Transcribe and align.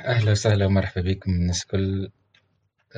أهلا 0.00 0.30
وسهلا 0.30 0.66
ومرحبا 0.66 1.00
بكم 1.00 1.30
الناس 1.32 1.62
الكل 1.62 2.10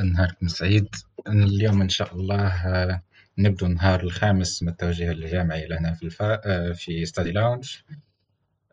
نهاركم 0.05 0.49
سعيد. 0.49 0.89
اليوم 1.29 1.81
إن 1.83 1.89
شاء 1.89 2.15
الله 2.15 2.67
آه، 2.67 3.03
نبدو 3.39 3.67
النهار 3.67 4.03
الخامس 4.03 4.63
من 4.63 4.69
التوجيه 4.69 5.11
الجامعي 5.11 5.67
لنا 5.67 5.95
في 5.95 6.03
الفا 6.03 6.41
آه، 6.45 6.73
في 6.73 7.05
Study 7.07 7.33
Lounge 7.33 7.77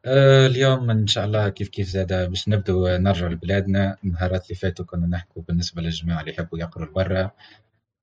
آه، 0.05 0.47
اليوم 0.47 0.89
إن 0.89 1.07
شاء 1.07 1.25
الله 1.25 1.49
كيف 1.49 1.69
كيف 1.69 1.87
زاد 1.87 2.13
باش 2.29 2.49
نبدو 2.49 2.87
نرجع 2.87 3.27
لبلادنا. 3.27 3.97
النهارات 4.03 4.43
اللي 4.45 4.55
فاتوا 4.55 4.85
كنا 4.85 5.07
نحكوا 5.07 5.41
بالنسبة 5.43 5.81
للجماعة 5.81 6.19
اللي 6.19 6.31
يحبوا 6.31 6.59
يقروا 6.59 6.87
لبرا. 6.87 7.31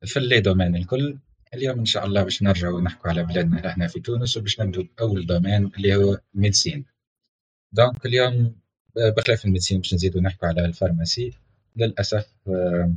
في 0.05 0.16
les 0.19 0.41
domaines 0.41 0.77
الكل. 0.77 1.19
اليوم 1.55 1.79
إن 1.79 1.85
شاء 1.85 2.07
الله 2.07 2.23
باش 2.23 2.43
نرجعوا 2.43 2.80
نحكوا 2.80 3.11
على 3.11 3.23
بلادنا 3.25 3.75
هنا 3.77 3.87
في 3.87 4.00
تونس 4.00 4.37
وباش 4.37 4.61
نبدو 4.61 4.87
بأول 4.98 5.27
domaine 5.27 5.71
اللي 5.77 5.96
هو 5.96 6.19
médecine 6.35 6.85
Donc 7.73 8.07
اليوم 8.07 8.55
بخلاف 8.96 9.45
ال 9.45 9.48
médecine 9.48 9.79
باش 9.79 9.95
نزيدو 9.95 10.20
نحكو 10.20 10.46
على 10.46 10.64
ال 10.65 10.71
pharmacie. 10.71 11.33
للأسف 11.77 12.27
آه، 12.48 12.92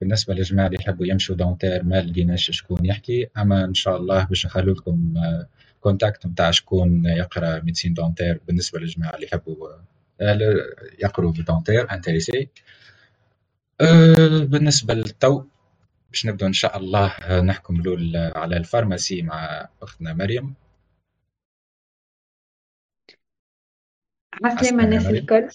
بالنسبة 0.00 0.34
للجماعة 0.34 0.66
اللي 0.66 0.78
يحبوا 0.80 1.06
يمشوا 1.06 1.36
dentaire 1.36 1.84
ما 1.84 2.00
لقيناش 2.02 2.50
شكون 2.50 2.84
يحكي. 2.86 3.28
أما 3.38 3.64
إن 3.64 3.74
شاء 3.74 3.96
الله 3.96 4.24
باش 4.24 4.46
نخلو 4.46 4.72
لكم 4.72 5.14
contact 5.80 6.26
نتاع 6.26 6.50
شكون 6.50 7.04
يقرأ 7.06 7.60
médecine 7.60 7.94
dentaire 7.94 8.40
بالنسبة 8.46 8.78
للجماعة 8.80 9.14
اللي 9.14 9.26
يحبوا 9.26 9.68
آه، 10.20 10.38
يقروا 10.98 11.32
ب 11.32 11.39
dentaire 11.39 11.92
intéressés 11.92 12.48
آه، 13.80 14.38
بالنسبة 14.44 14.94
للتو 14.94 15.44
باش 16.10 16.26
نبدو 16.26 16.46
إن 16.46 16.52
شاء 16.52 16.78
الله 16.78 17.14
نحكوا 17.40 17.82
لول 17.82 18.16
على 18.16 18.56
ال 18.56 18.63
pharmacie 18.63 19.22
مع 19.22 19.68
أختنا 19.82 20.12
مريم. 20.12 20.54
عسلامة 24.44 24.84
الناس 24.84 25.06
الكل 25.06 25.48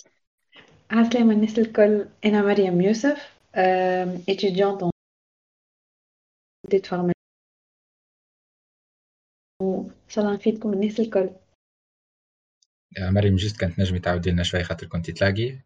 عسلامة 0.92 1.34
الناس 1.34 1.60
الكل 1.60 2.08
أنا 2.26 2.42
مريم 2.42 2.82
يوسف 2.82 3.34
étudiante 4.32 4.90
en 6.74 6.82
formation 6.82 7.14
الله 10.18 10.34
نفيدكم 10.34 10.74
الناس 10.74 11.00
الكل 11.00 11.30
يا 12.98 13.10
مريم 13.10 13.36
juste 13.36 13.60
كانت 13.60 13.80
نجمي 13.80 14.00
تعاودي 14.00 14.32
لنا 14.32 14.44
شوي 14.44 14.64
خاطر 14.64 14.88
كنتي 14.88 15.12
تلاقي 15.12 15.60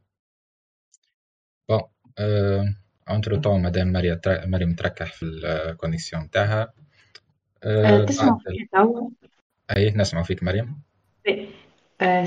bon 1.70 2.76
entre-temps 3.10 3.62
مدام 3.62 3.92
مريم 3.92 4.20
مريم 4.28 4.76
تركح 4.76 5.14
في 5.14 5.26
ال 5.26 5.36
connexion 5.36 6.24
نتاعها 6.24 6.74
تسمع 8.08 8.40
تو 8.74 9.12
اي 9.78 9.92
نسمع 9.92 10.24
فيك 10.24 10.44
مريم 10.44 10.82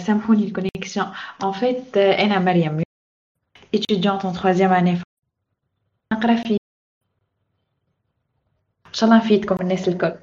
سامحوني 0.07 0.45
ال 0.45 0.51
connexion 0.51 1.07
en 1.45 1.53
fait 1.53 1.97
أنا 1.97 2.39
مريم 2.39 2.83
étudiante 3.77 4.25
en 4.25 4.33
troisième 4.33 4.73
année 4.73 5.03
نقرا 6.13 6.35
في 6.37 6.57
ان 8.87 8.93
شاء 8.93 9.11
الله 9.11 9.25
نفيدكم 9.25 9.57
الناس 9.61 9.89
الكل 9.89 10.15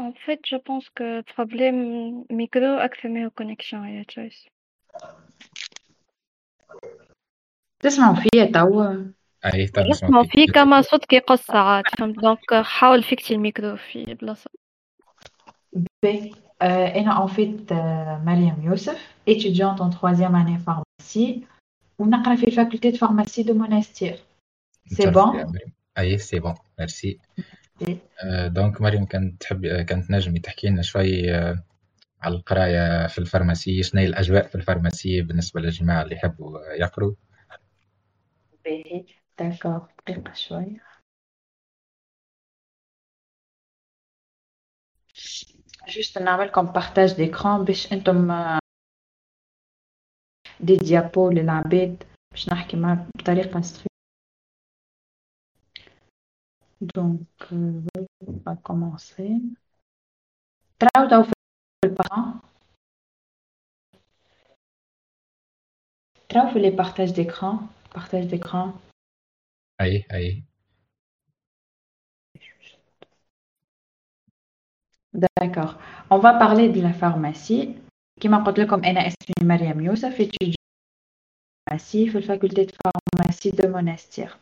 En 0.00 0.12
fait, 0.12 0.40
je 0.52 0.56
pense 0.56 0.86
que 0.96 1.22
problème 1.22 2.24
micro 2.30 2.84
أكثر 2.84 3.08
من 3.08 3.30
connexion 3.30 3.84
يا 3.84 4.04
تشويس 4.08 4.46
تسمعوا 7.80 8.14
فيا 8.14 8.44
تو 8.44 8.82
اي 9.44 9.66
تو 9.66 9.80
نسمع 9.80 10.22
فيك 10.22 10.58
أما 10.58 10.82
صوتك 10.82 11.12
يقص 11.12 11.46
ساعات 11.46 11.84
فهمت 11.98 12.18
donc 12.18 12.54
حاول 12.54 13.02
فيكتي 13.02 13.34
الميكرو 13.34 13.76
في 13.76 14.04
بلاصة 14.14 14.50
بي 16.02 16.34
أنا 16.62 17.22
en 17.22 17.28
fait 17.28 17.72
مريم 18.24 18.56
يوسف 18.62 19.14
étudiante 19.30 19.80
en 19.80 19.90
troisième 19.90 20.34
année 20.34 20.58
pharmacie 20.58 21.44
ونقرا 21.98 22.36
في 22.36 22.46
ال 22.46 22.52
faculté 22.52 22.90
de 22.90 22.96
pharmacie 22.96 23.42
de 23.42 23.54
Monastir 23.54 24.18
c'est 24.86 25.10
bon 25.10 25.52
اي 25.98 26.18
c'est 26.18 26.40
bon 26.40 26.54
merci 26.78 27.18
donc 28.46 28.80
مريم 28.80 29.04
كانت 29.04 29.40
تحب 29.40 29.66
كانت 29.66 30.10
نجمي 30.10 30.38
تحكي 30.38 30.68
لنا 30.68 30.82
شوي 30.82 31.34
آه، 31.34 31.64
على 32.22 32.34
القراية 32.34 33.06
في 33.06 33.18
ال 33.18 33.24
pharmacie 33.24 33.82
شنو 33.82 34.00
هي 34.00 34.06
الأجواء 34.06 34.46
في 34.46 34.54
ال 34.54 34.61
pharmacie 34.61 35.22
بالنسبة 35.22 35.60
للجماعة 35.60 36.02
اللي 36.02 36.14
يحبوا 36.14 36.60
يقروا 36.80 37.14
باهي 38.64 39.04
d'accord 39.38 39.88
دقيقة 40.08 40.32
شوية 45.88 45.96
جوست 45.96 46.18
نعملكم 46.18 46.66
partage 46.66 47.14
d'écran 47.16 47.64
باش 47.64 47.92
أنتم 47.92 48.30
آه، 48.30 48.58
des 50.60 50.76
diapos 50.76 51.30
للعباد 51.30 52.04
باش 52.32 52.48
نحكي 52.48 52.76
معك 52.76 52.98
بطريقة 53.18 53.60
ستري 53.60 53.88
donc 56.80 57.44
on 58.28 58.32
va 58.44 58.54
commencer. 58.68 59.40
تراو 60.80 61.08
تو 61.10 61.22
في 61.22 61.32
ال 61.84 61.91
partage 61.91 62.40
تراو 66.28 66.52
في 66.52 66.58
les 66.58 66.70
partage 66.70 67.12
d'écran 67.12 67.68
partage 67.94 68.30
d'écran 68.30 68.72
أي 69.80 70.04
أي 70.12 70.44
D'accord. 75.17 75.77
On 76.09 76.17
va 76.19 76.33
parler 76.33 76.69
de 76.69 76.81
la 76.81 76.93
pharmacie. 76.93 77.75
كما 78.21 78.43
قلت 78.43 78.59
لكم 78.59 78.83
أنا 78.85 78.99
اسمي 79.07 79.47
مريم 79.47 79.81
يوسف 79.81 80.21
étudiante 80.21 80.55
en 81.71 81.77
pharmacie 81.77 82.11
في 82.11 82.17
الفاكولتي 82.17 82.65
de 82.65 82.71
pharmacie 82.71 83.51
de 83.51 83.67
Monastir. 83.67 84.37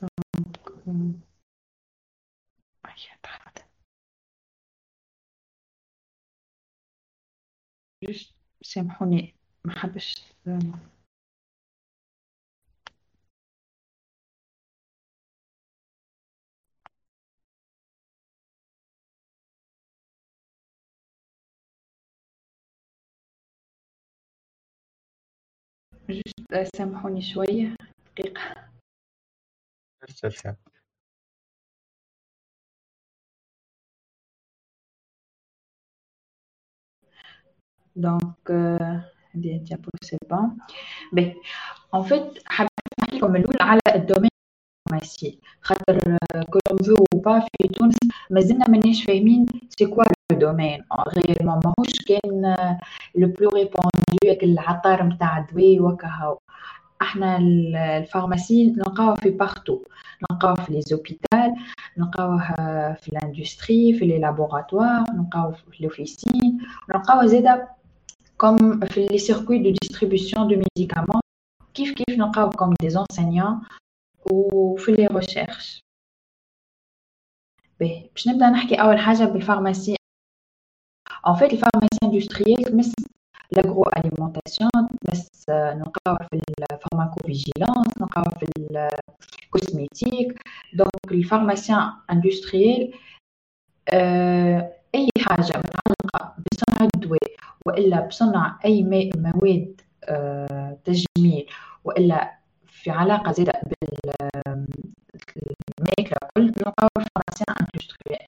Donc, 0.00 0.70
euh, 0.88 1.12
أي 2.86 2.92
attends. 3.14 3.62
Juste 8.04 8.34
سامحوني 8.62 9.34
ما 9.64 9.78
حبش 9.78 10.14
juste 26.09 26.77
سامحوني 26.77 27.21
شوية 27.21 27.75
دقيقة 28.17 28.41
donc 37.95 38.51
هذه 39.35 39.65
diapo 39.65 39.89
c'est 40.03 40.17
bon 40.29 40.57
باهي 41.13 41.35
en 41.95 42.03
fait 42.03 42.43
حبيت 42.45 42.69
نحكي 42.99 43.17
لكم 43.17 43.35
الأول 43.35 43.55
على 43.61 43.81
ال 43.95 44.00
domaine 44.00 44.36
ال 44.87 44.92
pharmacie 44.92 45.39
خاطر 45.61 46.17
كولوم 46.31 46.83
فو 46.83 47.19
با 47.19 47.39
في 47.39 47.67
تونس 47.67 47.95
مازلنا 48.29 48.69
ماناش 48.69 49.03
فاهمين 49.03 49.45
c'est 49.69 49.85
quoi 49.85 50.03
le 50.31 50.39
domaine 50.39 50.83
غيرمون 51.17 51.59
ماهوش 51.65 51.93
كان 52.07 52.55
le 53.15 53.27
plus 53.27 53.49
répandu 53.49 54.43
العطار 54.43 55.03
نتاع 55.03 55.37
الدواء 55.37 55.79
وكهو 55.79 56.37
إحنا 57.01 57.37
ال 57.37 57.50
pharmacie 57.50 58.67
نلقاوها 58.67 59.15
في 59.15 59.29
partout 59.29 59.81
نلقاوها 60.31 60.55
في 60.55 60.73
les 60.73 60.81
hôpital 60.81 61.55
نلقاوها 61.97 62.93
في 63.01 63.09
ال 63.09 63.17
industrie 63.17 63.93
في 63.93 64.05
les 64.05 64.19
laboratoires 64.19 65.03
نلقاوها 65.13 65.51
في 65.51 65.83
l'officine 65.83 66.57
نلقاوها 66.89 67.25
زاده 67.25 67.67
comme 68.37 68.79
في 68.79 69.05
les 69.05 69.17
circuits 69.17 69.59
de 69.59 69.75
distribution 69.81 70.47
de 70.47 70.55
médicaments 70.55 71.21
كيف 71.73 71.93
كيف 71.93 72.17
نلقاو 72.17 72.49
comme 72.49 72.73
des 72.81 72.89
enseignants 72.89 73.61
وفي 74.31 74.91
les 74.91 75.07
recherches 75.07 75.79
باهي. 77.79 78.09
باش 78.13 78.27
نبدأ 78.27 78.49
نحكي 78.49 78.75
أول 78.75 78.99
حاجة 78.99 79.23
بال 79.25 79.38
pharmacie 79.38 79.95
en 81.27 81.35
fait 81.35 81.53
ال 81.53 81.57
pharmacie 81.57 81.97
industrielle 82.03 82.63
تمس 82.63 82.93
l'agro-alimentation 83.51 84.69
تمس 85.05 85.29
نلقاوها 85.49 86.27
في 86.31 86.41
ال 86.71 86.78
pharmacovigilance 86.78 87.97
نلقاوها 88.01 88.29
في 88.39 88.45
ال 89.45 89.54
cosmétique 89.54 90.41
donc 90.73 91.11
ال 91.11 91.18
pharmacien 91.18 91.91
industriel 92.11 92.93
أي 94.95 95.09
حاجة 95.19 95.57
متعلقة 95.57 96.35
بصنع 96.51 96.87
الدواء 96.95 97.35
وإلا 97.65 98.07
بصنع 98.07 98.59
أي 98.65 98.83
مواد 99.15 99.81
تجميل 100.85 101.49
وإلا 101.83 102.37
في 102.83 102.89
علاقة 102.91 103.31
زاده 103.31 103.61
بالماكله 105.81 106.17
كل 106.37 106.43
نلقاو 106.43 106.89
ال 106.97 107.02
pharmacien 107.02 107.55
industriel 107.61 108.27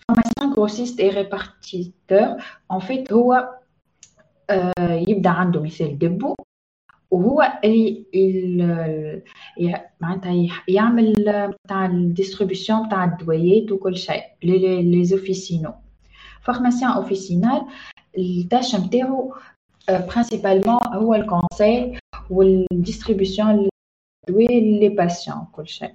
ال 0.00 0.05
pharmacien 0.05 0.52
grossiste 0.54 0.98
et 1.00 1.10
répartiteur 1.10 2.28
en 2.76 2.80
fait 2.80 3.12
هو 3.12 3.48
آه، 4.50 5.04
يبدأ 5.08 5.30
عنده 5.30 5.62
مثال 5.62 5.98
dépôt 5.98 6.34
وهو 7.10 7.60
اللي 7.64 9.22
معناتها 10.00 10.48
يعمل 10.68 11.14
تاع 11.68 11.86
ال 11.86 11.94
distribution 11.94 12.88
تاع 12.88 13.04
الدويات 13.04 13.72
وكل 13.72 13.96
شيء 13.96 14.22
les 14.42 15.04
officinaux 15.04 15.74
pharmacien 16.42 16.90
officinal 16.90 17.62
ال 18.18 18.28
tâche 18.28 18.76
نتاعو 18.76 19.34
principalement 19.88 20.86
هو 20.94 21.14
ال 21.14 21.25
conseil 21.25 21.98
وال 22.30 22.50
distribution 22.50 23.69
الدواء 24.30 24.60
les 24.60 24.88
patients 24.88 25.46
كل 25.52 25.68
شيء 25.68 25.94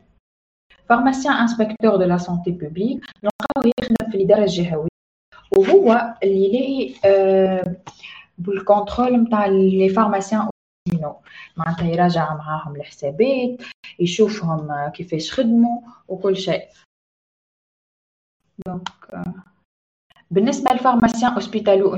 pharmacien 0.89 1.33
inspecteur 1.33 1.95
de 1.95 2.03
la 2.03 2.17
santé 2.17 2.51
publique 2.51 3.05
نلقاوه 3.23 3.71
يخدم 3.79 4.11
في 4.11 4.17
الاداره 4.17 4.43
الجهويه 4.43 4.87
وهو 5.57 6.15
اللي 6.23 6.51
لاهي 6.51 6.95
بال 8.37 8.53
contrôle 8.53 9.17
نتاع 9.21 9.45
les 9.45 9.89
pharmaciens 9.89 10.49
دينو 10.89 11.15
معناتها 11.57 11.87
يراجع 11.87 12.33
معاهم 12.33 12.75
الحسابات 12.75 13.61
يشوفهم 13.99 14.89
كيفاش 14.89 15.33
خدموا 15.33 15.81
وكل 16.07 16.37
شيء 16.37 16.67
donc 18.67 18.89
بالنسبة 20.31 20.71
لل 20.71 20.81
pharmacien 20.81 21.33
hospitalo 21.33 21.95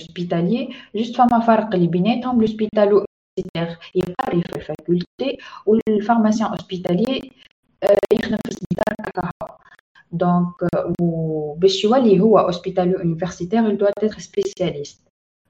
hospitalier 0.00 0.74
juste 0.94 1.16
فما 1.16 1.40
فرق 1.40 1.74
اللي 1.74 1.86
بيناتهم 1.86 2.40
l'hospitalo 2.40 3.05
يقري 3.94 4.42
في 4.42 4.56
ال 4.56 4.66
faculté 4.66 5.38
وال 5.66 5.80
pharmacien 5.80 6.50
hospitalier 6.50 7.30
يخدم 8.12 8.36
في 8.36 8.48
السبيطار 8.48 9.10
كهو 9.14 9.56
donc 10.12 10.52
وباش 11.00 11.84
يولي 11.84 12.20
هو 12.20 12.38
hospitalo-universitaire 12.38 13.70
il 13.70 13.76
doit 13.78 14.04
être 14.04 14.20
spécialiste 14.20 15.00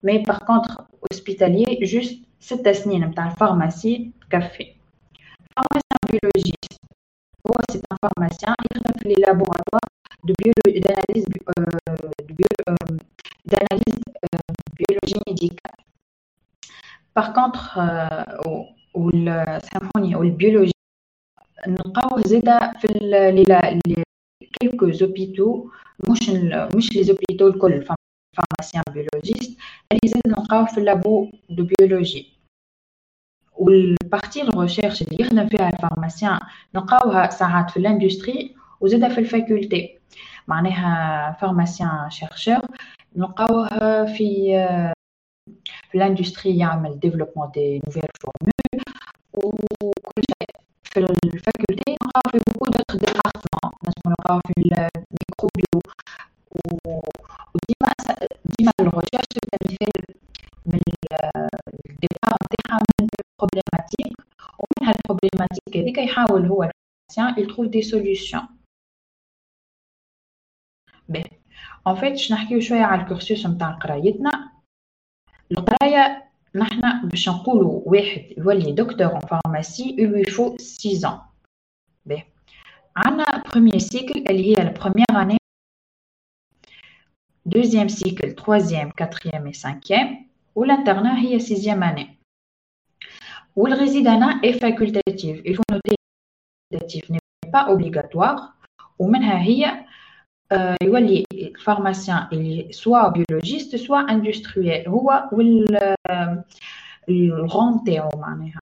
mais 0.03 0.23
par 0.23 0.41
contre 0.45 0.83
hospitalier 1.11 1.87
juste 1.87 2.19
ست 2.41 2.69
سنين 2.69 3.05
نتاع 3.05 3.31
ال 3.33 3.40
pharmacie 3.40 4.11
تكفي 4.31 4.75
pharmacien 5.57 5.99
biologiste 6.11 6.77
هو 7.47 7.55
c'est 7.73 7.81
un 7.93 7.97
pharmacien 8.07 8.55
يخدم 8.73 8.99
في 8.99 9.09
les 9.09 9.21
laboratoires 9.27 9.91
de 10.27 10.33
bio 10.43 10.53
d'analyse 10.85 11.27
de 12.29 12.35
bio 12.39 12.47
d'analyse 13.51 14.01
biologie 14.79 15.21
médicale 15.29 15.86
par 17.19 17.33
contre 17.33 17.75
سامحوني 19.73 20.17
وال 20.17 20.28
biologie 20.28 20.73
نلقاوه 21.69 22.23
زادا 22.23 22.73
في 22.79 22.87
les 22.89 24.05
quelques 24.61 24.91
hôpitaux 24.91 25.71
مش 26.11 26.31
مش 26.77 26.97
les 26.97 27.05
hôpitaux 27.05 27.49
الكل 27.49 27.85
pharmacien 28.37 28.83
biologiste 28.93 29.51
اللي 29.93 30.01
زاد 30.07 30.23
نلقاوه 30.27 30.67
في 30.67 30.79
ال 30.79 30.89
labo 30.89 31.31
de 31.51 31.67
biologie 31.79 32.27
وال 33.57 33.78
partie 33.78 34.43
ال 34.43 34.49
recherche 34.49 35.03
اللي 35.03 35.17
يخدم 35.21 35.49
فيها 35.49 35.69
ال 35.69 35.75
pharmacien 35.75 36.39
نلقاوها 36.75 37.31
ساعات 37.31 37.71
في 37.71 37.77
ال 37.77 37.84
industrie 37.84 38.55
وزاد 38.81 39.13
في 39.13 39.19
ال 39.19 39.29
faculté 39.29 39.99
معناها 40.49 41.33
pharmacien 41.41 42.11
chercheur 42.11 42.67
نلقاوه 43.17 43.69
في 44.07 44.53
في 45.91 45.95
ال 45.95 46.01
industrie 46.01 46.59
يعمل 46.59 47.01
développement 47.01 47.51
des 47.55 47.79
nouvelles 47.87 48.03
formules 48.21 48.83
وكل 49.35 50.23
شيء 50.31 50.61
في 50.85 51.01
ال 51.01 51.13
faculté 51.13 51.97
نلقاو 52.03 52.31
في 52.33 52.39
beaucoup 52.47 52.67
d'autres 52.67 52.95
départements 52.95 53.73
نلقاو 54.07 54.41
في 54.47 54.53
ال 54.59 54.72
microbio 54.72 55.81
وديما 57.55 57.93
ديما 58.59 58.73
ال 58.81 58.85
recherche 58.85 59.27
تبدا 59.35 59.59
مثال 59.65 60.05
من 60.67 60.81
ال 61.91 61.97
départ 61.97 62.37
نتاعها 62.53 62.81
من 63.01 63.07
problématique 63.39 64.17
ومن 64.59 64.89
هال 64.89 65.00
problématique 65.00 65.77
هذيك 65.77 65.99
يحاول 65.99 66.47
هو 66.47 66.63
ال 66.63 66.70
pharmacien 66.70 67.45
ي 67.45 67.48
trouve 67.48 67.69
des 67.69 67.83
solutions 67.83 68.47
باهي 71.09 71.31
en 71.87 71.95
fait 71.95 72.11
باش 72.11 72.33
نحكيو 72.33 72.61
شوية 72.61 72.83
على 72.83 73.03
ال 73.03 73.09
cursus 73.09 73.47
نتاع 73.47 73.71
قرايتنا 73.71 74.56
القرايه 75.53 76.25
نحنا 76.55 77.03
باش 77.05 77.29
نقولوا 77.29 77.83
واحد 77.87 78.25
يولي 78.39 78.73
docteur 78.73 79.15
en 79.15 79.21
pharmacie 79.21 79.97
il 79.99 80.09
lui 80.09 80.25
faut 80.25 80.57
6 80.59 81.09
ans 81.09 81.21
باهي 82.07 82.25
عندنا 82.97 83.43
premier 83.51 83.79
cycle 83.79 84.25
اللي 84.31 84.57
هي 84.57 84.63
ال 84.63 84.68
première 84.68 85.07
année 85.11 85.37
deuxième 87.47 87.89
cycle, 87.89 88.35
troisième, 88.35 88.93
quatrième 88.93 89.47
et 89.47 89.53
cinquième, 89.53 90.17
ou 90.57 90.65
l'internat 90.65 91.17
est 91.23 91.39
sixième 91.39 91.83
année. 91.83 92.19
Ou 93.55 93.67
le 93.67 93.75
résidana 93.75 94.39
est 94.43 94.59
facultatif. 94.65 95.41
Il 95.45 95.57
faut 95.57 95.63
noter 95.71 95.95
que 95.95 96.77
facultatif 96.79 97.09
n'est 97.09 97.53
pas 97.53 97.71
obligatoire. 97.71 98.57
Ou 98.99 99.09
même 99.09 99.23
il 100.51 100.89
le 100.91 101.59
pharmacien 101.59 102.29
il 102.33 102.73
soit 102.73 103.11
biologiste 103.11 103.77
soit 103.77 104.05
industriel 104.09 104.89
ou 104.89 105.11
le 107.09 107.43
rang 107.47 107.85
تاعو 107.87 108.09
معناها 108.21 108.59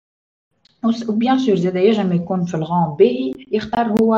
وبيان 1.09 1.39
سور 1.39 1.55
زاد 1.55 1.77
ينجم 1.77 2.13
يكون 2.13 2.45
في 2.45 2.55
الغون 2.55 2.97
باهي 2.97 3.35
يختار 3.53 3.87
هو 4.03 4.15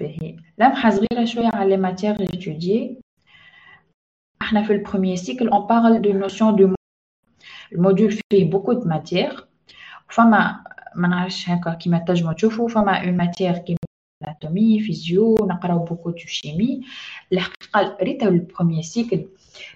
باهي 0.00 0.36
لمحة 0.58 0.90
صغيرة 0.90 1.24
شوية 1.24 1.50
على 1.54 1.76
les 1.76 1.80
matières 1.80 2.20
étudiées 2.20 3.02
إحنا 4.42 4.62
في 4.62 4.72
ال 4.72 4.77
premier 4.77 5.16
cycle 5.16 5.50
on 5.50 5.62
parle 5.66 6.00
de 6.00 6.12
notion 6.12 6.52
de 6.52 6.74
ال 7.72 7.78
module 7.78 8.12
فيه 8.12 8.50
beaucoup 8.50 8.74
de 8.74 8.88
matières 8.88 9.44
فما 10.08 10.64
ما 10.94 11.08
نعرفش 11.08 11.48
هكا 11.50 11.74
كيما 11.74 11.98
تنجمو 11.98 12.32
تشوفوا 12.32 12.68
فما 12.68 13.04
une 13.04 13.16
matière 13.16 13.58
كيما 13.58 13.78
anatomie 14.24 14.80
physio 14.80 15.36
نقراو 15.42 15.78
beaucoup 15.84 16.10
de 16.10 16.16
chimie 16.16 16.80
الحقيقة 17.32 17.96
ريتا 18.02 18.28
ال 18.28 18.35
premier 18.35 18.82
cycle 18.82 19.26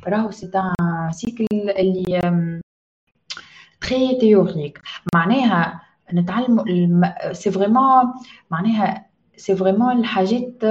راهو 0.07 0.31
c'est 0.31 0.51
un 0.55 1.13
cycle 1.13 1.47
اللي 1.53 2.21
très 3.81 4.17
théorique 4.21 4.81
معناها 5.15 5.81
نتعلموا 6.13 6.65
c'est 7.33 7.51
vraiment 7.51 8.15
معناها 8.51 9.07
c'est 9.37 9.57
vraiment 9.57 9.99
الحاجات 9.99 10.65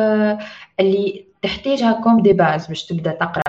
اللي 0.79 1.25
تحتاجها 1.41 2.01
comme 2.03 2.21
des 2.21 2.33
bases 2.33 2.67
باش 2.67 2.85
تبدأ 2.85 3.11
تقرأ. 3.11 3.40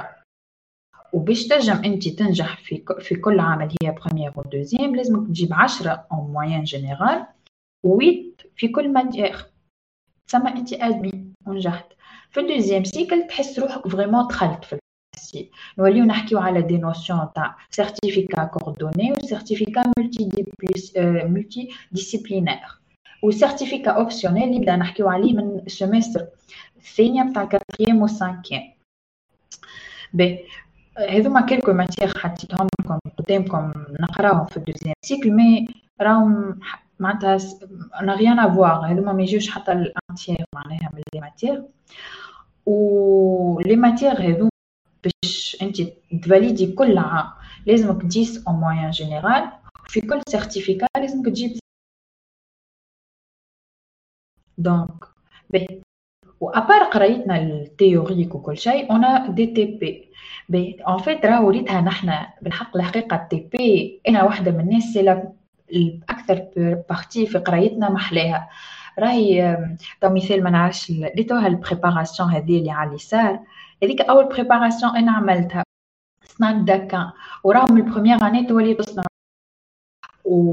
وباش 1.12 1.46
تنجم 1.46 1.84
انت 1.84 2.08
تنجح 2.08 2.56
في 2.56 2.84
في 3.00 3.14
كل 3.14 3.40
عام 3.40 3.62
اللي 3.62 3.74
هي 3.82 3.90
première 3.90 4.32
و 4.36 4.42
deuxième 4.42 4.96
لازمك 4.96 5.28
تجيب 5.28 5.52
10 5.54 6.06
en 6.12 6.32
moyenne 6.32 6.64
générale 6.64 7.26
و 7.84 7.98
8 8.00 8.22
في 8.56 8.68
كل 8.68 8.92
ماتيير 8.92 9.46
تسمى 10.26 10.50
انت 10.50 10.72
admis 10.72 11.32
ونجحت. 11.46 11.86
في 12.30 12.40
ال 12.40 12.45
deuxième 12.45 12.84
cycle 12.84 13.26
تحس 13.26 13.58
روحك 13.58 13.88
vraiment 13.88 14.26
دخلت 14.26 14.64
في 14.64 14.78
السي 15.16 15.50
nouveau 15.78 16.04
نحكيو 16.04 16.38
على 16.38 16.62
des 16.62 16.78
notions 16.78 17.28
تاع 17.34 17.56
certificat 17.70 18.44
coordonné 18.44 19.12
و 19.12 19.14
certificat 19.20 19.82
multi 19.98 20.28
multidisciplinaire 21.24 22.58
و 23.22 23.29
certificat 23.29 23.90
optionnel 23.90 24.42
اللي 24.42 24.58
نبدأ 24.58 24.76
نحكيو 24.76 25.08
عليه 25.08 25.32
من 25.32 25.60
ال 25.66 25.73
semestre 25.73 26.26
الثانية 26.76 27.22
نتاع 27.22 27.42
ال 27.42 27.48
quatrième 27.48 28.02
وال 28.02 28.15
cinquième 28.15 28.72
باهي 30.12 30.44
هذوما 30.98 31.46
quelques 31.46 31.72
matières 31.72 32.18
حطيتهم 32.18 32.68
لكم 32.80 32.98
قدامكم 33.18 33.72
نقراهم 34.00 34.46
في 34.46 34.56
ال 34.56 34.61
deuxième 34.61 34.94
cycle 35.04 35.30
mais 35.30 35.68
راهم 36.00 36.60
معناتها 36.98 37.38
أنا 38.00 38.14
rien 38.14 38.38
à 38.38 38.48
voir 38.48 38.84
هذوما 38.84 39.12
ما 39.12 39.22
يجيوش 39.22 39.50
حتى 39.50 39.72
ال 39.72 39.81
entière 39.81 40.44
معناها 40.54 40.90
من 40.94 41.02
les 41.14 41.20
matières 41.20 41.62
و 42.66 43.60
les 43.60 43.76
matières 43.76 44.20
هذوما 44.20 44.50
باش 45.04 45.56
انت 45.62 45.76
ت 46.22 46.29
valider 46.29 46.72
كل 46.72 46.98
عام 46.98 47.32
لازمك 47.66 48.04
10 48.04 48.42
en 48.48 48.52
moyenne 48.52 48.90
générale 48.90 49.52
في 49.88 50.00
كل 50.00 50.22
certificat 50.28 50.86
لازمك 50.96 51.26
تجيب 51.26 51.58
donc 54.58 55.04
باهي 55.50 55.82
و 56.42 56.49
à 56.49 56.56
part 56.56 56.82
قرايتنا 56.82 57.36
ال 57.42 57.52
théorique 57.52 58.34
وكل 58.34 58.58
شيء 58.58 58.92
أنا 58.92 59.30
des 59.30 59.46
TP 59.46 60.10
باهي 60.48 60.76
en 60.88 60.98
fait 60.98 61.26
راه 61.26 61.44
وليتها 61.44 61.80
نحنا 61.80 62.28
بالحق 62.42 62.76
الحقيقة 62.76 63.16
ال 63.16 63.48
TP 63.52 64.00
أنا 64.08 64.24
واحدة 64.24 64.50
من 64.50 64.60
الناس 64.60 64.82
c'est 64.82 65.22
الاكثر 65.72 66.48
partie 66.88 67.26
في 67.26 67.38
قرايتنا 67.38 67.90
محلاها 67.90 68.48
راهي 68.98 69.58
تو 70.00 70.14
مثال 70.14 70.42
ما 70.44 70.50
نعرفش 70.50 70.90
ليتوها 70.90 71.46
ال 71.46 71.53
préparation 71.53 72.30
هذه 72.30 72.58
اللي 72.58 72.70
على 72.70 72.90
اليسار 72.90 73.40
هذيك 73.82 74.00
اول 74.00 74.24
بريباراسيون 74.28 74.96
أنا 74.96 75.12
عملتها 75.12 75.64
سناك 76.24 76.54
داكا 76.66 77.12
وراهم 77.44 77.76
البروميير 77.76 78.26
اني 78.26 78.46
تولي 78.46 78.74
تصنع 78.74 79.04
و 80.24 80.52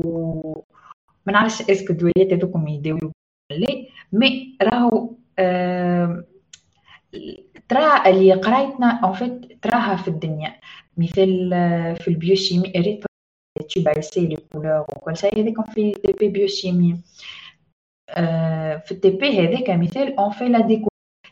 ما 1.25 1.34
نعرفش 1.34 1.62
اسكو 1.62 1.93
الدويات 1.93 2.34
هذوكم 2.34 2.67
يداويو 2.67 3.12
لي 3.51 3.89
مي 4.13 4.58
راهو 4.62 5.19
ترى 7.69 8.10
اللي 8.10 8.34
قرايتنا 8.34 9.00
اون 9.03 9.13
فيت 9.13 9.63
تراها 9.63 9.96
في 9.96 10.08
الدنيا. 10.08 10.55
مثال 10.98 11.50
في 12.00 12.08
البيوشيمي 12.08 12.72
ريت 12.77 13.05
tu 13.60 13.81
baissais 13.81 14.27
les 14.31 14.38
couleurs 14.38 14.86
وكل 14.89 15.17
شيء. 15.17 15.39
هذاك 15.39 15.72
في 15.72 15.91
تي 15.91 16.13
بي 16.13 16.27
بيوشيمي. 16.27 17.01
في 18.86 18.91
ال 18.92 19.10
TP 19.10 19.39
هذاك 19.39 19.69
مثال 19.69 20.15
on 20.19 20.31
fait 20.31 20.50
la 20.50 20.62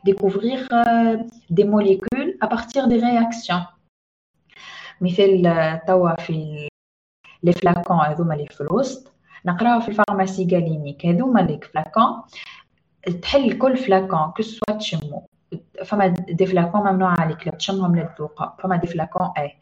découvrir 0.10 0.60
des 1.50 1.64
molécules 1.64 2.38
à 2.42 2.48
partir 2.48 2.88
des 2.88 3.00
réactions. 3.00 3.64
مثال 5.02 5.82
توا 5.88 6.16
في 6.16 6.68
les 7.44 7.52
flacons 7.52 7.98
هذوما 7.98 8.34
اللي 8.34 8.48
في 8.48 8.62
الوسط. 8.62 9.14
نقراو 9.46 9.80
في 9.80 9.88
ال 9.90 9.95
pharmacie 9.95 10.48
galénique. 10.52 11.06
هذوما 11.06 11.40
les 11.40 11.60
flacons 11.60 12.24
تحل 13.12 13.58
كل 13.58 13.78
flacon 13.78 14.32
que 14.38 14.44
ce 14.44 14.55
soit 14.55 14.78
تشمو 14.78 15.28
فما 15.86 16.08
des 16.08 16.46
flacons 16.46 16.82
ممنوع 16.82 17.22
عليك 17.22 17.48
لا 17.48 17.56
تشمهم 17.56 17.96
لا 17.96 18.04
تذوقها 18.04 18.58
فما 18.64 18.76
des 18.76 18.88
flacons 18.88 19.30
اي. 19.38 19.56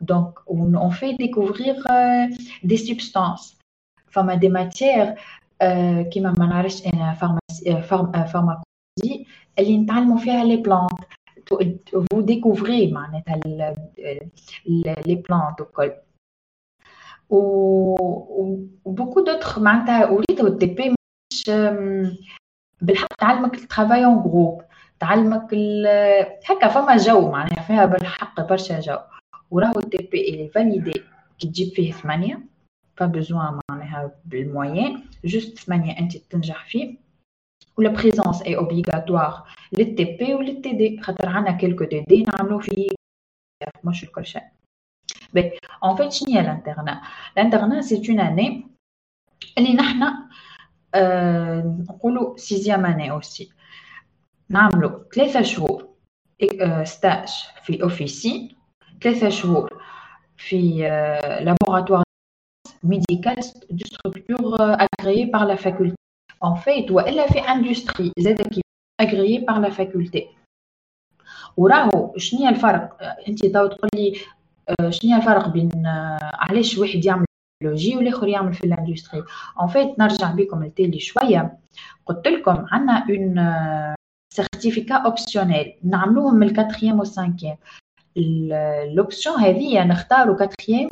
donc 0.00 0.34
on 0.50 0.90
فيه 0.90 1.12
découvrir 1.12 1.76
des 2.64 2.76
substances 2.76 3.58
فما 4.10 4.34
des 4.34 4.48
matières 4.48 5.14
كيما 6.12 6.34
ما 6.38 6.46
نعرفش 6.46 6.86
أنا 6.86 7.14
pharmacie 7.14 7.88
pharmacologie 7.88 9.26
اللي 9.58 9.78
نتعلموا 9.78 10.18
فيها 10.18 10.44
les 10.44 10.56
plantes 10.56 11.00
vous 12.12 12.20
découvrez 12.20 12.92
معناتها 12.92 13.36
les 15.06 15.14
plantes 15.28 15.60
وكل 15.60 15.92
و 17.30 18.56
beaucoup 18.86 19.20
d'autres 19.20 19.60
معناتها 19.60 20.10
وليت 20.10 20.40
ال 20.40 20.66
TP 20.66 20.94
مش 21.32 21.50
بالحق 22.80 23.14
تعلمك 23.18 23.54
ال 23.54 23.60
travail 23.60 24.04
en 24.04 24.22
groupe 24.22 24.62
تعلمك 25.00 25.54
هكا 26.48 26.68
فما 26.68 26.96
جو 26.96 27.30
معناها 27.30 27.62
فيها 27.62 27.86
بالحق 27.86 28.40
برشا 28.48 28.80
جو 28.80 28.98
وراهو 29.50 29.78
ال 29.80 30.08
TP 30.12 30.18
est 30.28 30.48
validé 30.48 30.92
كي 31.38 31.48
تجيب 31.48 31.68
فيه 31.68 31.92
ثمانية 31.92 32.40
pas 33.00 33.06
besoin 33.06 33.60
معناها 33.70 34.12
بال 34.24 34.42
moyenne 34.42 35.04
juste 35.24 35.58
ثمانية 35.58 35.98
أنت 35.98 36.16
تنجح 36.16 36.68
فيه 36.68 36.96
و 37.76 37.80
la 37.80 37.88
présence 37.88 38.42
est 38.42 38.56
obligatoire 38.56 39.34
لل 39.34 39.48
TP 39.72 40.34
ولل 40.34 40.72
TD 40.72 41.00
خاطر 41.02 41.28
عندنا 41.28 41.56
quelques 41.56 41.84
TD 41.84 42.22
نعملو 42.22 42.58
فيه 42.58 42.88
مش 43.84 44.04
كل 44.04 44.26
شيء. 44.26 44.42
بي 45.32 45.52
en 45.84 45.96
fait 45.96 46.12
شنو 46.12 46.34
هي 46.34 46.40
ال 46.40 46.47
internat 46.47 47.02
ال 47.32 47.37
internat 47.37 47.80
c'est 47.82 48.02
une 48.10 48.20
année 48.20 48.66
اللي 49.58 49.74
نحنا 49.74 50.28
نقولوا 51.90 52.36
sixième 52.36 52.86
année 52.86 53.10
aussi 53.10 53.50
نعملوا 54.50 54.98
ثلاثة 55.14 55.42
شهور 55.42 55.88
stage 56.84 57.28
في 57.62 57.82
officine 57.82 58.56
ثلاثة 59.02 59.28
شهور 59.28 59.82
في 60.36 60.78
laboratoire 61.40 62.06
médical 62.84 63.38
de 63.78 63.84
structure 63.92 64.54
agréée 64.86 65.26
par 65.26 65.44
la 65.46 65.56
faculté. 65.56 65.96
En 66.40 66.56
fait, 66.56 66.90
والا 66.90 67.26
في 67.26 67.40
industrie 67.42 68.10
زاد 68.18 68.42
qui 68.42 68.60
agréée 69.02 69.44
par 69.44 69.60
la 69.60 69.70
faculté. 69.70 70.36
وراهو 71.56 72.18
شنو 72.18 72.40
هي 72.40 72.48
الفرق 72.48 73.02
انت 73.28 73.46
تو 73.46 73.66
تقول 73.66 73.90
لي 73.94 74.20
شنو 74.90 75.12
هي 75.12 75.16
الفرق 75.16 75.48
بين 75.48 75.70
علاش 76.34 76.78
واحد 76.78 77.04
يعمل 77.04 77.25
biologie 77.60 77.96
والاخر 77.96 78.28
يعمل 78.28 78.54
في 78.54 78.64
ال 78.64 78.70
industrie 78.70 79.24
en 79.60 79.68
fait 79.68 79.98
نرجع 79.98 80.30
بكم 80.30 80.64
لتالي 80.64 81.00
شوية. 81.00 81.58
قلت 82.06 82.28
لكم 82.28 82.66
عندنا 82.70 83.06
un 83.10 84.06
certificat 84.32 84.94
optionnel 84.94 85.74
نعملوهم 85.84 86.34
من 86.34 86.46
ال 86.46 86.51
quatrième 86.51 86.98
وال 86.98 87.09
cinquième 87.09 87.56
l'option 88.94 89.36
هذه 89.40 89.84
نختاروا 89.84 90.36
quatrième 90.36 90.88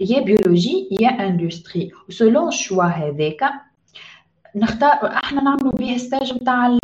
يا 0.00 0.20
biologie 0.20 0.88
يا 1.00 1.08
industrie 1.08 1.90
و 2.08 2.15
selon 2.15 2.50
choix 2.50 2.84
هذاك 2.84 3.52
نختار 4.56 5.06
إحنا 5.06 5.42
نعملوا 5.42 5.72
به 5.72 5.96
stage 5.96 6.32
نتاع 6.32 6.78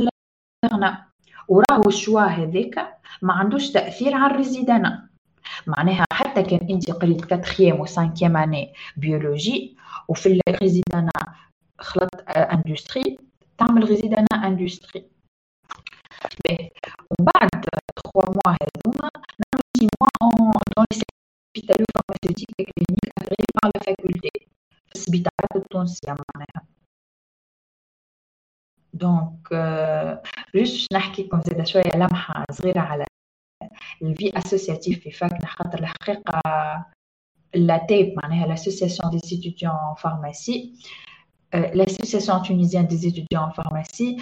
وراهو 1.48 1.88
ال 1.88 1.94
choix 1.94 2.20
هذاك. 2.20 2.98
ما 3.22 3.32
عندوش 3.32 3.70
تأثير 3.70 4.14
على 4.14 4.32
ال 4.32 4.40
résidanat 4.40 5.07
معناها 5.66 6.04
حتى 6.12 6.42
كان 6.42 6.68
انت 6.70 6.90
قريت 6.90 7.24
quatrième 7.24 7.80
و 7.80 7.86
cinquième 7.86 8.36
année 8.36 8.74
biologie 8.96 9.76
وفي 10.08 10.40
ال 10.48 10.54
résidanat 10.54 11.10
خلط 11.78 12.10
industrie 12.28 13.18
تعمل 13.58 13.84
résidanat 13.88 14.46
industrie 14.46 15.04
ومن 17.10 17.30
بعد 17.34 17.50
3 17.50 17.68
mois 18.16 18.56
هذوما 18.62 19.10
نعمل 19.40 19.62
6 19.76 19.88
mois 20.00 20.52
dans 20.76 20.84
les 20.92 21.00
secteurs 21.56 21.84
pharmaceutique 21.96 22.54
et 22.58 22.64
clinique 22.64 23.10
agréé 23.20 23.46
par 23.60 23.70
la 23.74 23.80
faculté. 23.80 24.48
في 24.88 24.94
السبيطارات 24.94 25.56
التونسية 25.56 26.16
معناها. 26.34 26.66
donc 28.92 29.48
juste 30.54 30.92
نحكي 30.94 31.22
لكم 31.22 31.40
زاده 31.40 31.64
شوية 31.64 31.96
لمحة 31.96 32.44
صغيرة 32.50 32.80
على 32.80 33.04
ال 34.02 34.11
vie 34.11 34.38
associative 34.38 35.00
في 35.00 35.10
fac 35.10 35.37
نا 35.37 35.46
خاطر 35.46 35.78
الحقيقة 35.78 36.40
l'ATEP 37.54 38.14
معناها 38.22 38.46
l'association 38.46 39.10
des 39.10 39.56
pharmacie 40.02 40.60
l'association 41.78 42.42
tunisienne 42.42 42.86
des 42.86 43.06
étudiants 43.06 43.44
en 43.48 43.52
pharmacie 43.52 44.20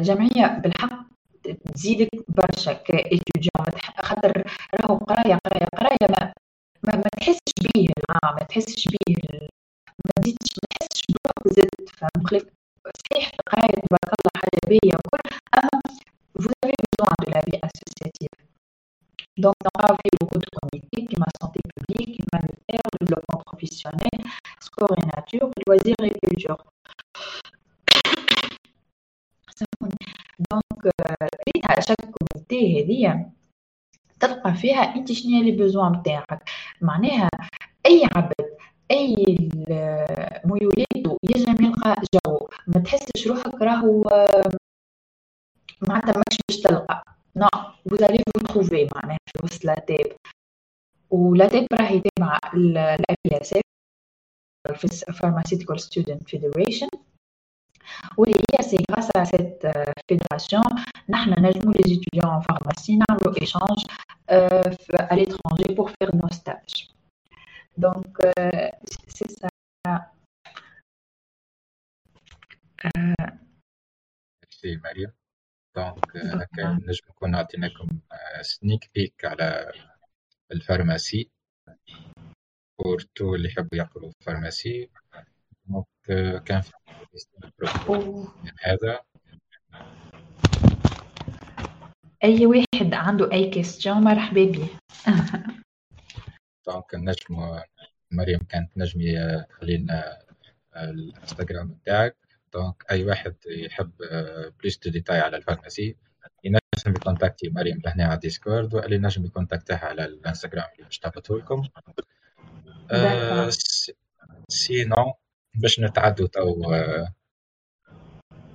جمعيه 0.00 0.46
بالحق 0.46 1.08
تزيدك 1.74 2.08
برشا 2.28 2.72
ك 2.72 2.82
étudiant 2.82 3.66
خاطر 4.02 4.44
راهو 4.80 4.96
قرايه 4.96 5.38
قرايه 5.44 5.66
قرايه 5.76 6.10
ما 6.10 6.32
ما, 6.82 6.96
ما 6.96 7.08
تحسش 7.20 7.52
بيه 7.74 7.86
العام 7.98 8.34
ما 8.40 8.46
تحسش 8.48 8.88
بيه 8.88 9.14
ما 10.06 10.22
تزيدش 10.22 10.52
ما 10.62 10.68
تحسش 10.80 11.02
بروحك 11.10 11.58
زدت 11.58 11.88
فاهم 11.98 12.40
صحيح 13.10 13.30
القرايه 13.40 13.72
تبارك 13.72 14.04
الله 14.18 14.32
حاجة 14.36 14.60
باهيه 14.64 14.96
وكل 14.98 15.36
اما 15.58 15.80
vous 16.42 16.52
avez 16.64 16.78
besoin 16.86 17.14
de 17.24 17.28
la 17.34 17.40
vie 17.46 17.60
associative 17.68 18.36
donc 19.44 19.54
نلقاو 19.64 19.96
فيه 19.96 20.10
beaucoup 20.20 20.38
de 20.38 20.48
comités 20.56 21.08
كيما 21.08 21.26
santé 21.42 21.60
publique 21.72 22.20
humanitaire 22.22 22.86
développement 23.00 23.40
professionnel 23.48 24.18
sport 24.66 24.92
et 24.98 25.06
nature 25.16 25.48
loisirs 25.66 26.02
et 26.08 26.14
culture 26.24 26.58
donc 30.50 30.94
ريتها 31.46 31.80
chaque 31.80 31.96
comité 31.96 32.84
هذيا 32.84 33.30
تلقى 34.20 34.54
فيها 34.54 34.94
انت 34.96 35.12
شنو 35.12 35.42
les 35.42 35.52
besoins 35.52 35.92
نتاعك 35.92 36.42
معناها 36.80 37.28
اي 37.86 38.08
عبد 38.16 38.32
اي 38.90 39.14
ميولاتو 40.44 41.16
ينجم 41.30 41.64
يلقى 41.64 41.96
جو 42.14 42.48
ما 42.66 42.80
تحسش 42.80 43.26
روحك 43.26 43.62
راهو 43.62 44.04
معناتها 45.87 46.13
ماكش 46.17 46.37
باش 46.49 46.61
تلقى 46.61 47.03
نو 47.35 47.47
vous 47.89 47.97
allez 47.97 48.21
vous 48.37 48.43
trouver 48.47 48.89
معناها 48.95 49.17
في 49.27 49.39
وسط 49.43 49.65
لا 49.65 49.75
تاب 49.75 50.15
ولا 51.09 51.47
تاب 51.47 51.67
راهي 51.73 52.01
تابعة 52.01 52.39
الاي 52.53 53.15
بي 53.27 53.41
اس 53.41 53.53
اف 54.67 54.85
في 54.85 55.13
Pharmaceutical 55.13 55.77
Student 55.83 56.23
Federation 56.31 56.99
واللي 58.17 58.35
هي 58.35 58.63
سي 58.63 58.77
غراس 58.91 59.09
ا 59.15 59.23
سيت 59.23 59.61
فيدراسيون 60.07 60.63
نحنا 61.09 61.39
نجمو 61.39 61.71
لي 61.71 61.95
étudiants 61.95 62.39
en 62.39 62.41
pharmacie 62.41 62.97
نعملو 63.09 63.33
échange 63.33 63.83
à 65.11 65.15
l'étranger 65.15 65.75
pour 65.75 65.89
faire 65.89 66.15
nos 66.15 66.31
stages 66.39 66.89
donc 67.77 68.11
c'est 69.15 69.31
ça 69.39 69.47
ميرسي 74.43 74.77
مريم 74.83 75.11
donc 75.78 76.16
هكا 76.16 76.78
نجم 76.86 77.06
نكون 77.10 77.34
عطيناكم 77.34 77.88
sneak 78.40 78.90
peek 78.94 79.24
على 79.24 79.72
ال 80.52 80.60
pharmacie 80.60 81.30
pour 82.78 83.00
tous 83.14 83.34
اللي 83.34 83.48
يحبوا 83.48 83.78
يقروا 83.78 84.12
pharmacie 84.20 84.90
donc 85.66 85.86
كان 86.44 86.60
في 86.60 86.72
من 88.44 88.52
هذا 88.60 89.00
أي 92.24 92.46
واحد 92.46 92.94
عنده 92.94 93.32
أي 93.32 93.50
question 93.50 93.96
مرحبا 93.96 94.44
بيه. 94.44 94.66
donc 96.66 96.94
نجم 96.94 97.60
مريم 98.10 98.38
كانت 98.38 98.78
نجمي 98.78 99.44
تخلي 99.48 99.76
لنا 99.76 100.18
الانستغرام 100.76 101.70
نتاعك 101.70 102.27
donc 102.52 102.84
أي 102.90 103.04
واحد 103.04 103.34
يحب 103.46 103.90
plus 104.60 104.78
de 104.78 104.90
détails 104.90 105.20
على 105.20 105.36
ال 105.36 105.42
pharmacie 105.42 105.96
ينجم 106.44 106.60
يكونتاكتي 106.86 107.48
مريم 107.48 107.80
لهنا 107.84 108.04
على 108.04 108.18
Discord 108.18 108.74
واللي 108.74 108.96
ينجم 108.96 109.24
يكونتاكتها 109.24 109.78
على 109.78 110.04
الانستغرام 110.04 110.64
اللي 110.72 110.84
باش 110.84 110.98
تهبطه 110.98 111.38
لكم. 111.38 111.68
أه 112.90 113.50
sinon 114.48 115.14
باش 115.54 115.80
نتعدوا 115.80 116.26
تو 116.26 116.74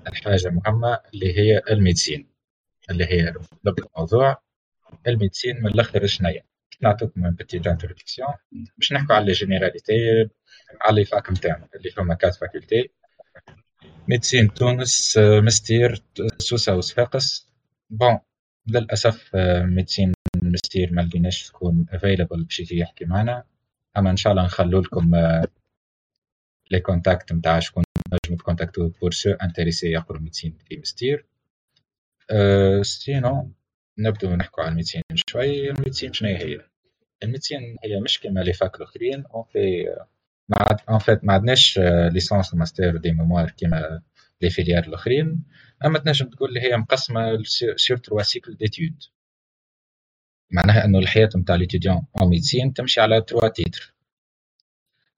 الحاجة 0.07 0.49
مهمة 0.49 0.99
اللي 1.13 1.37
هي 1.39 1.61
ال 1.69 1.76
médecine 1.76 2.29
اللي 2.89 3.05
هي 3.05 3.33
لب 3.63 3.79
الموضوع 3.79 4.41
ال 5.07 5.13
médecine 5.13 5.63
من 5.63 5.67
الأخر 5.67 6.07
شنيا. 6.07 6.43
نعطيكم 6.81 7.25
une 7.25 7.31
petite 7.35 7.57
introduction 7.57 8.33
باش 8.77 8.93
نحكوا 8.93 9.15
على 9.15 9.31
généralités 9.31 10.29
على 10.81 10.95
les 10.95 11.05
facs 11.05 11.31
نتاعنا 11.31 11.67
اللي 11.75 11.93
هما 11.97 12.13
quatre 12.13 12.35
facultés 12.35 12.91
médecine 14.07 14.53
تونس 14.53 15.17
مستير 15.17 16.03
سوسه 16.37 16.75
وصفاقس. 16.75 17.47
bon 17.89 18.19
للأسف 18.67 19.35
médecine 19.63 20.13
مستير 20.43 20.93
ما 20.93 21.01
لقيناش 21.01 21.47
تكون 21.47 21.85
available 21.89 22.43
باش 22.43 22.59
يجي 22.59 22.77
يحكي 22.77 23.05
معنا. 23.05 23.43
أما 23.97 24.11
إن 24.11 24.17
شاء 24.17 24.33
الله 24.33 24.45
نخلو 24.45 24.79
لكم 24.79 25.11
les 26.71 26.79
contacts 26.79 27.33
نتاع 27.33 27.59
شكون 27.59 27.83
نجمو 28.13 28.37
تكونتاكتو 28.37 28.87
pour 28.87 29.11
ceux 29.11 29.31
intéressés 29.31 29.91
يقرو 29.91 30.19
médecine 30.19 30.57
في 30.69 30.77
مستير 30.77 31.25
sinon 32.81 33.51
نبدو 33.99 34.35
نحكو 34.35 34.61
على 34.61 34.69
ال 34.69 34.73
médecine 34.73 35.01
شوي. 35.29 35.69
ال 35.69 35.74
médecine 35.74 36.13
شنو 36.13 36.29
هي؟ 36.29 36.61
ال 37.23 37.29
médecine 37.29 37.77
هي 37.83 37.99
مش 37.99 38.19
كيما 38.19 38.39
les 38.39 38.53
facs 38.53 38.75
الأخرين 38.75 39.25
en 39.25 39.43
fait 39.43 39.85
mais 40.49 40.77
en 40.89 40.99
fait 40.99 41.23
ما 41.23 41.33
عندناش 41.33 41.79
licence 42.11 42.53
master 42.53 42.97
des 42.97 43.11
mémoires 43.11 43.49
كيما 43.51 44.01
les 44.41 44.49
filières 44.49 44.83
الأخرين. 44.83 45.43
أما 45.85 45.99
تنجم 45.99 46.25
تقول 46.29 46.57
هي 46.57 46.77
مقسمة 46.77 47.43
sur 47.75 47.97
trois 47.97 48.21
cycles 48.21 48.55
d'études 48.55 49.03
معناها 50.51 50.85
إنه 50.85 50.99
الحياة 50.99 51.29
نتاع 51.35 51.55
l'étudiant 51.55 52.05
en 52.21 52.29
médecine 52.29 52.73
تمشي 52.73 53.01
على 53.01 53.21
trois 53.21 53.47
titres 53.47 53.93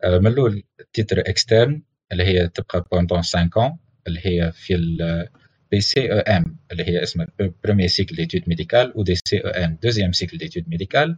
من 0.05 0.27
الأول 0.27 0.63
titre 0.93 1.19
externe 1.19 1.81
اللي 2.11 2.23
هي 2.23 2.47
تبقى 2.47 2.85
pendant 2.91 3.17
5 3.21 3.39
ans 3.49 3.73
اللي 4.07 4.19
هي 4.25 4.51
في 4.51 4.97
PCEM 5.71 6.57
اللي 6.71 6.83
هي 6.83 7.03
اسمها 7.03 7.27
premier 7.63 7.87
cycle 7.87 8.15
d'études 8.15 8.43
médicales 8.47 8.93
و 8.95 9.03
DCEM 9.03 9.77
deuxième 9.83 10.11
cycle 10.11 10.37
d'études 10.37 10.69
médicales 10.69 11.17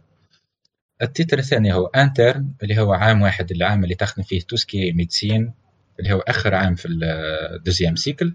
ال 1.02 1.08
titre 1.08 1.38
الثاني 1.38 1.74
هو 1.74 1.86
interne 1.86 2.52
اللي 2.62 2.78
هو 2.80 2.92
عام 2.92 3.22
واحد 3.22 3.50
العام 3.50 3.84
اللي 3.84 3.94
تخدم 3.94 4.22
فيه 4.22 4.40
tout 4.40 4.63
ce 4.63 4.75
qui 4.75 4.92
médecine 4.92 5.52
اللي 6.00 6.12
هو 6.12 6.18
آخر 6.18 6.54
عام 6.54 6.74
في 6.74 6.88
ال 6.88 7.00
deuxième 7.00 7.96
cycle. 7.96 8.34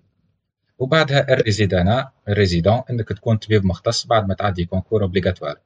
وبعدها 0.79 1.33
ال 1.33 1.41
résidanat 1.41 2.11
ال 2.29 2.35
résident 2.35 2.81
إنك 2.89 3.09
تكون 3.09 3.37
طبيب 3.37 3.65
مختص 3.65 4.07
بعد 4.07 4.27
ما 4.27 4.33
تعدي 4.33 4.65
concours 4.65 5.03
obligatoire 5.03 5.59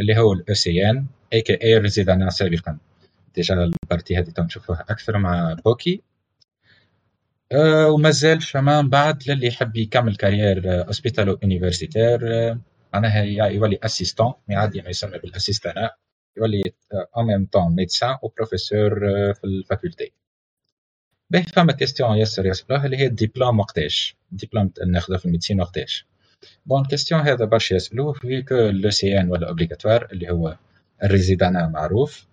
اللي 0.00 0.18
هو 0.18 0.32
ال 0.32 0.54
ECN 0.54 1.06
AKA 1.32 1.88
سابقا. 2.30 2.78
déjà 3.34 3.54
ال 3.54 3.63
partie 3.63 4.18
هذه 4.18 4.32
نشوفوها 4.38 4.84
أكثر 4.90 5.18
مع 5.18 5.56
بوكي. 5.64 6.02
أه 7.52 7.90
ومازال 7.90 8.40
فما 8.40 8.80
بعد 8.82 9.30
للي 9.30 9.46
يحب 9.46 9.76
يكمل 9.76 10.16
carrière 10.16 10.86
hospitalo-universitaire 10.86 12.20
معناها 12.94 13.22
يولي 13.22 13.78
assistant 13.84 14.32
يعدي 14.48 14.82
ما 14.82 14.88
يسمى 14.88 15.18
بال 15.18 15.30
assistanat 15.30 15.90
en 17.18 17.24
même 17.26 17.46
temps 17.46 17.74
médecin 17.74 18.16
و 18.22 18.29
professeur 18.29 19.00
في 19.34 19.44
ال 19.44 19.52
faculté. 19.52 20.12
باهي 21.30 21.42
فما 21.42 21.72
question 21.72 22.16
ياسر 22.16 22.46
يسألوها 22.46 22.86
اللي 22.86 22.96
هي 22.96 23.06
الدبلوم 23.06 23.58
وقتاش 23.60 24.16
الدبلوم 24.32 24.72
ناخذه 24.86 25.16
في 25.16 25.26
ال 25.26 25.30
médecine 25.30 25.60
وقتاش 25.60 26.06
bonne 26.66 26.84
question 26.84 27.20
هذا 27.20 27.44
برشا 27.44 27.74
يسألوه 27.74 28.14
que 28.48 28.54
l'ECN 28.54 29.30
ولا 29.30 29.48
obligatoire 29.48 30.08
اللي 30.12 30.30
هو 30.30 30.56
ال 31.02 31.09
résidanat 31.09 31.68
معروف. 31.68 32.26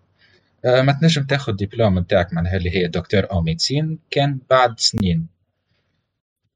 ما 0.66 0.98
تنجم 1.02 1.24
تاخذ 1.24 1.54
دبلوم 1.54 2.00
نتاعك 2.00 2.34
معناها 2.34 2.58
اللي 2.58 2.70
هي 2.78 2.88
docteur 2.88 3.32
en 3.32 3.42
médecine 3.42 4.00
كان 4.12 4.40
بعد 4.50 4.80
سنين. 4.80 5.28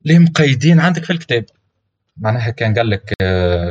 اللي 0.05 0.19
مقيدين 0.19 0.79
عندك 0.79 1.03
في 1.03 1.13
الكتاب. 1.13 1.45
معناها 2.17 2.49
كان 2.49 2.73
قال 2.73 2.89
لك 2.89 3.13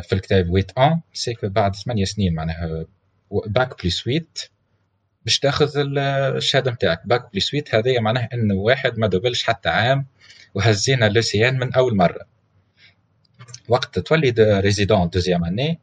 في 0.02 0.12
الكتاب 0.12 0.50
huit 0.50 0.70
ans 0.78 1.00
c'est 1.12 1.35
que 1.35 1.48
بعد 1.48 1.76
ثمانية 1.76 2.04
سنين 2.04 2.34
معناها 2.34 2.86
bac 3.30 3.84
plus 3.84 4.02
8 4.04 4.24
باش 5.24 5.38
تاخذ 5.38 5.72
الشهاده 5.76 6.70
نتاعك. 6.70 7.06
bac 7.06 7.32
plus 7.34 7.50
8 7.50 7.64
هذايا 7.70 8.00
معناها 8.00 8.28
إنه 8.34 8.54
واحد 8.54 8.98
ما 8.98 9.06
دوبلش 9.06 9.42
حتى 9.42 9.68
عام 9.68 10.06
وهزينا 10.54 11.08
l'ECN 11.08 11.58
من 11.58 11.74
أول 11.74 11.96
مرة. 11.96 12.26
وقت 13.68 13.98
تولي 13.98 14.34
résident 14.38 15.08
deuxième 15.08 15.44
année 15.44 15.78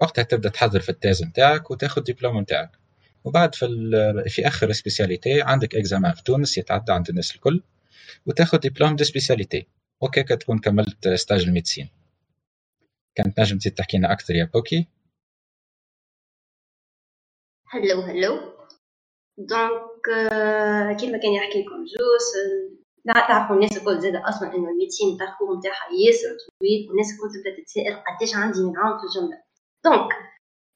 وقتها 0.00 0.22
تبدأ 0.22 0.48
تحضر 0.48 0.80
في 0.80 0.88
ال 0.88 0.94
thèse 0.94 1.22
نتاعك 1.22 1.70
وتاخذ 1.70 2.02
دبلوم 2.02 2.40
نتاعك. 2.40 2.70
وبعد 3.24 3.54
في 3.54 3.66
في 4.28 4.46
آخر 4.48 4.72
spécialité 4.72 5.42
عندك 5.42 5.74
examen 5.76 6.12
في 6.12 6.22
تونس 6.22 6.58
يتعدى 6.58 6.92
عند 6.92 7.08
الناس 7.08 7.34
الكل 7.34 7.62
وتاخذ 8.26 8.58
diplôme 8.58 8.96
de 8.96 9.04
spécialité 9.04 9.66
وكيكا 10.00 10.34
تكون 10.34 10.58
كملت 10.58 11.08
stage 11.08 11.42
ال 11.42 11.47
médecine 11.47 11.88
كانت 13.14 13.40
نجم 13.40 13.58
تزيد 13.58 13.74
تحكي 13.74 13.98
لنا 13.98 14.12
أكثر 14.12 14.34
يا 14.34 14.44
بوكي. 14.44 14.86
هلو 17.70 18.00
هلو. 18.00 18.38
donc 19.38 20.04
كيما 21.00 21.18
كان 21.18 21.32
يحكي 21.32 21.62
لكم 21.62 21.84
juste 21.84 22.28
تعرفوا 23.28 23.56
الناس 23.56 23.76
الكل 23.76 24.00
زاد 24.00 24.16
أصلا 24.16 24.54
إنه 24.54 24.68
ال 24.70 24.74
médecine 24.74 25.08
ال 25.12 25.17
parcours 25.17 25.56
نتاعها 25.58 25.86
ياسر 26.06 26.28
طويل 26.60 26.88
والناس 26.88 27.06
الكل 27.12 27.28
تبدأ 27.34 27.62
تتسائل 27.62 27.94
قداش 28.06 28.34
عندي 28.36 28.60
من 28.60 28.76
عام 28.78 28.98
في 28.98 29.04
الجملة. 29.04 29.38
donc 29.84 30.12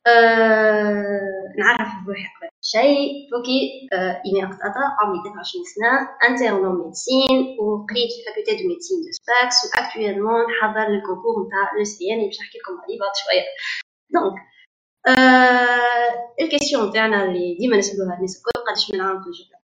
أه 0.06 1.54
نعرف 1.58 1.90
بروحي 2.06 2.22
قبل 2.36 2.48
شيء. 2.62 3.10
فوكي 3.30 3.88
أه 3.92 4.22
إيمي 4.26 4.42
قطاطا 4.52 4.84
عمري 5.00 5.18
23 5.24 5.64
سنة 5.74 5.92
interne 6.28 6.62
en 6.62 6.72
médecine 6.84 7.36
وقريت 7.60 8.10
في 8.14 8.20
faculté 8.26 8.62
de 8.62 8.68
médecine 8.68 8.98
de 9.04 9.10
Sfax 9.20 9.58
و 9.64 9.70
actuellement 9.70 10.42
نحضر 10.50 10.86
ال 10.94 10.99
concours 10.99 11.34
نتاع 11.46 11.64
l'ECN 11.78 12.20
باش 12.26 12.38
نحكي 12.40 12.58
لكم 12.58 12.74
عليه 12.82 12.98
بعد 13.02 13.14
شوية. 13.22 13.46
donc 14.14 14.36
ال 16.40 16.46
question 16.46 16.92
تاعنا 16.92 17.24
اللي 17.24 17.56
ديما 17.60 17.76
نسألوها 17.76 18.16
الناس 18.16 18.36
الكل 18.36 18.50
قداش 18.66 18.90
من 18.92 19.00
عام 19.00 19.22
في 19.22 19.28
الجملة 19.28 19.60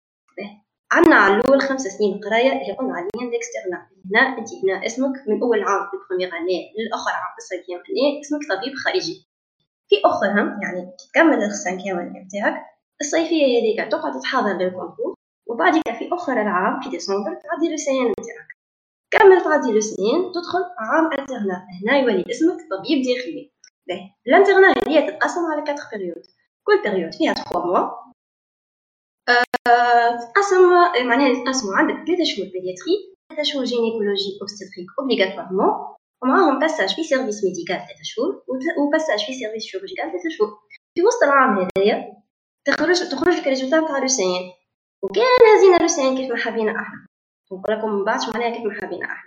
عندنا 0.91 1.15
على 1.15 1.35
الأول 1.35 1.61
خمسة 1.61 1.89
سنين 1.89 2.19
قراية 2.19 2.51
اللي 2.51 2.73
قلنا 2.79 2.93
عليها 2.93 3.31
d'externat 3.31 3.87
هنا 4.05 4.37
أنت 4.37 4.49
هنا 4.63 4.85
اسمك 4.85 5.27
من 5.27 5.41
أول 5.41 5.63
عام 5.63 5.87
في 5.89 5.93
ال 5.93 5.97
première 5.97 6.29
année 6.37 6.73
للآخر 6.79 7.11
عام 7.11 7.31
في 7.33 7.37
ال 7.37 7.41
cinquième 7.41 7.79
année 7.89 8.21
اسمك 8.21 8.39
طبيب 8.49 8.73
خارجي. 8.85 9.27
في 9.89 9.95
أخرهم 10.05 10.59
يعني 10.63 10.91
تكمل 11.11 11.43
ال 11.43 11.49
cinquième 11.49 11.99
année 11.99 12.19
نتاعك 12.19 12.55
الصيفية 13.01 13.45
هذيك 13.59 13.91
تقعد 13.91 14.19
تحضر 14.19 14.53
لل 14.57 14.69
concours 14.69 15.15
وبعد 15.47 15.73
في 15.73 16.09
آخر 16.13 16.41
العام 16.41 16.81
في 16.81 16.89
ديسمبر 16.89 17.31
تعدي 17.33 17.69
l'ECN 17.71 18.11
نتاعك 18.19 18.47
كمل 19.11 19.43
تعدي 19.43 19.71
l'ECN 19.71 20.31
تدخل 20.33 20.63
عام 20.79 21.11
internat 21.19 21.65
هنا 21.83 21.97
يولي 21.99 22.25
اسمك 22.31 22.57
طبيب 22.71 23.05
داخلي. 23.07 23.51
باهي 23.87 24.09
ال 24.27 24.31
internat 24.31 24.67
هذه 24.67 25.09
تتقسم 25.09 25.41
على 25.51 25.61
4 25.61 25.75
périodes 25.93 26.23
كل 26.63 26.81
période 26.83 27.13
فيها 27.13 27.33
3 27.33 27.65
mois 27.65 28.07
تقسم 30.33 30.61
معناها 31.07 31.27
يتقسموا 31.27 31.75
عندك 31.75 31.95
ثلاثة 32.07 32.23
شهور 32.23 32.47
pédiatrie 32.53 32.95
ثلاثة 33.29 33.43
شهور 33.43 33.63
gynécologie 33.65 34.37
obstétrique 34.41 34.87
obligatoirement 34.99 35.95
ومعاهم 36.23 36.59
passage 36.59 36.95
في 36.95 37.03
service 37.03 37.43
médical 37.43 37.75
ثلاثة 37.75 38.03
شهور 38.03 38.43
و 38.79 38.85
passage 38.85 39.25
في 39.25 39.33
service 39.33 39.63
chirurgical 39.63 40.11
ثلاثة 40.11 40.29
شهور 40.29 40.49
في 40.95 41.03
وسط 41.03 41.23
العام 41.23 41.67
هذايا 41.77 42.17
تخرج 42.65 43.09
تخرج 43.09 43.35
لك 43.35 43.43
ال 43.43 43.47
résultat 43.47 43.79
نتاع 43.79 43.99
l'ECN 43.99 44.51
وكان 45.03 45.23
هزينا 45.57 45.77
l'ECN 45.77 46.17
كيف 46.17 46.31
ما 46.31 46.37
حبينا 46.37 46.71
إحنا 46.71 47.07
نقول 47.51 47.77
لكم 47.77 47.89
من 47.89 48.03
بعد 48.03 48.19
معناها 48.33 48.49
كيف 48.49 48.65
ما 48.65 48.73
حبينا 48.81 49.05
إحنا 49.05 49.26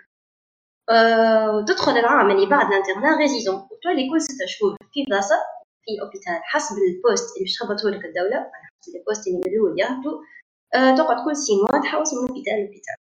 وتدخل 1.55 1.93
العام 1.93 2.31
اللي 2.31 2.47
بعد 2.47 2.67
l'internat 2.67 3.17
résident 3.17 3.55
وتولي 3.55 4.11
كل 4.11 4.21
ستة 4.21 4.47
شهور 4.47 4.77
في 4.93 5.05
بلاصة 5.05 5.37
في 5.85 5.91
hôpital 6.03 6.41
حسب 6.43 6.77
ال 6.77 6.87
poste 6.87 7.37
اللي 7.37 7.45
باش 7.45 7.55
تخبطوا 7.59 7.91
لك 7.91 8.05
الدولة 8.05 8.51
حسب 8.83 8.93
ال 8.97 9.02
poste 9.02 9.27
اللي 9.27 9.39
من 9.39 9.45
الأول 9.53 9.81
يهبطوا 9.81 10.19
أه 10.75 10.95
تقعد 10.97 11.25
كل 11.25 11.37
six 11.37 11.53
mois 11.57 11.83
تحوس 11.83 12.15
من 12.15 12.29
hôpital 12.29 12.61
ل 12.61 12.65
hôpital 12.65 12.97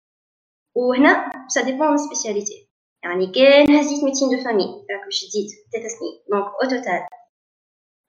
وهنا 0.75 1.31
ça 1.47 1.61
dépend 1.61 1.88
من 1.91 1.97
spécialité 1.97 2.69
يعني 3.03 3.27
كان 3.27 3.75
هزيت 3.75 4.03
médecine 4.03 4.29
de 4.29 4.43
famille 4.43 4.65
راك 4.91 5.05
باش 5.05 5.19
تزيد 5.25 5.47
ثلاث 5.73 5.91
سنين. 5.91 6.13
donc 6.29 6.45
au 6.45 6.69
total 6.69 7.07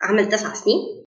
عملت 0.02 0.32
تسع 0.32 0.54
سنين. 0.54 1.04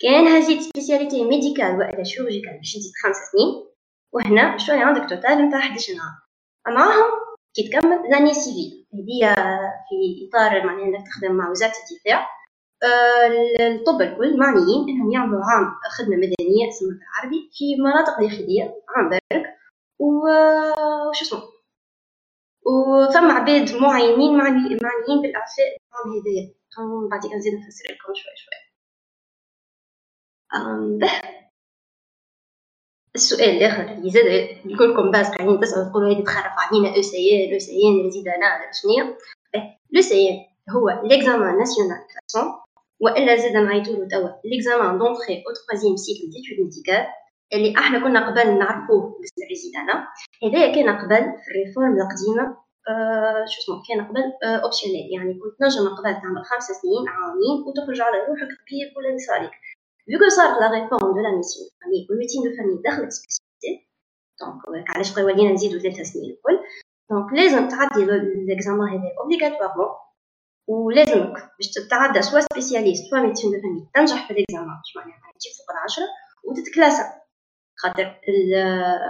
كان 0.00 0.26
هزيت 0.26 0.60
spécialité 0.60 1.24
médicale 1.24 1.78
وإلا 1.78 2.04
chirurgicale 2.04 2.56
باش 2.56 2.72
تزيد 2.72 2.92
خمس 3.02 3.16
سنين. 3.16 3.66
وهنا 4.12 4.58
شوية 4.58 4.84
عندك 4.84 5.10
total 5.10 5.48
نتاع 5.48 5.58
11 5.58 5.92
عام 5.92 6.74
معاهم 6.76 7.10
كي 7.56 7.68
تكمل 7.68 8.10
l'année 8.10 8.34
civile. 8.34 8.86
هذه 8.94 9.20
في 9.88 10.28
إطار 10.28 10.66
معناها 10.66 10.84
إنك 10.84 11.06
تخدم 11.06 11.32
مع 11.32 11.50
وزارة 11.50 11.72
الدفاع. 11.90 12.28
الطب 13.60 14.02
الكل 14.02 14.38
معنيين 14.38 14.88
إنهم 14.88 15.12
يعملوا 15.12 15.44
عام 15.44 15.74
خدمة 15.98 16.16
مدنية 16.16 16.68
اسمها 16.68 16.98
بالعربي 16.98 17.50
في 17.52 17.76
مناطق 17.82 18.20
داخلية 18.20 18.82
عام 18.96 19.08
برك 19.10 19.46
وش 19.98 21.22
اسمه؟ 21.22 21.42
وثم 22.66 23.30
عباد 23.30 23.74
معينين 23.76 24.38
معني 24.38 24.58
معنيين 24.82 25.22
بالإعفاء 25.22 25.66
العام 25.66 26.20
هذايا. 26.20 26.54
بعد 27.10 27.26
نزيد 27.36 27.54
نفسر 27.54 27.84
لكم 27.92 28.14
شوي 28.14 28.36
شوي. 28.36 28.58
السؤال 33.16 33.50
الآخر. 33.50 33.82
اللي 33.92 34.10
زاد 34.10 34.26
كلكم 34.78 35.10
باش 35.10 35.30
قاعدين 35.30 35.60
تسالوا 35.60 35.90
تقولوا 35.90 36.12
هذه 36.14 36.24
تخرف 36.24 36.52
علينا 36.58 36.96
أو 36.96 37.02
سي 37.02 37.46
ان 37.46 37.52
أو 37.52 37.58
سي 37.58 37.72
ان 37.88 38.04
ريزيدانا 38.04 38.46
ولا 38.56 38.70
شنيا 38.80 39.16
l'ECN 39.92 40.36
هو 40.74 40.86
l'examen 41.08 41.58
national 41.58 41.98
classant 42.14 42.52
وإلا 43.00 43.36
زاد 43.36 43.52
نعيطولو 43.56 44.08
توا 44.08 44.28
l'examen 44.44 44.98
d'entrée 44.98 45.36
au 45.46 45.52
troisième 45.54 45.96
cycle 45.96 46.30
d'études 46.32 46.64
médicales 46.64 47.06
اللي 47.52 47.74
إحنا 47.78 47.98
كنا 47.98 48.20
قبل 48.30 48.58
نعرفوه 48.58 49.18
بال 49.20 49.70
résidanat 49.82 50.08
هذايا 50.44 50.74
كان 50.74 50.88
قبل 50.98 51.24
في 51.42 51.48
ال 51.50 51.55
réforme 51.55 51.92
القديمة 52.00 52.56
آه 52.88 53.44
شو 53.50 53.58
اسمه 53.62 53.82
كان 53.88 54.06
قبل 54.08 54.22
آه 54.44 54.56
optionnel 54.64 55.06
يعني 55.14 55.32
كنت 55.42 55.56
نجم 55.62 55.88
قبل 55.98 56.12
تعمل 56.22 56.42
خمس 56.50 56.66
سنين 56.80 57.04
عامين 57.08 57.56
وتخرج 57.66 58.00
على 58.00 58.16
روحك 58.28 58.50
طبيب 58.60 58.88
ولا 58.96 59.10
اللي 60.08 60.18
صار 60.18 60.28
vu 60.28 60.36
صارت 60.36 60.60
la 60.60 60.70
réforme 60.70 61.14
de 61.14 61.20
la 61.20 61.36
médecine 61.36 61.68
famille 61.80 62.06
وال 62.10 62.16
médecine 62.16 62.42
de 62.42 62.50
famille 62.56 62.82
دخلت 62.84 63.12
spécialité 63.12 63.88
donc 64.40 64.90
علاش 64.90 65.18
ولينا 65.18 65.52
نزيدو 65.52 65.78
ثلاثة 65.78 66.02
سنين 66.02 66.30
الكل 66.30 66.58
donc 67.10 67.32
لازم 67.32 67.68
تعدي 67.68 68.04
l'examen 68.48 68.88
هذا 68.88 69.10
obligatoirement 69.20 69.88
ولازمك 70.68 71.36
باش 71.58 71.70
تتعدى 71.74 72.22
soit 72.22 72.40
spécialiste 72.40 73.10
soit 73.10 73.20
médecine 73.20 73.50
de 73.50 73.60
famille 73.62 73.88
تنجح 73.94 74.28
في 74.28 74.34
l'examen 74.34 74.76
اش 74.84 74.96
معناها 74.96 75.32
تجيب 75.38 75.52
فوق 75.58 75.70
العشرة 75.76 76.06
وتت 76.44 76.64
classa 76.64 77.04
خاطر 77.76 78.20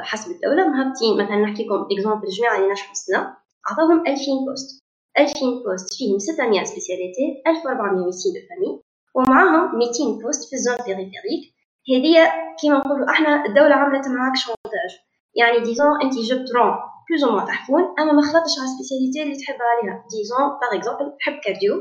حسب 0.03 0.31
الدولة 0.31 0.69
مهبطين 0.69 1.25
مثلا 1.25 1.37
نحكي 1.37 1.65
لكم 1.65 1.89
exemple 1.93 2.27
الجماعة 2.27 2.57
اللي 2.57 2.71
نجحوا 2.71 2.93
السنة 2.93 3.37
عطاوهم 3.67 4.01
2000 4.01 4.23
poste 4.49 4.85
2000 5.19 5.41
poste 5.65 5.95
فيهم 5.99 6.19
600 6.19 6.65
spécialité 6.65 7.43
1400 7.47 8.05
médecine 8.05 8.33
de 8.33 8.41
famille 8.49 8.86
ومعاهم 9.17 9.79
200 9.79 10.23
poste 10.23 10.49
في 10.51 10.57
ال 10.57 10.61
zone 10.61 10.77
périphérique 10.77 11.43
هذه 11.91 12.33
كيما 12.61 12.79
نقولوا 12.79 13.11
إحنا 13.11 13.47
الدولة 13.47 13.75
عملت 13.75 14.09
معاك 14.09 14.37
chantage. 14.37 14.93
يعني 15.35 15.59
disons 15.61 16.03
أنت 16.03 16.15
جبت 16.19 16.49
rang 16.57 16.75
plus 17.09 17.25
ou 17.25 17.47
تحفون 17.47 17.83
اما 17.99 18.13
ما 18.13 18.23
خلطتش 18.23 18.55
على 18.59 18.69
ال 18.69 18.74
spécialité 18.74 19.23
اللي 19.23 19.37
تحب 19.37 19.59
عليها. 19.71 20.05
disons 20.11 20.49
par 20.61 20.79
exemple 20.79 21.17
تحب 21.21 21.41
cardio 21.45 21.75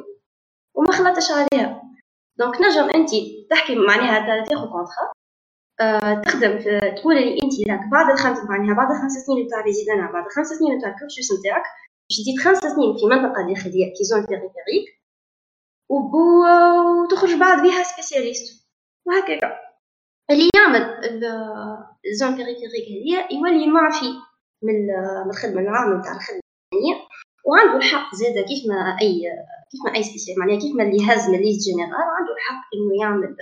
وما 0.76 0.92
خلطتش 0.92 1.32
عليها. 1.32 1.82
donc 2.40 2.62
نجم 2.62 2.90
أنت 2.96 3.10
تحكي 3.50 3.76
معناها 3.76 4.46
تاخذ 4.46 4.68
contrat 4.74 5.06
أه 5.82 6.22
تخدم 6.22 6.60
في 6.60 6.80
تقول 6.98 7.16
لي 7.16 7.34
أنت 7.44 7.70
راك 7.70 7.80
بعد 7.92 8.12
الخمس 8.12 8.40
معناها 8.50 8.76
بعد 8.76 8.92
الخمس 8.92 9.12
سنين 9.12 9.48
تاع 9.48 9.62
résidanat 9.62 10.12
بعد 10.12 10.26
الخمس 10.26 10.48
سنين 10.48 10.82
تاع 10.82 10.90
ال 10.90 10.97
cursus 10.97 11.40
نتاعك. 11.40 11.64
باش 12.10 12.18
تزيد 12.18 12.38
خمس 12.44 12.58
سنين 12.58 12.98
في 12.98 13.06
منطقة 13.06 13.42
داخلية 13.50 13.88
كي 13.96 14.04
zone 14.04 14.22
périphérique 14.26 14.86
وتخرج 15.90 17.40
بعد 17.40 17.64
بها 17.64 17.84
spécialiste. 17.84 18.68
وهكذا. 19.08 19.60
اللي 20.32 20.50
يعمل 20.56 20.84
ال 22.12 22.16
zone 22.16 22.36
périphérique 22.36 22.88
هذيا 22.90 23.28
يولي 23.32 23.68
معفي 23.68 24.14
من 24.64 24.76
الخدمة 25.30 25.62
العامه 25.62 26.00
نتاع 26.00 26.12
الخدمة. 26.12 26.40
الثانية 26.74 26.96
وعنده 27.46 27.78
الحق 27.78 28.16
زاده 28.16 28.42
كيف 28.42 28.62
ما 28.70 28.98
أي 29.02 29.22
كيف 29.72 29.82
ما 29.86 29.96
أي 29.96 30.04
spécial 30.04 30.40
معناها 30.40 30.60
كيف 30.60 30.76
ما 30.76 30.84
اللي 30.84 31.06
هز 31.06 31.30
من 31.30 31.40
liste 31.40 31.70
générale 31.70 32.10
عنده 32.18 32.34
الحق 32.34 32.64
إنه 32.76 33.02
يعمل 33.02 33.36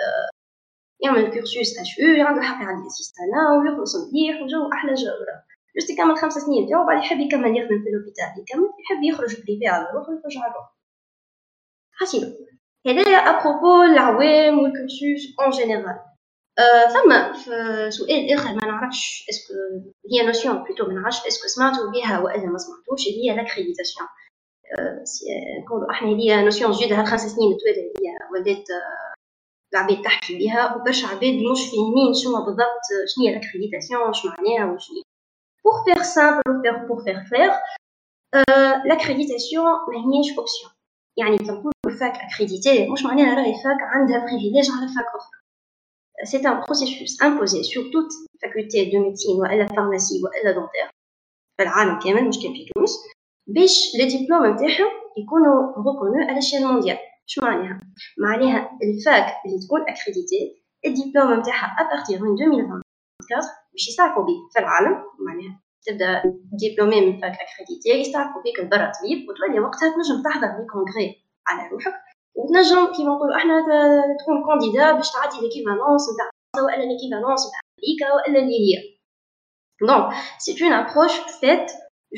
يعمل 1.04 1.34
cursus 1.34 1.80
اش 1.80 2.00
أو 2.00 2.26
عنده 2.28 2.42
الحق 2.42 2.62
يعدي 2.64 2.88
assistanat 2.88 3.42
ويخلص 3.52 3.96
مليح 3.96 4.42
وجو 4.42 4.72
أحلى 4.74 4.94
جو. 4.94 5.12
juste 5.76 5.90
يكمل 5.90 6.18
خمس 6.18 6.34
سنين 6.34 6.70
تاعو 6.70 6.86
بعد 6.88 6.98
يحب 6.98 7.20
يكمل 7.20 7.58
يخدم 7.58 7.84
في 7.84 7.90
l'hôpital 7.94 8.32
يكمل 8.42 8.70
يحب 8.82 9.04
يخرج 9.04 9.36
privé 9.42 9.68
على 9.68 9.84
روحه 9.94 10.10
ويخرج 10.12 10.38
على 10.38 10.54
روحه. 10.56 10.73
حسيبه 12.00 12.34
هذايا 12.88 13.18
à 13.18 13.27
propos 13.27 13.84
العوام 13.84 14.60
وال 14.60 14.79
cursus 14.79 15.36
en 15.40 15.50
général 15.50 16.00
فما 16.94 17.34
في 17.34 17.52
سؤال 17.92 18.34
اخر 18.34 18.50
ما 18.54 18.66
نعرفش 18.68 19.26
est-ce 19.30 19.46
que 19.46 19.54
هي 20.12 20.26
notion 20.26 20.64
plutôt 20.64 20.86
ما 20.88 20.94
نعرفش 20.94 21.18
est-ce 21.28 21.41
que 21.41 21.48
سمعتوا 21.48 21.92
بها 21.92 22.20
والا 22.20 22.46
ما 22.46 22.58
سمعتوش 22.58 23.08
اللي 23.08 23.30
هي 23.30 23.36
l'accréditation 23.36 24.08
نقولوا 25.66 25.92
إحنا 25.92 26.08
هذه 26.08 26.44
notion 26.44 26.72
جديده 26.72 27.06
خمس 27.06 27.22
سنين 27.22 27.58
توالي 27.58 27.82
اللي 27.82 28.10
هي 28.10 28.18
ولات 28.32 28.66
العباد 29.74 30.02
تحكي 30.02 30.38
بها 30.40 30.76
وبرشا 30.76 31.08
عباد 31.08 31.34
مش 31.52 31.62
فاهمين 31.72 32.14
شنو 32.14 32.46
بالضبط 32.46 32.86
شنو 33.16 33.26
هي 33.28 33.34
l'accréditation 33.34 34.14
شنو 34.14 34.32
معناها 34.32 34.74
وشنو 34.74 35.02
pour 35.68 35.76
faire 35.86 36.04
simple 36.04 36.88
pour 36.88 37.00
faire 37.06 37.22
clair 37.30 37.52
l'accréditation 38.86 39.66
ما 39.66 40.18
هيش 40.18 40.38
option 40.38 40.72
يعني 41.18 41.38
كنقولوا 41.38 41.72
ال 41.88 41.94
fac 41.94 42.14
accréditée 42.16 42.90
مش 42.92 43.04
معناها 43.04 43.36
راهي 43.36 43.54
fac 43.64 43.78
عندها 43.82 44.20
privilège 44.20 44.70
على 44.72 44.88
fac 44.88 45.06
أخرى. 45.16 45.44
C'est 46.32 46.46
un 46.46 46.58
processus 46.66 47.12
imposé 47.28 47.64
sur 47.64 47.84
toute 47.94 48.14
faculté 48.42 48.86
de 48.92 48.98
médecine 48.98 49.40
والا 49.40 49.68
pharmacie 49.68 50.24
والا 50.24 50.52
dentaire 50.52 50.90
في 51.58 51.64
العالم 51.64 52.00
كامل 52.00 52.28
مش 52.28 52.40
كان 52.44 52.54
في 52.54 52.66
تونس. 52.76 52.98
باش 53.48 53.96
les 53.96 54.06
diplômes 54.06 54.46
نتاعهم 54.46 54.92
يكونوا 55.18 55.68
reconnus 55.78 56.28
على 56.30 56.38
ال 56.38 56.42
champ 56.42 56.64
mondial 56.66 56.98
اش 57.28 57.40
معناها؟ 57.40 57.82
معناها 58.18 58.80
ال 58.84 58.94
fac 58.94 59.26
اللي 59.46 59.60
تكون 59.68 59.82
accréditée 59.82 60.64
ال 60.86 60.92
diplôme 60.93 61.40
نتاعها 61.40 61.76
à 61.80 61.86
partir 61.86 62.20
من 62.24 62.32
2024 62.32 62.84
باش 63.74 63.88
يستعرفوا 63.88 64.24
بيه. 64.26 64.40
في 64.54 64.60
العالم 64.60 64.96
معناها 65.28 65.63
تبدأ 65.86 66.22
diplômé 66.60 67.02
من 67.02 67.22
fac 67.22 67.36
accréditée 67.46 67.90
يستعرفوا 67.90 68.42
بيك 68.44 68.60
البرا 68.60 68.92
طبيب 68.98 69.30
وتولي 69.30 69.60
وقتها 69.60 69.90
تنجم 69.94 70.24
تحضر 70.24 70.48
les 70.48 70.66
congrès 70.72 71.08
على 71.48 71.70
روحك. 71.72 71.94
وتنجم 72.36 72.94
كيما 72.96 73.14
نقولوا 73.16 73.36
أحنا 73.38 73.56
تكون 74.20 74.38
candidat 74.48 74.92
باش 74.92 75.12
تعدي 75.12 75.38
l'équivalence 75.42 76.04
نتاع 76.14 76.28
والا 76.66 76.84
l'équivalence 76.92 77.42
نتاع 77.48 77.60
أمريكا 77.80 78.14
وإلا 78.14 78.40
اللي 78.40 78.60
هي. 78.66 78.74
donc 79.82 80.14
c'est 80.38 80.64
une 80.64 80.74
approche 80.74 81.14
faite 81.40 81.72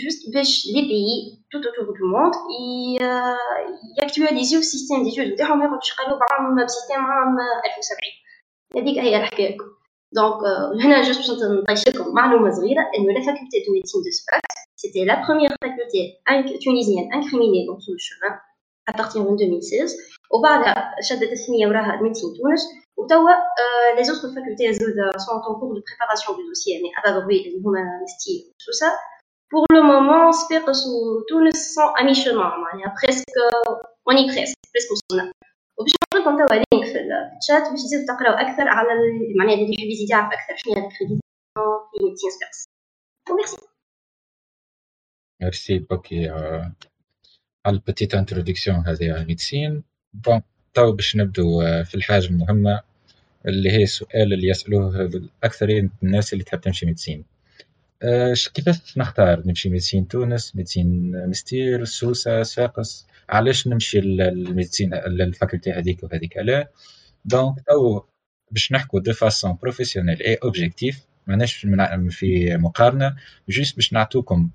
juste 0.04 0.34
باش 0.34 0.65
les 0.74 0.82
pays 0.82 1.15
tout 1.51 1.63
autour 1.67 1.88
du 1.97 2.06
monde 2.15 2.38
ي 4.02 4.07
actualisiو 4.07 4.60
ال 4.60 4.65
système 4.65 5.04
d'études 5.04 5.28
نتاعهم 5.28 5.60
ما 5.60 5.65
يقعدوش 5.65 5.89
يقلبوا 5.91 6.25
عام 6.32 6.65
ب 6.65 6.70
système 6.70 7.02
عام 7.01 7.36
1070 7.65 8.84
هذيك 8.84 8.99
هي 8.99 9.17
الحكاية. 9.17 9.58
donc 10.15 10.41
هنا 10.84 11.01
juste 11.02 11.20
باش 11.19 11.41
نطيش 11.41 11.88
لكم 11.88 12.13
معلومه 12.13 12.51
صغيره 12.51 12.84
انه 12.97 13.13
la 13.13 13.22
faculté 13.26 13.58
de 13.65 13.74
médecine 13.74 14.02
de 14.02 14.12
Sfax 14.20 14.56
c'était 14.76 15.06
la 15.06 15.26
première 15.26 15.52
faculté 15.62 16.04
tunisienne 16.65 17.13
incriminée 17.13 17.65
dans 17.65 17.80
ce 17.80 17.91
chemin 18.08 18.34
à 18.89 18.93
partir 18.97 19.17
من 19.17 19.34
2016 19.34 19.93
وبعدها 20.34 20.95
شدت 21.10 21.32
الثانية 21.32 21.67
وراها 21.67 22.01
médecine 22.02 22.30
تونس 22.38 22.63
وتوا 22.97 23.30
les 23.98 24.04
autres 24.04 24.28
facultés 24.36 24.74
زادا 24.74 25.18
sont 25.18 25.36
en 25.36 25.56
cours 25.60 25.74
de 25.76 25.82
préparation 25.88 26.38
de 26.38 26.48
dossier 26.48 26.74
يعني 26.73 26.89
اللي 26.98 27.62
هما 27.65 27.82
مستير 28.13 28.52
وسوسا 28.60 28.89
pour 29.51 29.63
le 29.75 29.82
moment 29.91 30.32
صفاقس 30.32 30.80
وتونس 30.88 31.75
sont 31.76 31.89
à 32.00 32.15
mi-chemin 32.15 32.60
معناها 32.63 32.95
presque 32.98 33.26
on 34.08 34.24
est 34.28 34.37
presque 34.37 34.58
presque 34.74 34.91
وصلنا 34.91 35.32
وباش 35.78 35.92
نحط 35.92 36.16
لكم 36.16 36.38
توا 36.38 36.56
lien 36.56 36.86
في 36.94 37.00
الشات 37.38 37.72
باش 37.72 37.82
تزيدوا 37.84 38.06
تقراو 38.16 38.34
أكثر 38.34 38.68
على 38.68 38.90
معناها 39.40 39.56
اللي 39.56 39.92
يزيد 39.92 40.10
يعرف 40.10 40.34
أكثر 40.34 40.56
شنو 40.58 40.74
هي 40.74 40.80
l'accréditation 40.80 41.22
في 41.92 42.04
médecine 42.04 42.30
Sfax 42.32 42.65
و 43.30 43.34
merci 43.34 43.58
merci 45.41 45.80
beaucoup 45.80 46.30
على 47.66 47.76
ال 47.76 47.81
petite 47.81 48.15
introduction 48.15 48.78
هذه 48.78 49.12
على 49.12 49.22
ال 49.22 49.28
médecine 49.28 49.84
bon 50.13 50.41
توا 50.74 50.91
باش 50.92 51.16
نبدو 51.16 51.62
في 51.84 51.96
الحاجة 51.96 52.26
المهمة 52.26 52.82
اللي 53.48 53.72
هي 53.72 53.84
السؤال 53.84 54.34
اللي 54.34 54.48
يسألوه 54.48 55.10
أكثر 55.44 55.90
الناس 56.04 56.34
اللي 56.34 56.44
تحب 56.44 56.62
تمشي 56.62 56.86
médecine. 56.86 57.26
كيفاش 58.54 58.98
نختار 58.98 59.44
نمشي 59.46 59.70
médecine 59.70 60.08
تونس 60.08 60.56
médecine 60.56 61.12
مستير 61.30 61.86
سوسة 61.86 62.44
صفاقس 62.44 63.08
علاش 63.30 63.68
نمشي 63.68 64.00
لل 64.02 64.20
médecine 64.20 64.94
لل 64.94 65.11
faculté 65.11 65.72
هذيك 65.72 66.04
وهذيك؟ 66.04 66.38
لا 66.38 66.70
donc 67.26 67.56
تو 67.68 68.02
باش 68.52 68.72
نحكوا 68.72 69.00
de 69.00 69.13
façon 69.13 69.58
professionnelle 69.62 70.22
et 70.22 70.36
objective 70.44 71.00
ماناش 71.28 71.54
في 72.10 72.58
مقارنة 72.58 73.16
juste 73.50 73.76
باش 73.76 73.94
نعطوكم 73.94 74.50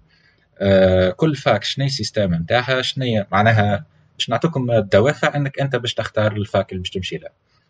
كل 1.17 1.37
fac 1.37 1.65
شنو 1.65 1.87
ال 1.87 1.93
système 1.93 2.35
نتاعها 2.35 2.83
شنو 2.83 3.25
معناها 3.33 3.87
باش 4.19 4.31
نعطيكم 4.31 4.71
الدوافع 4.71 5.37
إنك 5.37 5.61
أنت 5.61 5.77
باش 5.77 5.95
تختار 5.95 6.33
ال 6.37 6.46
fac 6.46 6.73
اللي 6.73 6.83
باش 6.83 6.91
تمشي 6.91 7.17
له. 7.17 7.29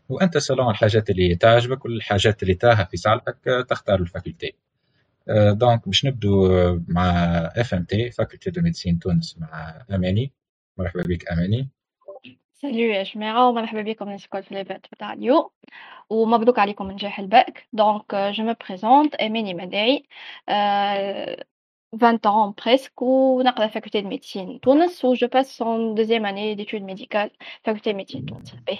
وأنت 0.08 0.38
selon 0.38 0.70
الحاجات 0.70 1.10
اللي 1.10 1.36
تعجبك 1.36 1.84
والحاجات 1.84 2.42
اللي 2.42 2.54
تاهه 2.54 2.84
في 2.84 2.96
صالحك 2.96 3.36
تختار 3.68 4.00
ال 4.00 4.06
faculté. 4.06 4.54
donc 5.50 5.86
باش 5.86 6.04
نبدو 6.04 6.48
مع 6.88 7.12
FMT 7.56 8.10
faculté 8.10 8.50
de 8.50 8.60
médecine 8.62 8.98
تونس 8.98 9.36
مع 9.38 9.84
اماني 9.90 10.32
مرحبا 10.80 11.02
بك 11.02 11.32
أماني. 11.32 11.68
salut 12.52 12.78
يا 12.78 13.02
جماعة 13.02 13.48
ومرحبا 13.48 13.82
بكم 13.82 14.10
الناس 14.10 14.26
الكل 14.26 14.42
في 14.42 14.54
ال 14.54 14.61
live 14.61 14.86
نتاع 14.92 15.12
اليوم. 15.12 15.50
ومبروك 16.10 16.58
عليكم 16.58 16.90
نجاح 16.90 17.18
ال 17.18 17.28
bac. 17.28 17.68
donc 17.72 18.14
je 18.14 18.44
me 18.44 18.54
présente 18.68 19.14
اماني 19.14 19.54
مداعي 19.54 20.06
20 21.92 22.18
ans 22.26 22.54
presque 22.54 23.02
ونقرا 23.02 23.66
faculté 23.66 24.00
de 24.00 24.08
médecine 24.08 24.60
تونس 24.60 25.04
و 25.04 25.14
je 25.14 25.26
passe 25.26 25.62
en 25.62 25.94
deuxième 25.94 26.24
année 26.24 26.54
d'études 26.56 26.84
médicales 26.84 27.30
faculté 27.64 27.92
médecine 27.92 28.24
تونس 28.28 28.54
باهي 28.54 28.78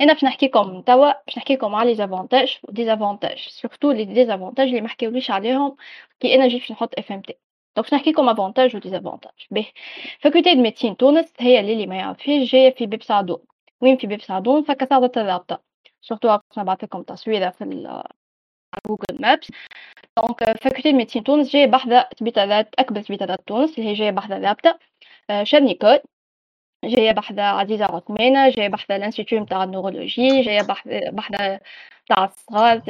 هنا 0.00 0.12
باش 0.12 0.24
نحكيكم 0.24 0.82
توا 0.82 1.12
باش 1.26 1.38
نحكيكم 1.38 1.74
على 1.74 1.90
les 1.90 1.96
avantages 1.96 2.58
و 2.62 2.72
désavantages 2.72 3.38
surtout 3.48 3.92
les 3.92 4.04
désavantages 4.04 4.68
اللي 4.68 4.80
ما 4.80 4.88
حكاوليش 4.88 5.30
عليهم 5.30 5.76
كي 6.20 6.34
أنا 6.34 6.48
جيت 6.48 6.60
باش 6.60 6.72
نحط 6.72 6.98
FMT 6.98 7.34
donc 7.78 7.94
نحكي 7.94 8.10
لكم 8.10 8.28
avantages 8.28 8.76
désavantages 8.76 9.32
باهي 9.50 9.72
faculté 10.20 10.54
de 10.54 10.62
médecine 10.62 10.96
تونس 10.96 11.32
هي 11.38 11.60
اللي 11.60 11.86
ما 11.86 11.96
يعرفيش 11.96 12.52
جاية 12.52 12.74
في 12.74 12.86
باب 12.86 13.02
سعدون 13.02 13.38
وين 13.80 13.96
في 13.96 14.06
باب 14.06 14.20
سعدون 14.20 14.62
فكسادة 14.64 15.22
الرابطة 15.22 15.62
surtout 16.00 16.38
نبعث 16.58 16.84
لكم 16.84 17.02
تصويرة 17.02 17.50
في 17.50 17.64
Google 18.86 19.20
Maps 19.22 19.50
donc 20.16 20.44
faculté 20.44 20.90
de 20.92 20.96
médecine 20.96 21.24
تونس 21.24 21.52
جاية 21.52 21.66
بحذا 21.66 22.08
سبيطارات 22.20 22.74
اكبر 22.78 23.02
سبيطارات 23.02 23.40
تونس 23.46 23.78
اللي 23.78 23.90
هي 23.90 23.94
جاية 23.94 24.10
بحذا 24.10 24.36
الرابطة 24.36 24.78
شارل 25.42 25.68
نيكول 25.68 26.00
جاية 26.84 27.12
بحذا 27.12 27.42
عزيزة 27.42 27.84
عثمانة 27.84 28.50
جاية 28.50 28.68
بحذا 28.68 28.96
ال 28.96 29.01
institut 29.01 29.42
نتاع 29.42 29.64
ال 29.64 29.71
neurologie 29.71 30.42
جاية 30.42 30.62
بحذا 31.10 31.60
تاع 32.08 32.24
الصغار 32.24 32.82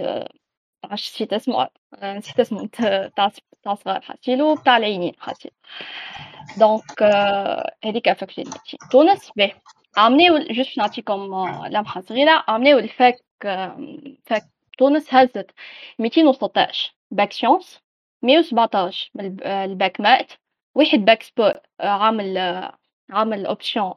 معرفتش 0.85 1.15
نسيت 1.15 1.33
اسمه 1.33 1.69
نسيت 2.03 2.41
اسمه 2.41 2.67
تاع 3.17 3.31
تاع 3.63 3.75
صغار 3.75 4.01
حاسيلو 4.01 4.55
بتاع 4.55 4.77
العينين 4.77 5.13
حاسيلو 5.19 5.55
donc 6.59 7.03
هذيك 7.85 8.13
faculté 8.13 8.43
ال 8.43 8.47
médecine 8.47 8.79
تونس 8.93 9.31
باهي 9.37 9.53
عملناو 9.97 10.39
juste 10.39 10.79
نعطيكم 10.79 11.17
لمحة 11.71 12.01
صغيرة 12.01 12.45
عملناو 12.49 12.79
ال 12.79 12.90
fac 12.90 13.25
fac 14.27 14.49
تونس 14.79 15.15
هزت 15.15 15.51
ميتين 15.99 16.27
وستاش 16.27 16.97
bac 17.11 17.33
sciences 17.33 17.81
مية 18.23 18.39
وسبعتاش 18.39 19.11
من 19.15 19.43
ال 19.47 19.60
bac 19.60 20.01
maths 20.01 20.33
واحد 20.75 20.99
bac 20.99 21.23
sport 21.23 21.53
عامل 21.81 22.39
عامل 23.11 23.47
option 23.47 23.95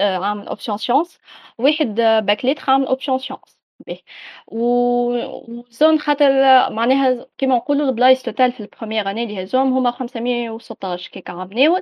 عامل 0.00 0.48
option 0.48 0.78
sciences 0.78 1.18
واحد 1.58 1.94
باك 2.24 2.44
ليتر 2.44 2.70
عامل 2.70 2.86
اوبسيون 2.86 3.18
سيونس 3.18 3.59
باهي 3.86 4.00
وزون 4.46 5.98
خاطر 5.98 6.30
معناها 6.70 7.26
كيما 7.38 7.56
نقولوا 7.56 7.88
البلايص 7.88 8.22
توتال 8.22 8.52
في 8.52 8.60
البروميير 8.60 9.10
اني 9.10 9.24
اللي 9.24 9.42
هزوهم 9.42 9.72
هما 9.72 9.90
516 9.90 11.10
كيك 11.10 11.30
عملناو 11.30 11.78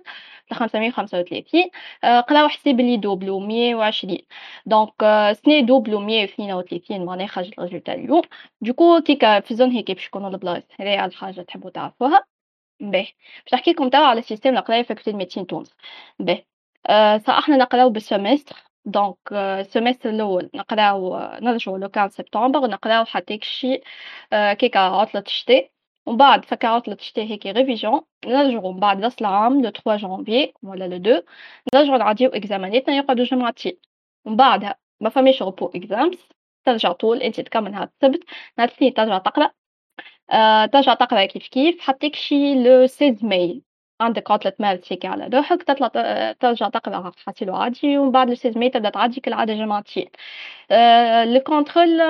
535 0.53 1.63
قراو 2.03 2.49
حساب 2.49 2.81
اللي 2.81 2.97
دوبلو 2.97 3.39
120 3.41 4.19
دونك 4.67 4.93
سنة 5.45 5.61
دوبلو 5.61 6.01
132 6.01 7.05
معناها 7.05 7.27
خرجت 7.27 7.59
الريزولتا 7.59 7.95
اليوم. 7.95 8.23
دوكو 8.61 9.01
كيكا 9.01 9.41
في 9.41 9.55
زون 9.55 9.71
هيك 9.71 9.91
باش 9.91 10.07
يكونوا 10.07 10.31
البلايص 10.31 10.65
هذه 10.81 11.05
الحاجة 11.05 11.41
تحبوا 11.43 11.71
تعرفوها. 11.71 12.25
باهي 12.81 13.09
باش 13.45 13.55
نحكي 13.55 13.71
لكم 13.71 13.89
توا 13.91 14.01
على 14.01 14.23
سيستم 14.23 14.57
القراية 14.57 14.83
فاكولتي 14.83 15.13
ميديسين 15.13 15.47
تونس. 15.47 15.75
باهي 16.19 16.45
صح 17.19 17.39
إحنا 17.39 17.57
نقراو 17.57 17.91
بال 17.91 18.04
semestre 18.04 18.57
donc 18.85 19.19
ال 19.33 19.41
semestre 19.41 20.11
الأول 20.11 20.51
نقراو 20.55 21.19
نرجعو 21.41 21.77
le 21.77 21.89
15 21.89 22.09
سبتمبر 22.09 22.61
نقراو 22.67 23.05
حتى 23.05 23.39
شي 23.43 23.81
كيكا 24.33 24.79
عطلة 24.81 25.23
الشتاء. 25.27 25.71
ومن 26.07 26.17
بعد 26.17 26.45
فكا 26.45 26.69
عطلة 26.69 26.95
الشتاء 26.95 27.25
هيك 27.27 27.47
révision 27.47 28.01
نرجعو 28.27 28.73
من 28.73 28.81
بعد 28.81 29.05
راس 29.05 29.21
العام 29.21 29.63
le 29.63 29.71
3 29.71 29.97
جانفي 29.97 30.53
ولا 30.63 30.85
le 30.89 30.97
2 30.97 31.23
نرجعو 31.75 31.97
نعديو 31.97 32.29
اكزاماناتنا 32.31 32.97
يقعدو 32.97 33.23
جمعتين 33.25 33.79
ومن 34.25 34.37
بعدها 34.37 34.77
ما 35.01 35.11
فماش 35.11 35.43
repos 35.43 35.67
exams 35.75 36.19
ترجع 36.65 36.93
طول 36.93 37.23
انت 37.23 37.41
تكمل 37.41 37.71
نهار 37.71 37.89
السبت. 38.03 38.25
نهار 38.59 38.69
الاثنين 38.69 38.95
ترجع 38.95 39.19
تقرأ. 39.19 39.51
أه 40.31 40.67
ترجع 40.67 40.95
تقرأ 40.95 41.25
كيف 41.27 41.49
كيف. 41.49 41.81
حتى 41.81 42.11
شي 42.15 42.55
le 42.65 42.87
16 42.87 43.27
ماي 43.27 43.63
عندك 44.01 44.31
عطلة 44.31 44.53
مارس 44.59 44.93
هيك 44.93 45.07
على 45.07 45.27
روحك 45.27 45.63
تطلع 45.63 45.89
ترجع 46.33 46.69
تقرأ 46.69 47.13
حاسيلو 47.27 47.57
عادي 47.57 47.99
ومن 47.99 48.11
بعد 48.13 48.31
ال 48.31 48.35
seize 48.35 48.59
mai 48.59 48.71
تبدأ 48.71 48.91
تعدي 48.91 49.21
كالعادة 49.21 49.55
جمعتين 49.55 50.09
le 51.35 51.41
contrôle 51.41 52.01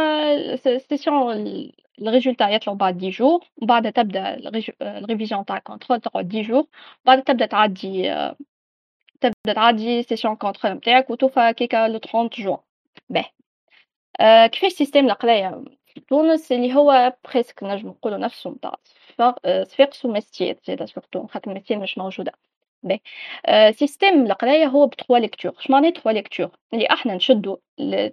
session 0.89 1.73
ال 2.03 2.08
résultat 2.08 2.49
يطلعوا 2.49 2.79
بعد 2.79 2.99
dix 2.99 3.11
jours 3.11 3.45
وبعدها 3.57 3.91
تبدأ 3.91 4.35
ال 4.83 4.90
révision 4.90 5.45
تاع 5.45 5.57
ال 5.57 5.62
contrôle 5.62 6.01
تقعد 6.01 6.29
dix 6.29 6.43
jours 6.43 6.67
بعد 7.05 7.23
تبدأ 7.23 7.47
تعدي 7.47 8.03
تبدأ 9.21 9.53
تعدي 9.55 10.03
session 10.03 10.37
contrôle 10.37 10.75
نتاعك 10.75 11.11
وتوفى 11.11 11.53
كيكا 11.53 11.89
le 11.89 11.99
30 11.99 12.29
جوان 12.29 12.59
باهي 13.11 13.31
كيفاش 14.49 14.73
système 14.73 15.07
القراية؟ 15.07 15.65
في 15.65 15.78
تونس 15.99 16.53
اللي 16.53 16.75
هو 16.75 17.13
presque 17.25 17.63
نجم 17.63 17.89
نقولوا 17.89 18.19
نفسه 18.19 18.51
نتاع 18.51 18.75
صفاقس 19.65 20.05
ومستير 20.05 20.59
زادا 20.67 20.87
surtout 20.87 21.27
خاطر 21.27 21.55
مستير 21.55 21.79
مش 21.79 21.99
موجودة. 21.99 22.33
باهي 22.83 23.01
système 23.73 24.27
القراية 24.27 24.67
هو 24.67 24.87
ب 24.87 24.92
trois 24.92 25.19
lectures. 25.19 25.53
اش 25.59 25.71
معناه 25.71 25.91
trois 25.91 26.13
lectures؟ 26.13 26.51
اللي 26.75 26.87
إحنا 26.91 27.15
نشدو 27.15 27.59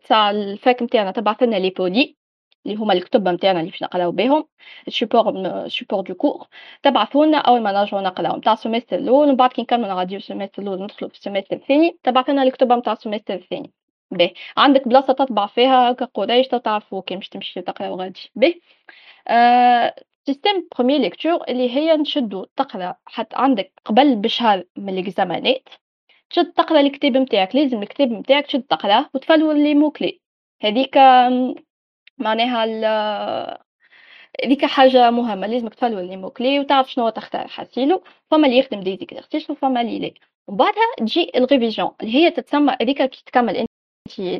تاع 0.07 0.31
ال 0.31 0.44
fac 0.44 0.83
نتاعنا 0.83 1.11
تبعث 1.11 1.43
لنا 1.43 1.55
les 1.55 1.69
polys 1.69 2.15
اللي 2.65 2.77
هما 2.77 2.93
الكتب 2.93 3.27
نتاعنا 3.27 3.59
اللي 3.59 3.71
باش 3.71 3.83
نقراو 3.83 4.11
بهم 4.11 4.45
ال 4.87 4.97
support 4.97 5.67
support 5.67 6.01
de 6.01 6.15
cours 6.15 6.47
تبعثوا 6.83 7.25
لنا 7.25 7.37
أول 7.37 7.61
ما 7.61 7.71
نرجعوا 7.71 8.01
نقراو 8.01 8.37
نتاع 8.37 8.53
ال 8.53 8.58
semestre 8.58 8.97
الأول 8.97 9.27
ومن 9.27 9.35
بعد 9.35 9.49
كي 9.49 9.61
نكملوا 9.61 9.87
نعديو 9.87 10.17
ال 10.17 10.22
semestre 10.22 10.61
الأول 10.63 10.83
ندخلوا 10.83 11.09
في 11.09 11.17
ال 11.17 11.21
semestre 11.21 11.55
الثاني 11.55 11.97
تبعث 12.03 12.29
لنا 12.29 12.43
الكتب 12.43 12.71
نتاع 12.73 12.93
ال 12.93 12.97
semestre 12.97 13.33
الثاني. 13.33 13.71
باهي 14.11 14.33
عندك 14.57 14.87
بلاصة 14.87 15.13
تطبع 15.13 15.47
فيها 15.47 15.91
كقريش 15.91 16.47
تعرفوا 16.47 17.01
كي 17.01 17.15
باش 17.15 17.29
تمشي 17.29 17.61
تقراو 17.61 17.95
غادي 18.01 18.31
باهي 18.35 18.61
système 20.25 20.67
première 20.75 20.99
lecture 20.99 21.43
اللي 21.49 21.75
هي 21.75 21.97
نشدو 21.97 22.45
تقرأ. 22.55 22.95
حتى 23.05 23.35
عندك 23.35 23.73
قبل 23.85 24.15
بشهر 24.15 24.63
من 24.77 24.89
الإكزامانات 24.93 25.69
تشد 26.29 26.51
تقرأ 26.53 26.79
الكتاب 26.79 27.17
نتاعك 27.17 27.55
لازم 27.55 27.83
الكتاب 27.83 28.11
نتاعك 28.11 28.45
تشد 28.47 28.63
تقرأه 28.63 29.09
وتفلو 29.13 29.51
les 29.51 29.75
mots 29.75 29.95
clés. 29.95 30.21
هذيك 30.61 30.97
معناها 32.17 32.65
هذيك 34.43 34.65
حاجة 34.65 35.11
مهمة. 35.11 35.47
لازمك 35.47 35.75
تفلو 35.75 35.99
les 35.99 36.17
mots 36.17 36.38
clés 36.38 36.59
وتعرف 36.59 36.91
شنو 36.91 37.09
تختار. 37.09 37.47
حاسيلو 37.47 38.03
فما 38.31 38.47
اللي 38.47 38.57
يخدم 38.57 38.79
des 38.79 38.97
exercices 38.97 39.49
وفما 39.49 39.81
اللي 39.81 39.99
لا. 39.99 40.11
وبعدها 40.47 40.83
تجي 40.97 41.31
ال 41.35 41.41
révision 41.41 41.91
اللي 42.01 42.15
هي 42.15 42.31
تتسمى 42.31 42.77
هذيك 42.81 43.01
كي 43.03 43.23
تكمل 43.25 43.55
انت 43.57 43.69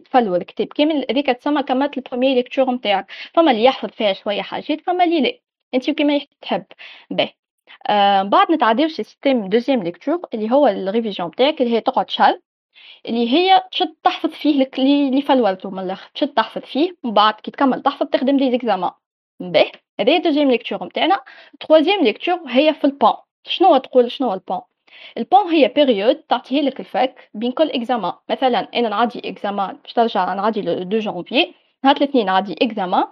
تفلو 0.06 0.36
الكتاب. 0.36 0.68
كامل 0.68 1.06
هذيك 1.10 1.28
تسمى 1.28 1.64
كملت 1.64 1.98
ال 1.98 2.02
première 2.02 2.36
lecture 2.36 2.72
نتاعك. 2.72 3.12
فما 3.34 3.52
اللي 3.52 3.64
يحفظ 3.64 3.90
فيها 3.90 4.14
شوية 4.14 4.42
حاجات 4.42 4.82
فما 4.82 5.04
اللي 5.04 5.22
لا. 5.22 5.40
أنت 5.74 5.90
كيما 5.90 6.22
تحب. 6.42 6.66
باهي. 7.12 7.34
آه 7.90 8.24
بعد 8.24 8.52
نتعداو 8.52 8.88
système 8.88 9.50
deuxième 9.50 9.84
lecture 9.84 10.22
اللي 10.34 10.52
هو 10.52 10.68
ال 10.68 10.75
révision 10.75 11.32
تاعك 11.32 11.62
اللي 11.62 11.74
هي 11.76 11.82
تقعد 11.82 12.10
شهر 12.10 12.40
اللي 13.06 13.30
هي 13.34 13.64
تشد 13.72 13.96
تحفظ 14.04 14.30
فيه 14.30 14.68
اللي 14.78 15.22
فلولتو 15.22 15.70
من 15.70 15.80
الآخر. 15.80 16.12
تشد 16.14 16.28
تحفظ 16.34 16.62
فيه 16.62 16.96
ومن 17.04 17.14
بعد 17.14 17.34
كي 17.34 17.52
تكمل 17.52 17.82
تحفظ 17.84 18.08
تخدم 18.08 18.38
des 18.38 18.52
examens 18.52 18.92
باهي. 19.40 19.72
هذه 20.00 20.18
deuxième 20.18 20.52
lecture 20.52 20.84
نتاعنا. 20.86 21.24
troisième 21.60 22.04
lecture 22.04 22.40
هي 22.48 22.74
في 22.74 22.84
ال 22.86 22.91
pont 22.91 23.14
شنو 23.48 23.78
تقول؟ 23.78 24.12
شنو 24.12 24.34
ال 24.34 24.39
pont 24.39 24.62
ال 25.18 25.24
pont 25.24 25.48
هي 25.48 25.68
période 25.68 26.16
تعطيه 26.16 26.62
لك 26.62 26.80
ال 26.80 26.92
fac 26.92 27.30
بين 27.34 27.52
كل 27.52 27.70
examen 27.70 28.14
مثلا 28.30 28.60
أنا 28.76 28.90
نعدي 28.90 29.22
examen 29.26 29.78
باش 29.84 29.94
ترجع 29.94 30.34
نعدي 30.34 30.62
le 30.62 30.74
2 30.74 31.00
جانفي 31.00 31.54
نهار 31.84 31.96
الاثنين 31.98 32.26
نعدي 32.26 32.56
examen 32.62 33.04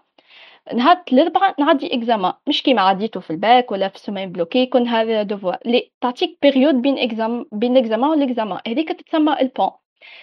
نهار 0.73 1.03
الاربعاء 1.13 1.61
نعدي 1.61 1.95
examen 1.95 2.33
مش 2.47 2.63
كيما 2.63 2.81
عديتو 2.81 3.19
في 3.19 3.29
الباك 3.29 3.71
ولا 3.71 3.87
في 3.89 3.99
semaine 3.99 4.31
bloquée 4.31 4.59
يكون 4.59 4.87
هذا 4.87 5.23
devoir 5.23 5.57
لي 5.65 5.91
تعطيك 6.01 6.37
période 6.41 6.75
بين 6.75 6.97
exam 6.97 7.45
بين 7.51 7.77
ال 7.77 7.82
examen 7.82 8.09
وال 8.09 8.22
examen 8.22 8.59
هذيك 8.67 8.91
تتسمى 8.91 9.41
ال 9.41 9.47
pont 9.47 9.71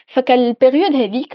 فكال 0.07 0.33
période 0.33 0.95
هذيك 0.95 1.35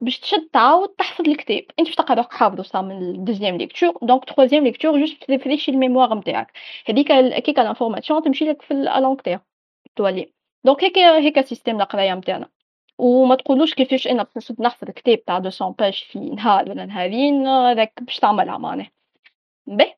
باش 0.00 0.20
تشد 0.20 0.48
تعاود 0.52 0.88
تحفظ 0.88 1.28
الكتاب. 1.28 1.62
أنت 1.78 1.86
باش 1.88 1.96
تلقى 1.96 2.14
روحك 2.14 2.32
حافظو 2.32 2.62
صا 2.62 2.82
من 2.82 2.98
ال 2.98 3.04
deuxième 3.04 3.56
lecture 3.56 3.98
donc 4.02 4.24
troisième 4.24 4.64
lecture 4.64 5.00
juste 5.00 5.24
تريفريشي 5.24 5.70
ال 5.70 5.76
mémoire 5.76 6.14
نتاعك 6.14 6.52
هذيك 6.86 7.08
كيكا 7.44 7.60
l'information 7.60 8.22
تمشي 8.22 8.44
لك 8.44 8.62
في 8.62 8.70
ال 8.70 8.79
long 8.79 9.16
تولي. 9.96 10.32
donc 10.64 10.84
هيك 10.84 10.98
هيك 10.98 11.40
système 11.46 11.80
القرايه 11.80 12.14
نتاعنا 12.14 12.50
وما 12.98 13.34
تقولوش 13.34 13.74
كيفاش 13.74 14.06
أنا 14.06 14.26
باش 14.34 14.52
نحفظ 14.60 14.90
كتاب 14.90 15.24
تاع 15.24 15.38
200 15.38 15.70
pages 15.70 16.04
في 16.12 16.18
نهار 16.18 16.70
ولا 16.70 16.84
نهارين 16.84 17.46
هذاك 17.46 17.92
باش 18.02 18.18
تعملها 18.18 18.58
معناه 18.58 18.86
باهي 19.66 19.96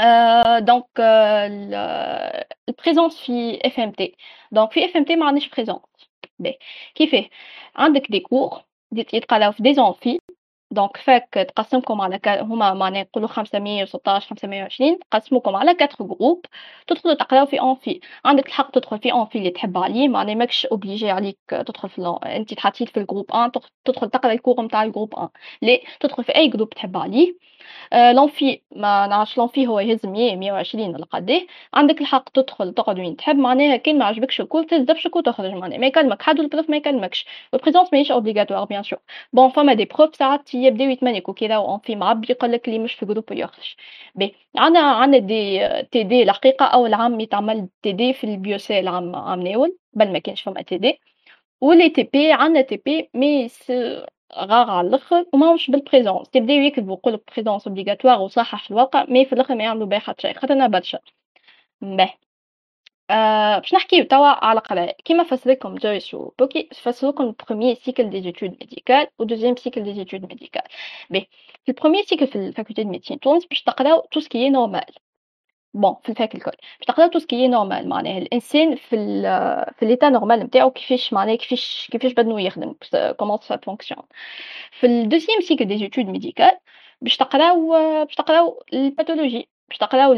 آه 0.00 0.58
donc 0.58 0.86
آه 1.00 2.46
ال 2.68 2.74
présence 2.74 3.20
في 3.20 3.60
FMT 3.66 4.16
donc 4.52 4.72
في 4.72 4.84
FMT 4.84 5.16
ما 5.16 5.26
عنديش 5.26 5.48
présence 5.48 5.80
باهي 6.38 6.58
كيفاه؟ 6.94 7.28
عندك 7.76 8.10
des 8.10 8.20
cours 8.20 8.64
يتقراو 8.92 9.52
في 9.52 9.62
des 9.62 9.74
amphis 9.74 10.18
donc 10.74 10.96
fac 10.96 11.28
تقسمكم 11.56 12.00
على 12.00 12.18
ك... 12.18 12.28
هما 12.28 12.74
معناها 12.74 13.02
نقولوا 13.02 13.28
516 13.28 14.28
520 14.28 14.98
تقسموكم 15.10 15.56
على 15.56 15.70
4 15.70 15.88
groupes 16.00 16.46
تدخلوا 16.86 17.14
تقراو 17.14 17.46
في 17.46 17.60
amphi 17.62 18.00
عندك 18.24 18.46
الحق 18.46 18.70
تدخل 18.70 18.98
في 18.98 19.12
amphi 19.12 19.38
اللي 19.38 19.50
تحب 19.50 19.78
عليه 19.78 20.08
معناها 20.08 20.34
ماكش 20.34 20.66
obligé 20.66 21.10
عليك 21.10 21.38
تدخل 21.50 21.88
في 21.88 21.98
ال... 21.98 22.24
أنت 22.24 22.54
تحطيت 22.54 22.88
في 22.88 22.96
ال 23.00 23.04
groupe 23.04 23.26
1 23.34 23.52
تدخل 23.84 24.10
تقرا 24.10 24.32
ال 24.32 24.37
cours 24.37 24.62
نتاع 24.62 24.82
ال 24.82 24.87
groupe 24.87 25.14
1 25.14 25.30
لا 25.62 25.78
تدخل 26.00 26.24
في 26.24 26.36
أي 26.36 26.48
groupe 26.48 26.70
تحب 26.70 26.96
عليه. 26.96 27.36
l'amphi 28.12 28.60
ما 28.76 29.06
نعرفش 29.06 29.38
l'amphi 29.38 29.66
هو 29.66 29.80
يهز 29.80 30.06
100 30.06 30.36
120 30.36 30.94
ولا 30.94 31.04
قداه 31.04 31.40
عندك 31.74 32.00
الحق 32.00 32.28
تدخل 32.28 32.74
تقعد 32.74 32.98
وين 32.98 33.16
تحب 33.16 33.36
معناها 33.36 33.76
كان 33.76 33.98
ما 33.98 34.04
عجبكش 34.04 34.40
الكل 34.40 34.64
تهز 34.66 34.80
دبشك 34.82 35.16
وتخرج 35.16 35.50
معناها 35.52 35.78
ما 35.78 35.86
يكلمك 35.86 36.22
حد 36.22 36.40
وال 36.40 36.50
prof 36.50 36.70
ما 36.70 36.76
يكلمكش. 36.76 37.26
وال 37.52 37.60
présence 37.60 37.92
ماهيش 37.92 38.10
obligatoire 38.12 38.64
bien 38.64 38.82
sûr 38.82 38.98
bon 39.32 39.50
فما 39.50 39.74
des 39.74 39.84
profs 39.84 40.16
ساعات 40.16 40.54
يبداو 40.54 40.88
يتمانيكو 40.88 41.32
كي 41.32 41.46
راهو 41.46 41.78
في 41.78 41.96
معبي 41.96 42.26
يقول 42.30 42.52
لك 42.52 42.68
اللي 42.68 42.78
مش 42.78 42.94
في 42.94 43.06
groupe 43.06 43.24
يخرج. 43.32 43.74
باهي 44.14 44.34
عندنا 44.56 44.80
عندنا 44.92 45.18
des 45.26 45.60
TD 45.82 46.22
الحقيقة 46.22 46.66
أول 46.66 46.94
عام 46.94 47.20
يتعمل 47.20 47.68
TD 47.82 48.12
في 48.12 48.24
ال 48.24 48.32
biocell 48.32 48.88
عام 48.88 49.16
عام 49.16 49.40
ناول 49.42 49.78
بل 49.92 50.12
ما 50.12 50.18
كانش 50.18 50.42
فما 50.42 50.62
TD. 50.62 51.00
و 51.60 51.90
les 51.90 52.02
TP 52.02 52.32
عندنا 52.32 52.60
TP 52.62 53.10
mais 53.14 53.48
rares 54.36 54.70
على 54.70 54.88
الأخر 54.88 55.26
وماهمش 55.32 55.70
بال 55.70 55.82
présence 55.82 56.30
تبداو 56.30 56.56
يكتبوا 56.56 56.96
يقولوا 56.96 57.18
présence 57.32 57.66
obligatoire 57.68 58.20
وصحح 58.20 58.70
الواقع 58.70 59.04
mais 59.08 59.24
في 59.24 59.32
الأخر 59.32 59.54
ما 59.54 59.64
يعملوا 59.64 59.86
بها 59.86 59.98
حتى 59.98 60.22
شيء. 60.22 60.34
خاطرنا 60.38 60.66
برشا 60.66 60.98
باهي 61.82 62.14
آه 63.10 63.58
باش 63.58 63.74
نحكيو 63.74 64.04
توا 64.04 64.26
على 64.46 64.60
قرايه 64.60 64.92
كيما 65.04 65.24
فسرلكم 65.24 65.74
جويس 65.74 66.14
و 66.14 66.32
بوكي 66.38 66.68
فسرلكم 66.74 67.24
ال 67.24 67.30
premier 67.30 67.74
cycle 67.74 68.10
des 68.10 68.22
études 68.22 68.50
médicales 68.50 69.06
و 69.18 69.24
deuxième 69.24 69.56
cycle 69.56 69.84
des 69.84 69.94
études 69.94 70.20
médicales 70.22 70.62
باهي 71.10 71.26
في 71.64 71.68
ال 71.72 71.76
premier 71.76 72.04
cycle 72.04 72.26
في 72.26 72.36
ال 72.36 72.42
faculté 72.42 72.82
de 72.84 72.90
médecine 72.90 73.20
تونس 73.20 73.46
باش 73.46 73.62
تقراو 73.62 74.00
tout 74.12 74.20
ce 74.20 74.32
qui 74.32 74.50
normal 74.50 74.84
bon 75.74 75.96
في 76.02 76.08
ال 76.08 76.14
fac 76.14 76.34
الكل. 76.34 76.50
باش 76.50 76.86
تقراو 76.86 77.08
tout 77.08 77.18
ce 77.18 77.30
qui 77.30 77.48
normal 77.48 77.88
معناها 77.88 78.18
الإنسان 78.18 78.76
في 78.76 78.96
ال 78.96 79.22
في 79.78 79.86
l'état 79.86 80.08
normal 80.08 80.38
نتاعو 80.40 80.70
كيفاش 80.70 81.12
معناها 81.12 81.36
كيفاش 81.36 81.88
كيفاش 81.92 82.12
بدنو 82.12 82.38
يخدم 82.38 82.74
comment 83.18 83.38
ça 83.42 83.56
fonctionne 83.56 84.02
في 84.72 84.86
ال 84.86 84.92
deuxième 84.92 85.40
cycle 85.40 85.64
des 85.64 85.78
études 85.78 86.06
médicales 86.06 86.58
باش 87.00 87.16
تقراو 87.16 87.68
باش 88.04 88.14
تقراو 88.14 88.62
ال 88.72 88.79
pathologie 88.79 89.48
باش 89.68 89.78
تقراو 89.78 90.14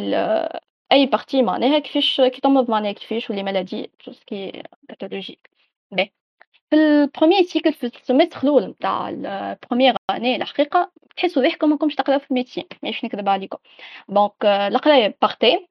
أي 0.92 1.06
partie 1.06 1.42
معناها 1.42 1.78
كيفاش 1.78 2.20
كي 2.20 2.40
تمرض 2.40 2.70
معناها 2.70 2.92
كيفاش 2.92 3.30
و 3.30 3.33
les 3.33 3.42
maladies 3.42 3.90
tout 4.04 4.12
ce 4.12 4.32
qui 4.32 4.62
pathologique 4.88 5.50
باهي 5.90 6.25
في 6.70 6.76
ال 6.76 6.85
premier 6.85 7.42
cycle 7.42 7.72
في 7.72 7.86
ال 7.86 7.92
semestre 7.92 8.38
الأول 8.42 8.64
نتاع 8.66 9.08
ال 9.08 9.18
première 9.18 9.94
année 10.10 10.36
الحقيقة 10.36 10.92
تحسوا 11.16 11.42
روحكم 11.42 11.70
ماكمش 11.70 11.94
تقراو 11.94 12.18
في 12.18 12.30
ال 12.30 12.34
médecine 12.34 12.64
ماشي 12.82 13.06
نكذب 13.06 13.28
عليكم. 13.28 13.58
donc 14.08 14.32
القراية 14.44 15.16
par 15.22 15.39
thème 15.40 15.68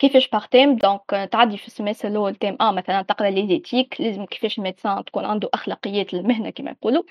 كيفاش 0.00 0.28
par 0.28 0.46
thème 0.46 0.76
donc 0.76 1.28
تعدي 1.32 1.56
في 1.58 1.66
ال 1.66 1.71
semestre 1.71 2.08
الأول 2.08 2.34
thème 2.34 2.56
1 2.60 2.70
مثلا 2.70 3.02
تقرأ 3.02 3.30
l'éthique 3.30 4.00
لازم 4.00 4.24
كيفاش 4.26 4.58
ال 4.58 4.64
médecin 4.64 5.04
تكون 5.04 5.24
عنده 5.24 5.48
أخلاقيات 5.54 6.14
المهنة 6.14 6.50
كما 6.50 6.70
يقولوا 6.70 7.02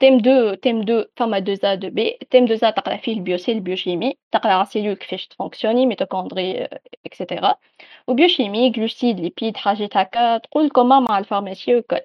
thème 0.00 0.18
deux 0.18 0.54
thème 0.54 0.82
deux 0.82 1.04
فما 1.16 1.38
deux 1.38 1.54
A 1.54 1.74
deux 1.74 1.90
B 1.90 2.18
thème 2.30 2.44
deux 2.46 2.54
A 2.54 2.70
تقرأ 2.70 2.96
فيه 2.96 3.12
ال 3.14 3.19
biocell 3.19 3.56
ال 3.56 3.61
biochimie. 3.61 4.14
تقرأ 4.32 4.52
على 4.52 4.62
ال 4.62 4.66
cellule 4.66 4.94
كيفاش 4.94 5.26
ت 5.28 5.33
fonctionner 5.33 5.86
mitochondries 5.86 6.68
et 7.06 7.18
cetera 7.18 7.54
و 8.08 8.14
biochimie 8.14 8.70
glucides 8.70 9.20
lipides 9.20 9.56
حاجات 9.56 9.96
هكا 9.96 10.38
تقول 10.38 10.70
commun 10.70 11.00
مع 11.00 11.18
ال 11.18 11.24
pharmacie 11.24 11.76
وكل. 11.76 12.00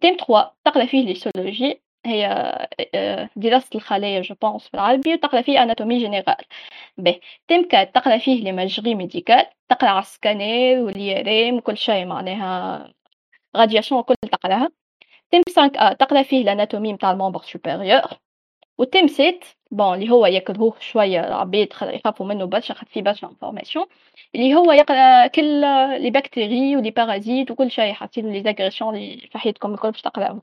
thème 0.00 0.16
3 0.16 0.52
تقرأ 0.64 0.86
فيه 0.86 1.06
l'histologie 1.06 1.82
هي 2.06 2.68
دراسة 3.36 3.68
الخلايا 3.74 4.20
je 4.22 4.34
pense 4.42 4.68
بالعربي 4.68 5.14
وتقرا 5.14 5.42
فيه 5.42 5.62
anatomie 5.62 5.98
générale 5.98 6.36
باهي 6.98 7.20
thème 7.48 7.68
4 7.74 7.84
تقرأ 7.84 8.18
فيه 8.18 8.44
l'imagerie 8.44 8.94
médicale 8.94 9.46
تقرأ 9.68 9.88
على 9.88 10.00
ال 10.00 10.10
scanner 10.10 10.78
وال 10.78 11.09
IRM 11.09 11.56
وكل 11.56 11.76
شيء 11.76 12.04
معناها 12.06 12.92
radiation 13.56 14.00
وكل 14.00 14.14
تقرأها. 14.32 14.70
thème 15.30 15.42
5 15.56 15.72
ا 15.76 15.92
تقرأ 15.92 16.22
فيه 16.22 16.42
ال 16.42 16.48
anatomie 16.48 16.92
نتاع 16.92 17.10
ال 17.10 17.15
membre 17.15 17.42
supérieur 17.42 18.02
و 18.78 18.83
thème 18.83 19.08
7 19.08 19.34
bon 19.70 19.94
اللي 19.94 20.10
هو 20.10 20.26
يكرهوه 20.26 20.74
شوية 20.80 21.20
العباد 21.28 21.68
يخافوا 21.82 22.26
منه 22.26 22.44
برشا 22.44 22.74
خاطر 22.74 22.90
فيه 22.90 23.02
برشا 23.02 23.26
informations 23.28 23.86
اللي 24.34 24.54
هو 24.54 24.72
يقرأ 24.72 25.26
كل 25.26 25.60
les 26.02 26.10
bactéries 26.10 26.76
و 26.76 26.80
les 26.80 26.90
parasites 26.90 27.50
وكل 27.50 27.70
شيء 27.70 27.92
حاطين 27.92 28.32
les 28.32 28.42
agressions 28.42 28.96
اللي 28.96 29.28
في 29.32 29.38
حياتكم 29.38 29.74
الكل 29.74 29.90
باش 29.90 30.02
تقراو 30.02 30.40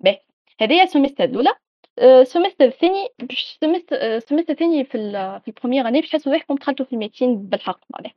باهي 0.00 0.20
هذايا 0.60 0.82
ال 0.82 0.87
semestre 0.87 1.24
الأولى. 1.24 1.50
ال 1.98 2.05
semestre 2.05 2.64
الثاني 2.64 3.08
باش 3.18 3.58
ال 3.92 3.99
semestre 3.99 4.52
الثاني 4.52 4.84
في 4.84 4.98
في 5.44 5.48
ال 5.48 5.52
première 5.52 5.88
année 5.88 6.00
باش 6.00 6.10
تحسوا 6.10 6.32
روحكم 6.32 6.54
دخلتوا 6.54 6.86
في 6.86 6.92
ال 6.92 6.97
médecine 6.97 7.36
بالحق 7.48 7.80
معناها. 7.90 8.14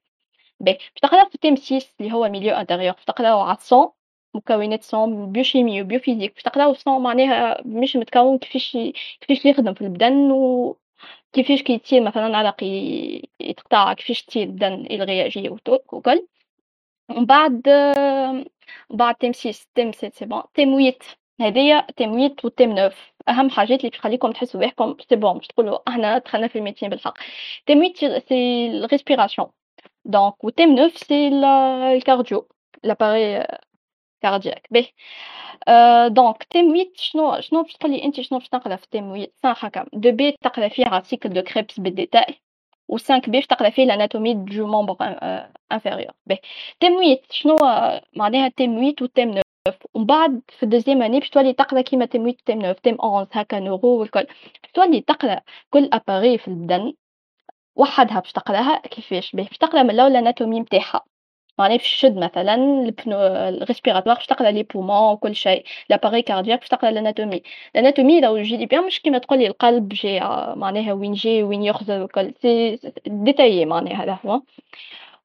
باهي 0.60 0.76
باش 0.78 0.92
تقراو 1.02 1.30
في 1.30 1.38
thème 1.38 1.56
6 1.56 1.88
اللي 2.02 2.14
هو 2.14 2.30
milieu 2.30 2.56
intérieur 2.56 2.94
باش 2.94 3.06
تقراو 3.06 3.40
على 3.40 3.58
ال 3.58 3.64
sang 3.64 3.90
مكونات 4.36 4.84
sang 4.84 5.32
biochimie 5.32 5.82
و 5.82 5.86
biophysique 5.86 6.34
باش 6.34 6.44
تقراو 6.44 6.72
ال 6.72 6.78
sang 6.78 7.04
معناها 7.04 7.62
مش 7.66 7.96
متكون 7.96 8.38
كيفاش 8.38 8.78
كيفاش 9.22 9.46
يخدم 9.46 9.74
في 9.74 9.82
البدن 9.82 10.32
و 10.32 10.78
كيفاش 11.34 11.64
كي 11.64 11.78
تصير 11.78 12.02
مثلا 12.04 12.38
عرق 12.38 12.64
يتقطع 13.42 13.94
كيفاش 13.94 14.24
تصير 14.24 14.44
البدن 14.44 14.88
ي 14.92 15.01
réagi 15.01 15.50
وكل. 15.50 16.28
ومن 17.10 17.26
بعد 17.26 17.70
من 18.90 18.98
بعد 18.98 19.16
thème 19.16 19.34
6 19.34 19.68
thème 19.76 19.92
7 19.92 20.12
c'est 20.12 20.26
bon 20.26 20.44
thème 20.54 20.70
8 20.78 20.94
هذيا 21.42 21.88
thème 21.98 22.12
8 22.12 22.36
و 22.44 22.49
thème 22.49 22.76
9 22.76 22.92
أهم 23.30 23.50
حاجات 23.50 23.80
اللي 23.80 23.90
تخليكم 23.90 24.32
تحسوا 24.32 24.60
بروحكم 24.60 24.96
c'est 25.10 25.16
bon 25.16 25.34
باش 25.38 25.48
تقولوا 25.48 25.80
أحنا 25.88 26.18
دخلنا 26.18 26.48
في 26.48 26.58
ال 26.58 26.61
médecine 26.61 26.90
بالحق. 26.90 27.14
thème 27.66 27.94
8 27.94 28.20
c'est 28.20 28.68
ال 28.68 28.74
respiration. 28.74 29.48
donc 30.06 30.44
و 30.44 30.49
thème 30.49 30.76
9 30.76 30.90
c'est 30.90 31.28
ال 31.98 32.05
cardio 32.05 32.48
l'appareil 32.84 33.48
cardiaque 34.22 34.68
باهي. 34.72 34.88
donc 36.10 36.44
thème 36.44 36.66
8 36.70 36.92
شنو 36.96 37.42
شنو 37.42 37.64
باش 37.64 37.74
تقولي 37.74 38.04
انت 38.04 38.22
شنو 38.22 38.40
باش 38.40 38.50
تقرأ 38.50 38.76
في 38.76 38.88
thème 38.92 39.04
8 39.10 39.28
صح 39.44 39.66
هكا 39.66 39.86
deux 39.94 40.12
B 40.12 40.32
تقرأ 40.32 40.68
فيه 40.68 41.02
cycle 41.04 41.30
de 41.30 41.42
Krebs 41.42 41.80
بال 41.80 41.94
détail 41.94 42.36
و 42.88 42.98
5 42.98 43.20
B 43.28 43.42
تقرأ 43.42 43.70
فيه 43.70 43.84
ال 43.84 43.89
anatomie 43.89 44.34
du 44.34 44.68
membre 44.68 44.96
inférieur 45.72 46.14
باهي. 46.26 46.40
thème 46.80 46.92
8 46.98 47.22
شنو 47.32 47.56
معناها 48.16 48.50
thème 48.50 48.76
8 48.76 48.96
و 49.02 49.06
thème 49.06 49.32
9 49.34 49.44
ومن 49.94 50.06
بعد 50.06 50.42
في 50.58 50.64
ال 50.64 50.68
deuxième 50.68 51.02
année 51.02 51.20
باش 51.20 51.30
تولي 51.30 51.54
تقرا 51.54 51.82
كيما 51.82 52.06
thème 52.06 52.22
8 52.22 52.38
thème 52.46 52.62
9 52.62 52.74
thème 52.74 52.96
11 53.02 53.30
هكا 53.42 53.60
neuro 53.60 54.00
والكل. 54.00 54.24
باش 54.64 54.72
تولي 54.74 55.02
تقرا 55.02 55.42
كل 55.70 55.90
appareil 55.94 56.38
في 56.38 56.48
البدن 56.48 56.94
وحدها 57.76 58.20
باش 58.20 58.32
تقراها 58.32 58.78
كيفاش 58.80 59.36
باش 59.36 59.58
تقرا 59.58 59.84
من 59.84 59.90
الأول 59.90 60.12
ال 60.12 60.17
anatomie 60.17 60.60
نتاعها 60.60 61.02
معناها 61.60 61.78
باش 61.78 61.92
تشد 61.92 62.18
مثلا 62.18 62.56
ال 63.08 63.16
respiratoire 63.16 64.16
باش 64.16 64.26
تقرا 64.28 64.52
les 64.52 64.64
poumons 64.64 65.14
وكل 65.14 65.36
شيء 65.36 65.66
l'appareil 65.90 66.22
cardiaque 66.22 66.60
باش 66.60 66.70
تقرا 66.70 66.90
ال 66.90 66.95
anatomie. 66.95 67.44
ال 67.76 67.81
anatomie 67.81 68.22
لو 68.22 68.38
جي 68.42 68.66
bien 68.66 68.86
مش 68.86 69.02
كيما 69.02 69.18
تقولي 69.18 69.48
القلب 69.48 69.90
جي 69.90 70.20
معناها 70.56 70.94
وين 70.94 71.14
جي 71.14 71.44
وين 71.44 71.64
يخزر 71.64 72.04
وكل 72.04 72.34
c'est 72.42 72.80
détaillé 73.08 73.66
معناها 73.66 74.04
هذا 74.04 74.20
هو. 74.26 74.42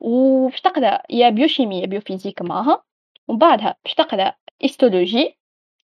وباش 0.00 0.60
تقرا 0.60 0.98
يا 1.10 1.28
biochimie 1.30 1.80
يا 1.80 1.86
biophysique 1.86 2.42
معاها. 2.42 2.82
ومن 3.28 3.38
بعدها 3.38 3.76
باش 3.84 3.94
تقرا 3.94 4.32
histologie 4.62 5.38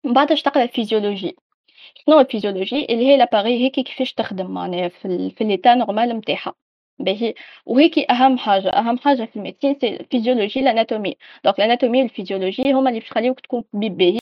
ومن 0.05 0.15
بعدها 0.15 0.29
باش 0.35 0.43
تقرا 0.43 0.67
فيزيولوجي 0.67 1.37
شنو 2.07 2.21
الفيزيولوجي 2.21 2.85
اللي 2.85 3.07
هي 3.07 3.17
l'appareil 3.17 3.65
هيك 3.65 3.81
كيفاش 3.81 4.15
تخدم 4.15 4.51
معناها 4.51 4.89
في, 4.89 5.05
ال... 5.05 5.31
في 5.31 5.45
l'état 5.45 5.75
normal 5.75 6.09
نتاعها 6.09 6.55
باهي. 6.99 7.35
وهيك 7.67 7.99
أهم 8.11 8.39
حاجة 8.39 8.69
أهم 8.71 8.99
حاجة 8.99 9.25
في 9.25 9.37
الميديسين 9.37 9.79
سي 9.81 9.97
الفيزيولوجي 9.97 10.61
الاناتومي 10.61 11.17
دونك 11.45 11.59
الاناتومي 11.59 12.03
والفيزيولوجي 12.03 12.73
هما 12.73 12.89
اللي 12.91 13.01
باش 13.01 13.11
يخليوك 13.11 13.41
تكون 13.41 13.65
طبيب 13.73 13.97
باهي. 13.97 14.19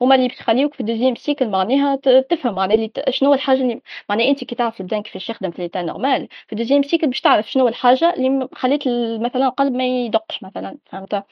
هما 0.00 0.14
اللي 0.14 0.28
باش 0.28 0.40
يخليوك 0.40 0.74
في 0.74 0.80
ال 0.80 0.84
deuxième 0.84 1.14
cycle 1.14 1.48
معناها 1.48 1.96
تفهم 2.30 2.54
معناها 2.54 2.76
اللي 2.76 2.90
شنو 3.10 3.34
الحاجة 3.34 3.60
اللي 3.60 3.80
معناها 4.08 4.28
أنت 4.28 4.44
كي 4.44 4.54
تعرف 4.54 4.80
البدن 4.80 5.02
كيفاش 5.02 5.30
يخدم 5.30 5.50
في 5.50 5.62
l'état 5.62 5.82
normal. 5.82 6.28
في 6.46 6.52
ال 6.52 6.55
deuxième 6.55 6.82
cycle 6.82 7.06
باش 7.06 7.20
تعرف 7.20 7.50
شنو 7.52 7.68
الحاجة 7.68 8.14
اللي 8.14 8.48
خليت 8.54 8.82
مثلا 9.20 9.46
القلب 9.46 9.72
ما 9.74 9.84
يدقش 9.86 10.42
مثلا 10.42 10.78
فهمت؟ 10.86 11.24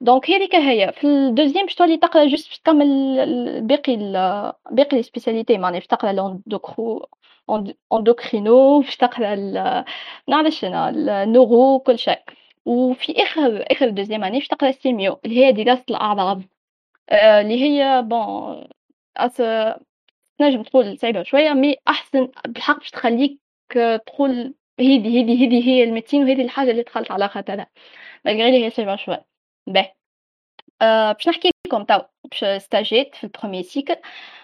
donc 0.00 0.30
هذيك 0.30 0.54
هي. 0.54 0.92
في 0.92 1.06
ال 1.06 1.12
deuxième 1.12 1.64
باش 1.64 1.74
تولي 1.74 1.96
تقرأ 1.96 2.24
juste 2.24 2.48
باش 2.48 2.58
تكمل 2.58 3.60
باقي 3.62 3.96
باقي 4.70 4.96
les 4.96 5.02
spécialités 5.02 5.58
معناها. 5.58 5.78
باش 5.78 5.86
تقرأ 5.86 6.12
l'endocrino 6.12 7.08
endocrino 7.92 8.80
باش 8.80 8.96
تقرأ 8.96 9.34
نعرفش 10.28 10.64
أنا 10.64 10.88
ال 11.22 11.31
neuro 11.31 11.78
كل 11.78 11.98
شيء. 11.98 12.18
وفي 12.66 13.22
آخر 13.22 13.64
آخر 13.70 13.88
deuxième 13.90 14.24
année 14.24 14.38
باش 14.38 14.48
تقرأ 14.48 14.68
ال 14.68 14.76
sémio 14.76 15.18
اللي 15.24 15.44
هي 15.44 15.52
دراسه 15.52 15.84
الأعراض. 15.90 16.42
اللي 17.12 17.62
هي 17.62 18.02
bon 18.02 18.68
أس 19.16 19.40
نجم 20.40 20.62
تقول 20.62 20.98
صعيبة 20.98 21.22
شوية 21.22 21.52
mais 21.52 21.76
أحسن 21.88 22.28
بالحق 22.46 22.78
باش 22.78 22.90
تخليك 22.90 23.38
تقول 24.06 24.54
هذي 24.80 25.22
هذي 25.22 25.46
هذي 25.46 25.64
هي 25.68 25.84
الميتين 25.84 26.24
وهذه 26.24 26.42
الحاجة 26.42 26.70
اللي 26.70 26.82
دخلت 26.82 27.10
على 27.10 27.28
خاطرها. 27.28 27.66
malgré 28.24 28.64
هي 28.64 28.70
صعيبة 28.70 28.96
شوية. 28.96 29.26
باهي 29.66 29.94
باش 31.14 31.28
نحكي 31.28 31.50
لكم 31.66 31.84
تو 31.84 32.00
باش 32.24 32.62
ستاجيت 32.62 33.14
في 33.14 33.24
ال 33.24 33.29
premier 33.29 33.62
cycle 33.62 33.96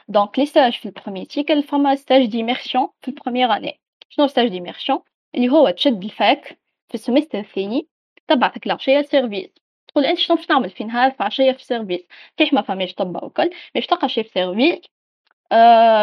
donc 0.09 0.39
les 0.39 0.47
stages 0.47 0.73
في 0.73 0.87
ال 0.87 0.92
premier 0.92 1.27
cycle 1.31 1.63
فما 1.63 1.97
stage 1.97 2.27
d'immersion 2.27 2.89
في 3.03 3.09
ال 3.09 3.14
première 3.14 3.53
année 3.57 3.81
شنو 4.09 4.27
stage 4.27 4.49
d'immersion 4.49 5.01
اللي 5.35 5.49
هو 5.49 5.71
تشد 5.71 6.05
ال 6.05 6.18
fac 6.18 6.59
في 6.89 6.95
ال 6.95 7.00
semestre 7.00 7.39
الثاني 7.39 7.89
تبعثك 8.29 8.67
العشية 8.67 9.03
service 9.03 9.51
تقول 9.91 10.05
أنت 10.07 10.19
شنو 10.19 10.37
باش 10.37 10.47
تعمل 10.47 10.71
في 10.71 10.85
نهار 10.85 11.11
في 11.11 11.23
عشية 11.23 11.53
في 11.53 11.65
service 11.65 12.01
صحيح 12.39 12.53
ما 12.53 12.63
فماش 12.63 12.95
طب 12.95 13.23
وكل 13.23 13.51
باش 13.75 13.87
تلقى 13.87 14.09
شي 14.09 14.23
في 14.25 14.31
service 14.31 14.81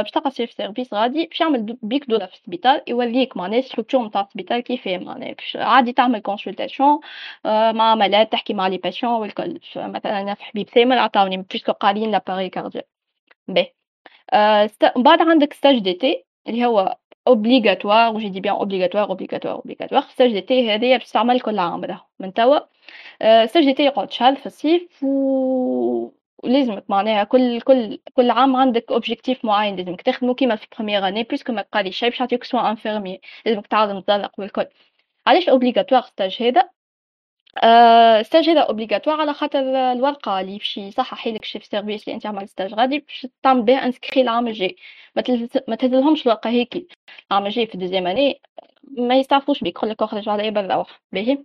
باش 0.01 0.11
تلقى 0.11 0.31
chef 0.31 0.49
service 0.49 0.93
غادي 0.93 1.25
باش 1.25 1.41
يعمل 1.41 1.77
بيك 1.81 2.05
دورة 2.09 2.25
في 2.25 2.33
السبيطار 2.33 2.81
يوريك 2.87 3.37
معناها 3.37 3.61
ال 3.61 3.65
structure 3.65 3.95
نتاع 3.95 4.21
السبيطار 4.21 4.59
كيفاه 4.59 4.97
معناها. 4.97 5.33
باش 5.33 5.55
عادي 5.55 5.93
تعمل 5.93 6.21
consultation 6.27 6.99
آآ 7.45 7.71
مع 7.71 7.95
malades 7.95 8.25
تحكي 8.25 8.53
مع 8.53 8.69
les 8.69 8.79
patients 8.87 9.03
والكل، 9.03 9.59
مثلًا 9.75 10.21
أنا 10.21 10.33
في 10.33 10.43
حبيب 10.43 10.69
ثامر 10.69 10.97
عطاوني 10.97 11.45
puisque 11.53 11.71
قاريين 11.71 12.17
l'appareil 12.17 12.51
cardiaque. 12.59 12.87
باهي. 13.47 13.73
من 14.97 15.03
بعد 15.03 15.21
عندك 15.21 15.53
stage 15.53 15.81
d'été 15.83 16.23
اللي 16.47 16.65
هو 16.65 16.97
obligatoire 17.27 18.15
وجي 18.15 18.29
dis 18.31 18.41
bien 18.41 18.55
obligatoire 18.55 19.09
obligatoire 19.09 19.59
obligatoire. 19.65 20.09
Stage 20.11 20.33
d'été 20.33 20.51
هذايا 20.51 20.97
باش 20.97 21.05
تستعمل 21.05 21.39
كل 21.39 21.59
عام 21.59 21.85
راهو 21.85 22.01
من 22.19 22.33
توا 22.33 22.59
stage 23.45 23.65
d'été 23.65 23.79
يقعد 23.79 24.11
شهر 24.11 24.35
في 24.35 24.45
الصيف 24.45 25.03
و 25.03 26.11
ولازمك 26.43 26.83
معناها 26.89 27.23
كل 27.23 27.61
كل 27.61 27.99
كل 28.13 28.31
عام 28.31 28.55
عندك 28.55 28.93
objectif 28.93 29.37
معين. 29.43 29.75
لازمك 29.75 30.01
تخدمو 30.01 30.35
كيما 30.35 30.55
في 30.55 30.67
première 30.75 31.03
année 31.03 31.25
puisque 31.27 31.49
ما 31.49 31.61
تقريش 31.61 31.97
شي 31.99 32.09
باش 32.09 32.19
يعطيوك 32.19 32.43
soin 32.43 32.75
infirmier. 32.75 33.19
لازمك 33.45 33.67
تعلم 33.67 34.01
تزرق 34.01 34.31
والكل، 34.37 34.65
علاش 35.27 35.49
obligatoire 35.49 36.05
stage 36.05 36.41
هذا؟ 36.41 36.69
Stage 38.23 38.49
هذا 38.49 38.65
obligatoire 38.65 39.19
على 39.19 39.33
خاطر 39.33 39.59
الورقة 39.91 40.41
اللي 40.41 40.57
باش 40.57 40.77
يصحح 40.77 41.27
لك 41.27 41.45
chef 41.45 41.61
service 41.61 41.77
اللي 41.77 42.13
أنت 42.13 42.25
عملت 42.25 42.61
stage 42.61 42.73
غادي 42.73 42.99
باش 42.99 43.27
تعمل 43.43 43.61
بها 43.61 43.91
inscrit 43.91 44.17
العام 44.17 44.47
الجاي، 44.47 44.75
ما 45.67 45.75
تهزلهمش 45.75 46.25
الورقة 46.25 46.49
هيكي، 46.49 46.87
العام 47.31 47.45
الجاي 47.45 47.67
في 47.67 47.77
deuxième 47.77 48.07
année 48.15 48.47
ما 48.97 49.15
يستعرفوش 49.15 49.59
بيك 49.59 49.77
يقول 49.77 49.89
لك 49.89 50.01
أخرج 50.01 50.29
على 50.29 50.51
برا 50.51 50.75
روح 50.75 51.01
باهي. 51.11 51.37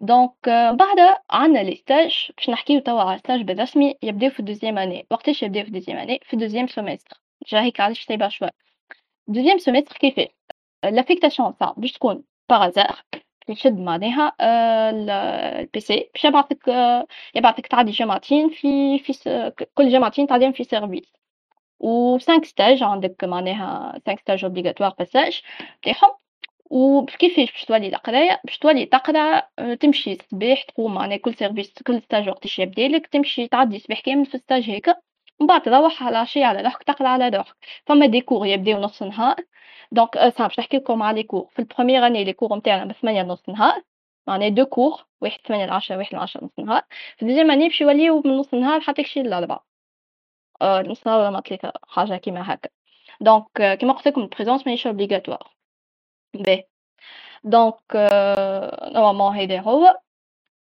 donc 0.00 0.32
بعدها 0.48 1.22
عندنا 1.30 1.58
les 1.58 1.74
stages 1.76 2.30
باش 2.36 2.50
نحكيو 2.50 2.80
توا 2.80 3.00
على 3.00 3.18
stage 3.18 3.42
بالرسمي 3.42 3.94
يبداو 4.02 4.30
في 4.30 4.40
ال 4.40 4.44
deuxième 4.44 4.78
année. 4.78 5.06
وقتاش 5.10 5.42
يبداو 5.42 5.62
في 5.62 5.68
ال 5.68 5.71
deuxième 5.71 5.98
année؟ 5.98 6.20
في 6.24 6.34
ال 6.34 6.38
deuxième 6.38 6.66
semestre 6.66 7.16
جا 7.48 7.62
هيك 7.62 7.80
علاش 7.80 8.04
صعيبه 8.04 8.28
شوية. 8.28 8.50
deuxième 9.26 9.58
semestre 9.58 9.96
كيفاه؟ 9.96 10.28
l'affectation 10.84 11.56
تاع 11.56 11.74
باش 11.76 11.92
تكون 11.92 12.22
par 12.50 12.67
hasard 12.67 13.02
يشد 13.50 13.78
معناها 13.78 14.32
ال 14.90 15.80
PC. 15.80 16.10
باش 16.14 16.24
يبعثك 16.24 16.68
يبعثك 17.34 17.66
تعدي 17.66 17.90
جمعتين 17.90 18.48
في 18.48 18.98
في 18.98 19.52
كل 19.74 19.88
جمعتين 19.88 20.26
تعديهم 20.26 20.52
في 20.52 20.64
service 20.64 21.12
و 21.80 22.18
5 22.18 22.42
stages 22.44 22.82
عندك 22.82 23.24
معناها 23.24 23.92
5 24.06 24.20
stages 24.20 24.44
obligatoires 24.44 24.94
passage 24.98 25.42
تاعهم. 25.82 26.14
وكيفاش 26.70 27.52
باش 27.52 27.64
تولي 27.64 27.88
القرايه 27.88 28.40
باش 28.44 28.58
تولي 28.58 28.86
تقرا 28.86 29.42
آه، 29.58 29.74
تمشي 29.74 30.12
الصباح 30.12 30.62
تقوم 30.62 30.94
معناها 30.94 31.16
كل 31.18 31.34
service 31.34 31.72
كل 31.86 32.02
stage 32.02 32.28
وقتاش 32.28 32.58
يبدالك 32.58 33.06
تمشي 33.06 33.48
تعدي 33.48 33.78
صباح 33.78 34.00
كامل 34.00 34.26
في 34.26 34.38
stage 34.38 34.70
هيك 34.70 34.86
من 35.40 35.46
بعد 35.46 35.62
تروح 35.62 36.02
على 36.02 36.10
العشية 36.10 36.44
على 36.46 36.60
روحك 36.62 36.82
تقرا 36.82 37.08
على 37.08 37.28
روحك 37.28 37.56
فما 37.86 38.06
des 38.06 38.20
cours 38.20 38.46
يبداو 38.46 38.80
نص 38.80 39.02
نهار. 39.02 39.36
donc 39.92 40.16
أه 40.16 40.32
باش 40.38 40.58
نحكي 40.58 40.76
لكم 40.76 41.02
على 41.02 41.16
les 41.16 41.26
cours 41.26 41.48
في 41.52 41.58
ال 41.58 41.63
première 41.63 42.06
année 42.06 42.24
les 42.24 42.32
cours 42.32 42.56
نتاعنا 42.56 42.84
بثمانية 42.84 43.22
نص 43.22 43.48
نهار. 43.48 43.82
معناها 44.26 44.48
deux 44.48 44.66
cours 44.66 45.06
واحد 45.20 45.40
ثمانية 45.48 45.66
لعشرة 45.66 45.96
واحد 45.96 46.14
لعشرة 46.14 46.44
نص 46.44 46.58
نهار. 46.58 46.82
في 47.16 47.22
ال 47.22 47.25
deuxième 47.25 47.50
année 47.50 47.68
باش 47.68 47.80
يوليو 47.80 48.22
من 48.24 48.36
نص 48.36 48.54
نهار 48.54 48.80
حتى 48.80 49.02
كشي 49.02 49.22
للأربعة 49.22 49.66
أه 50.62 50.82
نص 50.82 51.06
نهار 51.06 51.20
ولا 51.30 51.40
ثلاثة 51.40 51.72
حاجة 51.88 52.16
كيما 52.16 52.54
هكا. 52.54 52.70
donc 53.20 53.78
كيما 53.80 53.92
قلت 53.92 54.08
لكم 54.08 54.20
ال 54.20 54.25
présence 54.25 54.66
ماهيش 54.66 54.86
obligatoire 54.86 55.54
باهي 56.34 56.64
donc 57.44 57.82
normalement 58.94 59.36
هذا 59.36 59.60
هو. 59.60 60.00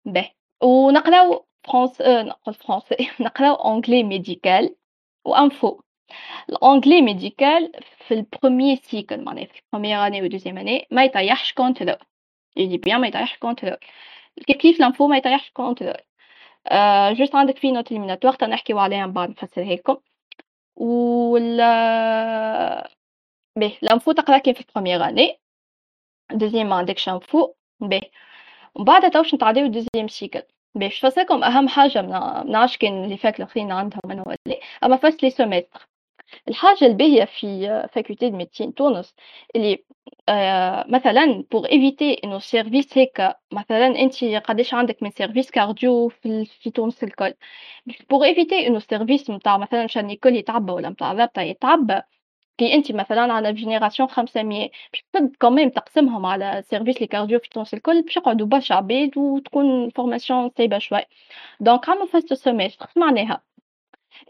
باهي 0.05 0.31
ونقراو 0.63 1.45
فرونس 1.67 2.01
نقول 2.01 2.55
français 2.55 2.95
نقراو 3.19 3.53
anglais 3.55 4.03
médical 4.03 4.75
و 5.25 5.36
info 5.36 5.81
ال 6.49 6.56
anglais 6.56 7.01
médical 7.01 7.71
في 8.07 8.13
ال 8.13 8.21
premier 8.21 8.77
cycle 8.83 9.23
معناها 9.23 9.45
في 9.45 9.59
ال 9.65 9.70
première 9.70 10.07
année 10.07 10.21
و 10.21 10.27
deuxième 10.27 10.57
année 10.57 10.87
ما 10.91 11.05
يطيحش 11.05 11.53
contrôle 11.53 11.97
يجي 12.55 12.77
bien 12.77 13.01
ما 13.01 13.07
يطيحش 13.07 13.37
contrôle 13.37 13.77
كيف 14.47 14.57
كيف 14.57 14.79
l'info 14.79 15.07
ما 15.07 15.17
يطيحش 15.17 15.49
contrôle 15.51 15.97
آه 16.67 17.13
juste 17.13 17.35
عندك 17.35 17.57
في 17.57 17.71
note 17.71 17.91
éliminatoire 17.91 18.33
تنحكيو 18.33 18.79
عليها 18.79 19.05
من 19.05 19.13
بعد 19.13 19.29
نفسرها 19.29 19.75
لكم 19.75 19.97
وال 20.75 21.57
باهي 23.57 23.77
l'info 23.81 24.11
تقرا 24.11 24.37
كيف 24.37 24.57
في 24.57 24.67
البروميير 24.69 25.03
اني 25.09 25.39
دوزيام 26.31 26.69
ما 26.69 26.75
عندكش 26.75 27.09
info 27.09 27.53
باهي 27.79 28.11
ومن 28.75 28.85
بعد 28.85 29.11
تو 29.11 29.21
باش 29.21 29.33
نتعداو 29.35 29.67
deuxième 29.67 30.07
cycle 30.07 30.43
باش 30.75 31.05
نفسركم 31.05 31.43
أهم 31.43 31.67
حاجة 31.67 32.01
منعرفش 32.01 32.77
كان 32.77 33.03
les 33.03 33.17
facs 33.17 33.39
الاخرين 33.39 33.71
عندهم 33.71 34.01
أنا 34.11 34.23
ولا 34.27 34.59
أما 34.83 34.97
فازة 34.97 35.23
les 35.23 35.29
semestres. 35.29 35.87
الحاجة 36.49 36.85
الباهيه 36.85 37.25
في 37.25 37.67
faculté 37.93 38.29
de 38.29 38.37
médecine 38.37 38.73
تونس 38.73 39.15
اللي 39.55 39.85
آه 40.29 40.85
مثلا 40.89 41.45
pour 41.51 41.65
éviter 41.65 42.13
انه 42.23 42.39
service 42.39 42.97
هيك 42.97 43.21
مثلا 43.53 43.87
أنت 43.87 44.23
قداش 44.25 44.73
عندك 44.73 45.03
من 45.03 45.11
service 45.11 45.51
cardio 45.51 46.09
في, 46.09 46.45
في 46.45 46.71
تونس 46.71 47.03
الكل. 47.03 47.33
pour 48.09 48.23
éviter 48.25 48.67
انه 48.67 48.77
ال 48.77 48.84
service 48.84 49.29
نتاع 49.29 49.57
مثلا 49.57 49.87
شارل 49.87 50.05
نيكول 50.07 50.35
يتعبى 50.35 50.71
ولا 50.71 50.89
نتاع 50.89 51.11
الرابطه 51.11 51.41
يتعبى 51.41 52.01
كي 52.61 52.73
انت 52.73 52.91
مثلا 52.91 53.33
على 53.33 53.53
génération 53.53 54.09
500 54.09 54.69
باش 54.93 55.03
تبدا 55.13 55.31
quand 55.41 55.57
même 55.57 55.69
تقسمهم 55.69 56.25
على 56.25 56.61
service 56.65 57.01
les 57.01 57.07
cardio 57.07 57.39
في 57.39 57.49
تونس 57.49 57.73
الكل 57.73 58.01
باش 58.01 58.17
يقعدوا 58.17 58.47
برشا 58.47 58.75
عباد 58.75 59.17
وتكون 59.17 59.89
formation 59.89 60.51
صعيبه 60.57 60.77
شوي 60.79 61.01
donc 61.59 61.89
عملوا 61.89 62.05
فازة 62.07 62.33
semestre 62.33 62.87
معناها 62.95 63.41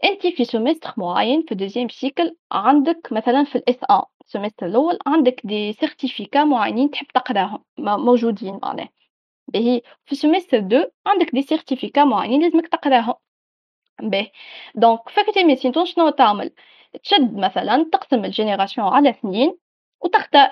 انت 0.04 0.26
في 0.26 0.44
semestre 0.44 0.94
معين 0.96 1.42
في 1.48 1.54
deuxième 1.54 1.88
cycle 1.88 2.36
عندك 2.52 3.08
مثلا 3.12 3.44
في 3.44 3.56
ال 3.56 3.67
S 3.67 3.78
1 3.90 4.04
ال 4.26 4.30
semestre 4.30 4.66
الأول 4.66 4.98
عندك 5.06 5.40
des 5.44 5.72
certificats 5.72 6.44
معينين 6.44 6.90
تحب 6.90 7.06
تقراهم 7.14 7.64
موجودين 7.78 8.58
معناها 8.62 8.88
باهي 9.48 9.82
في 10.06 10.14
semestre 10.14 10.58
2 10.58 10.84
عندك 11.06 11.30
des 11.34 11.42
certificats 11.42 12.04
معينين 12.04 12.42
لازمك 12.42 12.68
تقراهم 12.68 13.14
باهي 14.02 14.30
donc 14.74 15.08
faculté 15.08 15.44
médecine 15.44 15.84
شنو 15.84 16.10
تعمل 16.10 16.52
تشد 17.04 17.36
مثلا 17.36 17.88
تقسم 17.92 18.24
ال 18.24 18.30
génération 18.30 18.88
على 18.88 19.10
اثنين 19.10 19.58
وتختار. 20.00 20.50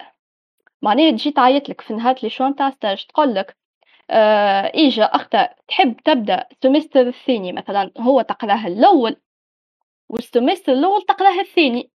معناها 0.83 1.11
تجي 1.11 1.31
تعيط 1.31 1.69
لك 1.69 1.81
في 1.81 1.95
نهار 1.95 2.17
les 2.23 2.31
choix 2.31 2.49
نتاع 2.49 2.71
stage 2.71 3.07
تقول 3.07 3.35
لك 3.35 3.57
آه 4.11 4.73
إجا 4.75 5.05
أختار. 5.05 5.49
تحب 5.69 5.97
تبدأ 6.05 6.47
ال 6.53 6.58
semestre 6.58 7.01
الثاني 7.09 7.53
مثلا 7.53 7.91
هو 7.99 8.21
تقراه 8.23 8.67
الأول 8.67 9.17
وال 10.09 10.22
semestre 10.22 10.73
الأول 10.73 11.03
تقراه 11.03 11.41
الثاني. 11.41 11.91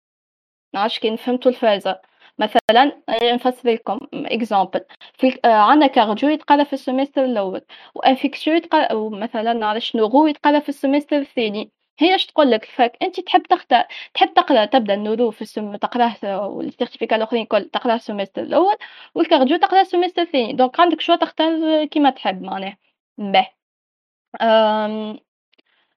نعرفش 0.74 0.98
كي 0.98 1.16
فهمتوا 1.16 1.50
الفازة 1.50 2.00
مثلا 2.38 3.02
نفسر 3.34 3.70
لكم 3.70 4.00
exemple 4.14 4.80
في 5.18 5.40
آه 5.44 5.48
عندنا 5.48 5.86
cardio 5.86 6.28
يتقرا 6.28 6.64
في 6.64 6.72
ال 6.72 6.78
semestre 6.78 7.24
الأول 7.24 7.60
و 7.94 8.01
infectio 8.01 8.54
يتقرا 8.54 9.08
مثلا 9.10 9.52
نعرفش 9.52 9.96
neuro 9.96 10.26
يتقرا 10.26 10.58
في 10.60 10.68
ال 10.68 10.74
semestre 10.74 11.18
الثاني. 11.18 11.72
هي 12.02 12.14
اش 12.14 12.26
تقول 12.26 12.50
لك؟ 12.50 12.64
fac 12.64 12.96
انت 13.02 13.20
تحب 13.20 13.42
تختار 13.42 13.84
تحب 14.14 14.34
تقرأ 14.34 14.64
تبدأ 14.64 14.94
ال 14.94 15.00
neuro 15.00 15.30
في 15.30 15.42
ال 15.42 15.50
sem 15.50 15.76
تقراه 15.76 16.16
وال 16.48 16.59
certificats 16.59 17.16
الأخرين 17.16 17.46
كل 17.46 17.64
تقراه 17.64 17.94
ال 17.94 17.99
semestre 17.99 18.42
الأول 18.42 18.76
وال 19.14 19.24
cardio 19.24 19.56
تقراه 19.56 19.80
ال 19.80 19.85
semestre 19.85 20.22
الثاني. 20.22 20.52
donc 20.52 20.80
عندك 20.80 21.00
شو 21.00 21.14
تختار 21.14 21.84
كيما 21.84 22.10
تحب 22.10 22.42
معناه 22.42 22.76
به 23.18 23.48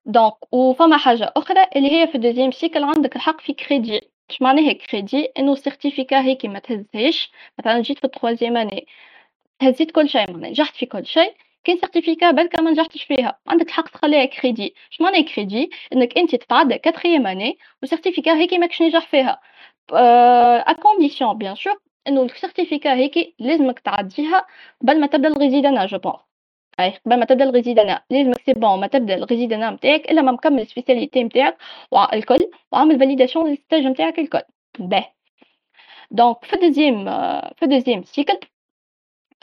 donc 0.05 0.53
وفما 0.53 0.97
حاجة 0.97 1.33
أخرى 1.37 1.67
اللي 1.75 1.91
هي 1.91 2.07
في 2.07 2.15
ال 2.15 2.19
deuxième 2.19 2.51
cycle 2.51 2.83
عندك 2.83 3.15
الحق 3.15 3.41
في 3.41 3.53
كريدي. 3.53 4.01
اش 4.29 4.41
معناها 4.41 4.73
كريدي؟ 4.73 5.25
إنه 5.37 5.53
ال 5.53 5.59
certificat 5.59 6.21
هيك 6.21 6.45
ما 6.45 6.59
تهزهاش. 6.59 7.31
مثلا 7.59 7.81
جيت 7.81 7.97
في 7.99 8.03
ال 8.05 8.10
troisième 8.10 8.57
année 8.57 8.87
هزيت 9.61 9.91
كل 9.91 10.09
شيء 10.09 10.31
معناها 10.31 10.49
نجحت 10.49 10.75
في 10.75 10.85
كل 10.85 11.05
شيء. 11.05 11.35
كاين 11.65 11.77
certificat 11.77 12.31
بركا 12.31 12.61
ما 12.61 12.71
نجحتش 12.71 13.03
فيها. 13.03 13.39
عندك 13.47 13.67
الحق 13.67 13.89
تخليها 13.89 14.25
كريدي. 14.25 14.75
اش 14.91 15.01
معناها 15.01 15.21
كريدي؟ 15.21 15.69
إنك 15.93 16.17
أنت 16.17 16.35
تتعدى 16.35 16.77
quatrième 16.77 17.27
année 17.27 17.57
و 17.83 17.88
certificat 17.88 18.33
هيك 18.35 18.53
ماكش 18.53 18.81
ناجح 18.81 19.07
فيها. 19.07 19.41
à 19.93 20.73
condition 20.73 21.37
bien 21.37 21.55
sûr 21.55 21.81
إنه 22.07 22.23
ال 22.23 22.29
certificat 22.29 22.93
هيك 22.95 23.35
لازمك 23.39 23.79
تعديها 23.79 24.45
قبل 24.81 24.99
ما 24.99 25.07
تبدأ 25.07 25.27
ال 25.27 25.33
résidanat 25.33 25.85
je 25.85 25.97
pense 25.97 26.15
أي 26.79 26.93
قبل 27.05 27.19
ما 27.19 27.25
تبدأ 27.25 27.43
ال 27.43 27.49
résidanat 27.49 28.03
لازمك 28.09 28.41
c'est 28.45 28.53
bon 28.53 28.79
ما 28.79 28.87
تبدأ 28.87 29.15
ال 29.15 29.20
résidanat 29.20 29.69
نتاعك 29.69 30.11
إلا 30.11 30.21
ما 30.21 30.31
مكمل 30.31 30.61
ال 30.61 30.66
spécialités 30.66 31.23
نتاعك 31.23 31.57
الكل 32.13 32.51
وعامل 32.71 32.99
validation 32.99 33.49
لل 33.49 33.58
stages 33.58 33.83
نتاعك 33.85 34.19
الكل. 34.19 34.41
باهي. 34.79 35.05
donc 36.11 36.45
في 36.45 36.53
ال 36.53 36.59
deuxième 36.59 37.05
في 37.55 37.63
ال 37.63 37.67
deuxième 37.67 38.03
cycle 38.03 38.39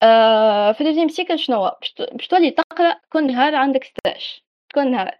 آه، 0.03 0.72
في 0.72 0.84
deuxième 0.84 1.09
cycle 1.09 1.38
شنو 1.38 1.70
باش 2.12 2.28
تولي 2.28 2.50
تقرأ 2.50 3.00
كل 3.12 3.26
نهار 3.26 3.55
عندك 3.55 3.84
stage 3.84 4.42
كل 4.74 4.90
نهار. 4.90 5.18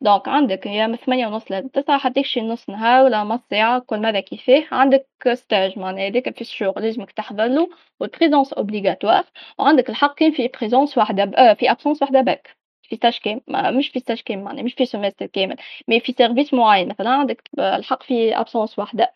donc 0.00 0.28
عندك 0.28 0.66
يا 0.66 0.86
من 0.86 0.96
ثمانية 0.96 1.26
ونص 1.26 1.52
لتسعة 1.52 1.98
حتى 1.98 2.24
شي 2.24 2.40
نص 2.40 2.70
نهار 2.70 3.04
ولا 3.04 3.24
نص 3.24 3.40
ساعة 3.50 3.78
كل 3.80 4.02
مرة 4.02 4.20
كيفاه 4.20 4.64
عندك 4.72 5.06
stage 5.34 5.78
معناها 5.78 6.08
هذاك 6.08 6.34
في 6.34 6.40
الشغل 6.40 6.82
لازمك 6.82 7.12
تحضر 7.12 7.46
له 7.46 7.68
وال 8.00 8.10
présence 8.10 8.52
obligatoire 8.52 9.24
وعندك 9.58 9.90
الحق 9.90 10.14
كان 10.14 10.32
في 10.32 10.48
présence 10.48 10.98
واحدة 10.98 11.22
آه 11.36 11.54
في 11.54 11.70
absence 11.70 12.02
واحدة 12.02 12.20
برك 12.20 12.56
في 12.82 12.96
stage 12.96 13.20
كامل 13.22 13.76
مش 13.78 13.88
في 13.88 14.00
stage 14.00 14.22
كامل 14.22 14.42
معناها 14.42 14.62
مش 14.62 14.74
في 14.74 14.86
semestre 14.86 15.24
كامل 15.32 15.56
mais 15.90 15.98
في 16.04 16.12
service 16.12 16.54
معين. 16.54 16.88
مثلًا 16.88 17.10
عندك 17.10 17.42
الحق 17.58 18.02
في 18.02 18.34
absence 18.36 18.78
واحدة. 18.78 19.14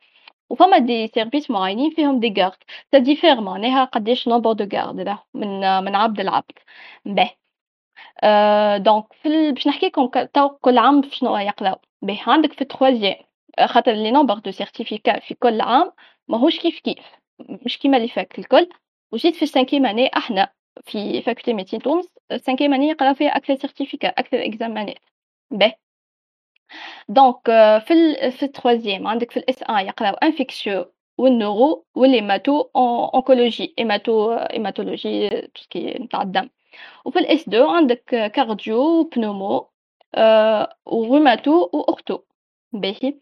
وفما 0.51 0.79
des 0.79 1.09
services 1.09 1.51
معينين 1.51 1.91
فيهم 1.91 2.21
دي 2.21 2.35
gardes 2.35 2.65
ça 2.97 3.01
diffère 3.01 3.39
معناها 3.41 3.85
قداش 3.85 4.29
nombre 4.29 4.55
de 4.57 4.65
gardes 4.65 5.19
من 5.35 5.61
من 5.85 5.95
عبد 5.95 6.21
لعبد 6.21 6.53
باهي 7.05 7.31
donc 8.79 9.13
في 9.13 9.29
ال... 9.29 9.55
باش 9.55 9.67
نحكي 9.67 9.87
لكم 9.87 10.09
تو 10.35 10.49
كل 10.49 10.79
عام 10.79 11.03
شنو 11.11 11.37
يقراو 11.37 11.77
باهي 12.03 12.21
عندك 12.27 12.53
في 12.53 12.61
ال 12.63 12.68
troisième 12.68 13.17
خاطر 13.67 13.93
le 13.93 14.11
nombre 14.11 14.39
de 14.39 14.51
certificats 14.51 15.21
في 15.21 15.35
كل 15.35 15.61
عام 15.61 15.93
ماهوش 16.29 16.59
كيف 16.59 16.81
كيف. 16.81 16.99
مش 17.67 17.79
كيما 17.79 17.97
les 17.97 18.09
facs 18.09 18.39
الكل. 18.39 18.69
وجيت 19.13 19.37
في 19.37 19.43
ال 19.43 19.47
cinquième 19.47 19.87
année 19.87 20.11
أحنا 20.17 20.53
في 20.85 21.23
faculté 21.23 21.53
médecine 21.55 21.81
تونس 21.83 22.09
ال 22.33 22.37
cinquième 22.37 22.75
année 22.75 22.89
يقراو 22.89 23.15
فيها 23.15 23.37
أكثر 23.37 23.57
certificats 23.57 24.09
أكثر 24.09 24.45
examen 24.47 24.91
ات 24.91 24.99
باهي 25.51 25.75
donc 27.09 27.41
في 27.87 27.91
ال 27.93 28.33
في 28.33 28.43
ال 28.43 28.49
troisième 28.49 29.07
عندك 29.07 29.31
في 29.31 29.37
ال 29.37 29.50
S 29.50 29.63
un 29.63 29.87
يقراو 29.87 30.15
انفيكسيو 30.15 30.93
والنورو 31.19 31.85
والهيماتو 31.95 32.69
اونكولوجي 32.77 33.75
هيماتو 33.79 34.33
هيماتولوجي 34.51 35.31
توسكي 35.55 35.95
نتاع 35.99 36.23
الدم 36.23 36.49
وفي 37.05 37.19
ال 37.19 37.34
S 37.34 37.49
deux 37.49 37.69
عندك 37.69 38.05
cardio 38.35 39.01
و 39.01 39.10
pneumo 39.10 39.69
و 40.87 40.97
rhumato 40.97 41.71
و 41.73 41.80
ortho 41.80 42.19
باهي 42.73 43.15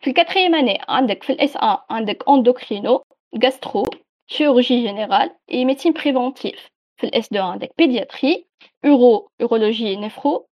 في 0.00 0.10
ال 0.10 0.14
quatrième 0.14 0.54
année 0.54 0.78
عندك 0.88 1.22
في 1.22 1.32
ال 1.32 1.44
S 1.44 1.56
un 1.56 1.76
عندك 1.90 2.28
endocrino 2.28 3.04
gastro 3.44 3.84
chirurgie 4.28 4.82
générale 4.82 5.30
et 5.48 5.64
médecine 5.64 5.94
préventive. 5.94 6.60
في 6.96 7.04
ال 7.04 7.15
S 7.15 7.26
2 7.26 7.42
عندك 7.44 7.70
pédiatrie 7.82 8.44
uro 8.84 9.28
urologie 9.40 9.96
néphro 9.96 10.46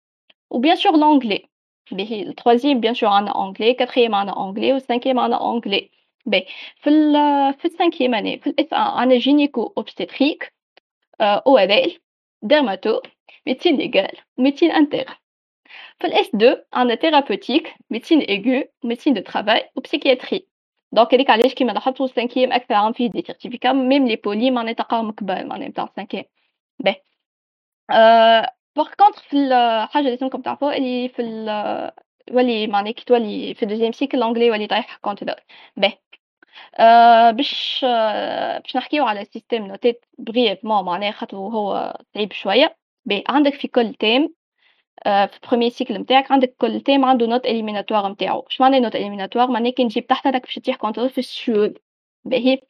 و 0.52 0.60
bien 0.60 0.76
sûr 0.76 0.94
l'anglais 1.94 1.98
باهي 1.98 2.22
ال 2.22 2.28
troisième 2.28 2.82
bien 2.82 2.94
sûr 2.94 3.04
عندنا 3.04 3.34
anglais 3.34 3.76
quatrième 3.76 4.14
عندنا 4.14 4.34
anglais 4.34 4.74
وال 4.82 4.88
cinquième 4.88 5.18
عندنا 5.18 5.40
anglais 5.40 5.90
باهي 6.26 6.46
في 6.78 6.90
ال 6.90 7.14
في 7.54 7.66
ال 7.66 7.71
cinquième 7.71 8.14
année 8.16 8.40
في 8.40 8.48
ال 8.48 8.61
S 8.61 8.74
1 8.74 8.82
عندنا 8.98 9.20
gynéco 9.20 9.74
obstétrique 9.78 10.54
ORL 11.22 11.98
dermato 12.46 13.02
médecine 13.50 13.78
légale 13.78 14.18
médecine 14.42 14.72
interne 14.72 15.14
في 16.00 16.08
ال 16.08 16.36
S2 16.36 16.56
عندنا 16.74 16.96
thérapeutique 16.96 17.68
médecine 17.94 18.22
aiguë 18.22 18.64
médecine 18.86 19.14
de 19.14 19.22
travail 19.32 19.62
و 19.76 19.81
psychiatrie 19.81 20.42
donc 20.92 21.14
هذيك 21.14 21.30
علاش 21.30 21.54
كيما 21.54 21.72
لاحظتوا 21.72 22.06
ال 22.06 22.10
cinquième 22.10 22.52
أكثر 22.52 22.74
عام 22.74 22.94
فيه 22.94 23.10
des 23.10 23.22
certificats 23.22 23.72
même 23.74 24.08
les 24.08 24.16
polys 24.16 24.52
معناها 24.52 24.74
تلقاهم 24.74 25.12
كبار 25.12 25.46
معناها 25.46 25.68
نتاع 25.68 25.84
ال 25.84 25.88
cinquième 25.88 26.24
باهي 26.80 27.02
par 28.76 28.90
contre 29.00 29.22
في 29.24 29.38
الحاجة 29.38 30.00
اللي 30.00 30.10
لازمكم 30.12 30.42
تعرفوها 30.42 30.78
اللي 30.78 31.10
في 31.10 31.22
ولي 32.32 32.68
معناها 32.68 32.92
كي 32.92 33.06
تولي 33.06 33.54
في 33.54 33.64
ال 33.64 33.67
deuxième 33.67 33.92
cycle 33.92 34.20
لونجلي 34.20 34.46
يولي 34.48 34.68
طايح 34.68 34.98
contrôle 34.98 35.36
باهي 35.78 35.98
باش 37.32 37.80
باش 38.64 38.76
نحكيو 38.76 39.06
على 39.06 39.22
ال 39.22 39.28
système 39.28 39.68
نوتيت 39.68 40.06
brièvement 40.18 40.86
معناها 40.86 41.12
خاطر 41.12 41.38
هو 41.38 41.98
صعيب 42.16 42.34
شوية 42.34 42.78
باهي 43.06 43.24
عندك 43.30 43.54
في 43.54 43.68
كل 43.68 43.94
thème 43.94 44.34
في 45.06 45.30
ال 45.44 45.47
premier 45.47 45.72
cycle 45.72 45.94
نتاعك 45.94 46.32
عندك 46.32 46.56
كل 46.58 46.82
thème 46.82 47.06
عنده 47.06 47.26
note 47.26 47.46
éliminatoire 47.46 48.12
نتاعو 48.12 48.40
اش 48.40 48.62
معناه 48.62 48.80
note 48.80 48.96
éliminatoire 48.96 49.48
معناه 49.52 49.70
كي 49.70 49.84
نجيب 49.84 50.08
تحت 50.08 50.28
هذاك 50.28 50.42
باش 50.42 50.56
تطيح 50.56 50.76
contrôle 50.76 51.10
في 51.10 51.18
الشهور 51.18 51.74
باهي 52.26 52.62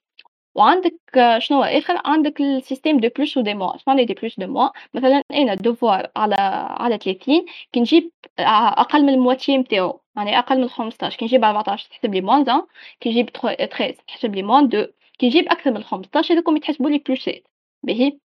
وعندك 0.55 0.95
شنو 1.37 1.63
آخر؟ 1.63 2.01
عندك 2.05 2.41
ال 2.41 2.49
système 2.49 2.99
des 2.99 3.09
plus 3.15 3.37
و 3.37 3.41
des 3.41 3.53
moins. 3.53 3.75
اش 3.75 3.81
معناه 3.87 4.03
des 4.03 4.13
plus 4.13 4.39
des 4.39 4.47
moins؟ 4.47 4.69
مثلا 4.93 5.23
أنا 5.33 5.53
ال 5.53 5.62
devoir 5.62 6.11
على 6.15 6.35
على 6.79 6.97
30 6.97 7.45
كي 7.71 7.79
نجيب 7.79 8.11
أقل 8.39 9.03
من 9.03 9.09
ال 9.09 9.16
moitié 9.16 9.57
نتاعو 9.57 10.01
يعني 10.15 10.39
أقل 10.39 10.61
من 10.61 10.67
15 10.69 11.17
كي 11.17 11.25
نجيب 11.25 11.43
14 11.43 11.89
تحسب 11.89 12.13
لي 12.13 12.21
moins 12.21 12.39
1 12.41 12.63
كي 12.99 13.09
نجيب 13.09 13.29
13 13.29 13.95
تحسب 14.07 14.35
لي 14.35 14.43
moins 14.43 14.65
2 14.65 14.87
كي 15.19 15.27
نجيب 15.27 15.47
أكثر 15.47 15.71
من 15.71 15.83
15 15.83 16.33
هذوكم 16.35 16.57
يتحسبوا 16.57 16.89
لي 16.89 16.97
بلوسات. 16.97 17.47
باهي؟ 17.83 18.19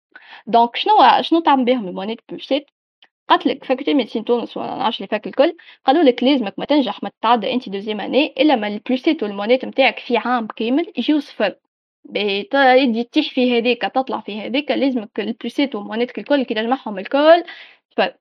donc 0.46 0.76
شنو 0.76 0.92
شنو 1.20 1.40
تعمل 1.40 1.64
بهم 1.64 1.88
الموانيت 1.88 2.20
بلوسات؟ 2.28 2.66
قالت 3.28 3.46
لك 3.46 3.64
faculté 3.64 3.94
médecine 3.94 4.24
تونس 4.24 4.56
ولا 4.56 4.76
نعرفش 4.76 4.98
les 4.98 5.08
facs 5.08 5.26
الكل. 5.26 5.56
قالوا 5.86 6.02
لك 6.02 6.22
لازمك 6.24 6.54
ما 6.58 6.64
تنجح 6.64 7.02
ما 7.02 7.08
تتعدى 7.20 7.52
أنت 7.54 7.68
deuxième 7.68 8.00
année 8.00 8.34
إلا 8.38 8.56
ما 8.56 8.66
البلوسيت 8.68 9.22
والمونيت 9.22 9.64
نتاعك 9.64 9.98
في 9.98 10.16
عام 10.16 10.46
كامل 10.46 10.92
يجيو 10.98 11.20
صفر. 11.20 11.54
يدي 12.14 13.04
تطيح 13.04 13.30
في 13.34 13.58
هذيك 13.58 13.82
تطلع 13.82 14.20
في 14.20 14.40
هذيك 14.40 14.70
لازمك 14.70 15.20
البلوسيت 15.20 15.74
والمونيت 15.74 16.18
الكل 16.18 16.42
كي 16.44 16.54
تجمعهم 16.54 16.98
الكل. 16.98 17.44
صفر 17.92 18.16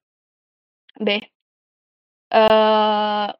باهي 1.02 1.22
آه 2.34 3.38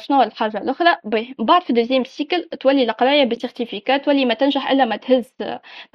شنو 0.00 0.22
الحاجة 0.22 0.58
الأخرى؟ 0.58 0.96
باهي 1.04 1.34
بعد 1.38 1.62
في 1.62 1.72
deuxième 1.72 2.04
cycle 2.04 2.48
تولي 2.48 2.82
القراية 2.84 3.24
ب 3.24 3.30
certificat 3.30 3.96
تولي 3.96 4.24
ما 4.24 4.34
تنجح 4.34 4.70
إلا 4.70 4.84
ما 4.84 4.96
تهز 4.96 5.32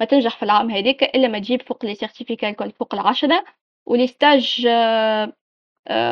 ما 0.00 0.06
تنجح 0.10 0.36
في 0.36 0.42
العام 0.42 0.70
هذاك 0.70 1.02
إلا 1.02 1.28
ما 1.28 1.38
تجيب 1.38 1.62
فوق 1.62 1.84
les 1.84 1.94
certificats 1.94 2.48
الكل 2.50 2.72
فوق 2.72 2.94
العشرة. 2.94 3.44
و 3.86 3.91
les 3.91 4.06
stages 4.06 4.66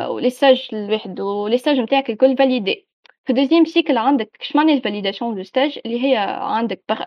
و 0.09 0.14
les 0.14 0.29
stages 0.29 0.67
الواحد 0.73 1.19
و 1.19 1.28
les 1.28 1.57
stages 1.57 1.79
نتاعك 1.79 2.09
الكل 2.09 2.37
validés. 2.37 2.87
في 3.25 3.33
deuxième 3.33 3.65
cycle 3.65 3.97
عندك 3.97 4.37
اش 4.41 4.55
معنى 4.55 4.73
ال 4.73 4.79
validation 4.79 5.35
de 5.35 5.43
stage 5.43 5.79
اللي 5.85 6.03
هي 6.03 6.17
عندك 6.41 6.83
بخ... 6.89 7.03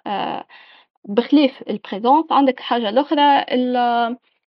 بخلاف 1.04 1.62
ال 1.70 1.76
présence 1.76 2.26
عندك 2.32 2.60
حاجة 2.60 2.88
الاخرى 2.88 3.44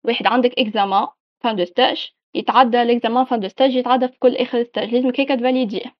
واحد 0.03 0.27
عندك 0.27 0.59
examen 0.59 1.07
fin 1.41 1.55
de 1.55 1.65
stage 1.65 2.11
يتعدى 2.35 2.81
ال 2.81 2.88
examen 2.88 3.25
fin 3.25 3.39
de 3.39 3.47
stage 3.47 3.75
يتعدى 3.75 4.07
في 4.07 4.19
كل 4.19 4.35
آخر 4.35 4.63
stage 4.63 4.89
لازمك 4.93 5.19
هيك 5.19 5.29
تفاليديه 5.29 5.95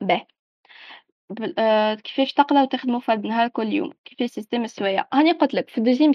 باهي 0.00 0.26
آه، 1.58 1.94
كيفاش 1.94 2.32
تقرا 2.32 2.62
وتخدموا 2.62 3.00
في 3.00 3.12
النهار 3.12 3.48
كل 3.48 3.72
يوم؟ 3.72 3.92
كيفاش 4.04 4.30
système 4.30 4.64
السوايع؟ 4.64 5.08
هاني 5.12 5.32
قلت 5.32 5.54
لك 5.54 5.68
في 5.70 5.78
ال 5.78 5.82
deuxième 5.82 6.12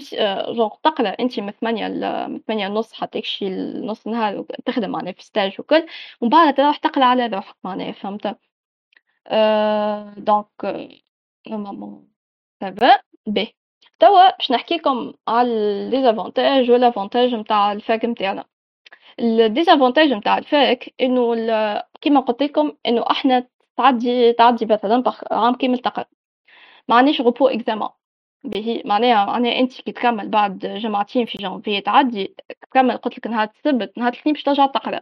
genre 0.54 0.70
تقرأ 0.82 1.08
أنت 1.08 1.40
من 1.40 1.50
ثمانية 1.52 1.88
من 2.26 2.40
ثمانية 2.40 2.68
ونص 2.68 2.92
حتى 2.92 3.22
شي 3.22 3.50
نص 3.80 4.06
نهار 4.06 4.46
تخدم 4.66 4.90
معناها 4.90 5.12
في 5.12 5.22
stage 5.24 5.60
وكل. 5.60 5.86
ومن 6.20 6.30
بعد 6.30 6.54
تروح 6.54 6.76
تقرأ 6.76 7.04
على 7.04 7.26
روحك 7.26 7.56
معناها 7.64 7.92
فهمت؟ 7.92 8.36
donc 10.16 10.48
normalement 11.48 12.08
ça 12.60 12.80
va 12.80 13.00
باهي 13.26 13.52
توا 14.00 14.30
باش 14.36 14.50
نحكي 14.52 14.74
لكم 14.74 15.12
على 15.28 15.88
les 15.90 16.10
avantages 16.10 16.70
و 16.70 16.76
ال 16.76 16.82
avantages 16.82 17.34
نتاع 17.34 17.72
ال 17.72 17.80
fac 17.80 18.04
نتاعنا 18.04 18.44
ال 19.20 19.27
désavantages 19.27 20.12
نتاع 20.12 20.38
ال 20.38 20.52
fac 20.52 20.94
انه 21.00 21.34
كيما 22.00 22.20
قلت 22.20 22.42
لكم 22.42 22.72
انه 22.86 23.04
إحنا 23.10 23.46
تعدي 23.76 24.32
تعدي 24.32 24.66
مثلا 24.66 25.02
عام 25.30 25.54
كامل 25.54 25.78
تقرا 25.78 26.04
ما 26.88 26.96
عنديش 26.96 27.20
repos 27.20 27.48
examen 27.48 27.88
باهي 28.44 28.82
معناها 28.84 29.24
معناها 29.26 29.58
انت 29.58 29.80
كي 29.80 29.92
تكمل 29.92 30.28
بعد 30.28 30.58
جمعتين 30.58 31.26
في 31.26 31.38
جانفي 31.38 31.80
تعدي 31.80 32.36
تكمل 32.62 32.96
قلت 32.96 33.18
لك 33.18 33.26
نهار 33.26 33.48
السبت 33.56 33.98
نهار 33.98 34.12
الاثنين 34.12 34.32
باش 34.34 34.42
ترجع 34.42 34.66
تقرا 34.66 35.00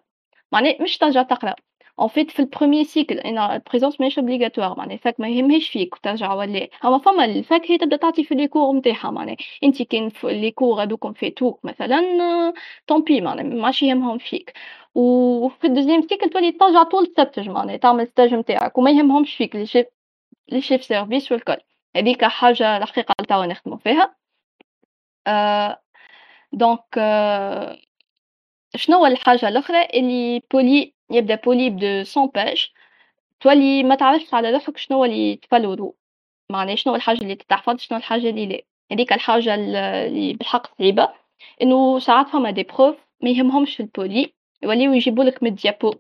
معناها 0.52 0.82
مش 0.82 0.98
ترجع 0.98 1.22
تقرا 1.22 1.54
en 2.00 2.08
fait 2.08 2.30
في 2.30 2.40
ال 2.40 2.46
premier 2.46 2.84
cycle 2.84 3.18
أنا 3.18 3.54
ال 3.56 3.61
présence 3.61 4.00
ماهيش 4.00 4.18
obligatoire 4.18 4.78
معناها 4.78 4.96
fac 4.96 5.20
ما 5.20 5.28
يهمهاش 5.28 5.68
فيك 5.68 5.94
ترجع 5.96 6.34
ولا 6.34 6.68
أما 6.84 6.98
فما 6.98 7.24
ال 7.24 7.36
fac 7.36 7.70
هي 7.70 7.78
تبدأ 7.78 7.96
تعطي 7.96 8.24
في 8.24 8.34
les 8.34 8.48
cours 8.48 8.76
نتاعها 8.76 9.10
معناها 9.10 9.36
انت 9.64 9.82
كان 9.82 10.10
les 10.24 10.50
cours 10.50 10.82
هذوكم 10.82 11.12
فاتوك 11.12 11.64
مثلا 11.64 12.02
tant 12.86 13.06
pis 13.06 13.20
معناها 13.20 13.44
ماشي 13.44 13.86
يهمهم 13.88 14.18
فيك. 14.18 14.52
وفي 14.94 15.66
ال 15.66 15.70
deuxième 15.70 16.02
cycle 16.02 16.30
تولي 16.30 16.52
ترجع 16.52 16.82
طول 16.82 17.02
السبت 17.02 17.38
معناها 17.40 17.76
تعمل 17.76 18.06
stage 18.08 18.34
نتاعك 18.34 18.78
وما 18.78 18.90
يهمهمش 18.90 19.34
فيك 19.34 19.56
les 19.56 19.66
chefs 19.66 19.86
les 20.52 20.60
chefs 20.60 20.84
service 20.84 21.32
والكل. 21.32 21.56
هذيك 21.96 22.24
حاجة 22.24 22.76
الحقيقة 22.76 23.14
توا 23.28 23.46
نخدمو 23.46 23.76
فيها. 23.78 24.16
آه 25.26 25.82
donc 26.52 26.84
آه 26.98 27.78
شنو 28.76 29.06
الحاجة 29.06 29.48
الأخرى 29.48 29.84
les 29.84 30.42
polys 30.52 30.93
يبدأ 31.10 31.34
poly 31.34 31.70
بدو 31.70 31.86
100 32.16 32.30
pages 32.34 32.72
تولي 33.40 33.82
ما 33.82 33.94
تعرفش 33.94 34.34
على 34.34 34.50
روحك 34.50 34.76
شنو 34.76 35.04
اللي 35.04 35.36
تفلورو 35.36 35.96
معناها 36.50 36.74
شنو 36.76 36.94
الحاجة 36.94 37.18
اللي 37.22 37.34
تتحفظ 37.34 37.78
شنو 37.78 37.98
الحاجة 37.98 38.30
اللي 38.30 38.46
لا 38.46 38.62
هذيك 38.92 39.12
الحاجة 39.12 39.54
اللي 39.54 40.32
بالحق 40.34 40.78
صعيبة 40.78 41.08
إنه 41.62 41.98
ساعات 41.98 42.28
فما 42.28 42.50
des 42.50 42.62
profs 42.62 42.96
ما 43.20 43.30
يهمهمش 43.30 43.80
ال 43.80 43.91
poly 43.91 44.32
يوليو 44.62 44.92
يجيبوا 44.92 45.24
لك 45.24 45.42
من 45.42 45.48
ال 45.50 45.57
diapos 45.57 45.94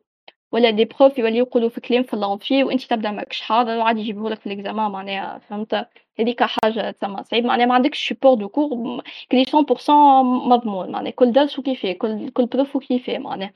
ولا 0.52 0.70
des 0.70 0.84
profs 0.84 1.18
يوليو 1.18 1.44
يقولوا 1.46 1.68
في 1.68 1.80
كلام 1.80 2.02
في 2.02 2.14
l'amphi 2.14 2.64
وانت 2.64 2.82
تبدا 2.84 3.10
ماكش 3.10 3.40
حاضر 3.40 3.76
وعادي 3.76 4.00
يجيبوه 4.00 4.30
لك 4.30 4.40
في 4.40 4.46
ال 4.46 4.52
examen 4.52 4.90
معناها 4.90 5.38
فهمت 5.38 5.88
هذيك 6.18 6.42
حاجة 6.42 6.90
تسمى 6.90 7.24
صعيب 7.24 7.44
معناها 7.44 7.66
ما 7.66 7.74
عندكش 7.74 8.08
support 8.08 8.34
de 8.34 8.48
cours 8.48 9.02
كلي 9.32 9.44
100% 9.44 9.90
مضمون 10.48 10.90
معناها 10.90 11.12
كل 11.12 11.32
درس 11.32 11.58
وكيفاه 11.58 11.92
كل 11.92 12.30
كل 12.30 12.46
prof 12.46 12.76
وكيفاه 12.76 13.18
معناها 13.18 13.52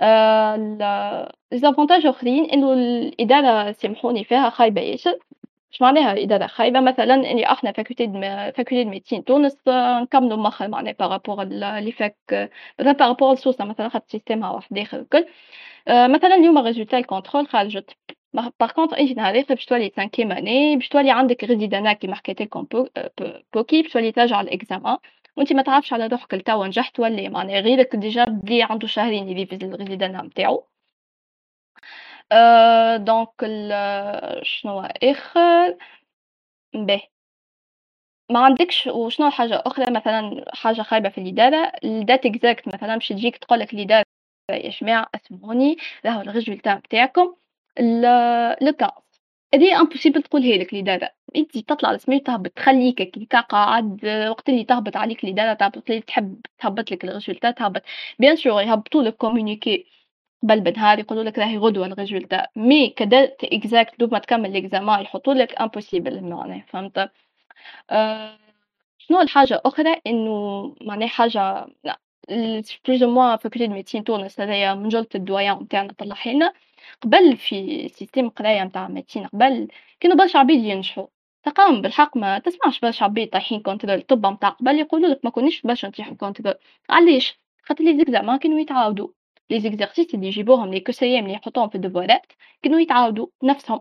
les 0.00 1.32
avantages 1.52 2.06
أخرين 2.06 2.44
إنه 2.50 2.72
الإدارة 2.72 3.72
سامحوني 3.72 4.24
فيها 4.24 4.50
خايبة 4.50 4.80
ياسر 4.80 5.18
اش 5.72 5.82
معناها 5.82 6.22
إدارة 6.22 6.46
خايبة؟ 6.46 6.80
مثلًا 6.80 7.14
اللي 7.14 7.46
إحنا 7.46 7.72
faculté 7.72 8.06
faculté 8.56 8.84
médecine 8.84 9.24
تونس 9.24 9.56
نكملوا 9.68 10.36
مخ 10.38 10.62
معناها 10.62 10.92
par 10.92 11.07
rapport 11.07 11.42
les 11.42 11.92
facs 11.92 12.16
par 12.78 12.94
rapport 12.94 13.32
لسوسة 13.34 13.64
مثلًا 13.64 13.88
خاطر 13.88 14.04
système 14.08 14.45
ها 14.45 14.50
واحد 14.50 14.78
آخر 14.78 15.00
الكل، 15.00 15.26
مثلًا 15.88 16.34
اليوم 16.34 16.58
résultat 16.58 16.98
ال 16.98 17.04
contrôle 17.04 17.48
خرجت 17.48 17.96
par 18.34 18.70
contre 18.74 18.98
أنتِ 18.98 19.12
نهار 19.16 19.40
آخر؟ 19.40 19.54
باش 19.54 19.64
تولي 19.66 19.92
cinquième 19.96 20.32
année 20.32 20.76
باش 20.76 20.88
تولي 20.88 21.10
عندك 21.10 21.44
résidanat 21.44 21.92
كيما 21.92 22.14
حكيت 22.14 22.42
لكم 22.42 22.66
بوكي 23.54 23.82
باش 23.82 23.92
تولي 23.92 24.12
تراجع 24.12 24.40
ال 24.40 24.48
examen 24.48 24.98
وأنتِ 25.36 25.52
ما 25.52 25.62
تعرفش 25.62 25.92
على 25.92 26.06
روحك 26.06 26.34
لتوا 26.34 26.66
نجحت 26.66 27.00
والّا 27.00 27.28
معناها 27.28 27.60
غيرك 27.60 27.96
déjà 27.96 28.24
بلي 28.24 28.62
عنده 28.62 28.86
شهرين 28.86 29.28
يريفيزي 29.28 29.66
ال 29.66 29.72
résidanat 29.72 30.22
نتاعو. 30.22 30.66
دونك 33.06 33.30
شنو 34.42 34.80
آخر؟ 35.02 35.76
باهي. 36.74 37.08
ما 38.30 38.40
عندكش 38.44 38.86
وشنو 38.86 39.30
حاجة 39.30 39.62
أخرى 39.66 39.84
مثلًا 39.94 40.44
حاجة 40.54 40.82
خايبة 40.82 41.08
في 41.08 41.18
الإدارة؟ 41.18 41.72
الدات 41.84 42.26
إكزاكت 42.26 42.68
مثلًا 42.68 42.94
باش 42.94 43.08
تجيك 43.08 43.36
تقول 43.36 43.60
لك 43.60 43.74
الإدارة 43.74 44.04
يا 44.50 44.70
جماعة 44.70 45.06
أسمعوني 45.14 45.76
راهو 46.06 46.20
الريزولتا 46.20 46.74
نتاعكم. 46.74 47.34
لو 47.80 48.72
15 48.80 49.02
هذي 49.54 49.74
امبوسيبل 49.74 50.22
تقولها 50.22 50.56
لك 50.56 50.72
الإدارة 50.72 51.10
أنت 51.36 51.58
تطلع 51.58 51.90
السمير 51.90 52.18
تهبط 52.20 52.50
تخليك 52.50 53.02
كيكا 53.02 53.40
قاعد 53.40 54.06
وقت 54.30 54.48
اللي 54.48 54.64
تهبط 54.64 54.96
عليك 54.96 55.24
الإدارة 55.24 55.54
تهبط 55.54 55.90
اللي 55.90 56.00
تحب 56.00 56.40
تهبط 56.58 56.90
لك 56.92 57.04
الريزولتا 57.04 57.50
تهبط. 57.50 57.82
bien 58.18 58.36
sûr 58.36 58.62
يهبطوا 58.62 59.02
لك 59.02 59.16
communiqué 59.16 59.86
قبل 60.42 60.60
بنهار 60.60 60.98
يقولوا 60.98 61.24
لك 61.24 61.38
راهي 61.38 61.58
غدوة 61.58 61.86
ال 61.86 61.92
résultat. 61.92 62.46
mais 62.56 62.90
ك 62.90 63.00
date 63.00 63.40
exacte 63.44 64.00
دوب 64.00 64.12
ما 64.12 64.18
تكمل 64.18 64.52
les 64.52 64.67
examens 64.67 65.02
يحطوا 65.02 65.34
لك 65.34 65.60
impossible 65.60 66.24
معناها 66.24 66.64
فهمت؟ 66.68 67.10
أه 67.90 68.38
شنو 68.98 69.20
الحاجة 69.20 69.62
أخرى؟ 69.64 69.96
إنه 70.06 70.76
معناها 70.80 71.08
حاجة 71.08 71.66
plus 72.88 73.02
ou 73.02 73.10
moins 73.10 73.36
faculté 73.36 73.66
de 73.66 73.74
médecine 73.74 74.04
تونس 74.04 74.40
هذايا 74.40 74.74
من 74.74 74.88
جلة 74.88 75.06
ال 75.14 75.21
doyen 75.21 75.58
نتاعنا 75.58 75.92
طلعها 75.92 76.52
قبل 77.02 77.36
في 77.36 77.88
système 77.88 78.28
قراية 78.28 78.64
نتاع 78.64 78.88
médecine 78.88 79.26
قبل 79.26 79.68
كانوا 80.00 80.16
برشا 80.16 80.38
عباد 80.38 80.56
ينجحوا. 80.58 81.06
تقام 81.42 81.82
بالحق 81.82 82.16
ما 82.16 82.38
تسمعش 82.38 82.80
برشا 82.80 83.04
عباد 83.04 83.28
طايحين 83.28 83.60
contrôle 83.62 83.94
الطب 83.94 84.26
نتاع 84.26 84.48
قبل 84.48 84.78
يقولوا 84.78 85.08
لك 85.08 85.20
ما 85.24 85.30
كونيش 85.30 85.62
برشا 85.62 85.86
نطيحوا 85.86 86.14
contrôle 86.14 86.54
علاش؟ 86.90 87.38
خاطر 87.62 87.84
les 87.84 87.98
examens 87.98 88.38
كانوا 88.38 88.60
يتعاودوا. 88.60 89.08
les 89.50 89.60
exercices 89.60 90.14
اللي 90.14 90.26
يجيبوهم 90.26 90.74
les 90.74 90.80
QCM 90.80 91.24
اللي 91.24 91.34
يحطوهم 91.34 91.68
في 91.68 91.74
الدفوارات 91.74 92.26
كانوا 92.62 92.80
يتعاودوا 92.80 93.26
نفسهم. 93.42 93.80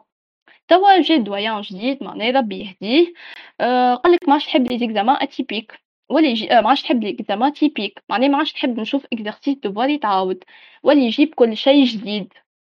توا 0.67 1.01
جا 1.01 1.17
doyen 1.17 1.61
جديد 1.61 2.03
معناه 2.03 2.31
ربي 2.31 2.59
يهديه 2.59 3.13
آه 3.61 3.95
قال 3.95 4.13
لك 4.13 4.27
ما 4.27 4.33
عادش 4.33 4.45
تحب 4.45 4.71
les 4.71 4.79
examens 4.79 5.17
atypiques 5.21 5.79
ولا 6.09 6.27
يجي 6.27 6.51
آه 6.57 6.61
ما 6.61 6.69
عادش 6.69 6.81
تحب 6.83 7.03
les 7.03 7.09
examens 7.11 7.53
typiques 7.53 8.03
معناه 8.09 8.27
ما 8.27 8.37
عادش 8.37 8.53
تحب 8.53 8.79
نشوف 8.79 9.05
exercice 9.13 9.57
devoir 9.57 9.89
يتعاود. 9.89 10.43
ولا 10.83 10.99
يجيب 10.99 11.33
كل 11.35 11.57
شيء 11.57 11.85
جديد. 11.85 12.33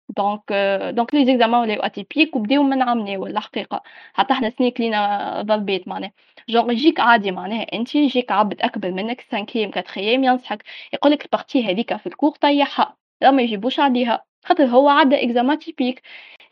donc 0.10 0.54
donc 0.96 1.14
les 1.16 1.26
examens 1.26 1.62
ولاو 1.62 1.82
atypiques 1.82 2.36
وبداو 2.36 2.64
من 2.64 2.82
عام 2.82 3.20
ولا 3.20 3.40
حقيقة. 3.40 3.84
حتى 4.14 4.34
حنا 4.34 4.50
سنين 4.50 4.72
كلينا 4.72 5.42
ضربات 5.42 5.88
معناه 5.88 6.12
جونغ 6.50 6.72
يجيك 6.72 7.00
عادي 7.00 7.32
معناها. 7.32 7.66
انت 7.74 7.96
يجيك 7.96 8.32
عبد 8.32 8.62
أكبر 8.62 8.92
منك 8.92 9.22
cinquième 9.32 9.72
quatrième 9.72 10.24
ينصحك. 10.24 10.64
يقول 10.94 11.12
لك 11.12 11.26
ال 11.26 11.31
partie 11.31 11.64
هذيك 11.72 11.98
في 11.98 12.08
ال 12.08 12.12
cours 12.12 12.32
طيحها. 12.32 12.96
لا 13.22 13.32
ما 13.32 13.42
يجيبوش 13.42 13.80
عليها 13.80 14.24
خاطر 14.46 14.66
هو 14.66 14.90
عدى 14.90 15.24
examen 15.24 15.60
typique 15.60 16.02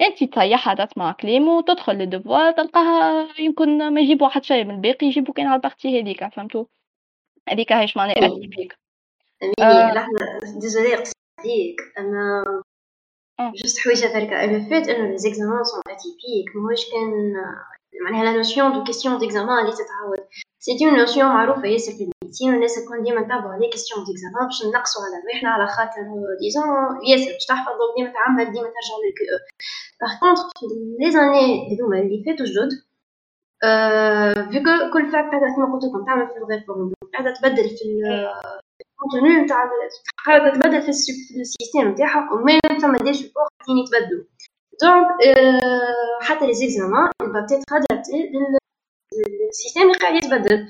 انت 0.01 0.23
تطيحها 0.23 0.85
تسمع 0.85 1.11
كلام 1.11 1.47
وتدخل 1.47 1.93
لل 1.93 2.08
devoir 2.08 2.51
تلقاها 2.51 3.27
يمكن 3.39 3.93
ما 3.93 4.01
يجيبوا 4.01 4.27
واحد 4.27 4.43
شيء 4.43 4.63
من 4.63 4.75
الباقي 4.75 5.07
يجيبوا 5.07 5.33
كان 5.33 5.47
على 5.47 5.55
ال 5.55 5.62
partie 5.62 6.01
هذيك 6.01 6.33
فهمتوا 6.33 6.65
هذيك 7.49 7.71
هايش 7.71 7.97
معناها 7.97 8.17
atypique 8.17 8.77
أمين. 9.61 9.93
لحظة. 9.93 10.59
désolé 10.59 11.03
عليك. 11.39 11.81
أنا 11.97 12.43
juste 13.39 13.79
حويجه 13.79 14.13
بركة 14.13 14.45
le 14.45 14.59
fait 14.69 14.89
إنه 14.89 15.11
les 15.11 15.17
examens 15.17 15.63
sont 15.63 15.81
atypiques 15.87 16.55
ماهوش 16.55 16.91
كان 16.91 17.33
معناها 18.03 18.23
la 18.23 18.37
notion 18.37 18.73
de 18.73 18.83
questions 18.83 19.17
d'examen 19.17 19.59
اللي 19.59 19.71
تتعاود 19.71 20.19
c'était 20.59 20.85
une 20.85 20.97
notion 20.97 21.27
معروفة 21.27 21.65
ياسر 21.67 21.91
في 21.91 22.03
ال 22.03 22.08
médecine 22.08 22.51
والناس 22.51 22.77
الكل 22.77 23.03
ديما 23.03 23.21
نتابعو 23.21 23.59
les 23.59 23.69
questions 23.69 24.05
d'examen 24.05 24.45
باش 24.45 24.59
نقصو 24.75 24.99
على 25.05 25.15
رواحنا 25.23 25.49
على 25.49 25.67
خاطر 25.67 26.01
disons 26.41 26.67
ياسر 27.09 27.31
باش 27.33 27.45
تحفظ 27.45 27.77
ديما 27.97 28.13
تعمل 28.17 28.45
ديما 28.45 28.69
ترجع 28.75 28.95
للكي 29.01 29.25
أو 29.33 29.39
par 30.01 30.19
contre 30.19 30.43
في 30.59 30.65
les 30.99 31.11
années 31.11 31.45
هذوما 31.69 31.99
اللي 31.99 32.23
فاتو 32.25 32.43
جدد 32.43 32.73
vu 34.51 34.59
que 34.59 34.71
كل 34.93 35.11
fac 35.11 35.25
قاعدة 35.31 35.47
كيما 35.55 35.73
قلت 35.73 35.83
لكم 35.85 36.05
تعمل 36.05 36.27
في 36.27 36.37
ال 36.37 36.44
réforme 36.44 36.93
قاعدة 37.13 37.33
تبدل 37.33 37.69
في 37.77 37.85
ال 39.05 39.10
contenu 39.10 39.41
نتاع 39.45 39.69
قاعدة 40.25 40.53
تبدل 40.53 40.81
في 40.81 40.89
ال 40.89 41.01
système 41.01 41.87
نتاعها 41.91 42.33
و 42.33 42.38
même 42.38 42.59
ثما 42.81 42.97
des 42.97 43.13
supports 43.13 43.43
قاعدين 43.59 43.83
يتبدلو 43.83 44.25
دونك 44.81 45.07
حتى 46.21 46.47
لي 46.47 46.53
زيكزامان 46.53 47.09
بتيتر 47.21 47.63
ادابتي 47.77 48.31
السيستم 49.49 49.81
اللي 49.81 49.93
قاعد 49.93 50.15
يتبدل 50.15 50.67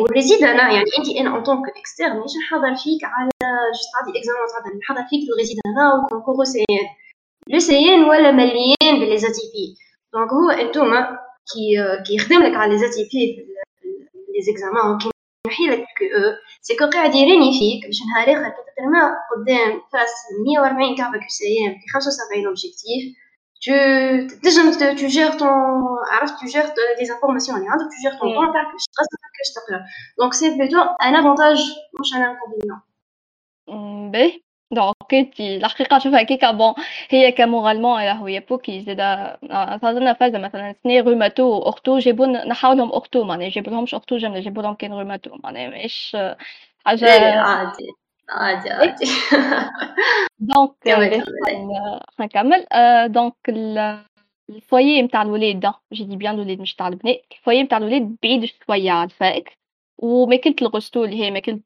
وريزيد 0.00 0.42
أنا 0.42 0.62
يعني 0.72 0.90
انت 0.98 1.08
أنا 1.20 1.36
ان 1.36 1.42
طونك 1.42 1.68
اكسترن 1.76 2.16
مش 2.20 2.30
نحضر 2.40 2.74
فيك 2.76 3.00
على 3.04 3.28
جست 3.74 3.90
عادي 3.96 4.18
اكزامان 4.18 4.46
تعدل 4.52 4.78
نحضر 4.78 5.08
فيك 5.10 5.30
الريزيد 5.32 5.56
أنا 5.66 5.94
وكونكور 5.94 6.44
سيان 6.44 6.86
لو 7.48 7.58
سيان 7.58 8.04
ولا 8.04 8.30
مليان 8.30 9.00
باللي 9.00 9.18
زاتيبي 9.18 9.76
دونك 10.14 10.30
هو 10.32 10.50
انتوما 10.50 11.18
كي 11.52 11.76
كي 12.06 12.14
يخدم 12.14 12.42
لك 12.42 12.56
على 12.56 12.72
لي 12.72 12.78
زاتيبي 12.78 13.08
في 13.10 13.18
لي 14.34 14.42
زيكزامان 14.46 14.98
كي 14.98 15.09
يحي 15.46 15.66
لك 15.66 15.78
كو 15.78 16.04
أو 16.04 16.36
سيكو 16.62 16.86
قاعد 16.90 17.14
يراني 17.14 17.50
فيك 17.58 17.86
باش 17.86 17.98
نهار 18.14 18.26
آخر 18.32 18.50
تترمى 18.50 19.02
قدام 19.30 19.80
face 19.92 20.10
140 20.46 20.96
كعبة 20.96 21.18
QCM 21.18 21.72
في 21.72 21.88
75 21.94 22.46
objectifs 22.46 23.16
tu 23.64 23.72
تنجم 24.42 24.72
tu 24.96 25.06
gères 25.16 25.36
ton 25.40 25.52
عرفت 26.12 26.34
tu 26.40 26.46
gères 26.48 26.70
les 27.00 27.08
informations 27.14 27.54
اللي 27.56 27.68
عندك 27.68 27.86
tu 27.92 27.98
gères 28.04 28.16
ton 28.18 28.28
temps 28.36 28.52
تاعك 28.52 28.72
باش 28.72 28.84
تقصد 28.94 29.18
كيفاش 29.32 29.50
تقرأ. 29.56 29.80
donc 30.18 30.32
c'est 30.34 30.50
plutôt 30.50 30.80
un 31.02 31.16
avantage 31.16 31.58
مش 32.00 32.14
un 32.14 32.22
inconvénient 32.22 32.80
باهي. 34.10 34.40
donc 34.72 35.14
انت 35.14 35.40
الحقيقة 35.40 35.98
شوف 35.98 36.14
هكاك 36.14 36.54
bon 36.54 36.74
هي 37.08 37.32
ك 37.32 37.38
moralement 37.38 38.02
راهو 38.02 38.28
y 38.28 38.40
a 38.40 38.43
beaucoup 38.43 38.70
qui 38.70 38.80
زادا 38.80 39.38
صارنا 39.82 40.12
فازه 40.12 40.38
مثلا 40.38 40.74
سني 40.82 41.00
rhumato 41.00 41.44
و 41.44 41.53
ortho 41.53 41.98
جابوا 41.98 42.26
نحاو 42.26 42.72
لهم 42.72 42.92
ortho 42.92 43.24
معناها 43.24 43.48
جابوا 43.48 43.72
لهمش 43.72 43.94
ortho 43.94 44.16
جمله 44.16 44.40
جابوا 44.40 44.62
لهم 44.62 44.74
كان 44.74 44.92
rhumato 44.92 45.36
معناها 45.44 45.68
ماهيش 45.68 46.16
حاجة 46.86 47.40
عادي 47.40 47.92
عادي 48.28 48.70
عادي 48.70 49.04
donc 50.38 50.74
نكمل 52.20 52.66
donc 53.12 53.34
ال 54.50 54.59
foyer 54.59 55.02
نتاع 55.02 55.22
الولاد 55.22 55.72
j'ai 55.92 56.04
dit 56.04 56.16
bien 56.16 56.34
الولاد 56.34 56.60
مش 56.60 56.74
تاع 56.74 56.88
البنات 56.88 57.22
ال 57.32 57.37
foyer 57.37 57.62
نتاع 57.62 57.78
الولاد 57.78 58.16
بعيد 58.22 58.44
شوية 58.44 58.90
على 58.90 59.04
ال 59.04 59.16
fac 59.16 59.52
وماكلة 59.98 60.54
اللي 60.96 61.24
هي 61.24 61.30
ماكلة 61.30 61.60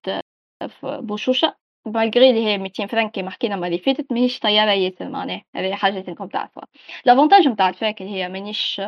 بوشوشة 0.82 1.63
malgré 1.86 2.30
اللي 2.30 2.46
هي 2.46 2.58
200 2.58 2.86
فرنك 2.86 3.10
كيما 3.10 3.30
حكينا 3.30 3.54
المره 3.54 3.66
اللي 3.66 3.78
فاتت 3.78 4.12
ماهيش 4.12 4.38
طياره 4.38 4.70
ياسر 4.70 5.08
معناها 5.08 5.42
هذه 5.56 5.74
حاجة 5.74 6.04
انكم 6.08 6.26
تعرفوها 6.28 6.66
l'avantage 7.04 7.48
نتاع 7.48 7.68
ال 7.68 7.78
fac 7.78 8.06
هي 8.06 8.28
مانيش 8.28 8.80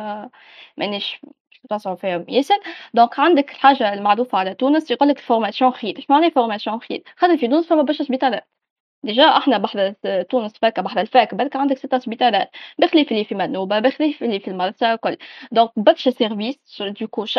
مانيش 0.77 1.21
تصعب 1.69 1.97
فيهم 1.97 2.25
ياسر 2.29 2.55
donc 2.93 3.19
عندك 3.19 3.51
الحاجة 3.51 3.93
المعروفه 3.93 4.37
على 4.37 4.53
تونس 4.55 4.91
يقول 4.91 5.09
لك 5.09 5.19
formation 5.19 5.71
خير. 5.71 5.97
اش 5.99 6.09
معناها 6.09 6.29
formation 6.29 6.79
خير؟ 6.79 7.03
خاطر 7.17 7.37
في 7.37 7.47
تونس 7.47 7.67
فما 7.67 7.81
برشا 7.81 8.03
سبيطارات 8.03 8.47
déjà 9.03 9.23
أحنا 9.23 9.57
بحذا 9.57 9.93
تونس 10.29 10.53
fac 10.61 10.81
بحذا 10.81 10.99
ال 11.01 11.10
fac 11.10 11.35
برك 11.35 11.55
عندك 11.55 11.77
ستة 11.77 11.97
سبيطارات 11.99 12.49
بخلاف 12.79 13.11
اللي 13.11 13.23
في 13.25 13.35
منوبة 13.35 13.79
بخلاف 13.79 14.23
اللي 14.23 14.39
في 14.39 14.47
المرسى 14.47 14.93
الكل. 14.93 15.17
donc 15.51 15.71
برشا 15.77 16.11
services 16.11 16.81
du 16.81 16.96
coup 16.96 17.25
ش... 17.25 17.37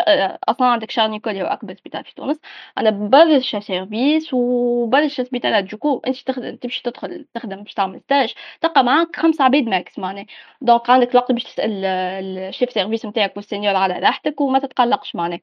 أصلا 0.49 0.67
عندك 0.67 0.91
شارل 0.91 1.11
نيكول 1.11 1.35
هو 1.37 1.45
اكبر 1.47 1.73
سبيطار 1.75 2.03
في 2.03 2.15
تونس. 2.15 2.39
أنا 2.77 2.89
برشا 2.89 3.59
services 3.59 4.33
وبرشا 4.33 5.23
سبيطارات 5.23 5.63
du 5.63 5.76
coup 5.76 6.01
أنت 6.07 6.17
تخدم 6.17 6.55
تمشي 6.55 6.81
تدخل 6.83 7.25
تخدم 7.33 7.63
باش 7.63 7.73
تعمل 7.73 8.01
stage 8.01 8.33
تلقى 8.61 8.83
معاك 8.83 9.15
خمس 9.15 9.41
عباد 9.41 9.63
max 9.63 9.99
معناها. 9.99 10.25
donc 10.61 10.89
عندك 10.89 11.11
الوقت 11.11 11.31
باش 11.31 11.43
تسال 11.43 11.85
ال 11.85 12.02
chef 12.02 12.71
service 12.71 13.05
نتاعك 13.05 13.35
وال 13.37 13.47
sénior 13.47 13.75
على 13.75 13.99
راحتك 13.99 14.41
وما 14.41 14.59
تتقلقش 14.59 15.15
معناها. 15.15 15.39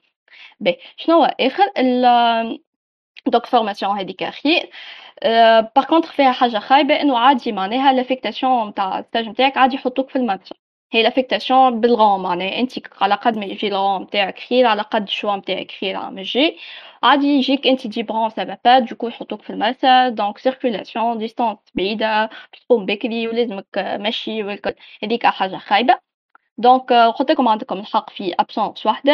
باهي 0.60 0.78
شنو 0.96 1.24
آخر؟ 1.24 1.64
donc 3.30 3.46
formation 3.46 3.98
هذيك 3.98 4.24
خير 4.24 4.70
par 5.76 5.84
contre 5.88 6.12
فيها 6.12 6.32
حاجة 6.32 6.58
خايبة 6.58 7.00
إنه 7.00 7.18
عادي 7.18 7.52
معناها 7.52 7.92
l'affectation 7.92 8.68
نتاع 8.68 8.98
ال 8.98 9.03
stage 9.03 9.28
نتاعك 9.28 9.56
عادي 9.56 9.74
يحطوك 9.76 10.10
في 10.10 10.16
المرسى. 10.16 10.56
هي 10.92 11.02
l'affectation 11.02 11.80
بال 11.80 11.94
rang 11.94 12.22
معناها. 12.22 12.58
أنت 12.58 12.72
على 13.00 13.14
قد 13.14 13.38
ما 13.38 13.44
يجي 13.44 13.68
الغون 13.68 14.02
نتاعك 14.02 14.38
خير 14.38 14.66
على 14.66 14.82
قد 14.82 15.02
ال 15.02 15.08
choix 15.08 15.36
نتاعك 15.36 15.70
خير 15.80 15.96
عم 15.96 16.18
يجي 16.18 16.56
عادي 17.02 17.26
يجيك 17.26 17.66
أنت 17.66 17.86
تجيب 17.86 18.02
rang 18.02 18.30
ça 18.30 18.44
va 18.44 18.58
pas 18.64 18.78
du 18.78 18.88
coup 18.88 19.08
يحطوك 19.08 19.42
في 19.42 19.50
المرسى 19.50 20.08
donc 20.08 20.38
circulation 20.38 21.18
distance 21.18 21.58
بعيدة 21.74 22.30
تقوم 22.66 22.86
بكري 22.86 23.28
ولازمك 23.28 23.66
مشي 23.78 24.42
والكل. 24.42 24.74
هذيك 25.02 25.26
حاجة 25.26 25.56
خايبة. 25.56 26.15
donc 26.58 26.92
قلت 26.92 27.30
لكم 27.30 27.48
عندكم 27.48 27.78
الحق 27.78 28.10
في 28.10 28.34
absence 28.40 28.86
واحدة 28.86 29.12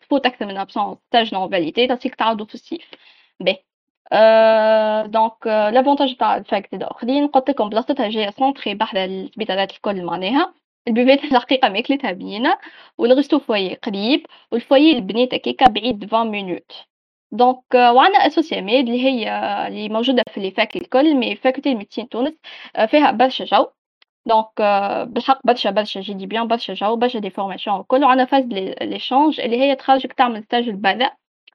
تفوت 0.00 0.26
أكثر 0.26 0.46
من 0.46 0.56
absence 0.56 0.98
stage 1.08 1.34
non 1.34 1.50
validé 1.50 1.86
تعطيك 1.86 2.14
تعاودوا 2.14 2.46
في 2.46 2.54
الصيف 2.54 2.90
باهي 3.40 3.62
donc 5.08 5.46
l'avantage 5.46 6.16
تاع 6.16 6.36
ال 6.36 6.45
fac 6.45 6.74
الاخرين 6.74 7.26
قلت 7.26 7.50
لكم 7.50 7.68
بلاصتها 7.68 8.08
جاية 8.08 8.30
centrée 8.30 8.74
بحذا 8.74 9.04
السبيطارات 9.04 9.70
الكل 9.72 10.04
معناها 10.04 10.54
ال 10.88 10.92
buvette 10.92 11.24
الحقيقة 11.24 11.68
ماكلتها 11.68 12.12
بنينه 12.12 12.58
وال 12.98 13.09
resto 13.09 13.38
foyer 13.38 13.74
قريب 13.74 14.26
وال 14.52 14.63
foyer 14.63 14.92
البنات 14.92 15.34
هكاكا 15.34 15.68
بعيد 15.68 16.04
20 16.04 16.30
minutes 16.30 16.72
donc 17.32 17.74
وعندنا 17.74 18.26
Associa-Med 18.26 18.86
اللي 18.88 19.04
هي 19.04 19.28
اللي 19.68 19.88
موجوده 19.88 20.22
في 20.34 20.40
لي 20.40 20.54
الكل 20.76 21.14
mais 21.14 21.36
faculté 21.36 21.74
médecine 21.74 22.08
تونس 22.08 22.34
فيها 22.88 23.10
برشا 23.10 23.44
جو 23.44 23.66
donc 24.26 24.48
بالحق 25.08 25.40
برشا 25.46 25.70
برشا. 25.70 26.00
j'ai 26.00 26.14
dit 26.14 26.26
bien 26.26 26.48
برشا 26.48 26.74
جو 26.74 26.96
برشا 26.96 27.18
des 27.18 27.30
formations 27.30 27.80
الكل 27.80 28.04
وعندنا 28.04 28.24
فازة 28.26 28.44
l'échange 28.82 29.40
اللي 29.40 29.60
هي 29.60 29.74
تخرجك 29.76 30.12
تعمل 30.12 30.42
stage 30.44 30.68
البرا 30.68 31.10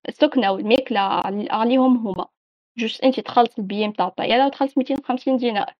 السكنة 0.09 0.51
والماكله 0.51 0.99
عليهم 1.51 1.97
هما. 2.07 2.25
juste 2.77 3.03
أنت 3.03 3.19
تخلص 3.19 3.57
البي 3.59 3.87
نتاع 3.87 4.07
الطيارة 4.07 4.45
وتخلص 4.45 4.77
250 4.77 5.37
دينار. 5.37 5.73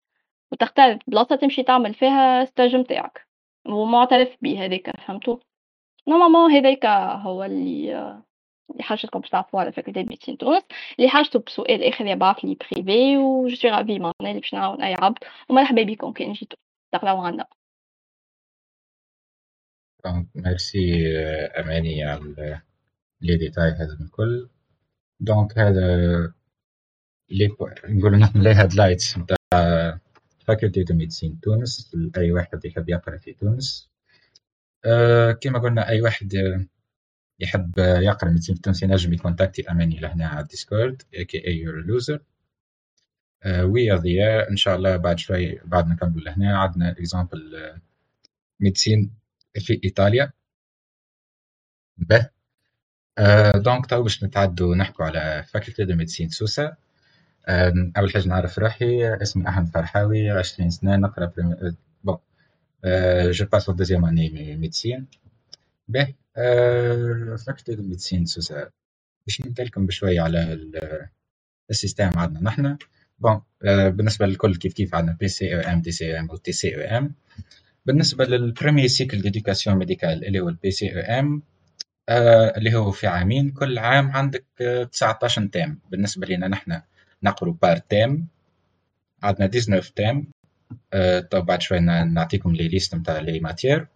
وتختار 0.52 1.00
بلاصة 1.08 1.36
تمشي 1.36 1.64
تعمل 1.64 1.94
فيها 1.94 2.46
stage 2.46 2.76
نتاعك 2.76 3.28
ومعترف 3.68 4.38
به 4.42 4.66
هذاك 4.66 5.02
فهمتوا 5.08 5.38
normalement 6.08 6.52
هذاك 6.52 6.86
هو 7.26 7.44
اللي 7.44 7.92
اللي 8.72 8.84
حاجتكم 8.84 9.20
باش 9.20 9.30
تعرفوا 9.30 9.60
على 9.60 9.72
faculté 9.72 10.04
médecine 10.04 10.38
تونس. 10.38 10.64
اللي 11.00 11.10
حاجته 11.10 11.40
بسؤال 11.40 11.84
آخر 11.84 12.06
يبعث 12.06 12.46
لي 12.46 12.56
privé 12.74 13.18
et 13.18 13.48
je 13.48 13.56
suis 13.56 13.72
ravie 13.72 14.00
معناها 14.00 14.40
باش 14.40 14.54
نعاون 14.54 14.82
أي 14.82 14.94
عبد. 15.02 15.18
ومرحبا 15.50 15.84
بكم 15.84 16.12
كان 16.12 16.34
جيتوا 16.94 17.00
تقراو 17.00 17.22
عنا 17.22 17.46
ميرسي 20.36 21.08
أماني 21.60 22.04
على 22.04 22.62
les 23.22 23.38
détails 23.38 23.70
هذا 23.72 23.98
الكل 24.02 24.50
donc 25.20 25.58
هذا 25.58 25.98
لي 27.30 27.48
نقول 27.90 28.20
نحن 28.20 28.42
les 28.42 28.56
highlights 28.56 29.18
نتاع 29.18 29.38
faculté 30.48 30.84
de 30.84 30.94
médecine 30.96 31.40
تونس 31.40 31.96
لاي 32.16 32.32
واحد 32.32 32.66
يحب 32.66 32.90
يقرأ 32.90 33.18
في 33.18 33.34
تونس. 33.34 33.90
أه 34.86 35.32
كما 35.32 35.60
قلنا 35.60 35.90
أي 35.90 36.02
واحد 36.02 36.34
يحب 37.40 37.74
يقرأ 37.80 38.30
médecine 38.30 38.56
في 38.56 38.62
تونس 38.62 38.84
ينجم 38.84 39.14
يكونتاكتي 39.14 39.72
أماني 39.72 40.00
لهنا 40.00 40.28
على 40.28 40.40
الديسكورد 40.42 41.02
AKA 41.14 41.48
your 41.48 41.76
loser 41.86 42.24
ويا 43.48 43.96
ضياء 43.96 44.52
إن 44.52 44.58
شاء 44.58 44.76
الله 44.76 44.98
بعد 44.98 45.20
شوي 45.20 45.60
بعد 45.66 45.88
ما 45.88 45.94
نكملوا 45.94 46.22
لهنا 46.22 46.58
عندنا 46.60 46.92
exemple 46.92 47.74
médecine 48.60 49.12
في 49.60 49.82
إيطاليا. 49.84 50.32
به 51.98 52.30
donc 53.56 53.86
تو 53.86 54.04
باش 54.04 54.24
نتعدوا 54.24 54.76
نحكوا 54.76 55.06
على 55.06 55.44
faculté 55.44 55.86
de 55.86 55.96
médecine 55.96 56.30
سوسة. 56.30 56.76
أول 57.98 58.14
حاجة 58.14 58.28
نعرف 58.28 58.60
روحي 58.60 59.14
اسمي 59.14 59.50
أحمد 59.50 59.68
فرحاوي 59.68 60.30
20 60.30 60.70
سنة 60.70 60.96
نقرأ 60.96 61.26
prem... 61.26 61.78
bon 62.04 62.18
je 63.32 63.46
passe 63.46 63.70
deuxième 63.70 64.06
année 64.06 64.56
médecine 64.56 65.08
به 65.88 66.14
faculté 67.46 67.76
de 67.76 67.84
médecine 67.84 68.26
سوسة. 68.26 68.72
باش 69.28 69.42
نبدأ 69.42 69.64
لكم 69.64 69.86
بشويه 69.86 70.22
على 70.22 70.70
ال 71.70 71.75
système 71.75 72.12
عندنا. 72.16 72.40
نحن 72.42 72.78
bon 73.20 73.42
بالنسبة 73.64 74.26
للكل 74.26 74.56
كيف 74.56 74.74
كيف 74.74 74.96
عندنا 74.96 75.18
بي 75.20 75.28
سي 75.28 75.56
أو 75.56 75.60
ام 75.60 75.82
دي 75.82 75.92
سي 75.92 76.14
أو 76.14 76.20
ام 76.20 76.30
و 76.30 76.36
تي 76.36 76.52
سي 76.52 76.76
أو 76.76 76.98
ام 76.98 77.16
بالنسبة 77.86 78.26
لل 78.26 78.40
premier 78.40 78.88
cycle 78.88 79.22
d'éducation 79.22 79.78
médicale 79.78 80.26
اللي 80.26 80.40
هو 80.40 80.50
ال 80.50 80.72
PCEM 80.72 81.44
اللي 82.58 82.76
هو 82.76 82.92
في 82.92 83.08
عامين 83.08 83.50
كل 83.50 83.78
عام 83.78 84.12
عندك 84.12 84.46
19 84.92 85.46
thèmes 85.46 85.80
بالنسبة 85.92 86.28
لنا 86.28 86.48
نحن 86.48 86.82
نقروا 87.24 87.54
par 87.62 87.78
thème 87.78 88.28
عندنا 89.24 89.48
19 89.48 89.94
thèmes 89.96 90.28
تو 91.32 91.42
بعد 91.42 91.62
شوي 91.62 91.80
نعطيكم 91.80 92.56
les 92.56 92.68
listes 92.68 92.96
نتاع 92.96 93.20
les 93.20 93.40
matières 93.40 93.88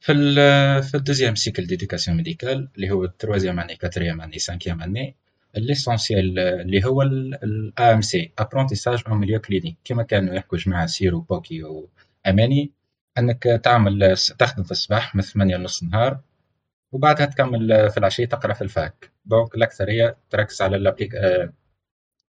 في 0.00 0.12
ال 0.12 0.34
في 0.82 0.94
ال 0.94 0.98
deuxième 0.98 1.34
cycle 1.34 1.66
d'éducation 1.66 2.16
médicale 2.16 2.68
اللي 2.76 2.90
هو 2.90 3.04
ال 3.04 3.10
troisième 3.10 3.60
année 3.60 3.76
quatrième 3.76 4.20
année 4.20 4.38
cinquième 4.38 4.82
année 4.82 5.14
l'essentiel 5.56 6.38
اللي 6.38 6.84
هو 6.84 7.02
ال 7.02 7.92
AMC 7.92 8.32
apprentissage 8.38 9.02
en 9.08 9.18
milieu 9.18 9.40
clinique 9.40 9.76
كما 9.84 10.02
كانوا 10.02 10.34
يحكوا 10.34 10.58
جماعة 10.58 10.86
surtout 10.86 11.20
بوكي 11.20 11.62
واماني 12.26 12.72
أنك 13.18 13.42
تعمل 13.64 14.16
تخدم 14.38 14.62
في 14.62 14.70
الصباح 14.70 15.14
من 15.14 15.22
8 15.22 15.56
ونص 15.56 15.82
نهار 15.82 16.20
وبعدها 16.92 17.26
تكمل 17.26 17.90
في 17.90 17.96
العشية 17.98 18.24
تقرأ 18.24 18.52
في 18.54 18.62
ال 18.62 18.72
fac. 18.72 19.10
donc 19.24 19.54
الاكثريه 19.54 20.16
تركز 20.30 20.62
على 20.62 20.76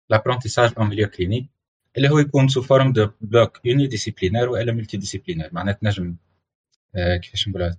l'apprentissage 0.10 0.74
en 0.78 0.89
milieu 0.89 1.08
clinique 1.10 1.50
اللي 1.97 2.09
هو 2.09 2.20
يكون 2.20 2.47
sous 2.47 2.62
forme 2.62 2.93
de 2.93 3.10
bloc 3.22 3.62
unidisciplinaire 3.66 4.50
والا 4.49 4.72
multidisciplinaire 4.72 5.50
معناتها 5.51 5.80
تنجم 5.80 6.15
آه 6.95 7.17
كيفاش 7.17 7.47
نقولها؟ 7.47 7.78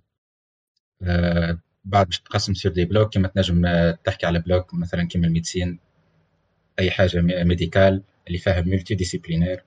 آه 1.03 1.59
بعد 1.91 2.07
باش 2.07 2.21
تقسم 2.21 2.55
sur 2.55 2.73
des 2.73 2.85
blocs 2.85 3.13
كيما 3.13 3.29
تنجم 3.29 3.63
تحكي 4.05 4.27
على 4.27 4.39
bloc 4.39 4.75
مثلا 4.75 5.09
كيما 5.09 5.27
ال 5.27 5.33
médecine 5.33 5.79
أي 6.79 6.91
حاجة 6.91 7.21
médicale 7.21 8.03
اللي 8.27 8.39
فيها 8.39 8.61
multidisciplinaire 8.61 9.65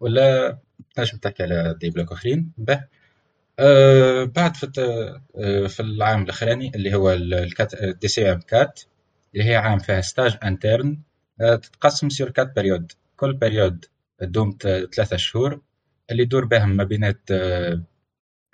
ولا 0.00 0.58
تنجم 0.94 1.18
تحكي 1.18 1.42
على 1.42 1.76
des 1.80 1.90
blocs 1.90 2.12
أخرين. 2.12 2.52
به. 2.58 2.84
آه 3.58 4.24
بعد 4.24 4.56
في 4.56 4.72
آه 5.36 5.66
في 5.66 5.80
العام 5.80 6.22
الأخراني 6.22 6.72
اللي 6.74 6.94
هو 6.94 7.12
ال 7.12 8.08
DCEM 8.08 8.40
quatre 8.40 8.80
اللي 9.34 9.44
هي 9.44 9.56
عام 9.56 9.78
فيها 9.78 10.00
stage 10.00 10.36
interne 10.44 10.98
آه 11.40 11.54
تتقسم 11.56 12.08
sur 12.08 12.30
quatre 12.30 12.56
périodes 12.56 12.92
كل 13.16 13.32
période 13.32 13.84
تدوم 14.18 14.58
ثلاثة 14.94 15.16
شهور 15.16 15.60
اللي 16.10 16.22
يدور 16.22 16.44
بهم 16.44 16.68
ما 16.76 16.84
بينات 16.84 17.20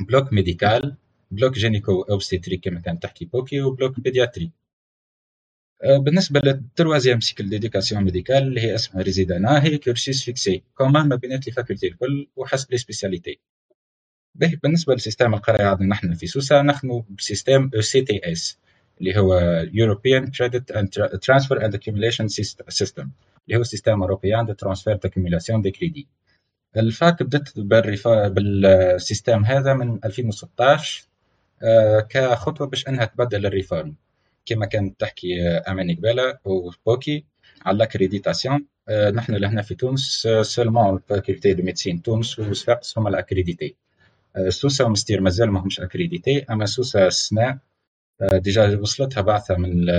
bloc 0.08 0.32
médical 0.32 0.96
bloc 1.30 1.54
gynéco-obstétrique 1.54 2.64
كما 2.64 2.80
كانت 2.80 3.02
تحكي 3.02 3.24
بوكي 3.24 3.60
و 3.62 3.70
bloc 3.70 4.00
pédiatrie. 4.00 4.50
بالنسبة 5.84 6.40
لل 6.44 6.58
troisième 6.58 7.20
cycle 7.20 7.48
d'éducation 7.48 8.04
médicale 8.04 8.36
اللي 8.36 8.60
هي 8.60 8.74
اسمها 8.74 9.02
résidanat 9.02 9.64
هي 9.64 9.78
cursus 9.78 10.24
fixe 10.24 10.62
commun 10.74 11.08
ما 11.08 11.16
بينات 11.16 11.46
les 11.46 11.52
facultés 11.52 11.86
الكل 11.88 12.28
وحسب 12.36 12.70
les 12.72 12.78
spécialités. 12.78 13.40
بالنسبة 14.34 14.94
ل 14.94 14.99
système 14.99 15.34
القراية 15.34 15.66
عندنا 15.66 15.86
نحن 15.88 16.14
في 16.14 16.26
سوسة 16.26 16.62
نخدموا 16.62 17.02
ب 17.10 17.18
système 17.18 17.70
ECTS 17.74 18.58
اللي 19.00 19.16
هو 19.18 19.40
European 19.66 20.24
Credit 20.26 20.74
and 20.76 20.88
Transfer 21.18 21.58
and 21.60 21.72
Accumulation 21.74 22.26
System 22.82 23.08
اللي 23.48 23.58
هو 23.58 23.62
système 23.62 24.02
européen 24.02 24.46
de 24.46 24.52
transfert 24.52 24.96
d'accumulation 24.96 25.60
des 25.62 25.70
crédits 25.70 26.08
ال 26.76 26.88
fac 26.88 27.22
بدأت 27.22 27.58
بالسيستم 28.30 29.44
هذا 29.44 29.74
من 29.74 29.98
2016 30.04 31.07
كخطوة 32.08 32.66
باش 32.66 32.88
أنها 32.88 33.04
تبدل 33.04 33.46
ال 33.46 33.52
réforme 33.52 33.94
كما 34.46 34.66
كانت 34.66 35.00
تحكي 35.00 35.48
أماني 35.48 35.94
قبالة 35.94 36.38
وبوكي 36.44 37.24
على 37.66 37.76
ال 37.76 37.83
accréditation 37.83 38.66
نحن 39.14 39.34
لهنا 39.34 39.62
في 39.62 39.74
تونس 39.74 40.28
seulement 40.42 40.94
ال 40.94 41.02
faculté 41.02 41.54
de 41.54 41.62
médecine 41.62 42.02
تونس 42.02 42.38
وصفاقس 42.38 42.98
هما 42.98 43.08
ال 43.08 43.14
accréditées 43.14 43.76
سوسة 44.48 44.84
ومستير 44.84 45.20
مازال 45.20 45.50
ما 45.50 45.60
همش 45.60 45.80
accréditées 45.80 46.44
أما 46.50 46.66
سوسة 46.66 47.06
السنة 47.06 47.58
déjà 48.32 48.78
وصلتها 48.78 49.20
بعثة 49.20 49.56
من 49.56 49.90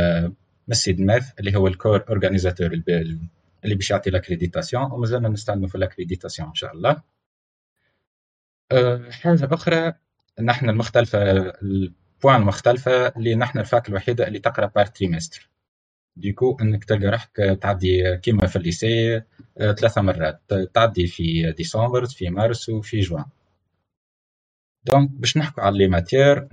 ال 0.72 1.00
CIDMEF 1.02 1.40
اللي 1.40 1.56
هو 1.58 1.68
ال 1.68 1.74
corps 1.74 2.04
organisateur 2.10 2.72
اللي 3.66 3.76
باش 3.76 3.92
يعطي 3.92 4.10
ال 4.10 4.15
accréditation 4.15 4.84
ومازلنا 4.92 5.30
نستنوا 5.30 5.68
في 5.68 5.76
ال 5.76 5.81
accréditation 5.81 6.48
إن 6.48 6.56
شاء 6.56 6.74
الله. 6.74 7.02
حاجة 9.12 9.50
أخرى 9.54 9.94
نحن 10.42 10.70
المختلفة 10.70 11.20
ال 11.62 11.74
point 11.74 12.36
المختلفة 12.42 13.08
اللي 13.08 13.36
نحن 13.36 13.60
ال 13.60 13.67
fac 13.67 13.90
الوحيدة 13.90 14.28
اللي 14.28 14.40
تقرأ 14.40 14.66
par 14.66 14.86
trimestre 14.86 15.50
du 16.16 16.30
coup 16.30 16.58
إنك 16.62 16.84
تلقى 16.84 17.06
روحك 17.06 17.58
تعدي 17.62 18.18
كيما 18.18 18.48
في 18.48 18.56
ال 18.56 18.67
lycée 18.67 19.22
ثلاثة 19.58 20.02
مرات. 20.02 20.42
تعدي 20.74 21.08
في 21.08 21.52
ديسمبر 21.52 22.06
في 22.06 22.30
مارس 22.30 22.70
وفي 22.70 23.00
جوان. 23.00 23.26
donc 24.86 25.10
باش 25.12 25.38
نحكوا 25.38 25.64
على 25.64 25.78
les 25.78 25.88
matières 25.88 26.48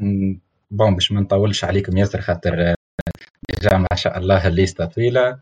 bon 0.70 0.94
باش 0.94 1.12
ما 1.12 1.20
نطولش 1.20 1.64
عليكم 1.64 1.96
ياسر 1.96 2.20
خاطر 2.20 2.74
déjà 3.48 3.76
ما 3.76 3.96
شاء 3.96 4.18
الله 4.18 4.46
الليستة 4.46 4.84
طويلة. 4.84 5.40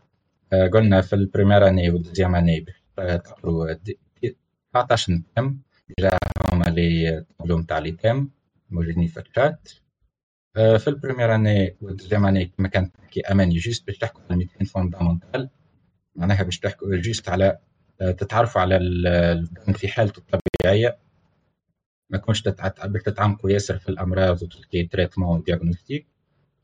قلنا 0.73 1.01
في 1.01 1.13
ال 1.13 1.19
première 1.19 1.67
année 1.67 1.89
وال 1.89 1.98
deuxième 1.98 2.35
année 2.35 2.65
تقروا 2.97 3.73
19 4.73 5.21
thèmes 5.35 5.57
déjà 5.87 6.17
هما 6.51 6.65
les 6.65 7.25
tableaux 7.39 7.59
نتاع 7.59 7.77
les 7.79 7.91
thèmes 7.91 8.29
موجودين 8.69 9.07
في 9.07 9.19
الشات 9.19 9.69
في 10.53 10.87
ال 10.87 10.92
première 10.92 11.35
année 11.35 11.75
وال 11.81 11.90
deuxième 11.90 12.25
année 12.25 12.45
كما 12.45 12.67
كانت 12.67 12.95
تحكي 12.97 13.21
اماني 13.21 13.57
juste 13.57 13.87
باش 13.87 13.97
تحكوا 13.97 14.21
على 14.29 14.37
les 14.37 14.45
sciences 14.45 14.65
fondamentales 14.65 15.49
معناها 16.15 16.43
باش 16.43 16.59
تحكوا 16.59 16.95
juste 16.95 17.29
على 17.29 17.59
تتعرفوا 17.99 18.61
على 18.61 18.79
في 19.73 19.87
حالته 19.87 20.19
الطبيعيه 20.19 20.97
ما 22.09 22.17
تكونش 22.17 22.41
تتعمقوا 22.41 23.49
ياسر 23.51 23.77
في 23.77 23.89
الامراض 23.89 24.43
وتلقي 24.43 24.83
traitement 24.83 25.43
diagnostic 25.43 26.07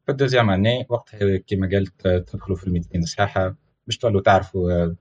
في 0.06 0.12
ال 0.12 0.16
deuxième 0.16 0.50
année 0.50 0.86
وقتها 0.90 1.38
كيما 1.38 1.68
قلت 1.68 2.08
تدخلوا 2.08 2.58
في 2.58 2.68
ال 2.68 2.72
médecine 2.72 3.04
الصحيحه 3.04 3.56
باش 3.88 3.98
تولوا 3.98 4.22
تعرفوا 4.22 4.96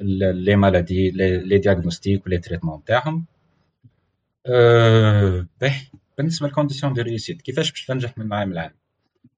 les 0.00 0.56
maladies 0.56 1.10
les 1.10 1.58
diagnostics 1.58 2.26
و 2.26 2.29
les 2.29 2.38
traitements 2.38 2.84
تاعهم 2.84 3.26
أه 4.46 5.46
بالنسبة 6.18 6.46
لل 6.46 6.54
condition 6.54 6.92
de 6.92 7.02
réussite 7.02 7.42
كيفاش 7.42 7.70
باش 7.70 7.86
تنجح 7.86 8.18
من 8.18 8.26
العام 8.26 8.52
العام؟ 8.52 8.74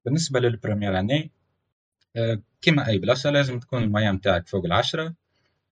بالنسبة 0.05 0.39
لل 0.39 0.51
première 0.51 0.99
année 0.99 1.31
أه 2.15 2.41
كيما 2.61 2.87
أي 2.87 2.97
بلاصة 2.97 3.29
لازم 3.29 3.59
تكون 3.59 3.83
ال 3.83 3.86
moyenne 3.86 4.11
نتاعك 4.11 4.47
فوق 4.47 4.65
العشرة 4.65 5.15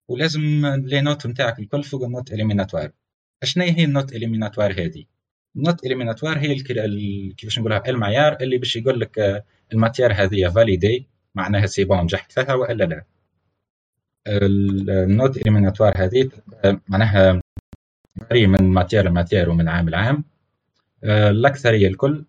ولازم 0.08 0.66
les 0.66 1.00
notes 1.00 1.26
نتاعك 1.26 1.58
الكل 1.58 1.82
فوق 1.82 2.04
ال 2.04 2.10
note 2.10 2.32
éliminatoire. 2.32 2.92
اشنا 3.42 3.64
هي 3.64 3.84
ال 3.84 3.90
note 3.90 4.12
éliminatoire 4.12 4.72
هذه؟ 4.72 5.04
ال 5.56 5.62
note 5.62 5.84
éliminatoire 5.86 6.38
هي 6.38 6.54
كيفاش 7.34 7.58
نقولها 7.58 7.82
المعيار 7.88 8.36
اللي 8.40 8.58
باش 8.58 8.76
يقول 8.76 9.00
لك 9.00 9.18
آه، 9.18 9.44
ال 9.72 9.77
matière 9.77 10.12
هذه 10.12 10.48
validée 10.48 11.08
معناها 11.34 11.66
c'est 11.66 11.84
bon 11.84 12.00
نجحت 12.02 12.32
فيها 12.32 12.54
والا 12.54 12.84
لا. 12.84 13.04
ال 14.28 14.50
note 14.50 15.36
éliminatoire 15.36 16.04
هذه 16.04 16.30
آه، 16.64 16.80
معناها 16.88 17.40
varie 18.30 18.46
من 18.46 18.62
matière 18.62 19.08
ل 19.08 19.13
matière 19.13 19.50
ومن 19.50 19.68
عام 19.68 19.88
لعام. 19.88 20.24
آه، 21.04 21.30
الأكثرية 21.30 21.88
الكل 21.88 22.24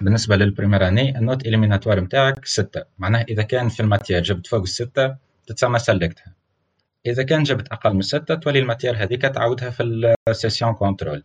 بالنسبة 0.00 0.36
لل 0.36 0.46
première 0.46 0.88
année 0.88 1.18
ال 1.18 1.24
note 1.24 1.46
éliminatoire 1.46 2.00
نتاعك 2.00 2.44
ستة. 2.44 2.84
معناها 2.98 3.22
إذا 3.22 3.42
كان 3.42 3.68
في 3.68 3.80
ال 3.80 3.85
matière 3.85 4.22
جبت 4.22 4.46
فوق 4.46 4.62
الستة 4.62 5.16
تتسمى 5.46 5.78
سلكتها. 5.78 6.34
إذا 7.06 7.22
كان 7.22 7.42
جبت 7.42 7.68
أقل 7.68 7.94
من 7.94 8.02
ستة 8.02 8.34
تولي 8.34 8.58
ال 8.58 8.63
matière 8.63 8.96
هذيك 8.96 9.22
تعودها 9.22 9.70
في 9.70 10.14
ال 10.28 10.34
session 10.34 10.74
contrôle 10.74 11.24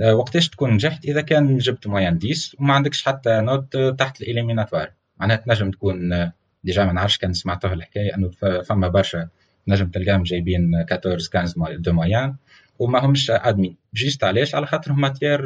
آه، 0.00 0.14
وقتاش 0.14 0.48
تكون 0.48 0.70
نجحت؟ 0.70 1.04
إذا 1.04 1.20
كان 1.20 1.58
جبت 1.58 1.86
moyenne 1.86 2.18
10 2.24 2.60
وما 2.60 2.74
عندكش 2.74 3.04
حتى 3.04 3.40
note 3.40 3.76
تحت 3.76 4.20
ال 4.20 4.25
éliminatoire 4.25 4.92
معناها 5.18 5.36
تنجم 5.36 5.70
تكون 5.70 6.12
آه، 6.12 6.32
déjà 6.64 6.84
ما 6.84 6.92
نعرفش 6.92 7.18
كان 7.18 7.32
سمعته 7.32 7.72
الحكاية 7.72 8.14
أنه 8.14 8.30
فما 8.62 8.88
برشا 8.88 9.28
نجم 9.68 9.88
تلقاهم 9.88 10.22
جايبين 10.22 10.74
14 10.74 11.30
15 11.32 11.76
de 11.76 11.92
moyenne 11.92 12.36
وما 12.78 13.04
همش 13.04 13.30
admis. 13.30 13.76
juste 13.94 14.24
علاش 14.24 14.54
على 14.54 14.66
خاطر 14.66 14.92
matière 14.92 15.40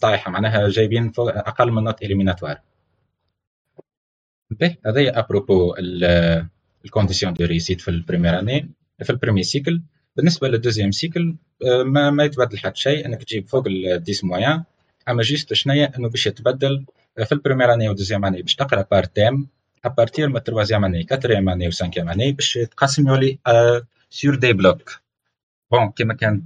طايحه 0.00 0.30
معناها 0.30 0.68
جايبين 0.68 1.12
أقل 1.18 1.70
من 1.70 1.84
note 1.84 2.02
éliminatoire. 2.02 2.60
به 4.50 4.76
هذا 4.86 5.18
à 5.18 5.26
propos 5.26 5.74
ال 6.84 6.89
condition 6.89 7.34
de 7.34 7.44
réussite 7.44 7.80
في 7.80 7.88
ال 7.88 7.94
première 7.94 8.38
année 8.38 8.70
في 9.02 9.10
ال 9.10 9.14
premier 9.14 9.42
cycle. 9.42 9.82
بالنسبة 10.16 10.48
لل 10.48 10.56
deuxième 10.56 10.90
cycle 10.90 11.36
آه، 11.66 11.82
ما, 11.82 12.10
ما 12.10 12.24
يتبدل 12.24 12.58
حتى 12.58 12.80
شيء 12.80 13.06
إنك 13.06 13.24
تجيب 13.24 13.48
فوق 13.48 13.66
ال 13.66 14.02
10 14.08 14.26
moyenne 14.26 14.64
أما 15.08 15.22
juste 15.22 15.52
شنيا 15.52 15.92
إنه 15.98 16.08
باش 16.08 16.26
يتبدل 16.26 16.84
آه، 17.18 17.24
في 17.24 17.32
ال 17.32 17.37
première 17.37 17.74
année 17.74 17.88
وال 17.88 17.95
deuxième 17.95 18.24
année 18.24 18.42
باش 18.42 18.54
تقرأ 18.54 18.86
par 18.90 19.04
thème 19.04 19.48
à 19.84 19.90
partir 19.90 20.28
من 20.28 20.36
ال 20.36 20.41
troisième 20.41 20.84
année 20.84 21.04
quatrième 21.04 21.48
année 21.48 21.68
و 21.68 21.72
cinquième 21.72 22.08
année 22.08 22.32
باش 22.32 22.52
تقسم 22.52 23.08
يولي 23.08 23.38
sur 24.10 24.34
des 24.34 24.52
blocs 24.52 25.00
bon 25.72 25.90
كيما 25.90 26.14
كان 26.14 26.42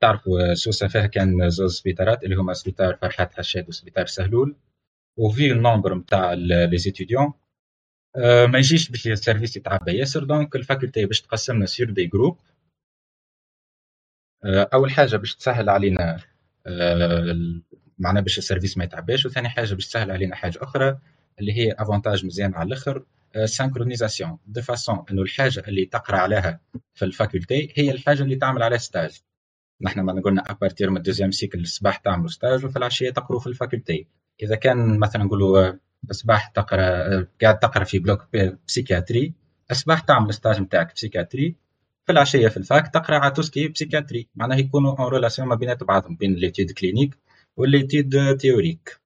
تعرفوا 0.00 0.54
سوسه 0.54 0.88
فيها 0.88 1.06
كان 1.06 1.50
زوز 1.50 1.74
سبيطارات 1.78 2.24
اللي 2.24 2.36
هما 2.36 2.52
سبيطار 2.52 2.96
فرحات 2.96 3.34
حشاد 3.34 3.68
وسبيطار 3.68 4.06
سهلول 4.06 4.56
وفي 5.16 5.52
ال 5.52 5.58
nombre 5.58 5.94
نتاع 5.94 6.32
les 6.32 6.78
étudiants 6.78 7.32
ما 8.46 8.58
يجيش 8.58 8.90
باش 8.90 9.06
ال 9.08 9.14
service 9.14 9.56
يتعبى 9.56 9.92
ياسر 9.98 10.24
donc 10.24 10.56
ال 10.56 10.62
faculté 10.62 11.06
باش 11.06 11.20
تقسمنا 11.20 11.66
sur 11.66 11.90
des 11.90 12.06
groupes 12.06 12.38
أول 14.44 14.90
حاجة 14.90 15.16
باش 15.16 15.34
تسهل 15.36 15.68
علينا 15.68 16.20
معناها 17.98 18.22
باش 18.22 18.38
ال 18.38 18.43
service 18.43 18.78
ما 18.78 18.84
يتعباش 18.84 19.26
وثاني 19.26 19.48
حاجة 19.48 19.74
باش 19.74 19.86
تسهل 19.86 20.10
علينا 20.10 20.36
حاجة 20.36 20.58
أخرى 20.62 20.98
اللي 21.40 21.52
هي 21.52 21.72
avantage 21.72 22.26
مزيان 22.26 22.54
على 22.54 22.66
الآخر 22.66 23.04
synchronisation 23.44 24.38
de 24.46 24.60
façon 24.62 25.04
إنه 25.10 25.22
الحاجة 25.22 25.62
اللي 25.68 25.84
تقرأ 25.84 26.16
عليها 26.16 26.60
في 26.94 27.04
ال 27.04 27.12
faculté 27.12 27.72
هي 27.76 27.90
الحاجة 27.90 28.22
اللي 28.22 28.36
تعمل 28.36 28.62
عليها 28.62 28.78
stage 28.78 29.20
نحن 29.82 30.00
ما 30.00 30.20
قلنا 30.20 30.50
à 30.50 30.56
partir 30.56 30.90
من 30.90 30.96
ال 30.96 31.00
deuxième 31.00 31.30
cycle 31.30 31.60
الصباح 31.60 31.96
تعملوا 31.96 32.28
stage 32.28 32.64
وفي 32.64 32.76
العشية 32.76 33.10
تقروا 33.10 33.40
في 33.40 33.46
ال 33.46 33.53
faculté. 33.53 34.06
إذا 34.42 34.56
كان 34.56 34.98
مثلا 34.98 35.24
نقولوا 35.24 35.72
الصباح 36.10 36.46
تقرأ 36.48 37.26
قاعد 37.42 37.58
تقرأ 37.58 37.84
في 37.84 37.98
bloc 37.98 38.26
psychiatrie 38.66 39.32
الصباح 39.70 40.00
تعمل 40.00 40.34
stage 40.34 40.60
نتاعك 40.60 40.94
psychiatrie 40.94 41.56
في 42.06 42.12
العشية 42.12 42.48
في 42.48 42.56
ال 42.56 42.64
fac 42.64 42.88
تقرأ 42.88 43.16
على 43.18 43.30
tout 43.30 43.47
ce 43.47 43.55
qui 43.55 43.68
est 43.68 43.81
psychiatrie 43.81 44.28
معناها 44.34 44.58
يكونوا 44.58 44.98
en 44.98 45.08
relation 45.08 45.48
ما 45.48 45.54
بينات 45.54 45.84
بعضهم 45.84 46.16
بين 46.16 46.34
l'étude 46.34 46.70
clinique 46.70 47.18
و 47.56 47.66
l'étude 47.66 48.36
théorique 48.36 49.01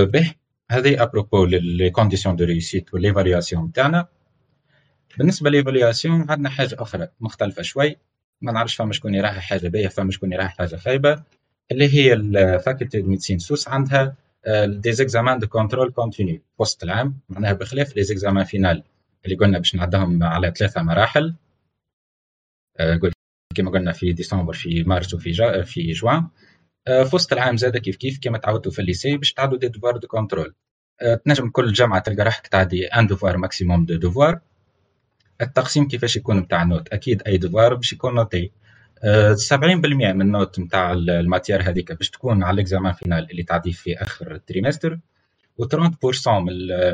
به 0.00 0.34
هذه 0.70 1.02
à 1.02 1.08
propos 1.08 1.44
les 1.44 1.90
conditions 1.90 2.36
de 2.36 2.44
réussite 2.44 2.94
و 2.94 3.00
l'évaluation 3.00 3.72
تاعنا 3.72 4.08
بالنسبة 5.18 5.50
l'évaluation 5.50 6.30
عندنا 6.30 6.48
حاجة 6.48 6.76
أخرى 6.78 7.08
مختلفة 7.20 7.62
شوي. 7.62 7.96
ما 8.40 8.52
نعرفش 8.52 8.74
فما 8.74 8.92
شكون 8.92 9.14
يراها 9.14 9.40
حاجة 9.40 9.68
باهية 9.68 9.88
فما 9.88 10.10
شكون 10.10 10.32
يراها 10.32 10.48
حاجة 10.48 10.76
خايبة. 10.76 11.22
اللي 11.72 11.94
هي 11.94 12.12
ال 12.12 12.23
faculté 12.23 13.00
de 13.00 13.08
médecine 13.08 13.38
Sousse 13.38 13.68
عندها 13.68 14.16
des 14.64 14.92
examens 14.92 15.38
de 15.38 15.46
contrôle 15.46 15.90
continu 15.92 16.40
وسط 16.58 16.82
العام 16.82 17.18
معناها 17.28 17.52
بخلاف 17.52 17.96
les 17.96 18.02
examens 18.02 18.44
finals 18.44 18.82
اللي 19.24 19.36
قلنا 19.36 19.58
باش 19.58 19.74
نعدهم 19.74 20.22
على 20.22 20.52
ثلاثة 20.56 20.82
مراحل. 20.82 21.34
قلت 22.80 23.12
كما 23.54 23.70
قلنا 23.70 23.92
في 23.92 24.12
ديسمبر 24.12 24.52
في 24.52 24.82
مارس 24.82 25.14
وفي 25.14 25.30
جا 25.30 25.62
في 25.62 25.92
جوان. 25.92 26.28
في 26.86 27.10
وسط 27.16 27.32
العام 27.32 27.56
زاد 27.56 27.76
كيف 27.76 27.96
كيف 27.96 28.18
كما 28.22 28.38
تعودتوا 28.38 28.72
في 28.72 28.78
ال 28.78 28.84
lycée 28.84 29.16
باش 29.16 29.32
تعدوا 29.32 29.58
des 29.58 29.68
devoirs 29.68 29.96
de 29.96 30.08
contrôle. 30.08 30.54
تنجم 31.24 31.50
كل 31.50 31.72
جامعه 31.72 31.98
تلقى 32.00 32.24
روحك 32.24 32.46
تعدي 32.46 32.86
un 32.86 33.06
devoir 33.06 33.36
maximum 33.36 33.84
deux 33.86 33.96
devoirs 33.96 34.40
التقسيم 35.40 35.88
كيفاش 35.88 36.16
يكون 36.16 36.38
نتاع 36.38 36.62
ال 36.62 36.66
note؟ 36.66 36.88
أكيد 36.88 37.22
أي 37.26 37.36
devoir 37.38 37.74
باش 37.74 37.92
يكون 37.92 38.14
noté. 38.14 38.52
70% 39.50 39.56
من 40.12 40.22
ال 40.22 40.29
note 40.29 40.58
نتاع 40.60 40.92
ال 40.92 41.01
matière 41.01 41.62
هذيك 41.70 41.92
باش 41.92 42.10
تكون 42.10 42.42
على 42.42 42.54
ال 42.54 42.59
examen 42.59 42.92
final 42.92 43.30
اللي 43.30 43.42
تعدي 43.42 43.72
في 43.72 43.94
آخر 44.02 44.34
ال 44.34 44.40
trimestre 44.40 44.98
و 45.58 45.64
30% 45.64 46.28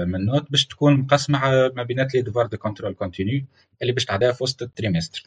من 0.06 0.14
ال 0.16 0.23
note 0.23 0.50
باش 0.50 0.66
تكون 0.66 0.94
مقسمة 1.00 1.38
ما 1.76 1.82
بينات 1.82 2.14
les 2.14 2.22
devoirs 2.22 2.46
de 2.46 2.56
contrôle 2.58 2.94
continu 2.94 3.44
اللي 3.82 3.92
باش 3.92 4.04
تعديها 4.04 4.32
في 4.32 4.42
وسط 4.44 4.62
ال 4.62 4.68
trimestre. 4.68 5.22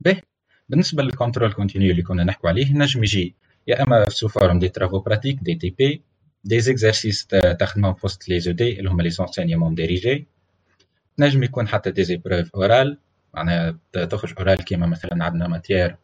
به. 0.00 0.22
بالنسبة 0.68 1.02
لل 1.02 1.12
contrôle 1.12 1.52
continu 1.52 1.90
اللي 1.90 2.02
كنا 2.02 2.24
نحكوا 2.24 2.48
عليه 2.48 2.72
نجم 2.72 3.02
يجي 3.02 3.34
يا 3.66 3.82
إما 3.82 4.08
sous 4.08 4.28
forme 4.28 4.58
des 4.58 4.68
travaux 4.68 4.98
pratiques 5.00 5.38
des 5.42 5.54
TP 5.54 6.02
des 6.44 6.60
exercices 6.60 7.26
تخدمهم 7.60 7.94
في 7.94 8.06
وسط 8.06 8.28
les 8.28 8.52
ED 8.52 8.78
اللي 8.78 8.90
هما 8.90 9.02
les 9.02 9.10
enseignements 9.10 9.74
dirigés 9.74 10.26
نجم 11.18 11.42
يكون 11.42 11.68
حتى 11.68 11.90
des 11.90 12.04
épreuves 12.04 12.54
orales 12.54 12.98
معناها 13.34 13.78
تخرج 13.92 14.34
orale 14.38 14.64
كيما 14.64 14.86
مثلا 14.86 15.24
عندنا 15.24 15.48
matière 15.48 15.96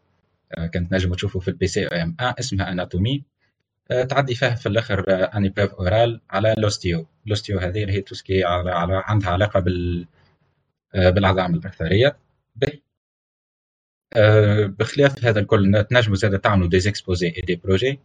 كانت 0.73 0.93
نجموا 0.93 1.17
تشوفوا 1.17 1.41
في 1.41 1.49
ال 1.49 1.67
PCEM 1.67 2.17
1 2.21 2.35
اسمها 2.39 2.73
anatomie 2.73 3.23
تعدي 4.09 4.35
فيها 4.35 4.55
في 4.55 4.67
الآخر 4.67 5.05
une 5.11 5.43
épreuve 5.43 5.75
orale 5.75 6.21
على 6.31 6.55
l'ostéo 6.59 7.07
l'ostéo 7.27 7.59
هذه 7.59 7.83
اللي 7.83 7.93
هي 7.93 8.01
tout 8.01 8.20
ce 8.20 8.30
qui 8.30 8.45
على, 8.45 9.03
عندها 9.05 9.31
علاقة 9.31 9.61
بال 9.61 10.07
بالعظام 10.95 11.55
الأثرية. 11.55 12.17
بخلاف 14.79 15.25
هذا 15.25 15.41
الكل 15.41 15.85
تنجموا 15.91 16.17
زاد 16.17 16.39
تعملوا 16.39 16.69
des 16.69 16.81
exposés 16.81 17.27
et 17.27 17.41
des 17.41 17.57
projets 17.57 18.01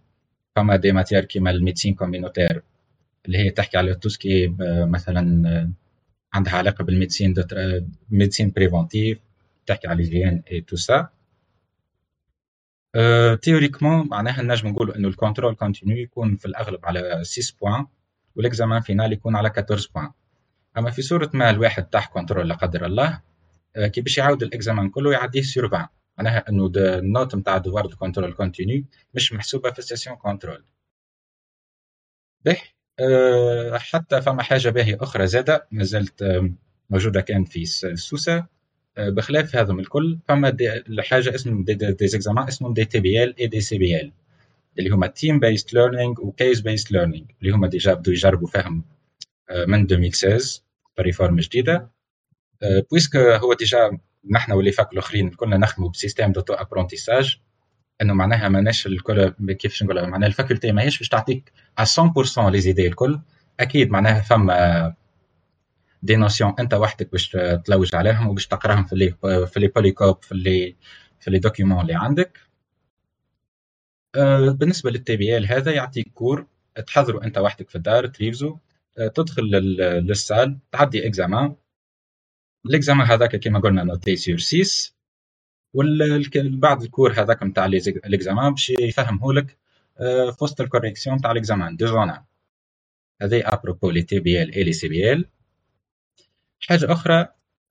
فما 0.56 0.76
des 0.76 0.91
matières 0.91 1.26
كيما 1.26 1.51
ال 1.51 1.56
médecine 1.56 1.93
communautaire 1.95 2.64
اللي 3.26 3.38
هي 3.38 3.49
تحكي 3.49 3.78
على 3.78 3.95
tout 3.95 4.22
ce 4.22 4.36
qui 4.36 4.56
مثلا 4.60 5.72
عندها 6.34 6.53
علاقة 6.53 6.84
بال 6.84 6.93
médecine 6.93 7.34
médecine 8.10 8.51
préventive 8.51 9.20
تحكي 9.66 9.88
على 9.88 10.03
ال 10.03 10.09
hygiène 10.09 10.43
et 10.51 10.62
tout 10.62 10.76
ça 10.76 11.10
théoriquement 13.41 14.08
معناها 14.08 14.41
نجم 14.41 14.68
نقولوا 14.68 14.95
إنه 14.95 15.08
ال 15.08 15.13
contrôle 15.13 15.56
continu 15.56 15.97
يكون 15.97 16.36
في 16.36 16.45
الأغلب 16.45 16.86
على 16.86 17.24
6 17.24 17.56
points 17.62 17.86
وال 18.36 18.47
examen 18.47 18.82
final 18.82 19.14
يكون 19.14 19.36
على 19.36 19.47
14 19.47 19.89
points 19.95 20.12
أما 20.78 20.91
في 20.91 21.01
صورة 21.01 21.30
ما 21.34 21.49
الواحد 21.49 21.84
تحت 21.84 22.14
contrôle 22.14 22.49
لا 22.49 22.56
قدر 22.56 22.86
الله 22.86 23.22
كي 23.78 24.01
باش 24.01 24.17
يعاود 24.17 24.43
ال 24.43 24.50
examen 24.50 24.89
كله 24.89 25.11
يعديه 25.11 25.41
sur 25.41 25.66
20 25.65 25.88
معناها 26.17 26.49
إنه 26.49 26.71
ال 26.76 26.88
note 26.88 27.36
نتاع 27.36 27.57
devoir 27.58 27.86
de 27.86 27.95
contrôle 27.95 28.34
continu 28.34 28.84
مش 29.13 29.34
محسوبة 29.34 29.71
في 29.71 29.80
ال 29.80 29.84
session 29.84 30.16
contrôle 30.16 30.64
به 32.45 32.57
حتى 33.78 34.21
فما 34.21 34.43
حاجة 34.43 34.69
باهية 34.69 34.97
أخرى 35.01 35.28
زادة 35.28 35.67
ما 35.71 35.84
زالت 35.84 36.23
موجودة 36.89 37.21
كان 37.21 37.43
في 37.43 37.61
السوسة 37.84 38.45
أه 38.97 39.09
بخلاف 39.09 39.55
هذم 39.55 39.80
الكل 39.80 40.19
فما 40.28 40.57
حاجة 40.99 41.36
اسمهم 41.36 41.63
des, 41.64 41.74
des, 41.74 41.91
des 41.91 42.08
examens 42.08 42.47
اسمهم 42.47 42.73
دي 42.73 42.86
تي 42.86 42.99
بي 42.99 43.23
ال 43.23 43.39
اي 43.39 43.47
دي 43.47 43.61
سي 43.61 43.78
بي 43.78 44.01
ال 44.01 44.11
اللي 44.80 44.89
هما 44.89 45.07
team 45.08 45.39
based 45.39 45.74
learning 45.74 46.14
و 46.22 46.30
case 46.30 46.62
based 46.62 46.91
learning 46.91 47.26
اللي 47.41 47.53
هما 47.53 47.67
déjà 47.68 47.93
بدوا 47.93 48.13
يجربوا 48.13 48.47
فيهم 48.47 48.84
من 49.67 49.82
2016 49.91 50.61
ب 50.97 51.02
réforme 51.02 51.36
جديدة. 51.36 51.95
puisque 52.91 53.16
هو 53.16 53.53
déjà 53.53 53.99
نحن 54.32 54.51
و 54.51 54.57
les 54.57 54.72
facs 54.72 54.93
الآخرين 54.93 55.30
كنا 55.30 55.57
نخدموا 55.57 55.89
ب 55.89 56.32
système 56.32 56.53
d'auto-apprentissage 56.53 57.39
إنه 58.01 58.13
معناها 58.13 58.49
ماناش 58.49 58.88
الكل 58.88 59.30
كيفاش 59.30 59.84
نقول 59.84 60.07
معناها 60.09 60.28
ال 60.28 60.33
faculté 60.33 60.72
ماهيش 60.72 60.97
باش 60.99 61.09
تعطيك 61.09 61.51
100% 61.80 62.39
les 62.49 62.62
idées 62.62 62.88
الكل. 62.88 63.20
أكيد 63.59 63.89
معناها 63.91 64.22
فما 64.22 64.95
des 66.03 66.16
notions 66.16 66.53
أنت 66.59 66.74
وحدك 66.74 67.11
باش 67.11 67.38
تلوج 67.66 67.95
عليهم 67.95 68.28
وباش 68.28 68.47
تقراهم 68.47 68.86
في 68.86 68.95
les 68.95 69.12
في 69.47 69.59
les 69.60 69.68
polycopes 69.68 70.24
في 70.24 70.36
les 70.36 70.76
في 71.20 71.32
les 71.32 71.39
documents 71.39 71.82
اللي 71.82 71.93
عندك. 71.95 72.39
آه، 74.16 74.49
بالنسبة 74.49 74.91
لل 74.91 75.16
TBL 75.18 75.45
هذا 75.45 75.72
يعطيك 75.72 76.11
cours 76.14 76.47
تحضره 76.88 77.24
أنت 77.24 77.38
وحدك 77.38 77.70
في 77.70 77.76
الدار 77.76 78.07
تريفزو 78.07 78.57
تدخل 79.16 79.43
لل 79.43 79.77
salle 79.77 80.60
تعدي 80.72 81.07
examen 81.08 81.56
ال 82.66 82.72
examen 82.72 83.08
هذاك 83.07 83.36
كما 83.36 83.59
قلنا 83.59 83.84
noté 83.84 84.16
sur 84.16 84.38
6 84.38 84.95
بعد 86.36 86.82
ال 86.82 86.87
cours 86.87 87.12
هذاك 87.13 87.43
نتاع 87.43 87.66
l'examen 87.66 88.49
باش 88.49 88.70
يفهمه 88.70 89.34
لك 89.34 89.57
آه، 89.99 90.32
في 90.32 90.43
وسط 90.43 90.61
ال 90.62 90.66
correction 90.66 91.16
نتاع 91.16 91.32
l'examen 91.32 91.76
donc 91.76 91.86
on 91.86 92.12
a 92.12 92.26
هذه 93.22 93.41
à 93.45 93.52
propos 93.52 93.89
les 93.89 94.01
TBL 94.01 94.53
et 94.56 94.64
les 94.64 94.88
CBL 94.88 95.30
حاجة 96.59 96.91
أخرى 96.91 97.28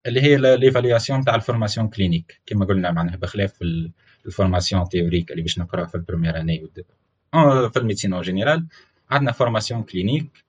اللي 0.07 0.20
هي 0.22 0.36
l'évaluation 0.57 1.20
نتاع 1.20 1.34
ال 1.35 1.40
formation 1.40 1.89
clinique. 1.89 2.41
كما 2.47 2.64
قلنا 2.64 2.90
معناها 2.90 3.16
بخلاف 3.16 3.62
ال 4.26 4.33
formation 4.33 4.89
théorique 4.89 5.30
اللي 5.30 5.42
باش 5.42 5.59
نقراها 5.59 5.86
في 5.86 5.95
ال 5.95 6.00
première 6.00 6.41
année 6.41 6.68
في 7.72 7.76
ال 7.76 7.80
médecine 7.80 8.12
en 8.12 8.22
général. 8.22 8.66
عندنا 9.11 9.32
formation 9.32 9.82
clinique 9.82 10.45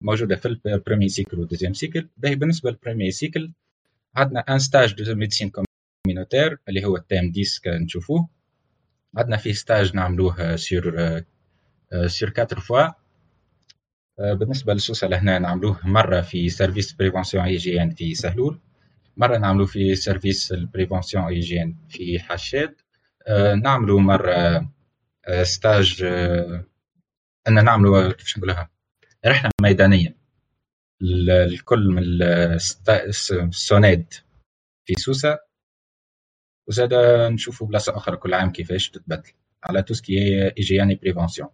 موجودة 0.00 0.36
في 0.36 0.58
ال 0.66 0.71
premier 0.71 1.08
cycle 1.08 1.38
وال 1.38 1.45
deuxième 1.45 1.72
cycle 1.72 2.08
بالنسبة 2.16 2.70
لل 2.70 2.79
premier 2.79 3.10
cycle 3.10 3.52
عندنا 4.16 4.40
un 4.40 4.58
stage 4.58 4.94
de 4.94 5.14
médecine 5.14 5.50
communautaire 6.06 6.58
اللي 6.68 6.84
هو 6.84 6.96
التام 6.96 7.30
ديسك 7.30 7.68
نشوفوه. 7.68 8.28
عندنا 9.16 9.36
فيه 9.36 9.52
stage 9.52 9.96
نعملوه 9.96 10.56
sur 10.56 11.24
sur 12.06 12.32
4 12.38 12.60
fois 12.60 12.88
بالنسبة 14.18 14.72
للسوسة 14.72 15.06
لهنا 15.06 15.38
نعملوه 15.38 15.86
مرة 15.86 16.20
في 16.20 16.48
service 16.48 16.92
prévention 16.92 17.44
hygiène 17.44 17.90
في 17.90 18.14
سهلول. 18.14 18.60
مرة 19.16 19.36
نعملوه 19.36 19.66
في 19.66 19.94
service 19.94 20.52
ال 20.52 20.59
prévention 20.59 21.24
hygiène 21.24 21.78
في 21.88 22.18
حشاد 22.18 22.74
نعملوا 23.62 24.00
مرة 24.00 24.68
stage 25.42 26.02
un 27.48 27.64
نعملوا 27.64 28.12
كيفاش 28.12 28.38
نقولها؟ 28.38 28.70
رحلة 29.26 29.50
ميدانية. 29.62 30.23
الكل 31.28 31.88
من 31.88 32.02
السوناد 33.48 34.14
في 34.86 34.94
سوسة. 34.94 35.38
وزاد 36.68 36.94
نشوفوا 37.32 37.66
بلاصة 37.66 37.96
أخرى 37.96 38.16
كل 38.16 38.34
عام 38.34 38.52
كيفاش 38.52 38.90
تتبدل. 38.90 39.30
على 39.64 39.82
tout 39.82 40.10
ce 40.10 40.25
qui 40.25 40.46
hygiène 40.48 40.94
et 40.94 41.03
prévention 41.03 41.48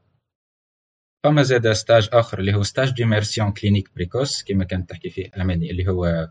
فما 1.25 1.43
زاد 1.43 1.73
stage 1.73 2.09
آخر 2.13 2.39
اللي 2.39 2.55
هو 2.55 2.63
stage 2.63 2.91
d'immersion 2.91 3.53
clinique 3.53 3.95
précoce 3.95 4.43
كما 4.43 4.65
كانت 4.65 4.91
تحكي 4.91 5.11
فيه 5.11 5.31
أماني 5.37 5.71
اللي 5.71 5.89
هو 5.89 6.31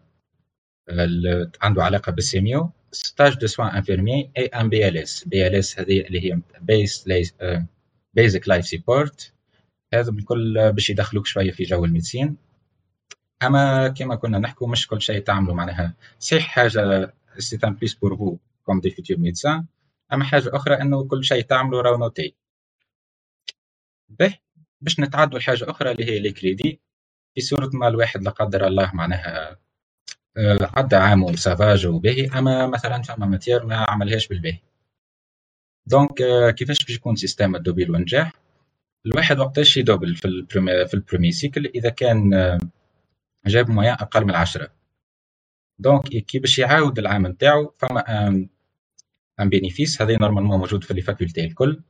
عنده 1.61 1.83
علاقة 1.83 2.11
بال 2.11 2.26
sémio. 2.26 2.71
stage 2.91 3.37
de 3.37 3.47
soins 3.47 3.67
infirmiers 3.67 4.31
et 4.37 4.45
un 4.45 4.69
BLS 4.69 5.23
BLS 5.23 5.79
هذه 5.79 6.01
اللي 6.01 6.25
هي 6.25 6.39
base 6.61 7.09
basic 8.13 8.47
life 8.47 8.65
support 8.65 9.33
هذا 9.93 10.11
الكل 10.11 10.71
باش 10.73 10.89
يدخلوك 10.89 11.25
شوية 11.25 11.51
في 11.51 11.63
جو 11.63 11.85
ال 11.85 11.91
médecine 11.91 12.37
اما 13.43 13.87
كما 13.87 14.15
كنا 14.15 14.39
نحكوا 14.39 14.67
مش 14.67 14.87
كل 14.87 15.01
شيء 15.01 15.19
تعملوا 15.23 15.55
معناها. 15.55 15.93
صحيح 16.19 16.47
حاجة 16.47 17.13
c'est 17.37 17.59
un 17.63 17.73
plus 17.73 17.93
pour 17.93 18.17
vous 18.17 18.37
comme 18.65 18.79
des 18.79 18.89
futurs 18.89 19.17
médecins 19.17 19.65
أما 20.13 20.23
حاجة 20.23 20.55
أخرى 20.55 20.81
إنه 20.81 21.03
كل 21.07 21.23
شيء 21.25 21.41
تعملوا 21.43 21.81
راهو 21.81 21.97
noté 21.97 22.35
به 24.09 24.37
باش 24.81 24.99
نتعدوا 24.99 25.39
لحاجة 25.39 25.69
أخرى 25.69 25.91
اللي 25.91 26.05
هي 26.05 26.19
les 26.19 26.31
crédits 26.31 26.79
في 27.35 27.41
صورة 27.41 27.69
ما 27.73 27.87
الواحد 27.87 28.23
لا 28.23 28.31
قدر 28.31 28.67
الله 28.67 28.91
معناها 28.93 29.57
آه، 30.37 30.69
عدى 30.77 30.95
عام 30.95 31.23
وسافاج 31.23 31.87
وباهي. 31.87 32.27
أما 32.27 32.67
مثلا 32.67 33.01
فما 33.01 33.25
matière 33.25 33.65
ما 33.65 33.75
عملهاش 33.89 34.27
بالباهي. 34.27 34.59
donc 35.87 36.21
آه، 36.21 36.51
كيفاش 36.51 36.85
باش 36.85 36.95
يكون 36.95 37.15
système 37.15 37.55
ال 37.55 37.60
double 37.60 37.91
والنجاح 37.91 38.31
الواحد 39.05 39.39
وقتاش 39.39 39.77
يدوبل 39.77 40.15
في 40.15 40.25
ال 40.25 40.33
premier 40.33 40.87
في 40.87 40.93
ال 40.93 40.98
premier 40.98 41.31
cycle 41.31 41.65
إذا 41.65 41.89
كان 41.89 42.33
آه، 42.33 42.59
جاب 43.45 43.69
moyenne 43.69 43.93
أقل 43.93 44.25
من 44.25 44.35
عشرة 44.35 44.71
donc 45.79 46.03
كي 46.03 46.39
باش 46.39 46.59
يعاود 46.59 46.99
العام 46.99 47.27
نتاعو 47.27 47.73
فما 47.77 48.27
un 49.39 49.49
bénéfice 49.49 50.01
هذا 50.01 50.17
normalement 50.21 50.59
موجود 50.59 50.83
في 50.83 50.93
les 50.93 51.01
facultés 51.01 51.45
الكل. 51.45 51.81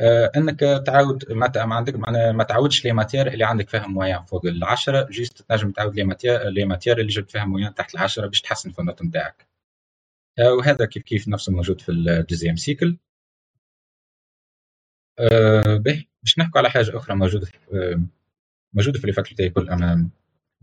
آه، 0.00 0.32
إنك 0.36 0.60
تعاود 0.86 1.32
ما, 1.32 1.52
عندك 1.56 1.94
ما 2.34 2.44
تعاودش 2.44 2.84
les 2.84 2.92
matières 2.92 3.26
اللي 3.28 3.44
عندك 3.44 3.68
فيها 3.68 3.86
moyenne 3.86 4.24
فوق 4.24 4.46
العشرة 4.46 5.08
juste 5.10 5.42
تنجم 5.42 5.70
تعاود 5.72 5.96
les 5.96 6.04
matières 6.04 6.48
les 6.48 6.64
matières 6.64 6.98
اللي 7.00 7.08
جبت 7.12 7.30
فيها 7.30 7.44
moyenne 7.44 7.74
تحت 7.74 7.94
العشرة 7.94 8.26
باش 8.26 8.40
تحسن 8.40 8.70
في 8.70 8.78
ال 8.78 8.83
note 8.83 9.02
نتاعك. 9.02 9.46
آه، 10.38 10.52
وهذا 10.54 10.86
كيف 10.86 11.02
كيف 11.02 11.28
نفسه 11.28 11.52
موجود 11.52 11.80
في 11.80 11.92
ال 11.92 11.99
deuxième 11.99 12.56
cycle 12.56 12.98
أه 15.18 15.76
به 15.76 16.04
باش 16.22 16.38
نحكوا 16.38 16.58
على 16.60 16.70
حاجة 16.70 16.96
أخرى 16.96 17.16
موجودة 17.16 17.46
في 17.46 18.00
موجودة 18.74 18.98
في 18.98 19.04
ال 19.08 19.13
faculté 19.13 19.50
quand 19.50 19.70
même. 19.70 20.10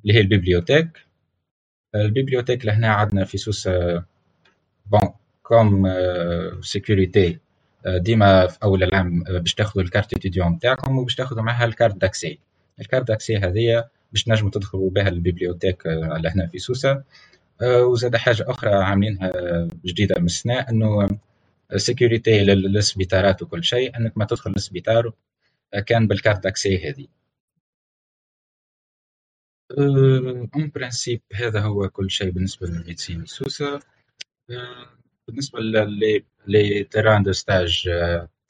اللي 0.03 0.13
هي 0.13 0.19
ال 0.19 0.24
bibliothèque. 0.24 0.87
ال 1.95 2.01
bibliothèque 2.01 2.65
لهنا 2.65 2.87
عندنا 2.87 3.25
في 3.25 3.37
سوسة 3.37 3.69
bon 4.85 5.09
comme 5.43 5.87
sécurité. 6.61 7.39
ديما 7.87 8.47
في 8.47 8.57
أول 8.63 8.83
العام 8.83 9.23
باش 9.23 9.53
تاخذوا 9.53 9.83
ال 9.83 9.88
carte 9.88 10.13
étudiant 10.13 10.47
نتاعكم 10.51 10.97
وباش 10.97 11.15
تاخذوا 11.15 11.43
معها 11.43 11.65
ال 11.65 11.70
carte 11.70 11.95
d'accès 11.95 12.39
ال 12.81 12.86
carte 12.86 13.07
d'accès 13.07 13.37
هذه 13.37 13.85
باش 14.11 14.23
تنجموا 14.23 14.51
تدخلوا 14.51 14.89
بها 14.89 15.07
ال 15.07 15.13
bibliothèque 15.13 15.85
لهنا 15.85 16.47
في 16.47 16.59
سوسه 16.59 17.03
وزاد 17.63 18.15
حاجة 18.15 18.45
أخرى 18.47 18.69
عاملينها 18.71 19.31
جديدة 19.85 20.15
من 20.19 20.25
السنة 20.25 20.59
إنه 20.59 21.09
sécurité 21.75 22.43
للسبيطارات 22.43 23.41
وكل 23.41 23.63
شيء 23.63 23.97
إنك 23.97 24.17
ما 24.17 24.25
تدخل 24.25 24.51
للسبيطار 24.51 25.13
كان 25.85 26.07
بال 26.07 26.18
carte 26.18 26.43
d'accès 26.43 26.89
هذه. 26.89 27.07
en 29.77 30.71
principe 30.75 31.21
هذا 31.33 31.61
هو 31.61 31.89
كل 31.89 32.11
شيء 32.11 32.29
بالنسبة 32.29 32.67
لل 32.67 32.79
médecine 32.79 33.25
سوسة 33.25 33.79
بالنسبة 35.27 35.59
les 36.47 36.83
terrains 36.83 37.23
de 37.23 37.31
stage 37.31 37.89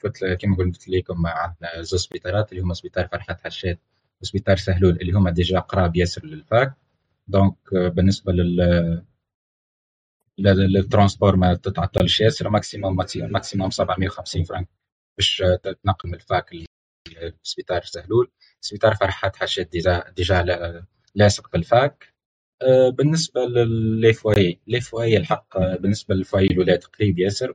قلت 0.03 0.25
كما 0.25 0.55
قلت 0.57 0.89
لكم 0.89 1.27
عندنا 1.27 1.81
زوج 1.81 1.99
سبيطارات 1.99 2.51
اللي 2.51 2.63
هما 2.63 2.73
سبيطار 2.73 3.07
فرحات 3.07 3.41
حشاد 3.41 3.77
وسبيطار 4.21 4.57
سهلول 4.57 4.91
اللي 5.01 5.11
هما 5.13 5.31
déjà 5.31 5.59
قراب 5.59 5.95
ياسر 5.95 6.25
لل 6.25 6.41
fac. 6.41 6.73
Donc 7.27 7.55
بالنسبة 7.73 8.33
لل 8.33 9.03
لل 10.39 10.57
transport 10.57 11.35
ما 11.35 11.53
تتعطلش 11.55 12.21
ياسر 12.21 12.49
maximum 12.49 12.95
maximum 13.15 13.69
750 13.69 14.43
فرانك 14.43 14.67
باش 15.17 15.43
تنقل 15.63 16.09
من 16.09 16.15
ال 16.15 16.25
fac 16.25 16.55
لسبيطار 17.43 17.81
سهلول. 17.83 18.31
سبيطار 18.61 18.95
فرحات 18.95 19.35
حشاد 19.35 19.69
déjà 19.69 20.09
déjà 20.15 20.41
لاصق 21.15 21.51
بال 21.53 21.77
fac 21.77 22.13
آه، 22.61 22.89
بالنسبة 22.89 23.41
ل 23.45 24.13
les 24.13 24.59
foyers 24.67 25.17
الحق 25.17 25.57
آه، 25.57 25.75
بالنسبة 25.77 26.15
لل 26.15 26.24
foyer 26.24 26.45
الولاد 26.47 26.83
قريب 26.83 27.19
ياسر. 27.19 27.53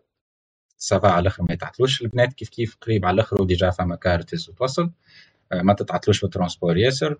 ça 0.78 0.93
va 0.93 1.08
على 1.08 1.20
الأخر 1.22 1.42
ما 1.42 1.52
يتعطلوش. 1.54 2.02
البنات 2.02 2.32
كيف 2.32 2.48
كيف؟ 2.48 2.76
قريب 2.82 3.06
على 3.06 3.14
الأخر 3.14 3.42
و 3.42 3.48
déjà 3.48 3.70
فما 3.70 3.96
quartiers 3.96 4.48
وتوصل 4.48 4.90
آه، 5.52 5.62
ما 5.62 5.74
تتعطلوش 5.74 6.18
في 6.18 6.24
ال 6.24 6.30
transport 6.30 6.76
ياسر 6.78 7.18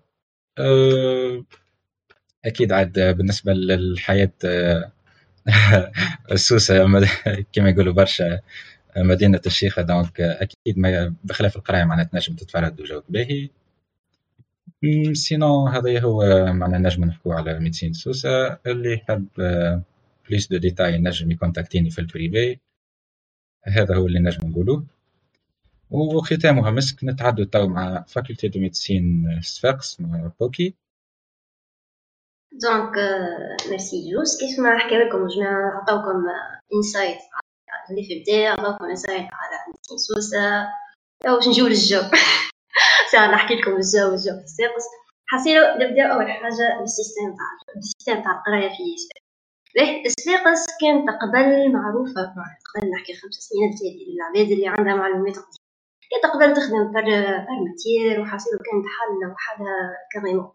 أكيد 2.45 2.71
عاد 2.71 2.99
بالنسبة 2.99 3.53
للحياة 3.53 4.31
لسوسة 6.31 6.85
كما 7.53 7.69
يقولوا 7.71 7.93
برشا 7.93 8.39
مدينة 8.97 9.41
الشيخة 9.45 9.81
donc 9.81 10.21
أكيد 10.21 10.79
ما 10.79 11.15
بخلاف 11.23 11.55
القراية 11.57 11.83
معناتها 11.83 12.09
تنجم 12.11 12.35
تتفرهد 12.35 12.81
وجوك 12.81 13.03
باهي. 13.09 13.49
sinon 15.13 15.67
هذا 15.67 15.99
هو 15.99 16.23
معناها 16.53 16.77
نجم 16.77 17.05
نحكو 17.05 17.31
على 17.31 17.59
médecine 17.59 17.93
سوسة 17.93 18.59
اللي 18.65 18.93
يحب 18.93 19.27
plus 20.29 20.47
de 20.47 20.57
détails 20.57 20.97
نجم 20.97 21.31
ي 21.31 21.36
contacte 21.36 21.74
يني 21.74 21.89
في 21.89 21.99
ال 21.99 22.09
privé 22.09 22.59
هذا 23.63 23.95
هو 23.95 24.05
اللي 24.05 24.19
نجم 24.19 24.49
نقولوه 24.49 24.85
وختامها 25.91 26.71
مسك 26.71 27.03
نتعدو 27.03 27.43
تو 27.43 27.67
مع 27.67 28.03
faculté 28.07 28.47
de 28.47 28.59
médecine 28.59 29.25
صفاقس 29.41 30.01
مع 30.01 30.31
بوكي 30.39 30.75
donc 32.51 32.95
merci 33.69 34.11
جوز 34.11 34.39
كيف 34.39 34.59
ما 34.59 34.77
حكى 34.77 34.95
لكم 34.95 35.27
جماعة 35.27 35.81
عطاوكم 35.81 36.23
insight 36.75 37.17
اللي 37.89 38.03
في 38.03 38.13
البداية 38.13 38.49
عطاوكم 38.49 38.85
insight 38.85 39.19
على 39.19 39.57
médecine 39.67 39.97
سوسة 39.97 40.67
باش 41.23 41.47
نجيو 41.47 41.67
للجو 41.67 42.01
ساعة 43.11 43.31
نحكي 43.31 43.55
لكم 43.55 43.71
الجو 43.71 44.07
الجو 44.13 44.37
في 44.39 44.43
صفاقس 44.43 44.85
حاسيلو 45.27 45.61
نبدا 45.75 46.03
أول 46.13 46.31
حاجة 46.31 46.79
بال 46.79 46.91
système 46.91 47.35
تاع 47.37 47.73
بال 47.75 47.86
système 47.86 48.23
تاع 48.23 48.31
القراية 48.39 48.69
في 48.69 48.83
باهي 49.75 50.03
صفاقس 50.05 50.65
كانت 50.81 51.09
قبل 51.21 51.71
معروفة. 51.73 52.21
قبل 52.75 52.91
نحكي 52.91 53.13
خمس 53.13 53.33
سنين 53.33 53.71
العباد 54.15 54.51
اللي 54.51 54.67
عندها 54.67 54.95
معلومات 54.95 55.35
قديمة 55.35 55.65
كانت 56.11 56.25
قبل 56.33 56.53
تخدم 56.53 56.91
par 56.91 57.01
par 57.47 57.57
matière 57.67 58.21
وحاصل 58.21 58.49
كانت 58.51 58.85
حالة 58.95 59.33
وحالة 59.33 59.65
carrément 60.13 60.51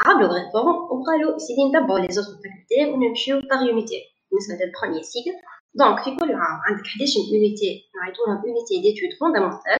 عملوا 0.00 0.28
réforme 0.28 0.76
وقالوا 0.76 1.38
سيدي 1.38 1.62
نتبعوا 1.68 1.98
les 1.98 2.08
autres 2.10 2.28
facultés 2.42 2.92
ونمشيو 2.92 3.40
par 3.40 3.62
unité 3.62 4.00
بالنسبة 4.30 4.54
لل 4.64 4.72
premier 4.72 5.02
cycle 5.02 5.36
donc 5.74 5.98
في 6.04 6.10
كل 6.16 6.32
عام 6.34 6.56
عندك 6.66 6.86
11 6.86 7.20
unités 7.34 7.70
نعيطولهم 7.96 8.46
unités 8.46 8.74
d'études 8.82 9.10
fondamentales 9.20 9.77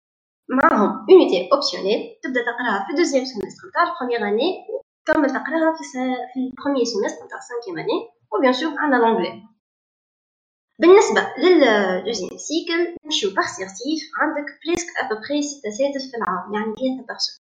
معاهم 0.48 1.06
unité 1.10 1.48
optionnelle 1.52 2.00
تبدأ 2.22 2.40
تقرأها 2.42 2.84
في 2.86 2.90
ال 2.90 2.94
deuxième 2.94 3.24
semestre 3.24 3.68
نتاع 3.68 3.82
ال 3.82 3.88
première 3.88 4.28
année 4.28 4.50
وتكمل 4.70 5.30
تقراها 5.30 5.76
في 5.76 5.84
في 6.32 6.40
ال 6.40 6.46
premier 6.46 6.84
semestre 6.84 7.24
نتاع 7.24 7.38
ال 7.38 7.42
cinquième 7.42 7.78
année 7.78 7.98
و 8.32 8.36
bien 8.36 8.52
sûr 8.52 8.78
عندنا 8.78 9.00
l'anglais 9.00 9.42
بالنسبة 10.80 11.22
لل 11.38 11.58
deuxième 11.58 12.36
cycle 12.48 12.96
نمشيو 13.04 13.30
par 13.30 13.46
certif 13.46 14.00
عندك 14.20 14.46
presque 14.64 14.88
à 14.98 15.04
peu 15.04 15.20
près 15.20 15.42
ستة 15.42 15.70
سادس 15.78 16.10
في 16.10 16.16
العام 16.16 16.54
يعني 16.54 16.74
ثلاثة 16.78 17.06
بارسون 17.08 17.36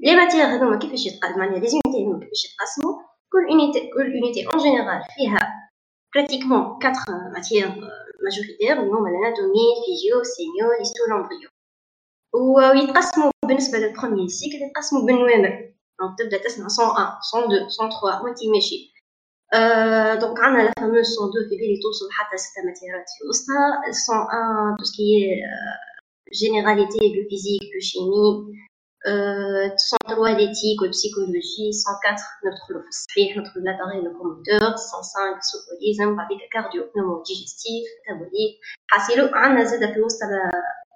les 0.00 0.16
matières 0.16 0.44
هذوما 0.44 0.78
كيفاش 0.78 1.06
يتقال 1.06 1.38
معناها 1.38 1.58
les 1.58 1.68
unités 1.68 1.98
هذوما 2.02 2.20
كيفاش 2.20 2.42
يتقسموا؟ 2.44 2.94
كل 3.32 3.44
unité 3.50 3.80
كل 3.94 4.06
unité 4.14 4.46
en 4.46 4.58
général 4.62 5.02
فيها 5.16 5.70
pratiquement 6.14 6.60
4 6.60 6.94
matières 7.34 7.68
majoritaires 8.24 8.76
اللي 8.80 8.92
هما 8.96 9.08
ال 9.10 9.16
anatomie 9.16 9.64
ال 9.76 9.82
physio 9.82 10.20
ال 10.20 10.28
sémio 10.28 10.66
l'histo 10.78 11.04
l'embryo 11.10 11.51
ويتقسموا 12.34 13.30
بالنسبة 13.48 13.78
لل 13.78 13.89
premier 13.89 14.28
cycle 14.28 14.58
يتقسموا 14.66 15.06
بالنوامر. 15.06 15.72
Donc 16.00 16.18
تبدا 16.18 16.38
تسمع 16.38 16.66
101 16.78 17.12
102 17.34 17.88
103 17.88 18.22
وانت 18.24 18.38
ماشي 18.54 18.92
أه 19.54 20.14
donc 20.14 20.38
عندنا 20.40 20.62
la 20.62 20.72
fameuse 20.78 21.18
102 21.20 21.48
في 21.48 21.56
بالي 21.56 21.80
توصل 21.82 22.08
حتى 22.12 22.36
ستة 22.36 22.60
ماتيرات 22.66 23.06
في 23.14 23.28
وسطها 23.28 23.64
101 24.16 24.78
tout 24.78 24.84
ce 24.84 24.95
qui 24.95 25.12
généralités 26.38 26.98
de 27.14 27.22
physique 27.30 27.62
de 27.74 27.80
chimie 27.80 28.26
103 29.06 30.34
l'éthique 30.38 30.80
ou 30.84 30.90
psychologie. 30.96 31.70
104 31.72 32.16
ندخلوا 32.46 32.82
في 32.82 32.88
الصحيح 32.88 33.36
ندخلوا 33.36 33.64
l'appareil 33.64 34.00
locomoteur 34.04 34.54
105 34.60 35.40
سوبوليزم 35.50 36.16
بعديك 36.16 36.40
cardio 36.52 36.82
pneumo 36.94 37.22
digestif 37.26 37.84
métabolique 37.98 38.52
حاسيلو 38.90 39.24
عندنا 39.32 39.64
زاده 39.64 39.94
في 39.94 40.00
وسط 40.00 40.20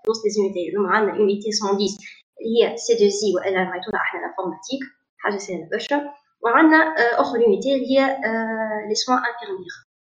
في 0.06 0.10
وسط 0.10 0.24
les 0.24 0.40
unités 0.40 0.70
هذوما 0.70 0.88
عندنا 0.90 1.12
unité 1.18 1.48
110 1.62 1.70
اللي 1.76 2.50
هي 2.56 2.76
سي 2.76 2.92
دو 2.92 3.08
زي 3.18 3.28
والا 3.34 3.64
نعيطولها 3.64 4.00
إحنا 4.06 4.18
l'informatique 4.20 4.82
حاجة 5.18 5.36
سهله 5.36 5.68
برشا 5.72 5.98
وعندنا 6.42 6.76
اخر 7.22 7.36
unité 7.44 7.74
اللي 7.74 7.86
هي 7.92 8.00
les 8.88 8.94
soins 8.94 9.18
infirmiers 9.18 9.72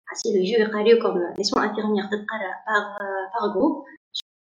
حاسيلو 0.10 0.36
يجيو 0.42 0.60
يقريوكم 0.60 1.18
les 1.38 1.44
soins 1.44 1.70
infirmiers 1.70 2.04
تتقرا 2.04 2.52
par 2.68 2.86
par 3.34 3.54
groupe 3.54 3.86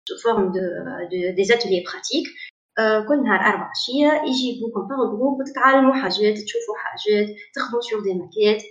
sous 0.08 0.20
forme 0.26 0.46
de, 0.56 0.64
de, 1.12 1.18
des 1.38 1.48
ateliers 1.56 1.84
pratiques. 1.90 2.30
كل 3.08 3.22
نهار 3.22 3.40
أربع 3.40 3.70
عشية 3.70 4.22
يجيبوكم 4.30 4.88
par 4.88 5.16
groupe 5.16 5.40
وتتعلموا 5.40 5.94
حاجات 5.94 6.38
تشوفوا 6.38 6.74
حاجات 6.76 7.28
تخدموا 7.54 7.80
sur 7.80 8.00
des 8.00 8.14
maquettes 8.14 8.62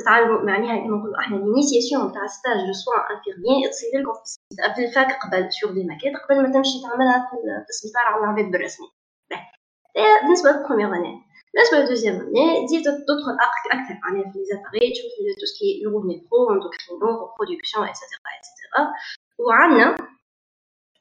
تتعلموا 0.00 0.42
معناها 0.42 0.76
كيما 0.82 0.96
نقولوا 0.96 1.20
إحنا 1.20 1.36
الانيسياسيون 1.36 2.12
تاع 2.12 2.26
stage 2.26 2.56
de 2.66 2.72
soins 2.72 3.00
infirmiers 3.16 3.68
تصير 3.70 3.90
لكم 4.00 4.12
في 4.74 4.84
ال 4.84 4.92
fac 4.92 5.18
قبل 5.22 5.52
sur 5.52 5.70
des 5.72 5.84
maquettes 5.84 6.12
قبل 6.16 6.42
ما 6.42 6.52
تمشي 6.52 6.76
تعملها 6.82 7.28
في 7.30 7.36
السبيطار 7.68 8.02
على 8.06 8.24
العباد 8.24 8.50
بالرسمي. 8.52 8.86
بالنسبة 10.22 10.50
لل 10.50 10.59
première 10.59 10.94
année 10.94 11.14
بالنسبة 11.54 11.78
لل 11.78 11.85
deuxième 11.85 12.14
année 12.14 12.66
تزيد 12.66 12.82
تدخل 12.82 13.34
أكثر 13.76 13.94
معناها 14.02 14.32
في 14.32 14.38
les 14.38 14.51
appareils 14.51 14.92
تشوف 14.92 15.12
tout 15.40 15.46
ce 15.46 15.60
qui 15.60 15.82
uro 15.82 16.00
micro 16.08 16.50
endocrino 16.52 16.98
reproduction 17.40 17.79
et 17.79 17.86
cetera 17.86 18.18
et 18.34 18.46
cetera 18.46 18.82
وعندنا 19.38 19.96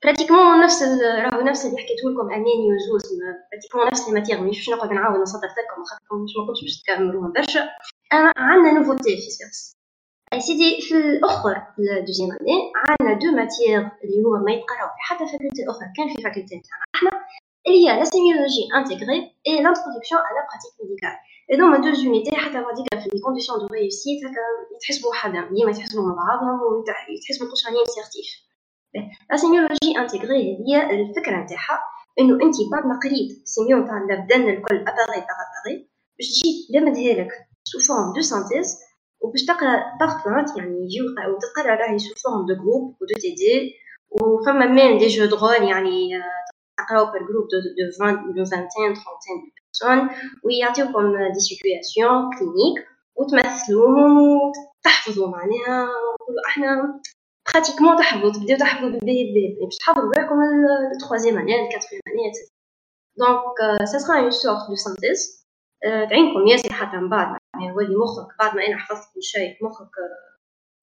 pratiquement 0.03 0.63
نفس 0.63 0.83
راهو 0.83 1.41
نفس 1.41 1.65
اللي 1.65 1.77
حكيت 1.77 1.99
لكم 2.05 2.21
اماني 2.21 2.67
وزوز 2.75 3.19
pratiquement 3.51 3.87
نفس 3.87 4.09
ال 4.09 4.13
matières 4.13 4.41
مش 4.41 4.57
باش 4.57 4.69
نقعد 4.69 4.91
نعاود 4.91 5.19
نصدر 5.19 5.47
لكم 5.47 5.83
خاطركم 5.83 6.23
مش 6.23 6.31
ما 6.37 6.47
كنتش 6.47 6.61
باش 6.61 6.81
تكملوهم 6.81 7.31
برشا. 7.31 7.69
عندنا 8.11 8.71
nouveauté 8.71 9.15
في 9.15 9.29
سيرس 9.29 9.77
أي 10.33 10.39
سيدي 10.41 10.81
في 10.81 10.95
الأخر 10.95 11.55
ال 11.79 11.85
deuxième 11.85 12.31
année 12.31 12.71
عندنا 12.75 13.19
deux 13.19 13.31
matières 13.37 13.79
اللي 14.03 14.23
هو 14.25 14.43
ما 14.45 14.51
يتقراو 14.51 14.87
في 14.95 15.01
حتى 15.09 15.25
faculté 15.25 15.69
أخرى 15.69 15.87
كان 15.97 16.07
في 16.15 16.23
faculté 16.23 16.61
تاعنا 16.67 16.85
إحنا 16.95 17.11
اللي 17.67 17.77
هي 17.87 17.99
la 17.99 18.03
sémiologie 18.03 18.63
intégrée 18.77 19.19
et 19.47 19.55
l'introduction 19.63 20.21
à 20.27 20.31
la 20.31 20.39
pratique 20.47 20.73
médicale 20.81 21.15
هذوما 21.51 21.77
deux 21.77 21.93
unités 21.93 22.35
حتى 22.35 22.59
بعديك 22.65 22.87
في 23.03 23.09
les 23.13 23.21
conditions 23.21 23.59
de 23.59 23.67
réussite 23.67 24.19
هكا 24.25 24.43
يتحسبوا 24.75 25.09
وحدهم 25.09 25.55
ديما 25.55 25.71
يتحسبوا 25.71 26.03
مع 26.03 26.15
بعضهم 26.29 26.57
ويتحسبوا 26.61 27.47
كلش 27.49 27.65
رانيين 27.65 27.85
certif 27.95 28.29
la 29.29 29.37
sémiologie 29.37 29.89
intégrée 30.01 30.43
هي 30.67 30.73
الفكرة 30.95 31.35
نتاعها 31.43 31.79
إنه 32.19 32.33
انت 32.45 32.55
بعد 32.71 32.85
ما 32.85 32.99
قريت 33.03 33.29
ال 33.47 33.52
sémio 33.52 33.77
نتاع 33.77 33.97
البدن 33.97 34.41
الكل 34.49 34.77
appareil 34.77 35.19
par 35.27 35.39
appareil 35.47 35.89
باش 36.17 36.27
تجي 36.93 37.13
لك. 37.13 37.46
sous 37.71 37.79
forme 37.87 38.13
de 38.15 38.21
synthèse 38.21 38.67
وباش 39.21 39.45
تقرا 39.45 39.73
par 39.99 40.13
يعني 40.57 40.75
يجيو 40.85 41.03
وتقرا 41.05 41.75
راهي 41.75 41.99
sous 41.99 42.13
forme 42.23 42.45
de 42.45 42.53
groupe 42.61 42.83
و 43.01 43.05
de 43.09 43.15
TD 43.21 43.73
وفما 44.11 44.65
même 44.65 44.97
des 44.97 45.07
jeux 45.07 45.25
de 45.25 45.38
rôle 45.38 45.63
يعني 45.63 46.21
تقراو 46.77 47.11
par 47.11 47.21
groupe 47.27 47.47
de 47.51 47.57
20 48.03 48.33
de 48.35 48.41
20 48.41 48.69
30 48.69 48.95
personnes 49.55 50.09
ويعطيوكم 50.43 51.31
des 51.33 51.39
situations 51.39 52.29
cliniques 52.37 52.87
وتمثلوهم 53.15 54.13
وتحفظوا 54.21 55.27
معناها 55.27 55.77
نقولوا 55.83 56.43
إحنا 56.47 56.99
pratiquement 57.53 57.97
تحفظوا 57.97 58.33
تبداو 58.33 58.57
تحفظوا 58.57 58.89
بال 58.89 59.33
PP 59.33 59.65
باش 59.65 59.77
تحضروا 59.77 60.11
روحكم 60.17 60.35
ال 60.93 60.98
troisième 60.98 61.37
année 61.37 61.55
ال 61.55 61.60
quatrième 61.60 62.01
année 62.07 62.29
et 62.29 62.36
cetera 62.36 62.57
donc 63.17 63.63
ça 63.63 63.85
sera 63.85 64.19
une 64.19 64.31
sorte 64.31 64.69
de 64.69 64.75
synthèse 64.75 65.46
تعينكم 65.81 66.47
ياسر 66.47 66.73
حتى 66.73 66.97
من 66.97 67.09
بعد 67.09 67.37
يعني 67.53 67.67
يولي 67.67 67.95
مخك 67.95 68.27
بعد 68.39 68.55
ما 68.55 68.67
أنا 68.67 68.77
حفظت 68.77 69.13
كل 69.13 69.23
شيء 69.23 69.57
مخك 69.61 69.91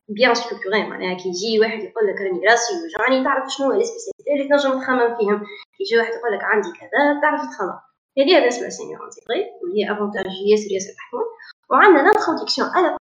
bien 0.08 0.34
structuré 0.34 0.88
معناها 0.90 1.14
كي 1.14 1.28
يجي 1.28 1.60
واحد 1.60 1.78
يقول 1.78 2.06
لك 2.06 2.20
راني 2.20 2.46
راسي 2.46 2.72
يوجعني 2.74 3.24
تعرف 3.24 3.52
شنو 3.52 3.70
هي 3.70 3.78
les 3.78 3.84
spécialités 3.84 4.32
اللي 4.32 4.48
تنجم 4.48 4.80
تخمم 4.80 5.16
فيهم. 5.18 5.38
كي 5.74 5.82
يجي 5.84 5.98
واحد 5.98 6.12
يقول 6.12 6.32
لك 6.34 6.44
عندي 6.44 6.68
كذا 6.78 7.20
تعرف 7.22 7.40
تخمم. 7.40 7.78
هذه 8.18 8.38
هذا 8.38 8.48
اسمها 8.48 8.68
sémio 8.68 9.04
intégrée 9.04 9.44
واللي 9.62 9.84
هي 9.84 9.92
avantage 9.92 10.26
ياسر 10.50 10.72
ياسر 10.72 10.92
محمود 10.98 11.26
وعندنا 11.70 12.02
l'introduction 12.02 12.68
على 12.68 12.96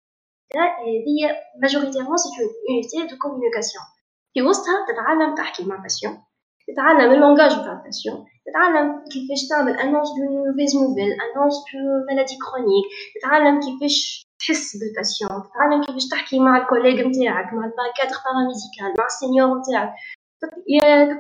هي 1.07 1.41
majoritairement 1.61 2.17
c'est 2.17 2.29
une 2.29 2.49
unité 2.71 3.11
de 3.11 3.17
communication 3.17 3.85
في 4.33 4.41
وسطها 4.41 4.85
تتعلم 4.87 5.35
تحكي 5.35 5.65
مع 5.65 5.75
patient 5.75 6.23
تتعلم 6.67 7.11
ال 7.11 7.16
langage 7.16 7.51
تاع 7.51 7.71
ال 7.71 7.78
patient 7.78 8.25
تتعلم 8.45 9.03
كيفاش 9.11 9.47
تعمل 9.49 9.79
annonce 9.79 10.09
de 10.17 10.45
mauvaises 10.45 10.75
nouvelles 10.75 11.11
annonce 11.25 11.55
de 11.73 11.79
maladies 12.09 12.37
chroniques 12.43 12.85
تتعلم 13.15 13.59
كيفاش 13.59 14.25
تحس 14.39 14.77
بال 14.77 14.92
patient 14.92 15.43
تتعلم 15.49 15.83
كيفاش 15.83 16.07
تحكي 16.07 16.39
مع 16.39 16.57
ال 16.57 16.62
collègues 16.62 17.07
نتاعك 17.07 17.53
مع 17.53 17.65
ال 17.65 17.74
cadre 17.74 18.17
paramédical 18.25 18.91
مع 18.99 19.05
ال 19.05 19.13
senior 19.13 19.59
نتاعك 19.59 19.93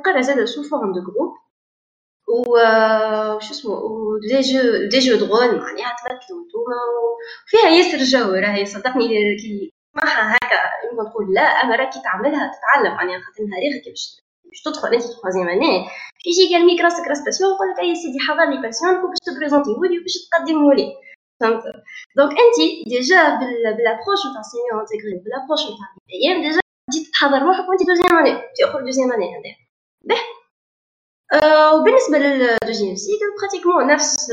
تقرأ 0.03 0.21
زاده 0.21 0.45
سو 0.45 0.63
فورم 0.63 0.93
دو 0.93 1.01
جروب 1.01 1.33
و 2.27 2.57
شو 3.39 3.53
اسمه 3.53 3.73
ودي 3.73 4.41
جو 4.41 4.87
دي 4.89 4.99
جو 4.99 5.15
درون 5.15 5.47
معناها 5.47 5.95
تمثلوا 5.99 6.43
نتوما 6.45 6.77
وفيها 6.97 7.69
ياسر 7.69 7.97
جو 7.97 8.33
راهي 8.33 8.65
صدقني 8.65 9.07
كي 9.41 9.73
معها 9.95 10.35
هكا 10.35 10.61
يمكن 10.91 11.11
تقول 11.11 11.33
لا 11.33 11.41
أما 11.41 11.75
راكي 11.75 11.99
تعملها 12.03 12.51
تتعلم 12.55 12.95
معناها 12.95 13.19
خاطر 13.19 13.43
نهاري 13.43 13.79
كي 13.83 13.89
باش 13.89 14.20
تدخل 14.65 14.93
انت 14.93 15.03
تخوازيام 15.03 15.49
اني 15.49 15.87
يجي 16.25 16.53
قال 16.53 16.65
ميك 16.65 16.81
راسك 16.81 17.07
راس 17.07 17.21
باسيون 17.25 17.51
يقول 17.51 17.67
لك 17.71 17.79
اي 17.79 17.95
سيدي 17.95 18.19
حضر 18.19 18.45
لي 18.51 18.61
باسيون 18.61 18.93
باش 19.01 19.17
تبريزونتي 19.25 19.69
ولي 19.69 19.99
وباش 19.99 20.15
تقدمه 20.25 20.73
لي 20.73 20.87
فهمت 21.39 21.63
دونك 22.17 22.31
انت 22.31 22.57
ديجا 22.87 23.21
بالابروش 23.75 24.21
نتاع 24.29 24.41
سينيور 24.51 24.81
انتيغري 24.81 25.17
بالابروش 25.23 25.61
نتاع 25.71 25.87
الأيام 26.09 26.41
ديجا 26.41 26.59
تجي 26.91 27.11
تحضر 27.13 27.41
روحك 27.47 27.69
وانت 27.69 27.81
deuxième 27.87 28.17
année 28.17 28.33
في 28.55 28.65
اخر 28.65 28.79
deuxième 28.85 29.11
année 29.11 29.27
هذا 29.35 29.51
باهي 30.09 30.21
أه 31.33 31.75
وبالنسبه 31.75 32.17
لل 32.17 32.33
deuxième 32.33 32.95
cycle 32.95 33.29
pratiquement 33.39 33.87
نفس 33.87 34.31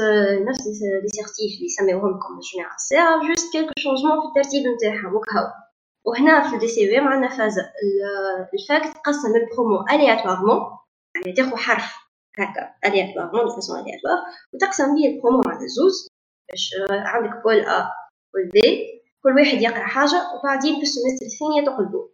نفس 0.49 0.67
les 0.67 1.09
certifs 1.15 1.51
اللي 1.57 1.67
يسميوهم 1.67 2.19
comme 2.23 2.39
général 2.47 3.29
juste 3.29 3.53
quelques 3.53 3.73
changements 3.79 4.17
في 4.21 4.27
الترتيب 4.29 4.63
نتاعها 4.67 5.09
وكهو 5.15 5.68
وهنا 6.09 6.49
في 6.49 6.55
ال 6.55 6.69
DC 6.69 6.89
في 6.89 7.01
معنا 7.01 7.29
فازة 7.29 7.73
ال 8.55 8.65
fac 8.65 8.95
تقسم 8.95 9.37
ال 9.37 9.45
promo 9.45 9.85
aléatoirement 9.91 10.79
يعني 11.17 11.33
تاخو 11.37 11.57
حرف 11.57 11.95
هكا 12.39 12.75
aléatoirement 12.87 13.55
façon 13.55 13.81
aléatoire 13.81 14.19
وتقسم 14.53 14.95
بيه 14.95 15.17
البرومو 15.17 15.43
على 15.47 15.69
زوز 15.69 16.09
باش 16.51 16.75
عندك 16.91 17.43
pôle 17.45 17.61
A 17.61 17.91
pôle 18.35 18.49
B 18.53 18.99
كل 19.23 19.33
واحد 19.37 19.63
يقرأ 19.63 19.85
حاجة 19.87 20.23
وبعدين 20.39 20.75
في 20.77 20.83
ال 20.83 20.88
semestre 20.88 21.27
الثانية 21.27 21.65
تقلبوا 21.67 22.09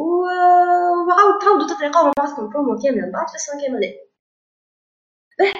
وعاود 0.00 1.38
تعاودوا 1.40 1.68
تقراو 1.68 2.12
بعضكم 2.18 2.44
البرومو 2.44 2.78
كامل 2.82 2.96
من 3.02 3.12
بعد 3.12 3.28
في 3.28 3.34
ال 3.34 3.38
cinquième 3.38 3.76
année 3.76 3.94
باهي 5.38 5.52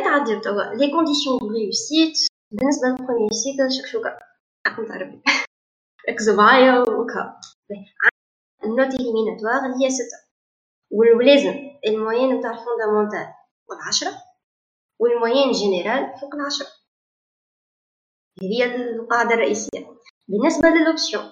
نتعداو 0.00 0.40
توا 0.40 0.62
les 0.74 0.90
conditions 0.90 1.38
de 1.38 1.48
réussite 1.48 2.18
بالنسبة 2.50 2.88
لل 2.88 2.97
premier 2.97 3.30
cycle 3.32 3.72
شكشوكا 3.72 4.18
حقمت 4.66 4.90
عربي 4.90 5.22
معايا 6.36 6.78
وكا. 6.78 7.40
ال 8.64 8.70
note 8.70 8.94
éliminatoire 8.94 9.60
هي 9.80 9.90
ستة. 9.90 10.18
ولازم 10.90 11.54
ال 11.86 11.93
moyenne 11.93 12.38
نتاع 12.38 12.50
ال 12.50 12.56
fondamentales 12.56 13.34
والعشرة. 13.68 14.12
وال 14.98 15.10
moyenne 15.10 15.52
générale 15.52 16.18
فوق 16.20 16.34
العشرة. 16.34 16.66
هذه 18.42 18.64
القاعدة 18.74 19.34
الرئيسية. 19.34 19.86
بالنسبة 20.28 20.68
لل 20.68 20.84
option 20.84 21.30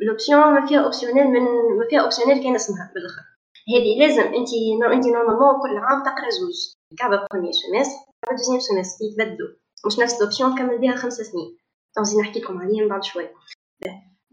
ال 0.00 0.06
option 0.06 0.40
ما 0.40 0.66
فيها 0.66 0.84
optionnel 0.84 1.26
من 1.26 1.42
ما 1.78 1.86
فيها 1.90 2.00
optionnel 2.00 2.42
كان 2.42 2.54
اسمها 2.54 2.92
بالآخر. 2.94 3.22
هذه 3.68 3.98
لازم 4.00 4.34
انت 4.34 4.48
انت 4.92 5.06
normalement 5.06 5.62
كل 5.62 5.76
عام 5.78 6.02
تقرأ 6.02 6.30
زوج. 6.30 6.74
كعبة 6.98 7.26
premier 7.32 7.52
semestre 7.52 7.98
كعبة 8.22 8.36
deuxième 8.36 8.60
semestre 8.60 9.04
يتبدلوا 9.04 9.48
مش 9.86 9.98
نفس 9.98 10.14
ال 10.16 10.21
options 10.21 10.54
تكمل 10.54 10.78
بها 10.78 10.96
خمس 10.96 11.14
سنين. 11.14 11.58
نزيد 12.00 12.18
نحكي 12.20 12.40
لكم 12.40 12.58
عليهم 12.58 12.88
بعد 12.88 13.04
شوي 13.04 13.28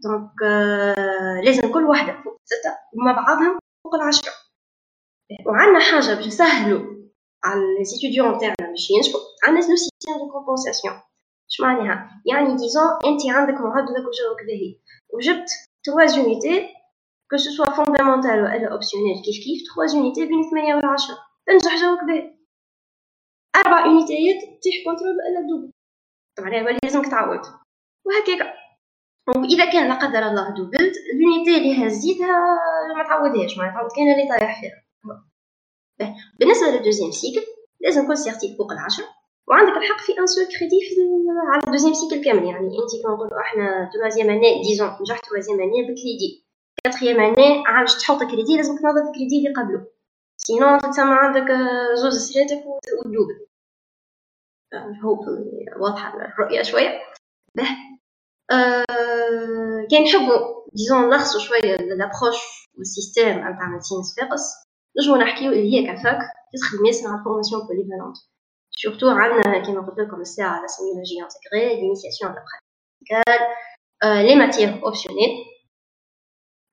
donc 0.04 0.30
euh, 0.42 1.44
لازم 1.44 1.72
كل 1.72 1.84
وحدة 1.84 2.22
فوق 2.24 2.36
ستة 2.44 2.76
ومع 2.92 3.12
بعضهم 3.12 3.58
فوق 3.84 3.94
العشرة. 3.94 4.32
وعندنا 5.46 5.80
حاجة 5.80 6.14
باش 6.14 6.26
نسهلوا 6.26 6.80
على 7.44 7.60
les 7.78 7.93
étudiants 7.93 8.38
تاعنا 8.38 8.70
باش 8.70 8.90
ينجحوا 8.90 9.20
عندنا 9.44 9.60
le 9.60 9.76
système 9.76 10.18
de 10.18 10.32
compensation 10.32 10.94
اش 11.50 11.60
معناها؟ 11.60 12.22
يعني 12.26 12.56
disons 12.56 12.90
أنت 13.06 13.20
عندك 13.36 13.60
معدلك 13.60 14.06
وجهك 14.08 14.46
باهي. 14.46 14.80
وجبت 15.14 15.50
3 15.86 16.06
unités 16.06 16.68
que 17.30 17.36
ce 17.36 17.50
soit 17.50 17.74
fondamentales 17.76 18.42
ولا 18.42 18.72
optionnelles 18.72 19.16
كيف 19.24 19.36
كيف؟ 19.44 19.58
3 19.76 19.86
زونيتي 19.86 20.26
بين 20.26 20.42
8 20.50 20.74
و 20.74 20.78
10 20.78 21.18
تنجح 21.46 21.76
جوك 21.82 22.04
باهي. 22.04 22.38
أربع 23.56 23.86
unité 23.86 24.31
ات 24.31 24.40
تطيح 24.42 24.74
contrôle 24.84 25.16
ولا 25.24 25.40
double. 25.48 25.72
طبعا 26.36 26.50
هذا 26.50 26.78
لازمك 26.84 27.06
تعود 27.06 27.40
وهكاك 28.06 28.57
واذا 29.36 29.72
كان 29.72 29.88
لا 29.88 29.94
قدر 29.94 30.18
الله 30.18 30.54
دوبلت 30.54 30.94
ال 31.12 31.19
unité 31.19 31.56
اللي 31.56 31.86
هزيتها 31.86 32.38
ما 32.96 33.04
تعودهاش 33.08 33.58
ما 33.58 33.68
تعود 33.68 33.90
كان 33.96 34.12
اللي 34.12 34.28
طايح 34.28 34.60
فيها. 34.60 34.84
بالنسبة 36.40 36.66
لل 36.66 36.75
deuxième 36.75 37.10
cycle 37.10 37.46
لازم 37.80 38.06
كل 38.08 38.16
certif 38.16 38.56
فوق 38.58 38.72
العشرة 38.72 39.04
وعندك 39.48 39.76
الحق 39.76 39.98
في 39.98 40.18
un 40.18 40.26
seul 40.26 40.44
crédit 40.44 40.80
على 41.52 41.62
ال 41.66 41.69
deuxième 41.69 41.94
cycle 41.94 42.24
كامل. 42.24 42.44
يعني 42.44 42.58
انت 42.58 43.02
كون 43.02 43.12
نقولوا 43.14 43.40
إحنا 43.40 43.90
troisième 43.92 44.30
année 44.30 44.62
disons 44.62 44.90
نجحت 45.00 45.24
troisième 45.24 45.60
année 45.60 45.82
ب 45.82 45.90
crédit. 45.90 46.46
quatrième 46.84 47.20
année 47.20 47.62
باش 47.66 47.98
تحط 47.98 48.22
كريدي 48.22 48.56
لازم 48.56 48.76
تنظف 48.76 49.08
الكريدي 49.08 49.38
اللي 49.38 49.52
قبله. 49.52 49.86
sinon 50.36 50.78
تتسمى 50.78 51.14
عندك 51.14 51.52
زوج 51.94 52.12
سيراتك 52.12 52.62
وتدوبل 52.66 53.46
هوب 55.04 55.18
واضحة 55.80 56.14
الرؤية 56.14 56.62
شوية. 56.62 57.00
أه 58.50 58.84
كان 59.90 60.02
نحبوا 60.02 60.64
disons 60.72 61.08
نلخصوا 61.08 61.40
شوية 61.40 61.76
l'approche 61.76 62.68
وال 62.78 62.91
système 62.91 63.38
نتاع 63.38 63.68
médecine 63.68 64.02
صفاقس 64.02 64.42
نجمو 64.98 65.16
نحكيو 65.16 65.52
اللي 65.52 65.72
هي 65.74 65.86
ك 65.96 66.02
fac 66.02 66.18
تدخل 66.52 66.86
ياسر 66.86 67.08
على 67.08 67.18
ال 67.18 67.22
formation 67.22 67.60
polyvalente 67.66 68.16
surtout 68.70 69.08
عندنا 69.08 69.58
كيما 69.66 69.80
قلت 69.86 69.98
لكم 69.98 70.20
الساعة 70.20 70.48
على 70.58 70.68
sémiologie 70.68 71.14
intégrée 71.22 71.80
l'initiation 71.80 72.32
à 72.32 72.36
la 72.36 72.44
pratique 72.44 73.46
les 74.26 74.34
matières 74.34 74.84
optionnelles 74.84 75.30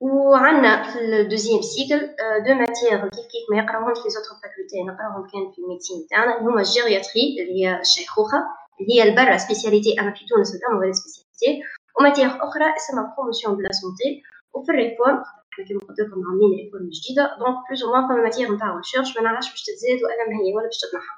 وعندنا 0.01 0.91
في 0.91 0.99
ال 0.99 1.06
deuxième 1.06 1.61
cycle 1.61 1.99
deux 2.47 2.53
matières 2.53 3.09
كيف 3.09 3.25
كيف 3.31 3.45
ما 3.51 3.57
يقراوهمش 3.57 3.97
في 4.03 4.09
les 4.09 4.17
autres 4.17 4.33
facultés 4.43 4.83
نقراوهم 4.83 5.27
كان 5.31 5.51
في 5.51 5.61
ال 5.61 5.66
médecine 5.66 6.07
تاعنا 6.09 6.37
اللي 6.37 6.49
هما 6.49 6.61
ال 6.61 6.68
gériatrie 6.68 7.25
اللي 7.41 7.65
هي 7.65 7.79
الشيخوخه 7.81 8.37
اللي 8.81 8.93
هي 8.93 9.03
البرا 9.03 9.37
سبيسياليتي 9.37 9.99
اما 9.99 10.13
في 10.13 10.25
تونس 10.25 10.55
نتعملوا 10.55 10.81
غير 10.81 10.93
سبيسياليتي 11.35 11.63
وماتيير 11.99 12.27
أخرى 12.27 12.75
اسمها 12.75 13.13
بروموسيون 13.17 13.55
دو 13.55 13.61
لا 13.61 13.71
سونتي 13.71 14.21
وفي 14.53 14.71
الريفورم 14.71 15.23
كيما 15.67 15.79
قلت 15.79 15.99
لكم 15.99 16.23
عاملين 16.27 16.51
ريفورم 16.59 16.89
جديده 16.97 17.23
دونك 17.39 17.57
بلوز 17.67 17.83
أو 17.83 17.91
فما 18.07 18.23
ماتيير 18.23 18.51
نتاع 18.55 18.77
ريشيرش 18.77 19.17
ما 19.17 19.23
نعرفش 19.23 19.49
باش 19.51 19.63
تزاد 19.63 19.99
ولا 20.03 20.23
ما 20.29 20.35
هي 20.41 20.53
ولا 20.55 20.65
باش 20.65 20.77
تتنحى 20.83 21.15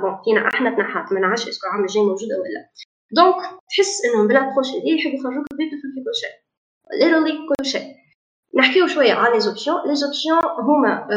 بون 0.00 0.14
فينا 0.24 0.48
إحنا 0.54 0.70
تنحات 0.76 1.12
ما 1.12 1.20
نعرفش 1.20 1.48
اسكو 1.48 1.66
العام 1.66 1.80
الجاي 1.82 2.02
موجوده 2.02 2.34
ولا 2.42 2.60
دونك 3.12 3.36
تحس 3.70 4.04
انهم 4.04 4.28
بلابروش 4.28 4.68
هذه 4.68 4.94
يحبوا 4.98 5.18
يخرجوك 5.18 5.46
بيتو 5.58 5.76
في 5.82 5.88
كل 6.04 6.14
شيء 6.22 6.34
literally 7.00 7.36
كل 7.48 7.64
شيء 7.66 7.86
نحكيو 8.58 8.86
شوية 8.86 9.12
على 9.12 9.34
لي 9.34 9.40
زوبسيون 9.40 9.88
لي 9.88 9.94
زوبسيون 9.94 10.38
هما 10.68 11.08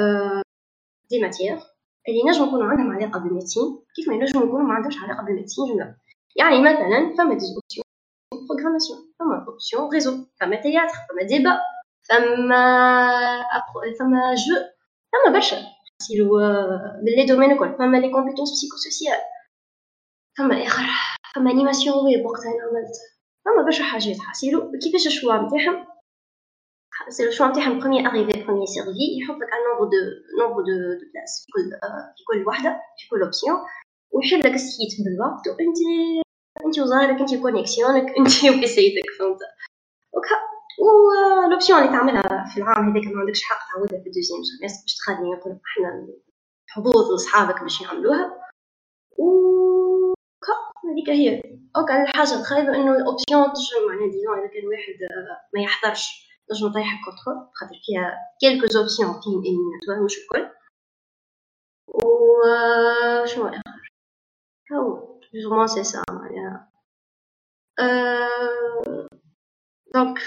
des 1.09 1.19
matières 1.21 1.59
اللي 2.07 2.21
نجم 2.27 2.43
يكونوا 2.47 2.65
عندهم 2.65 2.91
علاقه 2.95 3.19
بال 3.19 3.31
médecine 3.31 3.79
كيف 3.95 4.07
ما 4.07 4.13
ينجموا 4.13 4.45
يكونوا 4.45 4.67
ما 4.67 4.73
عندهمش 4.73 4.97
علاقه 5.03 5.23
بال 5.23 5.32
médecine 5.32 5.65
جمله 5.65 5.95
يعني 6.35 6.61
مثلا 6.61 7.15
فما 7.17 7.33
des 7.33 7.45
options 7.45 7.85
programmation 8.33 9.13
فما 9.19 9.45
option 9.47 9.89
réseau 9.93 10.25
فما 10.39 10.55
théâtre 10.61 10.93
فما 11.09 11.23
débat 11.27 11.59
فما 12.09 12.63
فما 13.99 14.35
jeux 14.35 14.55
فما 15.11 15.33
برشا 15.33 15.57
حاسيلو 16.01 16.37
من 17.03 17.11
les 17.17 17.25
domaines 17.25 17.51
الكل 17.51 17.77
فما 17.77 17.97
les 17.97 18.11
compétences 18.11 18.51
psychosociales 18.51 19.17
فما 20.37 20.65
اخر 20.65 20.83
فما 21.35 21.51
animation 21.51 22.05
web 22.05 22.25
وقتها 22.25 22.51
أنا 22.51 22.63
عملت 22.69 22.95
فما 23.45 23.63
برشا 23.65 23.83
حاجات 23.83 24.17
حاسيلو 24.19 24.71
كيفاش 24.83 25.07
ال 25.07 25.12
choix 25.12 25.33
نتاعهم 25.33 25.87
c'est 27.09 27.25
le 27.25 27.31
choix 27.31 27.47
نتاعهم 27.47 27.79
premier 27.79 28.07
arrivé 28.07 28.43
premier 28.43 28.65
servi 28.67 29.19
يحط 29.21 29.35
لك 29.35 29.49
un 29.53 29.59
nombre 29.69 29.85
de 29.91 29.97
nombre 30.39 30.61
de 30.61 30.71
de 30.99 31.05
places 31.13 31.45
في 31.45 31.51
كل 31.53 31.69
في 32.17 32.23
كل 32.27 32.47
وحده 32.47 32.81
في 32.97 33.09
كل 33.09 33.21
option 33.21 33.57
ويحل 34.11 34.39
لك 34.39 34.53
ال 34.53 34.64
site 34.64 35.05
بالوقت 35.05 35.47
وانت 35.47 35.77
انت 36.65 36.79
وزهرك 36.79 37.19
انت 37.19 37.35
connexion 37.35 37.98
ك 37.98 38.05
انت 38.17 38.43
و 38.57 38.68
PC 38.68 38.89
تك 38.89 39.09
فهمت؟ 39.19 39.39
وكا 40.13 40.35
و 40.79 40.90
l'option 40.90 41.79
اللي 41.79 41.91
تعملها 41.91 42.45
في 42.53 42.57
العام 42.57 42.89
هذاك 42.89 43.07
ما 43.13 43.19
عندكش 43.19 43.43
حق 43.43 43.59
تعودها 43.73 44.01
في 44.01 44.07
ال 44.07 44.11
deuxième 44.11 44.43
semestre 44.43 44.81
باش 44.83 44.95
تخلي 44.95 45.29
يقول 45.29 45.59
إحنا 45.67 46.07
حظوظ 46.67 47.13
لصحابك 47.13 47.61
باش 47.63 47.81
يعملوها. 47.81 48.41
و 49.17 49.25
هذيك 50.91 51.09
هي. 51.09 51.41
اوكا 51.77 52.03
الحاجة 52.03 52.39
الخايبة 52.39 52.75
إنه 52.75 52.91
ال 52.91 52.99
option 52.99 53.43
تنجم 53.43 53.87
معناها 53.89 54.11
disons 54.11 54.39
إذا 54.39 54.47
كان 54.47 54.67
واحد 54.67 54.97
ما 55.53 55.61
يحضرش 55.61 56.31
تنجم 56.49 56.73
طيح 56.73 57.01
كونترول 57.05 57.49
خاطر 57.53 57.75
فيها 57.85 58.17
كيلكو 58.39 58.67
فيهم 59.23 59.39
اليميناتوار 59.39 60.03
مش 60.05 60.17
الكل 60.17 60.51
و 61.87 62.05
شنو 63.25 63.47
آخر؟ 63.47 63.61
هو. 64.73 65.11
بلوز 65.33 65.71
سي 65.71 65.83
سا 65.83 66.03
دونك 69.93 70.19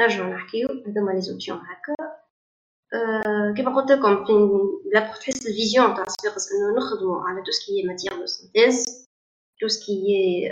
نرجعو 0.00 0.32
نحكيو 0.32 0.68
هذوما 0.68 1.12
لي 1.12 1.20
زوبسيون 1.20 1.58
هكا 1.58 1.94
أه 2.94 3.54
كيما 3.56 3.76
قلت 3.76 3.90
لكم 3.92 4.24
في 4.26 4.32
لا 4.94 5.00
تحس 5.00 5.46
الفيزيون 5.46 5.94
تاع 5.94 6.04
صفاقس 6.04 6.52
انه 6.52 6.76
نخدمو 6.76 7.14
على 7.14 7.42
تو 7.42 7.50
سكي 7.52 7.82
ماتيير 7.86 8.16
دو 8.20 8.26
سانتيز 8.26 9.06
tout 9.60 9.68
ce 9.68 10.50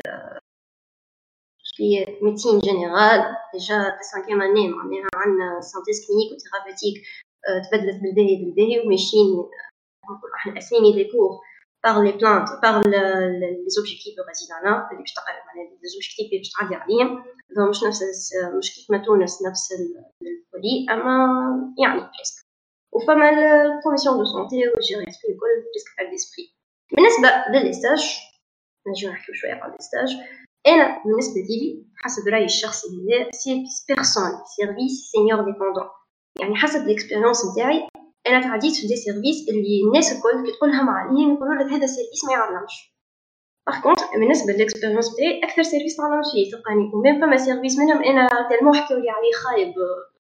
qui 1.78 1.94
est 1.96 2.18
médecine 2.26 2.60
générale 2.68 3.24
déjà 3.54 3.78
في 3.96 4.02
cinquième 4.12 4.40
année 4.40 4.68
معناها 4.68 5.08
عندنا 5.14 5.60
synthèse 5.60 6.06
clinique 6.06 6.32
و 6.32 6.38
thérapeutique 6.38 7.02
تبدلت 7.70 8.02
بالباهي 8.02 8.36
بالباهي 8.36 8.80
وماشيين 8.80 9.26
نقولوا 10.10 10.36
إحنا 10.36 10.58
اسامي 10.58 10.92
les 10.92 11.05
cours 11.05 11.40
par 11.84 12.02
les 12.02 12.12
plaintes 12.12 12.48
par 12.62 12.82
les 12.88 13.64
objectifs 13.66 14.16
du 14.16 14.22
résidanat 14.28 14.88
اللي 14.90 15.02
باش 15.02 15.12
تقرا 15.12 15.44
معناها 15.46 15.70
les 15.70 15.88
objectifs 15.92 16.26
اللي 16.26 16.38
باش 16.38 16.50
تعدي 16.50 16.74
عليهم 16.74 17.24
هذو 17.50 17.70
مش 17.70 17.82
نفس 17.84 18.02
مش 18.59 18.74
كيف 18.74 18.90
ما 18.90 18.98
تونس 18.98 19.42
نفس 19.46 19.72
ال 19.72 19.91
volet 19.91 20.86
اما 20.90 21.14
يعني 21.82 22.00
presque 22.00 22.44
وفما 22.92 23.28
ال 23.30 23.39
promotion 23.39 24.18
de 24.18 24.24
santé 24.24 24.68
وال 24.68 24.79
gériatrie 24.79 25.28
الكل 25.32 25.55
presque 25.70 25.90
باك 25.98 26.10
ديسبري 26.10 26.55
بالنسبة 26.96 27.28
لل 27.59 27.71
stage 27.71 28.02
نجيو 28.88 29.10
نحكيو 29.10 29.34
شوية 29.34 29.52
على 29.52 29.74
ال 29.80 29.86
stage 29.86 30.16
أنا 30.66 31.02
بالنسبة 31.05 31.40
لي 31.40 31.84
حسب 31.96 32.28
رايي 32.28 32.44
الشخصي 32.44 32.86
هذا 32.86 33.30
service 33.30 33.84
personne 33.88 34.30
service 34.56 35.10
senior 35.12 35.40
dépendant 35.44 35.88
يعني 36.40 36.56
حسب 36.56 36.80
ال 36.80 36.86
expérience 36.86 37.42
نتاعي 37.52 37.88
أنا 38.28 38.40
تعديت 38.42 38.74
في 38.76 38.86
des 38.86 38.96
services 38.96 39.48
اللي 39.48 39.82
الناس 39.86 40.12
الكل 40.12 40.46
كي 40.46 40.52
تقولهم 40.56 40.88
عليهم 40.88 41.34
يقولوا 41.34 41.55
لك 41.55 41.72
هذا 41.72 41.86
service 41.86 42.24
ما 42.24 42.32
يعلمش 42.32 42.94
par 43.66 43.80
contre 43.82 44.00
بالنسبة 44.14 44.52
لل 44.52 44.63
expérience 44.63 45.16
تاعي 45.16 45.40
أكثر 45.44 45.62
service 45.62 45.96
تعلمت 45.96 46.26
فيه 46.32 46.50
تلقاني. 46.50 46.90
و 46.94 47.00
même 47.00 47.20
فما 47.20 47.36
service 47.36 47.78
منهم 47.78 48.05
أنا 48.05 48.28
tellement 48.50 48.74
حكيو 48.76 48.96
لي 48.98 49.10
عليه 49.10 49.32
خايب 49.42 49.74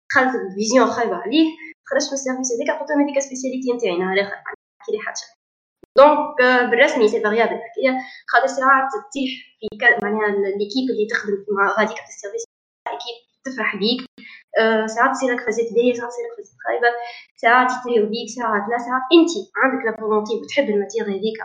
دخلت 0.09 0.31
vision 0.55 0.87
خايبه 0.87 1.15
عليه. 1.15 1.47
خرجت 1.89 2.07
من 2.07 2.13
ال 2.13 2.18
service 2.18 2.49
هذاك 2.53 2.89
لهم 2.89 3.01
هذيك 3.01 3.19
spécialité 3.19 3.73
نتاعي 3.73 3.97
نهار 3.97 4.21
آخر 4.21 4.35
نحكي 4.79 4.91
لي 4.91 4.99
حتى 4.99 5.25
donc 5.97 6.37
بالرسمي 6.69 7.07
c'est 7.07 7.21
variable 7.23 7.55
الحكاية 7.59 7.93
خاطر 8.27 8.47
ساعات 8.47 8.87
تطيح 8.93 9.31
في 9.59 9.67
معناها 10.03 10.29
l'équipe 10.59 10.85
اللي 10.91 11.05
تخدم 11.11 11.45
مع 11.57 11.65
غاديك 11.77 11.97
في 11.97 12.09
ال 12.13 12.17
service 12.17 12.43
أكيد 12.87 13.17
تفرح 13.47 13.75
بيك. 13.75 14.01
ساعات 14.95 15.11
تصير 15.15 15.29
لك 15.33 15.41
فازات 15.45 15.73
باهيه 15.73 15.93
ساعات 15.93 16.11
تصير 16.11 16.25
لك 16.25 16.37
فازات 16.37 16.57
خايبة 16.67 16.87
ساعات 17.35 17.69
يطيروا 17.71 18.09
بيك 18.09 18.29
ساعات 18.37 18.63
لا 18.71 18.77
ساعات 18.77 19.01
انت 19.15 19.31
عندك 19.61 19.85
la 19.85 19.97
volonté 20.01 20.33
وتحب 20.35 20.69
ال 20.69 20.73
matière 20.74 21.03
هذيك 21.03 21.39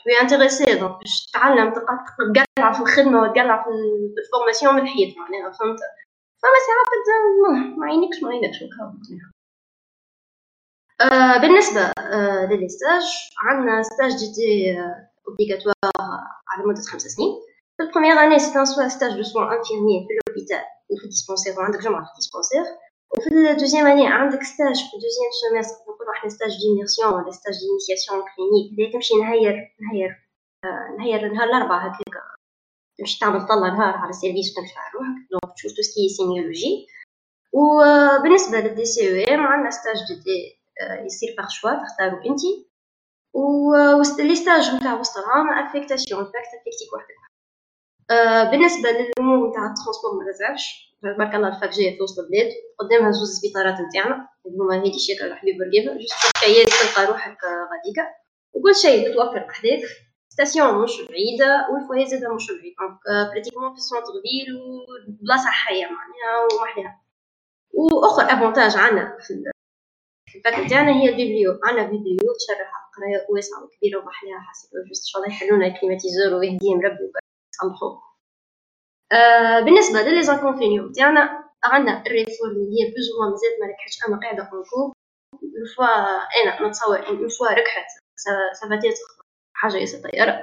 tu 0.00 0.06
es 0.10 0.22
intéressé 0.22 0.78
donc 0.80 0.98
باش 0.98 1.26
تتعلم 1.26 1.72
تقلع 1.72 2.72
في 2.72 2.80
الخدمة 2.80 3.22
وتقلع 3.22 3.64
في 3.64 3.70
ال 4.24 4.29
formation 4.29 4.74
من 4.74 4.82
الحيط 4.82 5.16
معناها 5.18 5.50
فهمت؟ 5.50 5.80
فما 6.42 6.58
ساعات 6.66 6.88
ما 7.78 7.86
عينكش 7.86 8.22
ما 8.22 8.28
عينكش 8.30 8.58
آه 11.00 11.40
بالنسبة 11.40 11.80
آه 11.80 12.44
عندنا 13.42 13.82
stage 13.82 14.10
d'été 14.10 14.76
obligatoire 15.28 15.74
على 16.48 16.64
مدة 16.66 16.80
خمس 16.80 17.02
سنين. 17.02 17.32
في 17.76 17.82
ال 17.82 17.86
première 17.86 18.14
année 18.14 18.38
c'est 18.38 18.58
un 18.58 18.88
stage 18.88 19.16
de 19.16 19.22
soins 19.22 19.44
infirmiers 19.44 20.06
في 20.06 20.12
l'hôpital 20.28 20.64
وفي 20.90 21.04
ال 21.04 21.09
dispensaire 21.09 21.58
وعندك 21.58 21.80
جمعة 21.80 22.04
في 22.04 22.10
ال 22.10 22.15
dispensaire 22.15 22.64
وفي 23.16 23.28
ال 23.50 23.54
deuxième 23.54 23.86
année 23.86 24.06
عندك 24.06 24.42
stage 24.42 24.76
في 24.88 24.94
ال 24.96 25.00
deuxième 25.00 25.30
semestre 25.40 25.82
نقولو 25.82 26.12
إحنا 26.16 26.30
stage 26.30 26.52
d'immersion 26.62 27.12
ولا 27.14 27.30
stage 27.30 27.54
d'initiation 27.64 28.18
clinique 28.36 28.66
اللي 28.72 28.92
تمشي 28.92 29.14
نهير 29.14 29.74
نهير 29.84 30.10
نهير 30.98 31.32
نهار 31.32 31.48
الأربعاء 31.48 31.88
هكاك 31.90 32.14
تمشي 32.98 33.18
تعمل 33.20 33.46
طلة 33.46 33.68
نهار 33.76 33.94
على 33.96 34.10
السيرفيس 34.10 34.52
وتمشي 34.52 34.74
على 34.78 34.90
روحك 34.94 35.28
دونك 35.30 35.54
تشوف 35.56 35.72
تو 35.76 35.82
سكي 35.82 36.08
سيميولوجي 36.08 36.86
وبالنسبة 37.52 38.60
للدي 38.60 38.84
سي 38.84 39.24
أو 39.24 39.34
ام 39.34 39.40
عندنا 39.46 39.70
ستاج 39.70 39.96
دي 40.24 40.38
يصير 41.06 41.34
باغ 41.38 41.48
شوا 41.48 41.70
تختاروا 41.84 42.20
انت 42.30 42.40
لي 44.20 44.36
ستاج 44.36 44.74
نتاع 44.74 44.94
وسط 45.00 45.16
العام 45.18 45.48
افيكتاسيون 45.66 46.20
امباكت 46.20 46.48
افيكتيك 46.60 46.92
وحدك 46.94 47.23
بالنسبة 48.50 48.88
للامور 48.90 49.48
نتاع 49.50 49.62
الترونسبور 49.70 50.24
ما 50.24 50.32
تزعفش 50.32 50.94
تبارك 51.02 51.34
الله 51.34 51.48
الفاك 51.48 51.70
جاية 51.70 51.96
في 51.96 52.02
وسط 52.02 52.18
البلاد 52.18 52.50
قدامها 52.78 53.10
زوج 53.10 53.28
سبيطارات 53.28 53.74
نتاعنا 53.80 54.28
اللي 54.46 54.58
هما 54.58 54.74
هيدي 54.84 54.98
شيكا 54.98 55.32
وحبيب 55.32 55.54
بورقيبه 55.58 55.92
جوست 56.00 56.14
كياس 56.44 56.94
تلقى 56.94 57.06
روحك 57.08 57.38
غاديكا. 57.44 58.04
وكل 58.52 58.74
شيء 58.74 59.10
متوفر 59.10 59.38
بحذاك 59.48 59.80
station 60.28 60.82
مش 60.82 60.92
بعيدة 61.08 61.66
وال 61.72 61.81
foyer 61.81 62.04
زادا 62.04 62.28
مش 62.34 62.46
بعيد 62.50 62.74
donc 62.80 62.98
pratiquement 63.32 63.70
في 63.72 63.76
ال 63.78 63.83
centre 63.83 64.12
ville 64.24 64.48
وبلاصة 64.60 65.50
حية 65.50 65.84
معناها 65.84 66.34
ومحلاها 66.52 67.00
وأخر 67.74 68.22
avantage 68.22 68.76
عندنا 68.76 69.16
في 70.26 70.36
ال 70.36 70.45
fac 70.45 70.70
تاعنا 70.70 70.92
هي 70.92 71.08
ال 71.08 71.15
biblio. 71.15 71.60
عندنا 71.64 71.82
biblio 71.86 72.32
تشرح 72.38 72.70
قراية 72.96 73.26
واسعه 73.30 73.64
وكبيرة 73.64 73.98
ومحلاها 73.98 74.40
حسيت 74.40 74.70
juste 74.88 75.16
الله 75.16 75.28
يحلونا 75.28 75.66
ال 75.66 75.72
climatiseur 75.72 76.34
ويهديهم 76.38 76.80
ربي. 76.80 77.12
يصلحوه 77.54 78.02
آه 79.12 79.60
بالنسبة 79.60 80.02
لل 80.02 80.22
les 80.22 80.35
inconvénients 80.35 80.92
تاعنا 80.92 81.44
عندنا 81.64 82.02
ال 82.06 82.12
réforme 82.12 82.50
اللي 82.50 82.70
هي 82.80 82.90
plus 82.90 83.08
ما 83.20 83.30
مازالت 83.30 83.60
ما 83.60 83.66
ركحتش 83.66 83.98
أما 84.08 84.20
قاعدة 84.22 84.42
encore 84.42 84.92
fois 85.76 85.86
أنا 86.42 86.68
نتصور 86.68 86.98
إن 87.08 87.28
fois 87.28 87.48
ركحت 87.52 87.86
ça 88.60 88.69
va 88.69 88.77
être 88.77 88.94
حاجة 89.56 89.76
ياسر 89.76 89.98
طياره 90.10 90.40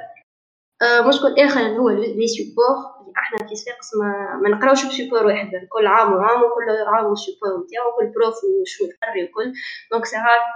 آه 0.82 1.02
مشكل 1.08 1.36
آخر 1.40 1.62
هو 1.62 1.90
les 1.90 2.28
supports 2.28 2.76
إحنا 3.18 3.48
في 3.48 3.56
صفاقس 3.56 3.96
ما, 3.96 4.40
ما 4.44 4.50
نقراوش 4.58 4.86
ب 4.86 4.91
support 4.91 5.26
واحد 5.26 5.50
كل 5.70 5.88
عام 5.88 6.14
وعام 6.14 6.40
وكل 6.44 6.70
عام 6.88 7.06
وال 7.06 7.16
support 7.16 7.50
نتاعو 7.50 7.92
كل 8.00 8.08
prof 8.16 8.36
وشو 8.62 8.86
يقري 8.86 9.24
وكل 9.24 9.54
donc 9.92 10.06
ساعات 10.06 10.56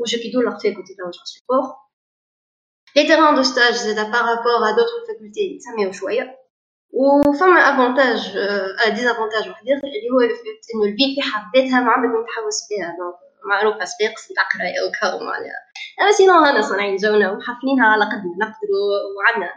وجهك 0.00 0.24
يدور 0.24 0.58
فيك 0.58 0.76
وانت 0.78 0.86
تلوج 2.96 3.10
على 3.20 3.30
السيبور 3.30 3.32
les 3.32 3.32
terrains 3.32 3.34
de 3.34 3.42
stage 3.42 3.72
زادا 3.74 4.02
par 4.02 4.22
rapport 4.22 4.68
à 4.68 4.70
d'autres 4.70 4.98
facultés 5.08 5.40
يتسميو 5.40 5.92
شوية 5.92 6.38
وفما 6.92 7.56
avantage 7.60 8.38
désavantage 8.94 9.48
واحد 9.48 9.64
اخر 9.68 9.86
اللي 9.86 10.10
هو 10.14 10.20
ال 10.20 10.28
fête 10.28 10.60
انه 10.74 10.84
ال 10.84 10.88
fête 10.88 11.04
في 11.14 11.22
حد 11.22 11.42
ذاتها 11.56 11.80
ما 11.80 11.90
عندك 11.92 12.08
متحوس 12.08 12.58
فيها 12.68 12.86
donc 12.98 13.14
معروفه 13.44 13.84
صفاقس 13.84 14.30
نتاع 14.32 14.44
قرايه 14.54 14.80
وكاو 14.88 15.18
معناها 15.26 15.60
اما 16.00 16.10
سينو 16.12 16.32
هذا 16.44 16.60
صناعين 16.60 16.96
جونا 16.96 17.32
وحافلينها 17.32 17.86
على 17.86 18.04
قدنا 18.04 18.36
نقدروا 18.42 18.86
وعندنا 19.16 19.52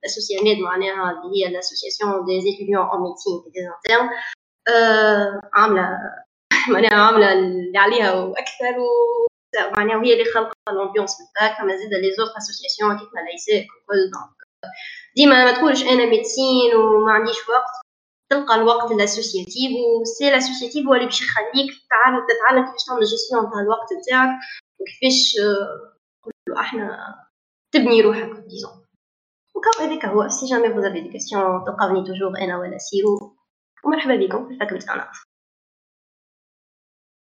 الاسوسياميد 0.00 0.58
معناها 0.58 1.10
اللي 1.10 1.28
هي 1.36 1.48
الاسوسياسيون 1.48 2.24
دي 2.24 2.40
زيتيديون 2.40 2.82
اون 2.86 3.00
ميديسين 3.02 3.32
دي 3.54 3.60
زانترن 3.66 4.08
عامله 5.54 5.88
معناها 6.68 6.94
عامله 7.06 7.32
اللي 7.32 7.78
عليها 7.78 8.12
وأكثر 8.14 8.74
معناها 9.76 9.96
وهي 9.96 10.12
اللي 10.12 10.24
خلقت 10.24 10.56
الامبيونس 10.68 11.16
نتاعك 11.20 11.58
فما 11.58 11.76
زيد 11.76 11.94
لي 11.94 12.12
زوف 12.18 12.28
اسوسياسيون 12.36 12.98
كيف 12.98 13.08
ما 13.14 13.20
ليساك 13.20 13.66
وكل 13.76 14.10
دونك 14.12 14.36
ديما 15.16 15.44
ما 15.44 15.52
تقولش 15.52 15.82
أنا 15.82 16.06
ميديسين 16.06 16.74
وما 16.74 17.12
عنديش 17.12 17.48
وقت 17.48 17.72
تلقى 18.30 18.54
الوقت 18.54 18.90
الاسوسياتيف 18.92 19.70
و 20.00 20.05
c'est 20.05 20.28
ال 20.28 20.33
associatif 20.33 20.86
هو 20.86 20.94
اللي 20.94 21.04
باش 21.06 21.20
يخليك 21.22 21.70
تتعلم 21.86 22.26
تتعلم 22.30 22.64
كيفاش 22.64 22.84
تعمل 22.86 23.00
جيستيون 23.00 23.50
تاع 23.50 23.60
الوقت 23.60 23.88
نتاعك 23.92 24.38
وكيفاش 24.80 25.36
نقولوا 26.20 26.60
أحنا 26.60 27.14
تبني 27.72 28.00
روحك 28.00 28.30
disons 28.30 28.86
وكاو 29.54 29.86
هذاك 29.86 30.04
هو. 30.04 30.28
si 30.28 30.46
jamais 30.46 30.74
vous 30.74 30.84
avez 30.84 31.00
des 31.00 31.08
questions 31.08 31.64
تلقاوني 31.64 32.06
toujours 32.06 32.38
أنا 32.38 32.58
ولا 32.58 32.78
سيرو. 32.78 33.36
ومرحبا 33.84 34.16
بكم 34.16 34.48
في 34.48 34.54
ال 34.54 34.58
faculté 34.58 34.86
تاعنا 34.86 35.10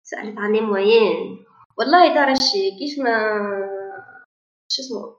سألت 0.02 0.38
عن 0.38 0.52
لي 0.52 0.60
والله 1.78 2.14
تعرف 2.14 2.38
كيف 2.78 2.98
ما 2.98 3.14
شو 4.68 4.82
اسمه 4.82 5.16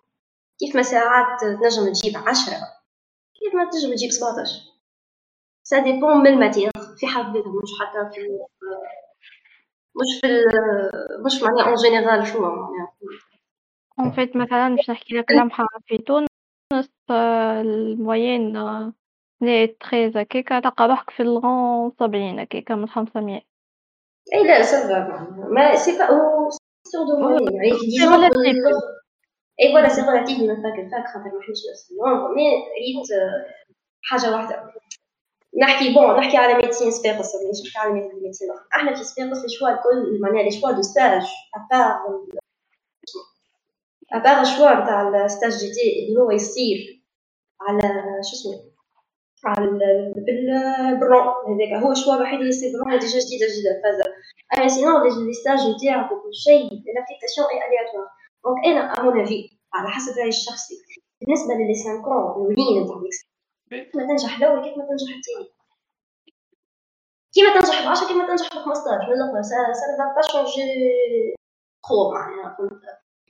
كيف 0.59 0.75
ما 0.75 0.81
ساعات 0.81 1.41
تنجم 1.41 1.93
تجيب 1.93 2.17
عشرة 2.17 2.57
كيف 3.39 3.55
ما 3.55 3.69
تنجم 3.69 3.95
تجيب 3.95 4.11
سبعتاش 4.11 4.49
سا 5.63 5.79
ديبون 5.79 6.17
من 6.17 6.27
الماتيغ 6.27 6.69
في 6.97 7.07
حد 7.07 7.25
ذاتها 7.35 7.61
مش 7.63 7.69
حتى 7.81 8.15
في 8.15 8.21
مش 9.95 10.21
في 10.21 10.27
مش 11.25 11.43
معناها 11.43 11.67
اون 11.67 11.75
جينيرال 11.75 12.27
شو 12.27 12.41
معناها 12.41 12.95
اون 13.99 14.11
فيت 14.11 14.35
مثلا 14.35 14.75
باش 14.75 14.89
نحكي 14.89 15.13
لك 15.13 15.31
لمحة 15.31 15.67
في 15.87 15.97
تونس 15.97 16.27
الموين 17.09 18.57
لي 19.41 19.67
تخيز 19.67 20.17
هكاكا 20.17 20.59
تلقى 20.59 20.87
روحك 20.87 21.09
في 21.09 21.23
الغون 21.23 21.91
سبعين 21.99 22.39
هكاكا 22.39 22.75
من 22.75 22.87
خمسمية. 22.87 23.41
اي 24.33 24.43
لا 24.43 24.61
سافا 24.61 25.27
ما 25.49 25.75
سي 25.75 25.97
با 25.97 26.07
سور 26.87 27.05
دو 27.07 27.17
موين 27.17 27.55
يعني 27.55 27.71
ديجون 27.79 28.23
اي 29.59 29.71
voilà 29.71 29.89
c'est 29.89 30.01
relatif 30.01 30.39
من 30.39 30.63
fac 30.63 30.79
ال 30.79 30.86
fac 30.86 31.05
خاطر 31.07 31.35
ما 31.35 31.41
حنش 31.41 31.61
نفس 31.71 31.91
ال 31.91 31.98
nombre 31.98 32.35
mais 32.35 32.43
ريت 32.51 33.07
حاجة 34.01 34.31
واحدة. 34.31 34.73
نحكي 35.61 35.93
bon 35.93 36.15
نحكي 36.17 36.37
على 36.37 36.53
médecine 36.53 36.91
صفاقس 36.91 37.35
مانيش 37.35 37.61
نحكي 37.65 37.77
على 37.77 37.93
médecine 37.93 38.51
أخرى 38.51 38.67
أحنا 38.75 38.95
في 38.95 39.03
صفاقس 39.03 39.41
les 39.43 39.49
choix 39.49 39.69
الكل 39.69 40.19
معناها 40.21 40.43
les 40.43 40.51
choix 40.51 40.71
de 40.71 40.81
stage 40.81 41.23
à 41.55 41.69
part 41.69 42.25
à 44.13 44.19
part 44.19 44.43
choix 44.45 44.83
نتاع 44.83 45.25
ال 45.25 45.51
stage 45.51 45.71
d'été 45.71 46.07
اللي 46.07 46.21
هو 46.21 46.31
يصير 46.31 47.03
على 47.61 47.81
شو 48.23 48.35
اسمه؟ 48.35 48.74
على 49.47 49.65
بال 50.15 50.43
prénom 50.43 51.27
هذاك 51.49 51.83
هو 51.83 51.91
ال 51.91 51.95
choix 51.95 52.15
الوحيد 52.15 52.39
اللي 52.39 52.49
يصير 52.49 52.69
prénom 52.73 52.99
déjà 52.99 53.19
جديدة 53.25 53.47
جديدة 53.51 53.71
الفازة 53.77 54.05
اما 54.57 54.67
sinon 54.67 55.03
les 55.03 55.33
stages 55.33 55.59
نتاعك 55.59 56.11
وكل 56.11 56.33
شيء 56.33 56.63
لابليكاسيون 56.95 57.47
اي 57.51 57.57
الياتوار 57.67 58.07
دونك 58.43 58.65
أنا 58.65 58.81
امون 58.99 59.21
افي 59.21 59.39
على 59.73 59.89
حسب 59.89 60.17
رايي 60.17 60.29
الشخصي 60.29 60.75
بالنسبة 61.21 61.53
للي 61.53 61.75
سانكون 61.83 62.17
الاولين 62.17 62.83
نتاع 62.83 62.97
كيف 63.69 63.95
ما 63.95 64.07
تنجح 64.07 64.37
الأول 64.37 64.63
كيف 64.63 64.77
ما 64.77 64.85
تنجح 64.89 65.11
الثاني 65.17 65.47
كيما 67.33 67.53
تنجح 67.53 67.85
ب 67.85 67.87
10 67.87 68.07
كيما 68.07 68.27
تنجح 68.27 68.47
ب 68.47 68.59
15 68.59 69.07
من 69.07 69.13
الآخر 69.13 69.41
سا 69.41 69.57
با 70.15 70.21
شونجي 70.31 70.65
تخو 71.83 72.11
معناها 72.11 72.55
فهمت 72.57 72.81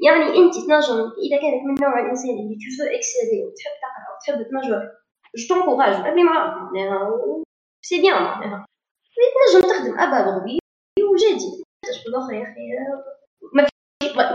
يعني 0.05 0.25
انت 0.39 0.55
تنجم 0.67 0.99
اذا 1.25 1.37
كانت 1.41 1.61
من 1.67 1.75
نوع 1.81 1.99
الانسان 1.99 2.29
اللي 2.29 2.55
تو 2.55 2.83
اكسيلي 2.97 3.39
وتحب 3.45 3.75
تقرا 3.83 4.09
وتحب 4.13 4.39
تنجح 4.51 5.04
جو 5.37 5.47
تونكوراج 5.55 5.95
ابني 6.07 6.23
معاك 6.23 6.57
معناها 6.61 7.09
سي 7.81 8.01
بيان 8.01 8.23
معناها 8.23 8.65
تنجم 9.53 9.67
تخدم 9.69 9.99
ابا 9.99 10.21
بغبي 10.31 10.59
وجادي 11.11 11.63
في 12.03 12.09
الآخر 12.09 12.33
يا 12.33 12.43
أخي 12.43 12.61
ما 13.53 13.67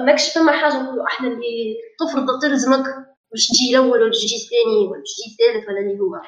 ماكش 0.04 0.34
فما 0.38 0.52
حاجة 0.52 0.82
نقولوا 0.82 1.06
إحنا 1.06 1.28
اللي 1.28 1.76
تفرض 2.00 2.40
تلزمك 2.42 2.84
باش 3.30 3.48
تجي 3.48 3.70
الأول 3.70 4.02
ولا 4.02 4.10
تجي 4.10 4.36
الثاني 4.36 4.88
ولا 4.90 5.02
تجي 5.02 5.24
الثالث 5.32 5.68
ولا 5.68 5.80
اللي 5.80 6.00
هو 6.00 6.20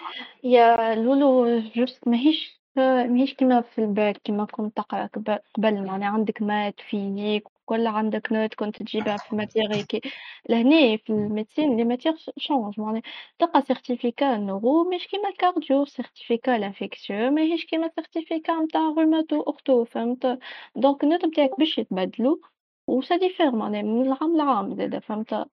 يا 0.44 0.94
لولو 0.94 1.60
juste 1.76 2.08
ماهيش 2.08 2.61
ماهيش 2.76 3.34
كيما 3.34 3.60
في 3.60 3.78
الباك 3.78 4.16
كيما 4.18 4.44
كنت 4.44 4.76
تقرأ 4.76 5.06
قبل 5.54 5.86
معناها 5.86 6.08
عندك 6.08 6.42
maths 6.42 6.80
physique 6.80 7.46
وكل 7.48 7.86
عندك 7.86 8.32
note 8.32 8.54
كنت 8.54 8.76
تجيبها 8.82 9.16
في 9.16 9.36
matière 9.36 9.74
هيك 9.74 10.06
لهنا 10.48 10.96
في 10.96 11.10
ال 11.10 11.18
médecine 11.18 11.76
les 11.76 11.84
matières 11.84 12.14
changent 12.38 12.80
معناها 12.80 13.02
تلقى 13.38 13.62
certificat 13.62 14.36
neuro 14.36 14.90
مش 14.90 15.06
كيما 15.08 15.28
ال 15.28 15.36
cardio 15.36 15.84
certificat 15.84 16.50
l'infectieux 16.58 17.30
ماهيش 17.30 17.66
كيما 17.66 17.90
certificat 17.94 18.52
نتاع 18.64 18.80
rhumato 18.80 19.40
ortho 19.42 19.84
فهمت؟ 19.84 20.38
donc 20.76 21.04
ال 21.04 21.08
notes 21.08 21.24
نتاعك 21.24 21.58
باش 21.58 21.78
يتبدلو 21.78 22.40
و 22.86 22.96
ça 22.96 23.16
diffère 23.16 23.50
معناها 23.56 23.82
من 23.82 24.02
العام 24.06 24.36
لعام 24.36 24.74
زادا 24.76 25.00
فهمت؟ 25.00 25.48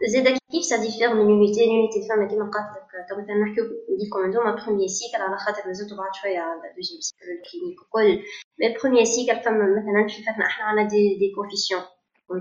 زادا 0.00 0.38
كيف 0.52 0.64
ça 0.64 0.76
diffère 0.76 1.14
من 1.14 1.30
unité 1.30 1.60
ل 1.66 1.73
unité 1.73 2.08
فما 2.08 2.28
كيما 2.28 2.50
قالت 2.50 2.76
لك 2.76 3.18
مثلا 3.18 3.36
نحكيو 3.36 3.64
نديكم 3.94 4.24
انتوما 4.24 4.54
premier 4.54 4.88
cycle 4.88 5.22
على 5.22 5.36
خاطر 5.38 5.70
نزيدو 5.70 5.96
بعد 5.96 6.14
شوية 6.14 6.38
على 6.38 6.60
deuxième 6.76 7.00
cycle 7.00 7.26
ال 7.38 7.43
clinique 7.43 7.80
وكل 7.82 8.22
mais 8.58 8.74
premier 8.78 9.04
cycle 9.04 9.40
فما 9.44 9.64
مثلا 9.78 10.06
كيف 10.06 10.28
إحنا 10.28 10.64
عندنا 10.64 10.88
des 10.88 11.18
des 11.18 11.32
coefficients 11.36 11.82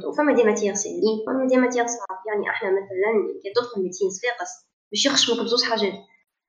وفما 0.07 0.33
des 0.35 0.43
matières 0.43 0.73
سهلين 0.73 1.17
فما 1.27 1.47
des 1.47 1.57
matières 1.57 1.85
صعاب 1.87 2.19
يعني 2.27 2.49
إحنا 2.49 2.69
مثلا 2.69 3.11
كي 3.43 3.49
تدخل 3.55 3.81
médecine 3.81 4.09
صفاقس 4.09 4.51
باش 4.91 5.05
يخشموك 5.05 5.39
بزوج 5.39 5.63
حاجات 5.63 5.93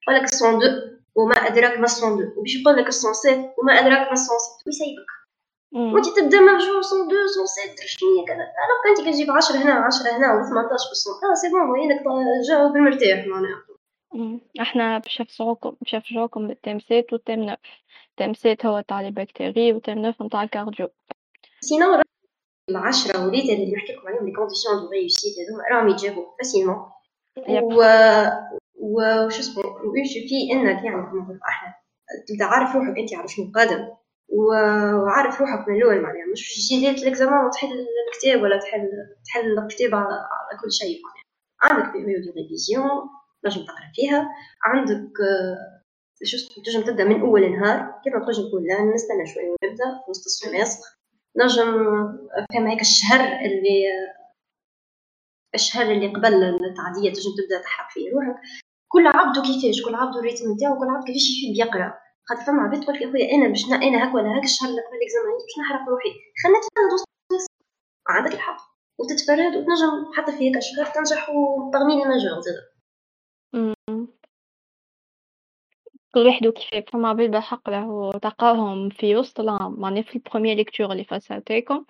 يقول 0.03 0.17
لك 0.17 0.25
ال 0.25 0.32
cent 0.32 0.59
deux 0.59 0.67
وما 1.15 1.35
ادراك 1.35 1.79
ما 1.79 1.85
ال 1.85 1.91
cent 1.91 2.17
deux 2.19 2.25
وباش 2.37 2.55
يقول 2.57 2.77
لك 2.77 2.87
ال 2.89 2.94
cent 2.94 3.15
sept 3.15 3.39
وما 3.59 3.73
ادراك 3.73 4.07
ما 4.07 4.13
ال 4.13 4.18
cent 4.18 4.39
sept 4.39 4.67
ويسيبك 4.67 5.11
وانت 5.73 6.07
تبدا 6.07 6.39
deux 6.39 6.83
cent 6.83 7.47
sept 7.47 7.81
شنو 7.87 8.25
كذا. 8.27 8.37
alors 8.37 8.83
انت 8.89 9.09
كتجيب 9.09 9.31
10 9.31 9.57
هنا 9.57 9.75
10 9.75 10.11
هنا 10.17 10.33
و 10.33 10.43
18 10.43 10.89
بالسون 10.89 11.15
آه 11.15 11.35
c'est 11.35 11.49
bon 11.49 11.71
وينك 11.71 12.03
جاوب 12.49 12.73
بالمرتاح 12.73 13.27
معناها. 13.27 13.63
إحنا 14.61 14.99
باش 14.99 15.21
نفجعوكم 15.21 15.77
باش 15.81 15.95
نفجعوكم 15.95 16.49
بال 16.49 16.57
thème 16.57 16.79
sept 16.81 17.13
وال 17.13 17.21
thème 17.21 17.41
neuf. 17.41 17.59
thème 18.17 18.35
sept 18.35 18.67
هو 18.67 18.81
تاع 18.81 19.01
les 19.01 19.11
bactéries 19.11 19.73
و 19.73 19.77
thème 19.77 19.99
neuf 19.99 20.23
نتاع 20.23 20.43
ال 20.43 20.49
cardio. 20.49 20.89
sinon 21.61 22.03
العشرة 22.71 23.27
وليت 23.27 23.45
اللي 23.45 23.73
نحكي 23.73 23.93
لكم 23.93 24.09
عليهم 24.09 24.27
les 24.27 24.33
conditions 24.33 24.81
de 24.81 24.91
réussite 24.91 25.33
هذوما 25.39 25.65
راهم 25.73 25.89
يتجابوا 25.89 26.25
facilement 26.39 26.77
و 27.49 27.83
وش 29.27 29.39
اسمه 29.39 29.63
في 30.29 30.53
إنك 30.53 30.85
يعني 30.85 31.03
كما 31.03 31.29
قلت 31.29 31.41
إحنا 31.49 31.75
تبدأ 32.29 32.45
عارف 32.45 32.77
روحك 32.77 32.99
انت 32.99 33.15
على 33.15 33.29
شنو 33.29 33.53
قادم. 33.55 33.89
وعارف 34.33 35.41
روحك 35.41 35.69
من 35.69 35.77
الأول 35.77 36.01
معناها. 36.01 36.27
مش 36.33 36.41
باش 36.43 36.69
تجي 36.69 36.81
ليلة 36.81 37.03
ال 37.03 37.09
examen 37.09 37.47
وتحل 37.47 37.87
الكتاب 38.09 38.43
ولا 38.43 38.59
تحل 38.59 38.89
تحل 39.27 39.59
الكتاب 39.59 39.95
على, 39.95 40.15
على 40.15 40.59
كل 40.63 40.73
شيء 40.73 41.01
معناها. 41.05 41.23
عندك 41.63 41.93
période 41.93 42.35
révision 42.37 42.91
تنجم 43.43 43.65
تقرأ 43.65 43.91
فيها. 43.95 44.29
عندك 44.65 45.13
شو 46.25 46.37
اسمه 46.37 46.65
تنجم 46.65 46.83
تبدأ 46.87 47.05
من 47.05 47.21
أول 47.21 47.53
نهار. 47.53 48.01
كيما 48.05 48.25
تنجم 48.27 48.49
تقول 48.49 48.63
لا 48.67 48.95
نستنى 48.95 49.27
شوية 49.35 49.49
ونبدأ 49.49 49.85
في 50.05 50.11
وسط 50.11 50.25
ال 50.25 50.32
semestre 50.32 50.89
نجم 51.37 51.73
فما 52.55 52.71
هيك 52.71 52.81
الشهر 52.81 53.21
اللي 53.21 53.85
الشهر 55.55 55.93
اللي 55.93 56.07
قبل 56.09 56.35
التعدية 56.45 57.13
تنجم 57.13 57.31
تبدأ 57.43 57.63
تحرق 57.63 57.91
فيه 57.91 58.11
روحك. 58.15 58.41
كل 58.89 59.07
عبد 59.07 59.39
كيفاش؟ 59.39 59.83
كل 59.85 59.95
عبد 59.95 60.17
ال 60.17 60.22
rythme 60.22 60.53
نتاعو 60.53 60.79
كل 60.79 60.89
عبد 60.89 61.05
كيفاش 61.07 61.23
يحب 61.31 61.69
يقرأ. 61.69 62.02
خاطر 62.29 62.43
فما 62.43 62.63
عباد 62.63 62.81
تقول 62.81 62.97
لك 62.97 63.03
يا 63.03 63.11
خويا 63.11 63.35
أنا 63.35 63.49
باش 63.49 63.65
أنا 63.65 64.05
هكا 64.05 64.15
ولا 64.15 64.39
هكا 64.39 64.45
الشهر 64.45 64.69
اللي 64.69 64.81
قبل 64.81 64.97
ال 64.97 65.02
examen 65.02 65.33
باش 65.33 65.59
نحرق 65.61 65.89
روحي. 65.89 66.11
خلينا 66.43 66.59
نتفرد 66.59 67.47
عندك 68.09 68.35
الحق. 68.35 68.61
وتتفرد 68.99 69.57
وتنجم 69.57 70.13
حتى 70.15 70.33
في 70.33 70.39
هيك 70.49 70.57
الشهر 70.57 70.87
تنجح 70.87 71.31
و 71.31 71.42
parmi 71.42 71.95
les 71.97 72.05
majors 72.05 72.41
زاد. 72.41 72.73
كل 76.15 76.27
واحد 76.27 76.47
وكيفاه 76.47 76.85
فما 76.93 77.09
عباد 77.09 77.31
بالحق 77.31 77.69
راهو 77.69 78.13
تلقاهم 78.13 78.89
في 78.89 79.17
وسط 79.17 79.41
العام 79.41 79.81
معناها 79.81 80.03
في 80.03 80.17
ال 80.17 80.21
première 80.21 80.57
lecture 80.57 80.93
اللي 80.93 81.05
فسرتلكم 81.05 81.85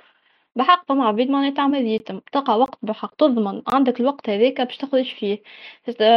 بحق 0.57 0.85
فما 0.89 1.05
عباد 1.09 1.29
معناها 1.31 1.51
تعمل 1.51 1.87
يتم. 1.87 2.21
تلقى 2.33 2.59
وقت 2.59 2.79
بحق. 2.83 3.15
تضمن 3.15 3.63
عندك 3.69 4.01
الوقت 4.01 4.31
هذاك 4.31 4.61
باش 4.61 4.77
تخرج 4.77 5.15
فيه. 5.15 5.43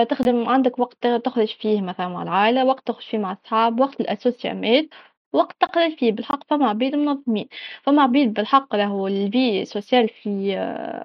تخدم 0.09 0.49
عندك 0.49 0.79
وقت 0.79 1.07
تخرج 1.07 1.47
فيه 1.47 1.81
مثلا 1.81 2.07
مع 2.07 2.23
العائلة 2.23 2.65
وقت 2.65 2.87
تخرج 2.87 3.03
فيه 3.05 3.17
مع 3.17 3.31
الصحاب 3.31 3.79
وقت 3.79 4.01
الأسوسيامات 4.01 4.85
وقت 5.33 5.55
تقرأ 5.61 5.89
فيه. 5.89 6.11
بالحق 6.11 6.43
فما 6.49 6.69
عباد 6.69 6.95
منظمين 6.95 7.47
فما 7.83 8.01
عباد 8.03 8.33
بالحق 8.33 8.75
راهو 8.75 9.07
ال 9.07 9.22
vie 9.22 9.65
sociale 9.65 10.09
في 10.09 10.55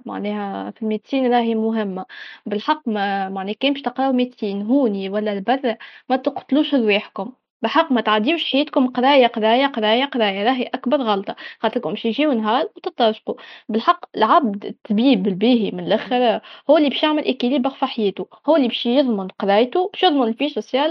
معناها 0.06 0.70
في 0.70 0.82
ال 0.82 0.88
médecine 0.88 1.32
راهي 1.34 1.54
مهمة. 1.54 2.06
بالحق 2.46 2.88
ما 2.88 3.28
معناها 3.28 3.54
باش 3.62 3.82
تقراو 3.82 4.12
médecine 4.12 4.62
هوني 4.62 5.08
ولا 5.08 5.32
البر 5.32 5.76
ما 6.08 6.16
تقتلوش 6.16 6.74
رواحكم. 6.74 7.32
بحق 7.62 7.92
ما 7.92 8.00
تعديوش 8.00 8.44
حياتكم 8.52 8.86
قرايه 8.86 9.26
قرايه 9.26 9.66
قرايه 9.66 10.04
قرايه 10.04 10.44
راهي 10.44 10.62
أكبر 10.62 10.96
غلطة. 11.02 11.36
خاطركم 11.60 11.90
باش 11.90 12.04
يجيو 12.04 12.32
نهار 12.32 12.68
وتترشقوا 12.76 13.34
بالحق 13.68 14.04
العبد 14.16 14.64
الطبيب 14.64 15.26
الباهي 15.28 15.70
من 15.70 15.86
الآخر 15.86 16.40
هو 16.70 16.76
اللي 16.76 16.88
باش 16.88 17.02
يعمل 17.02 17.28
équilibre 17.28 17.70
في 17.70 17.86
حياته. 17.86 18.28
هو 18.48 18.56
اللي 18.56 18.68
باش 18.68 18.86
يضمن 18.86 19.28
قرايته 19.28 19.90
باش 19.92 20.02
يضمن 20.02 20.28
ال 20.28 20.33
vie 20.33 20.48
sociale 20.48 20.90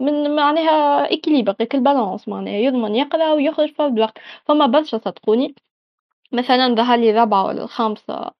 من 0.00 0.36
معناها 0.36 1.04
équilibre 1.12 1.54
هيك 1.60 1.74
ال 1.74 1.81
balance 1.81 2.28
معناها. 2.28 2.54
يضمن 2.54 2.94
يقرأ 2.94 3.32
ويخرج 3.32 3.72
في 3.74 3.86
الوقت. 3.86 4.18
فما 4.44 4.66
برشا 4.66 4.98
صدقوني. 4.98 5.54
مثلا 6.32 6.74
ظهر 6.74 6.98
لي 6.98 7.10
الرابعة 7.10 7.44
ولا 7.46 7.62
الخامسة 7.64 8.30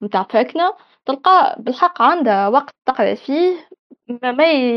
متاع 0.00 0.22
fac 0.22 0.61
نا 0.61 0.74
تلقى 1.06 1.56
بالحق 1.58 2.02
عندها 2.02 2.48
وقت 2.48 2.74
تقرأ 2.86 3.14
فيه 3.14 3.68
ما 4.08 4.32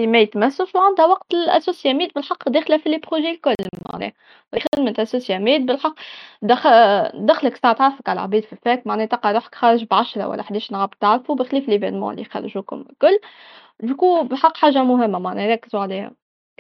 ما 0.06 0.20
يتمسش 0.20 0.76
وعندها 0.76 1.06
وقت 1.06 1.34
الاسوسياميت 1.34 2.16
بالحق 2.16 2.50
داخلة 2.50 2.78
في 2.78 2.90
les 2.90 2.98
projets 2.98 3.32
الكل 3.32 3.56
معناها. 3.94 4.14
خدمة 4.76 4.96
اسوسياميت 5.00 5.62
بالحق. 5.62 5.94
دخل 6.42 6.70
دخلك 7.26 7.56
ساعة 7.56 7.74
تعرفك 7.74 8.10
على 8.10 8.18
العباد 8.20 8.44
في 8.44 8.56
fac 8.56 8.88
معناها 8.88 9.06
تلقى 9.06 9.34
روحك 9.34 9.56
خارج 9.56 9.84
بعشرة 9.84 10.28
ولا 10.28 10.44
حداش 10.44 10.72
نهار 10.72 10.90
تعرفوا 11.02 11.36
بخلاف 11.36 11.70
les 11.70 11.80
événements 11.80 12.12
اللي 12.12 12.22
يخرجوكم 12.22 12.86
الكل. 12.90 13.20
donc 13.84 14.24
بالحق 14.24 14.58
حاجة 14.58 14.84
مهمة 14.84 15.20
معناها 15.20 15.48
ركزوا 15.54 15.80
عليها. 15.82 16.12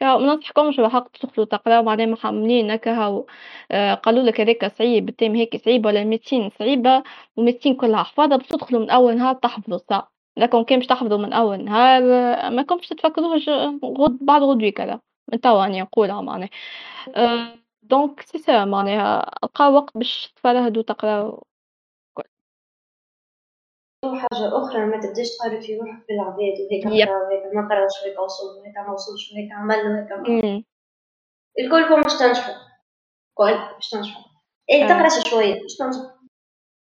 ما 0.01 0.17
ننصحكمش 0.17 0.79
بحق 0.79 1.07
تدخلوا 1.11 1.47
تقراو 1.47 1.83
معناها 1.83 2.05
محملين 2.05 2.71
هكا 2.71 2.93
هاو 2.95 3.27
آه، 3.71 3.93
قالوا 3.93 4.23
لك 4.23 4.41
هذاك 4.41 4.65
صعيب 4.77 5.09
ال 5.09 5.13
thème 5.13 5.35
هيك 5.35 5.65
صعيب 5.65 5.85
ولا 5.85 6.01
ال 6.01 6.06
médecine 6.06 6.49
صعيبة 6.59 7.03
وال 7.37 7.45
médecine 7.45 7.75
كلها 7.75 8.03
حفاظة 8.03 8.35
باش 8.35 8.47
تدخلوا 8.47 8.81
من 8.81 8.89
أول 8.89 9.17
نهار 9.17 9.35
تحفظوا 9.35 9.77
صح. 9.89 10.16
لكن 10.37 10.63
كان 10.63 10.79
باش 10.79 10.87
تحفظوا 10.87 11.17
من 11.17 11.33
أول 11.33 11.63
نهار 11.63 12.03
آه، 12.13 12.49
ما 12.49 12.61
كنتش 12.61 12.87
تفكروش 12.89 13.49
غد 13.83 14.17
بعد 14.21 14.41
غدوة 14.43 14.69
كذا 14.69 14.99
من 15.31 15.41
توا 15.41 15.63
راني 15.63 15.81
نقولها 15.81 16.21
معناها. 16.21 16.49
donc 17.83 18.21
c'est 18.21 18.37
ça 18.37 18.65
معناها. 18.65 19.31
لقاو 19.43 19.73
وقت 19.73 19.97
باش 19.97 20.33
تفرهدوا 20.35 20.83
تقراو 20.83 21.43
حاجة 24.05 24.57
أخرى 24.57 24.85
ما 24.85 24.99
تبداش 25.01 25.37
تقارن 25.37 25.61
في 25.61 25.77
روحك 25.77 26.07
بالعباد 26.07 26.37
وهيك 26.37 26.85
yep. 26.85 27.09
وهيك 27.09 27.55
ما 27.55 27.67
قراش 27.69 27.91
وهيك 28.03 28.19
وصل 28.19 28.59
وهيك 28.59 28.77
ما 28.77 28.93
وصلش 28.93 29.31
وهيك 29.31 29.51
عمل 29.51 29.75
وهيك 29.75 30.11
عمل 30.11 30.63
الكلكم 31.59 32.01
باش 32.01 32.19
تنجحوا. 32.19 32.53
الكل 33.29 33.73
باش 33.73 33.89
تنجحوا. 33.89 34.23
إيه 34.69 34.87
تقرأ 34.87 35.29
شوية 35.29 35.61
باش 35.61 35.75
تنجح 35.77 36.17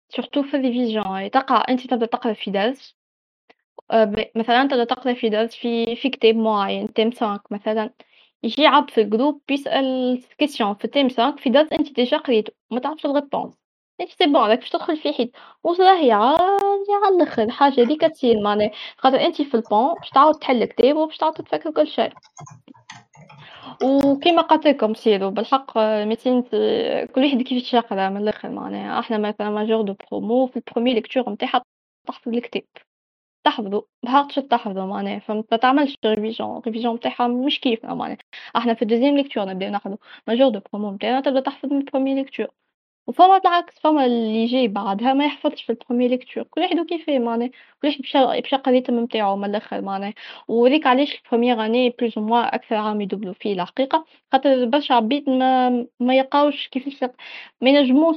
surtout 0.10 0.44
في 0.44 0.58
ال 0.58 0.66
révision 0.66 1.32
تقرأ 1.32 1.58
أنت 1.58 1.88
تبدأ 1.88 2.06
تقرأ 2.06 2.34
في 2.34 2.52
درس. 2.52 2.98
مثلا 4.36 4.64
تبدا 4.68 4.84
تقرا 4.84 5.14
في 5.14 5.30
درس 5.30 5.56
في 5.56 5.96
في 5.96 6.10
كتاب 6.10 6.36
معين 6.36 6.94
thème 6.94 7.12
5 7.12 7.40
مثلا 7.52 7.90
يجي 8.44 8.68
عبد 8.68 8.90
في 8.90 9.02
ال 9.02 9.07
groupe 9.07 9.42
بيسأل 9.48 10.24
question 10.38 10.76
في 10.76 10.88
thème 10.88 11.10
5 11.10 11.36
في 11.36 11.50
درس 11.50 11.68
أنت 11.74 11.92
déjà 11.96 12.18
قريتو 12.18 12.52
ما 12.72 12.80
تعرفش 12.80 13.06
ال 13.06 13.12
réponse 13.12 13.54
إيه 14.02 14.08
c'est 14.08 14.26
bon 14.26 14.36
راك 14.50 14.60
باش 14.60 14.70
تدخل 14.70 14.98
في 14.98 15.14
حيط 15.14 15.30
عادي 15.66 16.12
على 16.12 17.16
الآخر 17.16 17.44
الحاجة 17.44 17.82
هاذيك 17.82 18.02
تصير 18.02 18.42
معناها. 18.42 18.72
خاطر 18.98 19.22
أنت 19.26 19.42
في 19.42 19.54
البون 19.56 19.94
باش 19.94 20.10
تعاود 20.10 20.36
تحل 20.36 20.66
كتاب 20.66 20.96
وباش 20.96 21.18
تعاود 21.18 21.34
تفكر 21.36 21.72
كل 21.72 21.88
شيء. 21.88 22.12
وكيما 23.84 24.42
قلت 24.42 24.68
لكم 24.68 24.94
سيروا 24.94 25.30
بالحق 25.30 25.78
médecine 25.78 26.42
كل 27.16 27.24
واحد 27.24 27.42
كيفاش 27.42 27.74
يقرأ 27.74 28.10
من 28.10 28.18
الآخر 28.18 28.50
معناها. 28.50 29.00
أحنا 29.00 29.18
مثلا 29.18 29.50
major 29.50 29.82
de 29.82 29.96
promo 30.12 30.48
في 30.48 30.58
ال 30.58 30.62
première 30.62 30.94
lecture 30.94 31.30
نتاعها 31.30 31.64
تحفظ 32.08 32.34
الكتاب. 32.34 32.64
تحفظوا 33.48 33.82
بحق 34.04 34.28
تحفظوا 34.28 34.86
معناها 34.86 35.20
فهمت؟ 35.20 35.46
ما 35.52 35.58
تعملش 35.58 35.96
révision 36.06 36.62
révision 36.68 36.96
نتاعها 36.96 37.28
مش 37.28 37.60
كيفنا 37.60 37.94
معناها. 37.94 38.18
أحنا 38.56 38.74
في 38.74 38.82
ال 38.82 38.86
deuxième 38.86 39.18
lecture 39.18 39.46
نبداو 39.46 39.70
ناخذوا 39.72 39.98
major 40.28 40.50
de 40.50 40.60
promo 40.74 40.92
نتاعنا 40.92 41.22
تبدأ 41.22 41.40
تحفظ 41.40 41.74
من 41.74 41.80
ال 41.80 41.84
première 41.84 42.16
lecture 42.16 42.48
وفما 43.08 43.38
بالعكس 43.38 43.80
فما 43.80 44.06
اللي 44.06 44.44
يجي 44.44 44.68
بعدها 44.68 45.14
ما 45.14 45.26
يحفظش 45.26 45.64
في 45.64 45.70
ال 45.70 45.74
première 45.74 46.10
lecture 46.10 46.44
كل 46.44 46.62
واحد 46.62 46.80
وكيفاه 46.80 47.20
معناه 47.20 47.48
كل 47.82 47.88
واحد 47.88 47.98
باش 48.02 48.16
يلقى 48.16 48.70
ال 48.72 48.76
rythme 48.76 49.00
نتاعو 49.00 49.36
من 49.36 49.46
الآخر 49.50 49.82
معناه 49.82 50.14
وهذيك 50.48 50.88
علاش 50.88 51.16
ال 51.16 51.21
première 51.21 51.66
année 51.66 51.90
plus 51.90 52.20
ou 52.20 52.30
moins 52.30 52.56
أكثر 52.56 52.76
عام 52.76 53.02
يدوبلو 53.02 53.34
فيه 53.34 53.54
الحقيقة؟ 53.54 54.06
خاطر 54.32 54.66
برشا 54.66 54.94
عباد 54.96 55.30
ما 55.30 55.70
ما 56.00 56.16
يلقاوش 56.16 56.68
كيفاش 56.68 57.04
ما 57.62 57.70
ينجموش 57.70 58.16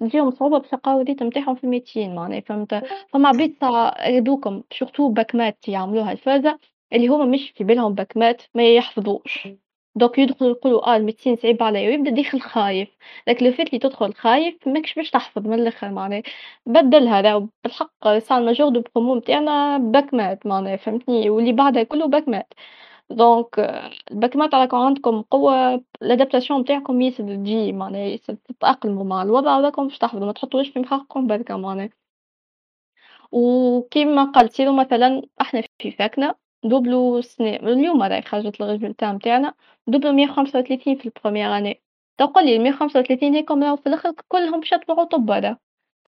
تجيهم 0.00 0.30
صعوبة 0.30 0.58
باش 0.58 0.72
يلقاو 0.72 1.00
ال 1.00 1.04
rythme 1.04 1.26
نتاعهم 1.26 1.54
في 1.54 1.64
ال 1.64 1.70
médecine 1.70 2.14
معناه 2.14 2.40
فهمت؟ 2.40 2.74
فما 3.12 3.28
عباد 3.28 3.54
هذوكم 3.98 4.62
surtout 4.78 5.08
bac 5.08 5.30
maths 5.30 5.68
يعملوها 5.68 6.12
الفازه 6.12 6.58
اللي 6.92 7.08
هما 7.08 7.24
مش 7.24 7.50
في 7.56 7.64
بالهم 7.64 7.94
bac 7.94 8.12
maths 8.12 8.42
ما 8.54 8.74
يحفظوش. 8.74 9.48
donc 9.96 10.18
يدخلوا 10.18 10.50
يقولوا 10.50 10.86
آه 10.94 10.96
ال 10.96 11.00
médecine 11.00 11.36
صعيب 11.36 11.62
عليا 11.62 11.88
ويبدأ 11.88 12.10
داخل 12.10 12.40
خايف. 12.40 12.88
لكن 13.28 13.46
لو 13.46 13.52
فات 13.52 13.68
اللي 13.68 13.78
تدخل 13.78 14.14
خايف 14.14 14.68
ماكش 14.68 14.94
باش 14.94 15.10
تحفظ 15.10 15.46
من 15.46 15.54
الآخر 15.54 15.90
معناها. 15.90 16.22
بدلها 16.66 17.20
راه 17.20 17.48
بالحق 17.64 18.18
صار 18.18 18.38
ال 18.38 18.43
major 18.43 18.68
de 18.68 18.82
promo 18.94 19.14
نتاعنا 19.16 19.78
bac 19.78 20.14
maths 20.14 20.46
معناها 20.46 20.76
فهمتني؟ 20.76 21.30
واللي 21.30 21.52
بعدها 21.52 21.82
كله 21.82 22.06
bac 22.06 22.28
maths 22.28 22.52
donc 23.10 23.58
الباك 24.10 24.36
مات 24.36 24.54
راكم 24.54 24.76
عندكم 24.76 25.22
قوة 25.22 25.84
ال 26.02 26.07
adaptation 26.07 26.60
نتاعكم 26.60 27.00
ياسر 27.00 27.24
تجي 27.36 27.72
معناها 27.72 28.00
ياسر 28.02 28.34
تتأقلموا 28.34 29.04
مع 29.04 29.22
الوضع 29.22 29.56
وراكم 29.58 29.88
باش 29.88 29.98
تحفظوا 29.98 30.26
ما 30.26 30.32
تحطوش 30.32 30.68
في 30.68 30.78
مخاخكم 30.78 31.26
بركة 31.26 31.56
معناها. 31.56 31.90
وكيما 33.32 34.24
قال 34.24 34.50
سيرو 34.52 34.72
مثلا 34.72 35.22
إحنا 35.40 35.62
في 35.78 35.90
fac 35.92 36.23
نا 36.23 36.34
دوبلو 36.64 37.20
سنة 37.20 37.56
اليوم 37.56 38.02
راهي 38.02 38.22
خرجت 38.22 38.60
ال 38.60 38.65
résultats 38.65 39.12
نتاعنا 39.12 39.54
دوبلو 39.86 40.12
مية 40.12 40.26
خمسة 40.26 40.58
وثلاثين 40.58 40.96
في 40.98 41.06
ال 41.06 41.12
première 41.12 41.56
année. 41.58 41.82
تو 42.18 42.26
قولي 42.26 42.58
مية 42.58 42.72
خمسة 42.72 43.00
وثلاثين 43.00 43.34
هيكم 43.34 43.62
راهو 43.64 43.76
في 43.76 43.86
الآخر 43.86 44.12
كلهم 44.28 44.60
باش 44.60 44.72
يطلعوا 44.72 45.04
طب 45.04 45.30
راه 45.30 45.58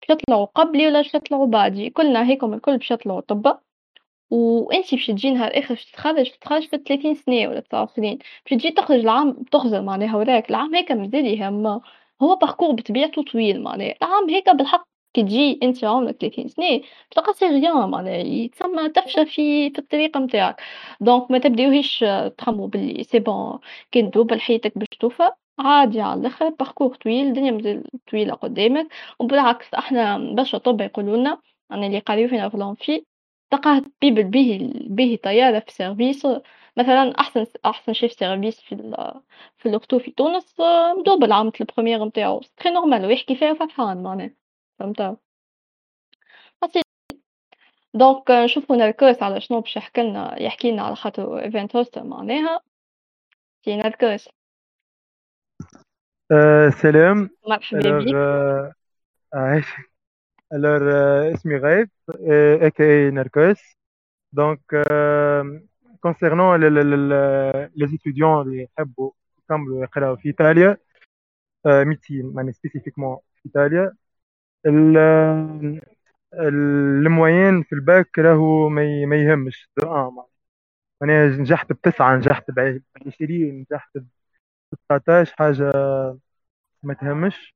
باش 0.00 0.10
يطلعوا 0.10 0.44
قبلي 0.44 0.86
ولا 0.86 0.98
باش 1.02 1.14
يطلعوا 1.14 1.46
بعدي. 1.46 1.90
كلنا 1.90 2.28
هيكم 2.28 2.54
الكل 2.54 2.78
باش 2.78 2.90
يطلعوا 2.90 3.20
طبا 3.20 3.60
وانتي 4.30 4.96
باش 4.96 5.06
تجي 5.06 5.30
نهار 5.30 5.58
آخر 5.58 5.74
باش 5.74 5.84
تتخرج 5.90 6.30
تتخرج 6.30 6.68
في 6.68 6.78
30 6.78 7.14
سنة 7.14 7.48
ولا 7.48 7.60
9 7.60 7.86
سنين 7.86 8.18
باش 8.18 8.60
تجي 8.62 8.70
تخرج 8.70 8.98
العام 9.00 9.32
تخزر 9.52 9.82
معناها 9.82 10.16
وراك 10.16 10.50
العام 10.50 10.74
هيك 10.74 10.92
مازال 10.92 11.26
يهم 11.26 11.66
هو 12.22 12.36
parcours 12.36 12.72
بطبيعته 12.72 13.22
طويل 13.22 13.62
معناها. 13.62 13.94
العام 14.02 14.30
هيك 14.30 14.50
بالحق 14.50 14.88
كي 15.18 15.22
تجي 15.24 15.60
أنت 15.62 15.84
عمرك 15.84 16.16
30 16.20 16.48
سنة 16.48 16.80
تلقى 17.10 17.32
c'est 17.34 17.46
rien 17.46 17.90
معناها 17.90 18.14
يتسمى 18.16 18.88
تفشى 18.88 19.26
في 19.26 19.70
في 19.70 19.78
الطريق 19.78 20.16
نتاعك 20.16 20.62
donc 21.00 21.30
ما 21.30 21.38
تبداوهيش 21.38 22.04
تخمو 22.38 22.66
باللي 22.66 23.04
c'est 23.04 23.18
bon 23.18 23.58
كي 23.92 24.02
تدوب 24.02 24.34
حياتك 24.34 24.78
باش 24.78 24.88
توفى 25.00 25.30
عادي 25.58 26.00
على 26.00 26.20
الآخر 26.20 26.48
parcours 26.48 26.94
طويل 26.96 27.26
الدنيا 27.26 27.50
مازال 27.50 27.84
طويلة 28.10 28.34
قدامك. 28.34 28.88
وبالعكس 29.18 29.74
أحنا 29.74 30.18
برشا 30.34 30.58
طب 30.58 30.80
يقولوا 30.80 31.16
لنا 31.16 31.40
أنا 31.72 31.86
اللي 31.86 31.98
قاريو 31.98 32.28
فينا 32.28 32.48
في 32.48 32.54
الأنفي 32.54 33.04
تلقاه 33.50 33.82
طبيب 34.00 34.14
باهي 34.30 34.58
باهي 34.74 35.16
طيارة 35.16 35.58
في 35.60 35.72
سيرفيس 35.72 36.26
مثلا 36.76 37.20
أحسن 37.20 37.46
أحسن 37.66 37.92
شيف 37.92 38.12
سيرفيس 38.12 38.60
في 38.60 38.76
في 39.58 39.66
الأوتو 39.68 39.98
في 39.98 40.10
تونس 40.10 40.56
مدوب 40.98 41.24
العام 41.24 41.50
البروميير 41.60 42.04
نتاعو 42.04 42.40
تري 42.56 42.70
نورمال 42.72 43.06
ويحكي 43.06 43.36
فيها 43.36 43.54
فرحان 43.54 44.02
معناها. 44.02 44.47
فهمت 44.78 45.18
دونك 47.94 48.30
نشوفو 48.30 48.74
نركز 48.74 49.22
على 49.22 49.40
شنو 49.40 49.60
باش 49.60 49.76
يحكي 49.76 50.02
لنا 50.02 50.42
يحكي 50.42 50.70
لنا 50.72 50.82
على 50.82 50.96
خاطر 50.96 51.38
ايفنت 51.38 51.76
هوست 51.76 51.98
معناها. 51.98 52.60
سي 53.64 53.76
نركز 53.76 54.28
آه 56.32 56.70
سلام. 56.70 57.30
مرحبا 57.48 57.98
بك 57.98 58.14
آه 58.14 58.72
عايش. 59.34 59.66
Alors 60.54 60.82
euh, 60.82 61.34
اسمي 61.34 61.56
غايب 61.56 61.90
aka 62.62 62.80
نركس 63.14 63.60
donc 64.36 64.60
euh, 64.74 65.44
concernant 66.06 66.56
les 67.76 67.94
étudiants 67.94 68.40
اللي 68.46 68.62
يحبوا 68.62 69.10
يكملوا 69.38 69.82
يقراوا 69.82 70.16
في 70.16 70.28
إيطاليا 70.28 70.76
آه 71.66 71.84
ميتين 71.84 72.32
يعني 72.36 72.52
spécifiquement 72.52 73.18
في 73.36 73.46
إيطاليا. 73.46 73.82
ال- 73.84 73.96
ال 76.34 76.50
moyenne 76.50 77.62
في 77.62 77.72
الباك 77.74 78.18
راهو 78.18 78.68
ما 78.68 79.16
يهمش. 79.16 79.68
دو 79.76 80.08
ان 80.08 80.24
معناها 81.02 81.26
نجحت 81.38 81.72
بتسعة 81.72 82.16
نجحت 82.16 82.50
بعشرين 82.50 83.60
نجحت 83.70 83.98
ب 83.98 84.06
19 84.88 85.34
حاجة 85.38 85.72
ما 86.82 86.94
تهمش. 86.94 87.54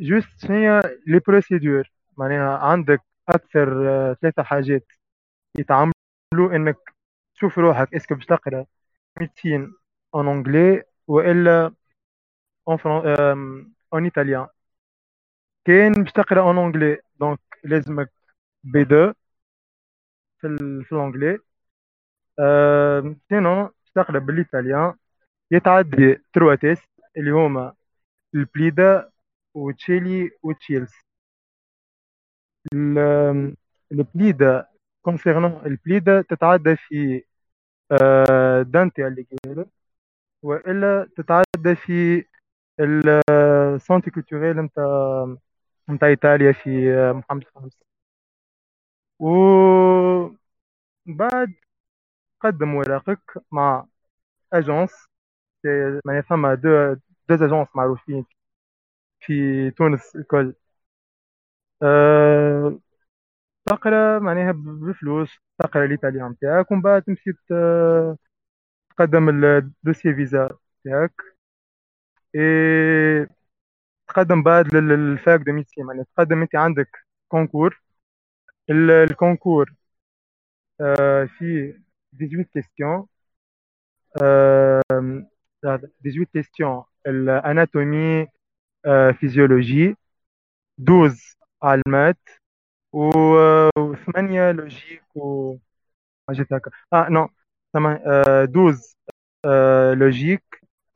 juste 0.00 0.28
شنو 0.46 0.80
les 1.06 1.18
procédures. 1.26 1.90
معناها 2.16 2.58
عندك 2.58 3.02
أكثر 3.28 3.88
آه، 3.90 4.14
ثلاثة 4.22 4.42
حاجات 4.42 4.86
يتعاملوا 5.58 6.56
إنك 6.56 6.76
تشوف 7.34 7.58
روحك. 7.58 7.94
est-ce 7.94 8.07
que 8.07 8.14
باش 8.14 8.26
تقرأ 8.26 8.66
médecine 9.20 9.74
en 10.14 10.28
anglais 10.28 10.84
والا 11.08 11.74
فرون 13.90 14.02
en 14.02 14.04
italien 14.04 14.46
كاين 15.64 15.92
باش 15.92 16.12
تقرا 16.12 16.40
en 16.42 16.58
anglais 16.58 16.98
donc 17.20 17.40
لازمك 17.64 18.12
B 18.64 18.82
2 18.82 19.14
في 20.40 20.46
ال 20.46 20.84
في 20.84 20.92
ال 20.92 20.98
anglais 20.98 21.38
sinon 23.28 23.64
باش 23.66 23.90
تقرا 23.94 24.18
بال 24.18 24.35
italien 24.35 24.94
يتعدي 25.50 26.22
trois 26.32 26.54
tests 26.54 26.84
اللي 27.16 27.30
هما 27.30 27.74
ال 28.34 28.47
PLIDA 28.47 29.10
و 29.54 29.69
CELI 29.69 30.30
و 30.42 30.52
CILS 30.52 30.92
ال- 32.74 33.56
ال 33.92 34.04
PLIDA 34.04 34.66
concernant 35.02 35.62
ال 35.66 35.75
PLIDA 35.75 36.22
تتعدى 36.22 36.76
في 36.76 37.24
آه، 37.92 38.62
دانتي 38.62 39.06
أليجيري 39.06 39.66
والا 40.42 41.08
تتعدى 41.16 41.74
في 41.76 42.24
ال 43.74 43.79
centre 43.79 44.10
culturel 44.10 44.56
نتاع 44.60 45.36
نتاع 45.90 46.08
إيطاليا 46.08 46.52
في 46.52 46.94
آه، 46.94 47.12
محمد 47.12 47.44
خامس. 47.54 47.78
وبعد 49.20 50.38
قدم 52.40 52.74
ورقك 52.74 53.44
مع 53.52 53.86
agence. 54.52 54.92
يعني 56.06 56.22
ثم 56.28 56.54
deux 56.54 56.94
deux 57.28 57.34
agences 57.46 57.68
معروفين 57.76 58.24
في 59.20 59.70
تونس 59.70 60.16
الكل. 60.16 60.54
أه 61.82 62.78
تقرا 63.66 64.18
معناها 64.18 64.52
بفلوس 64.56 65.30
تقرا 65.58 65.84
ال 65.84 65.90
italien 65.90 66.30
نتاعك 66.30 66.70
ومن 66.72 66.82
بعد 66.82 67.02
تمشي 67.02 67.32
ت- 67.32 68.18
تقدم 68.90 69.28
ال 69.44 69.53
dossier 69.53 70.14
visa 70.14 70.48
نتاعك. 70.86 71.12
اي 72.34 73.28
تقدم 74.08 74.42
بعد 74.42 74.74
لل- 74.76 74.88
لل 74.88 75.09
fac 75.09 75.40
de 75.40 75.52
médecine 75.52 75.86
معناها 75.86 76.04
تقدم 76.16 76.42
انت 76.42 76.56
عندك 76.56 76.88
concours. 77.28 77.82
ال- 78.70 78.90
ال 78.90 78.99
concours 78.99 79.74
آه، 80.80 81.24
فيه 81.24 81.82
18 82.18 82.42
questions 82.54 83.06
18 85.62 86.24
questions 86.34 86.84
ال 87.06 87.19
anatomie 87.19 88.26
physiologie 89.20 89.96
12 90.80 91.36
على 91.62 91.82
ال 91.86 91.91
maths 91.91 92.18
و- 92.92 93.68
وثمانية 93.78 94.52
logique 94.52 95.02
و 95.16 95.56
حاجات 96.28 96.52
هكا. 96.52 96.70
آه 96.92 97.08
non 97.08 97.28
ثمان 97.72 98.00
آه 98.06 98.44
12 98.44 98.94
آه 99.44 99.94
logique 99.94 100.42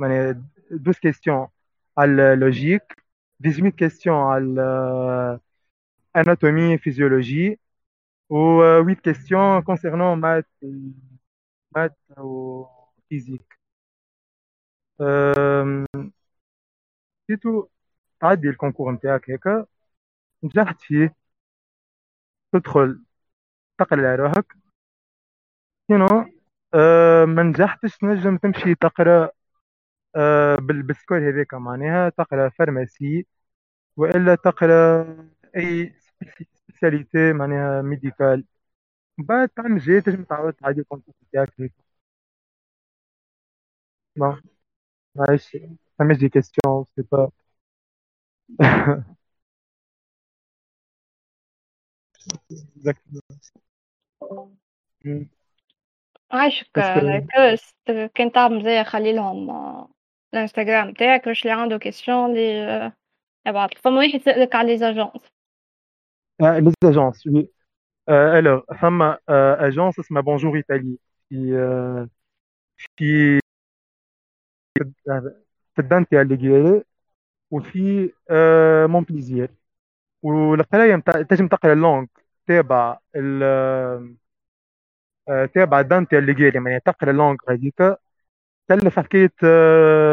يعني 0.01 0.31
12 0.73 1.01
questions 1.01 1.49
على 1.99 2.33
ال 2.35 2.43
logique 2.43 3.02
18 3.43 3.71
questions 3.71 4.17
على 4.17 5.41
ال 6.17 6.23
anatomie 6.23 6.79
physiologie 6.79 7.61
و 8.31 8.63
8 8.83 8.95
questions 8.95 9.63
concernant 9.63 10.19
maths 10.19 10.47
maths 11.77 11.97
و 12.19 12.65
physique. 13.09 13.59
c'est 17.27 17.50
tout 17.50 17.69
تعدي 18.21 18.49
ال 18.49 18.53
concours 18.53 18.93
نتاعك 18.93 19.31
هيك 19.31 19.67
نجحت 20.43 20.81
فيه. 20.81 21.15
تدخل 22.53 23.03
تقرا 23.79 24.17
روحك. 24.17 24.57
sinon 25.89 26.07
ما 27.27 27.43
نجحتش 27.43 27.99
تنجم 27.99 28.37
تمشي 28.37 28.75
تقرأ 28.75 29.31
بال 30.61 30.80
score 30.80 31.29
هذاك 31.31 31.55
معناها 31.55 32.09
تقرا 32.09 32.49
pharmacie 32.49 33.27
وإلا 33.97 34.35
تقرا 34.35 35.07
أي 35.57 35.95
spécialité 36.69 37.33
معناها 37.33 37.83
médicale. 37.83 38.45
بعد 39.19 39.49
تعمل 39.49 39.79
جاي 39.81 40.01
تنجم 40.01 40.25
تعاود 40.25 40.55
تعدي 40.55 40.81
ال 40.81 40.84
concours 40.84 41.15
نتاعك 41.25 41.53
هيك. 41.61 41.73
bon 44.17 44.43
معليش 45.17 45.57
فماش 45.99 46.17
des 46.19 46.29
questions 46.29 46.85
c'est 46.97 47.03
pas 47.13 47.31
عايشك 56.33 56.71
كان 58.15 58.33
تعب 58.33 58.63
زي 58.65 58.85
خلي 58.85 59.13
لهم 59.13 59.51
آه، 59.51 59.91
الانستغرام 60.35 60.93
تاعك 60.93 61.29
باش 61.29 61.43
اللي 61.43 61.53
عنده 61.53 61.79
question 61.79 62.31
اللي 62.31 62.65
آه، 62.65 62.93
يبعث 63.47 63.71
فما 63.85 63.99
واحد 63.99 64.21
سألك 64.21 64.55
على 64.55 64.73
les 64.73 64.79
agences 64.79 65.33
آه 66.41 66.59
les 66.59 66.73
agences 66.85 67.27
oui 67.27 67.49
آه 68.09 68.39
alors 68.39 68.63
ثم 68.81 69.03
آه 69.03 69.19
agence 69.69 69.99
اسمها 69.99 70.23
Bonjour 70.23 70.57
Italie 70.57 70.99
في 71.29 71.57
آه 71.59 72.09
في 72.97 73.41
في 75.75 75.79
الدانتي 75.83 76.21
أليغيري 76.21 76.83
وفي 77.51 78.13
آه 78.31 78.87
مونبليزير 78.87 79.51
والقرايه 80.23 80.97
متاع 80.97 81.23
تنجم 81.23 81.49
تقرا 81.49 81.73
ال 81.73 81.78
langue 81.78 82.09
تابع 82.47 82.99
ال 83.17 83.43
آه، 85.29 85.47
تابع 85.47 85.81
دانتي 85.83 86.19
أليغيري 86.19 86.59
يعني 86.71 86.81
تقرا 86.81 87.11
ال 87.11 87.15
langue 87.15 87.39
هذيك 87.49 87.75
تكلف 88.69 88.99
حكايه 88.99 89.33
آه 89.45 90.13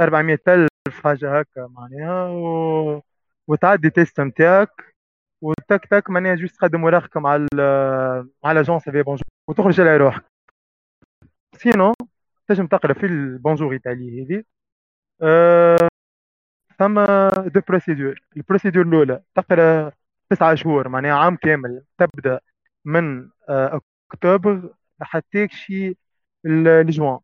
400 0.00 0.38
ألف 0.48 1.00
حاجة 1.04 1.38
هكا 1.38 1.66
معناها 1.66 2.28
و... 2.28 3.02
وتعدي 3.48 3.90
test 3.90 4.20
نتاعك 4.20 4.96
وتك 5.42 5.86
تك 5.90 6.10
معناها 6.10 6.34
juste 6.34 6.56
تقدم 6.56 6.84
ورقكم 6.84 7.26
على 7.26 7.46
ال- 7.54 8.30
على 8.44 8.56
l'agence 8.58 8.82
في 8.88 9.02
Bonjour 9.02 9.24
وتخرج 9.48 9.80
على 9.80 9.96
روحك. 9.96 10.24
sinon 11.56 11.92
تنجم 12.48 12.66
تقرأ 12.66 12.92
في 12.92 13.06
ال 13.06 13.14
Bonjour 13.14 13.72
Italie 13.72 14.22
هذه 14.24 14.44
أه 15.22 15.88
ثم 16.78 17.04
deux 17.46 17.60
procédures 17.68 18.20
ال 18.36 18.41
procédure 18.41 18.82
الأولى 18.86 19.22
تقرأ 19.34 19.92
تسعة 20.30 20.54
شهور 20.54 20.88
معناها 20.88 21.12
عام 21.18 21.36
كامل 21.36 21.84
تبدأ 21.98 22.40
من 22.84 23.30
آه، 23.48 23.80
أكتوبر 24.12 24.74
حتى 25.00 25.48
شي 25.48 25.96
لجوان. 26.44 27.18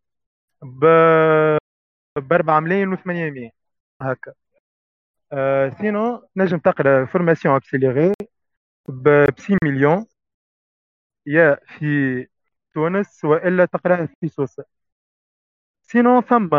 ب 0.62 0.84
ب 2.18 2.32
4 2.32 2.60
ملايين 2.60 2.96
و800 2.96 3.50
هكا 4.02 4.32
أه 5.32 5.68
sinon 5.70 6.28
نجم 6.36 6.58
تقرا 6.58 7.04
formation 7.06 7.54
accélérée 7.56 8.12
ب 8.88 9.26
6 9.38 9.56
مليون 9.64 10.06
يا 11.26 11.58
في 11.78 11.86
تونس 12.74 13.24
والا 13.24 13.64
تقرا 13.64 14.06
في 14.20 14.28
سوسه 14.28 14.64
sinon 15.82 16.20
ثم 16.20 16.54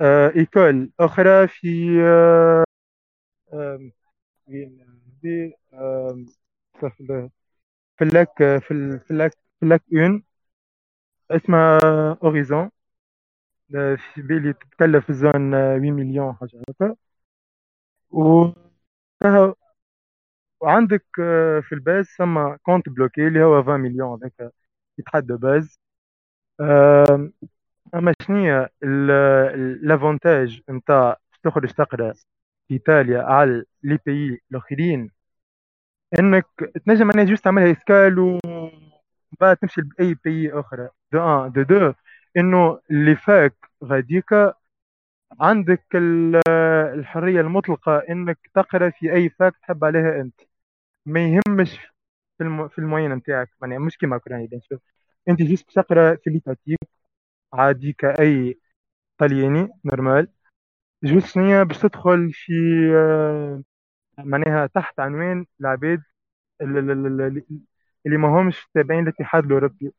آه 0.00 0.32
école 0.36 0.90
أخرى 1.00 1.48
في 1.48 2.00
آه 2.02 2.64
في 7.98 8.04
اللاك 8.04 8.32
في 8.38 8.70
اللاك 9.10 9.32
في 9.58 9.62
اللاك 9.62 9.82
un 9.92 10.22
اسمها 11.30 11.80
Horizon 12.22 12.70
في 13.96 14.22
بالي 14.22 14.52
تتكلف 14.52 15.04
في 15.04 15.10
ال 15.10 15.14
zone 15.14 15.32
8 15.50 15.92
مليون 15.92 16.34
حاجة 16.34 16.62
هكا 16.68 16.96
و 18.10 18.52
وعندك 20.60 21.04
في 21.62 21.68
ال 21.72 21.78
base 21.78 22.04
ثم 22.18 22.56
compte 22.56 22.88
bloqué 22.88 23.26
اللي 23.28 23.42
هو 23.44 23.58
20 23.58 23.80
مليون 23.80 24.18
هذاك 24.18 24.52
يتحدى 24.98 25.34
باز. 25.34 25.80
أما 27.94 28.14
شنية 28.22 28.70
l'avantage 29.82 30.62
نتاع 30.70 31.16
تخرج 31.42 31.70
تقرا 31.72 32.12
في 32.68 32.74
إيطاليا 32.74 33.22
على 33.22 33.64
les 33.82 33.98
pays 34.06 34.40
الآخرين؟ 34.50 35.10
إنك 36.18 36.46
تنجم 36.86 37.10
أنا 37.10 37.24
juste 37.24 37.44
تعملها 37.44 37.72
escale 37.72 38.18
و 38.18 38.38
بعد 39.40 39.56
تمشي 39.56 39.80
لأي 39.80 40.14
pays 40.24 40.52
أخرى 40.60 40.88
deux 41.12 41.20
ans. 41.46 41.52
deux 41.52 41.62
deux. 41.62 41.92
إنه 42.36 42.80
les 42.90 43.16
facs 43.16 43.54
غاديكا 43.84 44.54
عندك 45.40 45.84
الحرية 46.94 47.40
المطلقة 47.40 47.98
إنك 47.98 48.38
تقرأ 48.54 48.90
في 48.90 49.12
أي 49.12 49.28
fac 49.30 49.56
تحب 49.58 49.84
عليها 49.84 50.20
أنت. 50.20 50.40
ما 51.06 51.20
يهمش 51.28 51.72
في 52.38 52.44
الم... 52.44 52.68
في 52.68 52.78
المعين 52.78 53.14
نتاعك. 53.14 53.50
يعني 53.62 53.78
مش 53.78 53.98
كيما 53.98 54.14
أوكراني 54.16 54.46
bien 54.46 54.62
أنت 55.28 55.42
juste 55.42 55.70
تقرأ 55.76 56.16
في 56.16 56.30
l'étatique 56.30 56.78
عادي 57.54 57.92
كأي 57.94 58.60
طلياني 59.18 59.68
normal. 59.84 60.28
juste 61.04 61.26
شنيا 61.26 61.62
باش 61.62 61.78
تدخل 61.78 62.32
في 62.34 62.52
آه، 62.96 63.62
معناها 64.18 64.66
تحت 64.66 65.00
عنوان 65.00 65.46
العباد 65.60 66.02
اللي 66.62 68.18
ما 68.18 68.28
همش 68.28 68.68
تابعين 68.74 69.02
للاتحاد 69.04 69.44
الأوروبي. 69.44 69.92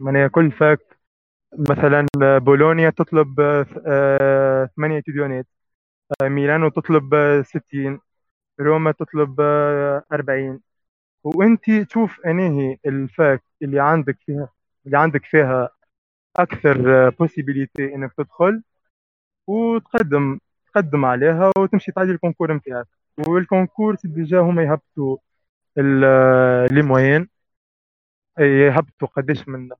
معناها 0.00 0.28
كل 0.28 0.52
fac 0.52 0.97
مثلا 1.52 2.06
بولونيا 2.38 2.90
تطلب 2.90 3.40
آه، 3.86 4.70
ثمانية 4.76 5.00
تليونات 5.00 5.46
آه، 6.22 6.28
ميلانو 6.28 6.68
تطلب 6.68 7.14
ستين 7.46 8.00
روما 8.60 8.92
تطلب 8.92 9.40
أربعين. 10.12 10.60
وإنت 11.24 11.70
تشوف 11.70 12.20
أنهي 12.26 12.78
ال 12.86 13.00
fac 13.00 13.42
اللي 13.62 13.80
عندك 13.80 14.18
فيها 14.26 14.48
اللي 14.86 14.98
عندك 14.98 15.24
فيها 15.24 15.70
أكثر 16.36 17.10
possibilité 17.10 17.94
إنك 17.94 18.12
تدخل 18.14 18.62
وتقدم 19.46 20.40
تقدم 20.74 21.04
عليها 21.04 21.50
وتمشي 21.58 21.92
تعدي 21.92 22.10
ال 22.10 22.15
concours 22.15 22.52
نتاعك 22.54 22.86
وال 23.28 23.42
concours 23.42 23.96
déjà 24.04 24.40
هما 24.40 24.62
يهبطوا 24.62 25.16
les 26.72 26.82
moyennes 26.82 27.28
يهبطوا 28.38 29.08
قداش 29.08 29.48
من 29.48 29.72
آه، 29.72 29.76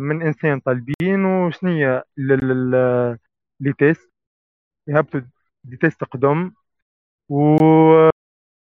من 0.00 0.22
إنسان 0.22 0.60
طالبين 0.60 1.24
وشنية 1.24 2.04
les 3.60 3.72
tests؟ 3.78 4.10
يهبطوا 4.88 5.20
des 5.64 5.76
tests 5.76 6.04
قدم. 6.04 6.52
و 7.28 7.56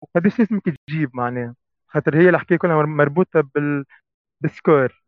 وقداش 0.00 0.40
اسمك 0.40 0.62
تجيب 0.88 1.10
معناها 1.16 1.54
خاطر 1.88 2.16
هي 2.16 2.28
الحكاية 2.28 2.58
كلها 2.58 2.82
مربوطة 2.86 3.40
بال 3.40 3.84
بال 4.40 4.56
score. 4.56 5.02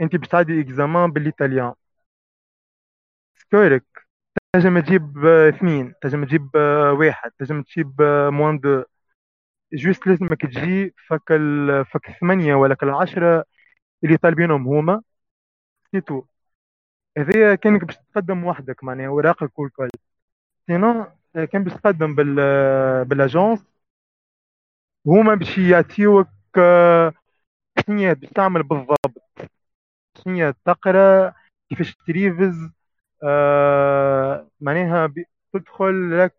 أنت 0.00 0.16
باش 0.16 0.28
تعدي 0.28 0.60
examen 0.60 1.12
بال 1.12 1.24
italien. 1.24 1.74
سكورك 3.36 3.84
تنجم 4.52 4.78
تجيب 4.80 5.26
اثنين 5.26 5.94
تنجم 6.02 6.24
تجيب 6.24 6.50
واحد 6.98 7.30
تنجم 7.38 7.62
تجيب 7.62 8.02
moins 8.32 8.58
deux 8.60 8.84
juste 9.74 10.06
لازمك 10.06 10.42
تجي 10.42 10.94
فك 11.08 11.32
ال... 11.32 11.86
فك 11.86 12.08
الثمانية 12.08 12.54
ولا 12.54 12.76
العشرة 12.82 13.44
اللي 14.04 14.16
طالبينهم 14.16 14.68
هما. 14.68 15.02
c'est 15.94 16.11
tout 16.11 16.24
هذايا 17.18 17.54
كانك 17.54 17.84
باش 17.84 17.96
تقدم 17.96 18.44
وحدك 18.44 18.84
معناها 18.84 19.08
وراقك 19.08 19.58
والكل 19.58 19.88
sinon 20.66 21.06
كان 21.52 21.64
باش 21.64 21.74
تقدم 21.74 22.14
بال 22.14 22.36
بال 23.04 23.19
agence 23.19 23.64
هما 25.06 25.34
باش 25.34 25.58
يعطيوك 25.58 26.28
شنيا 27.86 28.12
باش 28.12 28.30
تعمل 28.30 28.62
بالضبط. 28.62 29.22
شنيا 30.24 30.54
تقرأ 30.64 31.34
كيفاش 31.70 31.96
تريفز 32.06 32.70
معناها 34.60 35.14
تدخل 35.52 36.18
لك 36.20 36.34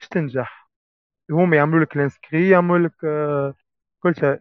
باش 0.00 0.08
تنجح. 0.10 0.70
هما 1.30 1.56
يعملوا 1.56 1.80
لك 1.84 1.96
ال 1.96 2.01
inscription 2.01 2.50
يعملوا 2.50 2.88
لك 2.88 2.96
كل 4.00 4.14
شيء. 4.16 4.40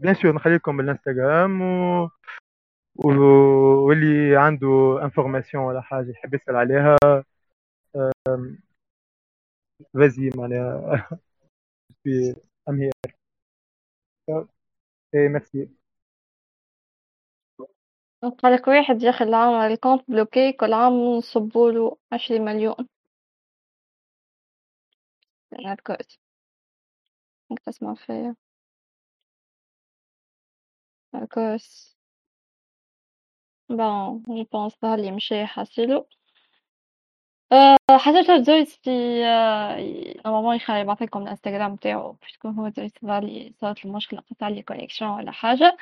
bien 0.00 0.14
sûr 0.22 0.34
نخليكم 0.34 0.76
بالانستغرام 0.76 1.62
و 1.62 2.10
واللي 3.86 4.36
عنده 4.36 4.98
information 5.02 5.64
ولا 5.64 5.80
حاجة 5.80 6.10
يحب 6.10 6.34
يسأل 6.34 6.56
عليها 6.56 6.96
فازي 9.94 10.30
معناها 10.36 11.08
في 12.04 12.36
ام 12.68 12.80
هير 12.80 12.92
et 15.14 15.28
merci 15.28 15.68
قالك 18.42 18.68
واحد 18.68 19.02
ياخد 19.02 19.26
العام 19.26 19.72
ال 19.72 19.77
compte 19.77 20.10
bloqué 20.10 20.52
كل 20.52 20.72
عام 20.72 20.92
نصبوله 20.92 21.96
عشرين 22.12 22.44
مليون. 22.44 22.88
هكاك 25.52 26.06
انك 27.50 27.60
تسمع 27.60 27.94
فيا 27.94 28.36
هكاس 31.14 31.96
bon 33.68 34.22
je 34.26 34.44
pense 34.52 34.72
ظهر 34.82 34.98
لي 34.98 35.10
مشى 35.10 35.46
حاسيلو 35.46 36.06
أه 37.52 37.76
حاجة 37.98 38.42
جويس 38.42 38.76
في 38.76 38.90
normalement 40.26 40.56
يخلي 40.56 40.80
يبعثلكم 40.80 41.22
الانستغرام 41.22 41.72
نتاعو 41.72 42.12
parce 42.12 42.35
que 42.35 42.48
هو 42.48 42.68
جويس 42.68 42.92
ظهر 43.04 43.24
لي 43.24 43.54
صارت 43.60 43.84
المشكلة 43.84 44.20
قطع 44.20 44.48
لي 44.48 44.62
connexion 44.62 45.10
ولا 45.10 45.30
حاجة 45.32 45.76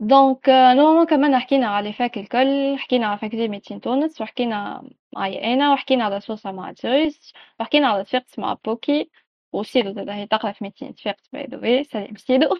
donc 0.00 0.48
normalement 0.48 1.06
كمان 1.06 1.38
حكينا 1.38 1.66
على 1.66 1.92
fac 1.92 2.18
الكل 2.18 2.76
حكينا 2.78 3.06
على 3.06 3.18
faculté 3.18 3.48
médecine 3.48 3.80
تونس 3.80 4.20
وحكينا 4.20 4.82
معايا 5.12 5.54
أنا 5.54 5.72
وحكينا 5.72 6.04
على 6.04 6.20
سوسة 6.20 6.52
مع 6.52 6.72
جويس 6.84 7.32
وحكينا 7.60 7.88
على 7.88 8.04
صفاقس 8.04 8.38
مع 8.38 8.56
بوكي 8.64 9.10
وسيدو 9.52 9.92
زادا 9.92 10.14
هي 10.14 10.26
تقرا 10.26 10.52
في 10.52 10.64
médecine 10.64 10.94
صفاقس 10.94 11.28
by 11.32 11.46
the 11.50 11.56
way 11.58 11.84
سلام 11.84 12.16
سيدو 12.16 12.56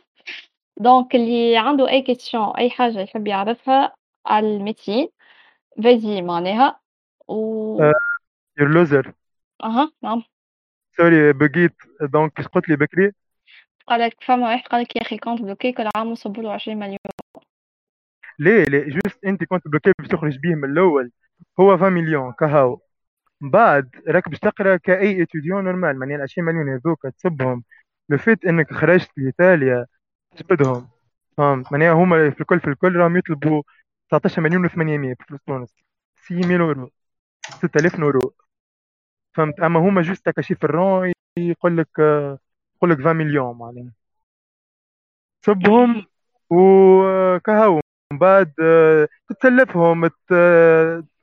donc 0.76 1.14
اللي 1.14 1.56
عنده 1.56 1.88
أي 1.88 2.02
question 2.02 2.56
أي 2.56 2.70
حاجة 2.70 3.00
يحب 3.00 3.26
يعرفها 3.26 3.94
على 4.26 4.56
ال 4.56 4.62
médecine 4.62 5.08
فازي 5.84 6.22
معناها 6.22 6.80
و 7.28 7.78
يور 8.58 8.68
لوزر 8.70 9.12
أها 9.64 9.92
نعم 10.02 10.22
sorry 10.96 11.32
بقيت 11.32 11.74
donc 12.00 12.32
كيش 12.32 12.46
قلت 12.46 12.68
لي 12.68 12.76
بكري 12.76 13.12
قالك 13.86 14.16
فما 14.24 14.48
واحد 14.48 14.68
قالك 14.68 14.96
يا 14.96 15.02
أخي 15.02 15.18
compte 15.18 15.42
bloqué 15.42 15.72
كل 15.72 15.90
عام 15.96 16.08
نصبوا 16.08 16.42
له 16.42 16.52
20 16.52 16.78
مليون 16.78 16.98
ليه 18.38 18.64
ليه 18.64 18.84
juste 18.84 19.24
انت 19.24 19.44
compte 19.44 19.68
bloqué 19.68 19.92
باش 19.98 20.08
تخرج 20.08 20.38
بيه 20.38 20.54
من 20.54 20.70
الأول 20.70 21.10
هو 21.60 21.72
20 21.72 21.92
مليون 21.92 22.32
كهو 22.32 22.78
من 23.40 23.50
بعد 23.50 23.90
راك 24.08 24.28
باش 24.28 24.38
تقرأ 24.38 24.76
كأي 24.76 25.22
étudiant 25.22 25.64
normal 25.64 25.98
معناها 25.98 26.16
ال 26.16 26.22
20 26.22 26.46
مليون 26.46 26.68
هذوك 26.68 27.06
تسبهم 27.06 27.64
le 28.08 28.18
fait 28.18 28.44
انك 28.44 28.72
خرجت 28.72 29.10
لإيطاليا 29.16 29.86
تجبدهم 30.36 30.88
فهمت؟ 31.36 31.72
معناها 31.72 31.92
هما 31.92 32.30
في 32.30 32.40
الكل 32.40 32.60
في 32.60 32.68
الكل 32.68 32.96
راهم 32.96 33.16
يطلبوا 33.16 33.62
19 34.10 34.42
مليون 34.42 34.68
و800 34.68 35.16
بفلوس 35.20 35.40
تونس. 35.46 35.74
6000 36.16 36.50
يورو 36.50 36.90
6000 37.60 37.98
يورو 37.98 38.34
فهمت؟ 39.34 39.60
أما 39.60 39.80
هما 39.80 40.02
juste 40.02 40.28
هكا 40.28 40.42
شي 40.42 40.54
في 40.54 40.64
ال 40.64 40.74
rond 40.74 41.12
يقول 41.38 41.76
لك 41.78 41.98
يقول 42.76 42.90
لك 42.90 43.00
20 43.00 43.16
مليون 43.16 43.58
معناها. 43.58 43.92
تسبهم 45.42 46.06
وكهو. 46.50 47.80
من 48.12 48.18
بعد 48.18 48.52
تتسلفهم 49.28 50.06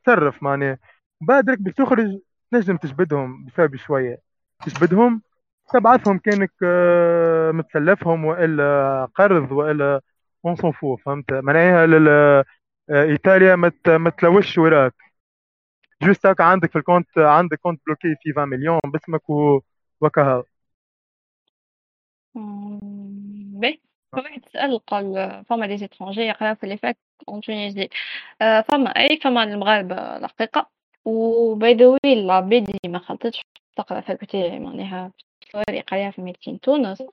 تصرف 0.04 0.44
معناها. 0.44 0.80
بعد 1.22 1.50
رك 1.50 1.60
باش 1.62 1.74
تخرج 1.74 2.20
تنجم 2.52 2.78
تجبدهم 2.78 3.46
بشوية 3.46 3.68
بشوية 3.68 4.22
تجبدهم 4.66 5.22
تبعثهم 5.74 6.18
كأنك 6.20 6.52
آه، 6.64 7.52
متسلفهم 7.52 8.26
وإلا 8.26 9.06
قرض 9.16 9.52
وإلا 9.52 10.02
on 10.46 10.56
s'en 10.56 10.72
fout 10.72 10.96
فهمت 10.96 11.34
معناها 11.34 11.86
آه، 12.90 13.04
إيطاليا 13.04 13.56
ما 13.88 14.10
تلوش 14.10 14.58
وراك. 14.58 14.94
juste 16.04 16.42
عندك 16.42 16.72
في 16.72 16.78
ال 16.78 16.83
compte 16.83 17.18
عندك 17.18 17.58
compte 17.60 17.82
bloqué 17.88 18.16
في 18.24 18.30
20 18.32 18.50
مليون 18.50 18.80
باسمك 18.86 19.22
وكها 20.02 20.44
باهي 22.36 23.78
فواحد 24.14 24.42
سأل 24.54 24.80
قال 24.86 25.44
فما 25.50 25.68
des 25.68 25.78
étrangers 25.78 26.22
يقراو 26.22 26.56
في 26.56 26.68
les 26.68 26.78
facs 26.78 26.98
en 27.30 27.42
Tunisie. 27.42 27.90
فما 28.40 28.90
أي 28.90 29.20
فما 29.24 29.44
المغاربة 29.44 29.96
الحقيقة 30.18 30.70
و 31.06 31.28
by 31.28 31.74
the 31.74 31.88
way 31.88 32.14
العباد 32.14 32.70
اللي 32.70 32.94
ما 32.94 33.00
خلطتش 33.00 33.42
تقرأ 33.78 34.02
faculté 34.02 34.60
معناها 34.60 35.12
في 35.54 35.64
يقراها 35.70 36.12
في 36.12 36.22
médecine 36.22 36.60
تونس. 36.60 37.04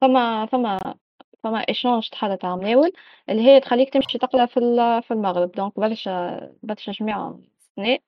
فما 0.00 0.46
فما 0.46 0.94
فما 1.42 1.58
échange 1.68 2.02
شحال 2.02 2.38
تاع 2.38 2.56
مناول 2.56 2.92
اللي 3.28 3.42
هي 3.42 3.60
تخليك 3.60 3.90
تمشي 3.90 4.18
تقرأ 4.18 4.46
في 4.46 4.60
في 5.08 5.10
المغرب. 5.10 5.52
donc 5.52 5.80
برشا 5.80 6.40
برشا 6.62 6.92
جماعة 6.92 7.40
سنة 7.76 7.98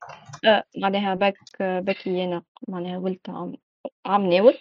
آه 0.44 0.64
معناها 0.78 1.14
bac 1.14 1.38
bac 1.60 2.08
ي 2.08 2.24
أنا 2.24 2.42
معناها 2.68 2.98
ولت 2.98 3.28
عام 3.30 3.56
عام 4.06 4.26
ناول 4.26 4.54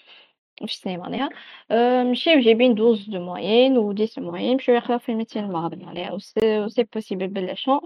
مش 0.61 0.79
سنة 0.79 0.97
معناها. 0.97 1.29
آه 1.71 2.03
مشاو 2.03 2.39
جايبين 2.39 2.75
douze 2.75 3.09
de 3.09 3.19
moyenne 3.19 3.77
و 3.77 3.91
dix 3.91 4.19
moyenne 4.19 4.55
مشاو 4.55 4.75
يقرأو 4.75 4.99
في 4.99 5.09
ال 5.09 5.13
médecine 5.13 5.43
المغرب 5.43 5.83
معناها. 5.83 6.11
و 6.13 6.19
c'est 6.19 6.83
possible 6.93 7.27
بال 7.27 7.39
échange 7.39 7.81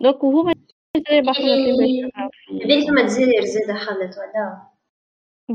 donc 0.00 0.24
وهما 0.24 0.54
بالك 2.50 2.88
ما 2.88 3.02
تزير 3.02 3.44
زاده 3.44 3.74
خلت 3.74 4.18
ولا؟ 4.18 4.69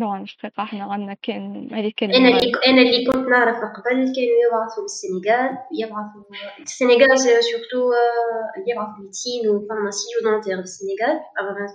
طبعا 0.01 0.19
مش 0.21 0.37
حقيقة 0.37 0.63
إحنا 0.63 0.83
عندنا 0.83 1.13
كان 1.13 1.73
هذه 1.73 1.91
كان 1.97 2.13
أنا 2.13 2.27
اللي 2.29 2.51
أنا 2.67 2.81
اللي 2.81 3.05
كنت 3.05 3.27
نعرف 3.27 3.55
قبل 3.55 3.91
كانوا 3.93 4.39
يبعثوا 4.47 4.83
للسنغال 4.83 5.57
يبعثوا 5.79 6.23
السنغال 6.59 7.19
surtout 7.19 7.91
يبعثوا 8.67 8.99
médecine 8.99 9.49
و 9.49 9.55
pharmacie 9.55 10.07
و 10.21 10.25
dentaire 10.25 10.57
للسنغال. 10.57 11.19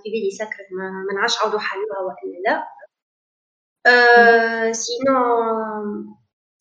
في 0.03 0.09
بالي 0.11 0.31
سكرت 0.31 0.67
ما 0.71 1.13
نعرفش 1.19 1.41
عاودوا 1.41 1.59
حلوها 1.59 1.99
ولا 1.99 2.41
لا. 2.47 2.67
أه 3.87 4.71
sinon 4.71 5.15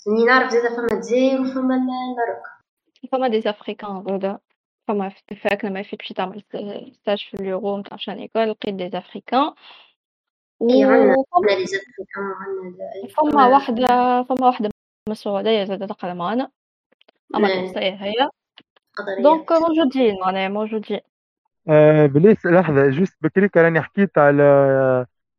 اللي 0.08 0.24
نعرف 0.26 0.50
زاده 0.52 0.68
فما 0.76 0.92
الجزائر 0.92 1.40
وفما 1.40 1.74
ال 1.74 1.85
Maroc. 1.85 2.46
فما 3.12 3.28
des 3.28 3.50
Africains 3.50 4.04
زادا 4.08 4.38
فما 4.88 5.08
في 5.08 5.34
fac 5.36 5.64
لما 5.64 5.82
في 5.82 5.96
تمشي 5.96 6.14
تعمل 6.14 6.42
stage 6.92 7.28
في 7.30 7.34
اليورو 7.34 7.78
نتاع 7.78 7.96
Charles 7.96 8.23
Nicolle 8.23 8.50
لقيت 8.50 8.74
des 8.74 8.98
Africains 8.98 9.52
اي 10.62 10.84
عندنا 10.84 11.24
عندنا 11.34 11.52
les 11.58 11.66
Africains 11.66 12.24
عندنا 12.40 13.14
فما 13.16 13.46
واحدة 13.46 13.86
فما 14.22 14.46
واحدة 14.46 14.70
من 15.08 15.12
السعودية 15.12 15.64
زادة 15.64 15.86
تقرا 15.86 16.14
معانا 16.14 16.50
أما 17.34 17.48
تونسية 17.54 17.94
هي. 17.94 18.12
donc 19.22 19.52
موجودين 19.52 20.14
معناها 20.24 20.48
موجودين. 20.48 21.00
آه 21.68 22.06
please 22.06 22.46
لحظة 22.46 22.90
juste 22.90 23.16
بكري 23.20 23.56
راني 23.56 23.80
حكيت 23.80 24.18
على 24.18 24.42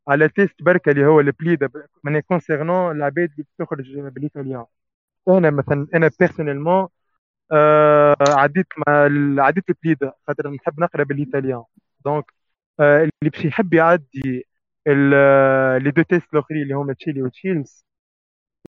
على 0.07 0.29
test 0.29 0.63
بركة 0.63 0.91
اللي 0.91 1.05
هو 1.05 1.19
ال 1.19 1.28
PLIDA 1.28 1.69
معناها 2.03 2.21
concernant 2.21 2.95
العباد 2.95 3.31
اللي 3.31 3.45
بتخرج 3.59 3.99
بال 3.99 4.14
italien 4.14 4.65
أنا 5.27 5.49
مثلا 5.49 5.87
أنا 5.95 6.11
personnellement 6.19 6.87
آه 7.51 8.15
عديت 8.19 8.67
مع 8.87 8.93
عديت 9.43 9.69
ال 9.69 9.77
PLIDA 9.77 10.13
خاطر 10.27 10.49
نحب 10.49 10.79
نقرأ 10.79 11.03
بال 11.03 11.15
italien. 11.15 11.63
donc 12.05 12.33
آه 12.79 12.97
اللي 12.97 13.29
باش 13.31 13.45
يحب 13.45 13.73
يعدي 13.73 14.47
les 15.83 15.91
deux 15.91 16.01
tests 16.01 16.33
الاخرين 16.33 16.61
اللي 16.63 16.73
هما 16.73 16.93
CELI 16.93 17.23
و 17.23 17.36
CILS 17.36 17.85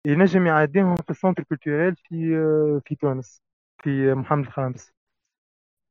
ينجم 0.06 0.46
يعديهم 0.46 0.96
في 0.96 1.10
ال 1.10 1.15
centre 1.15 1.42
culturel 1.42 1.96
في 1.96 2.16
في 2.86 2.94
تونس 2.94 3.42
في 3.82 4.14
محمد 4.14 4.46
الخامس 4.46 4.92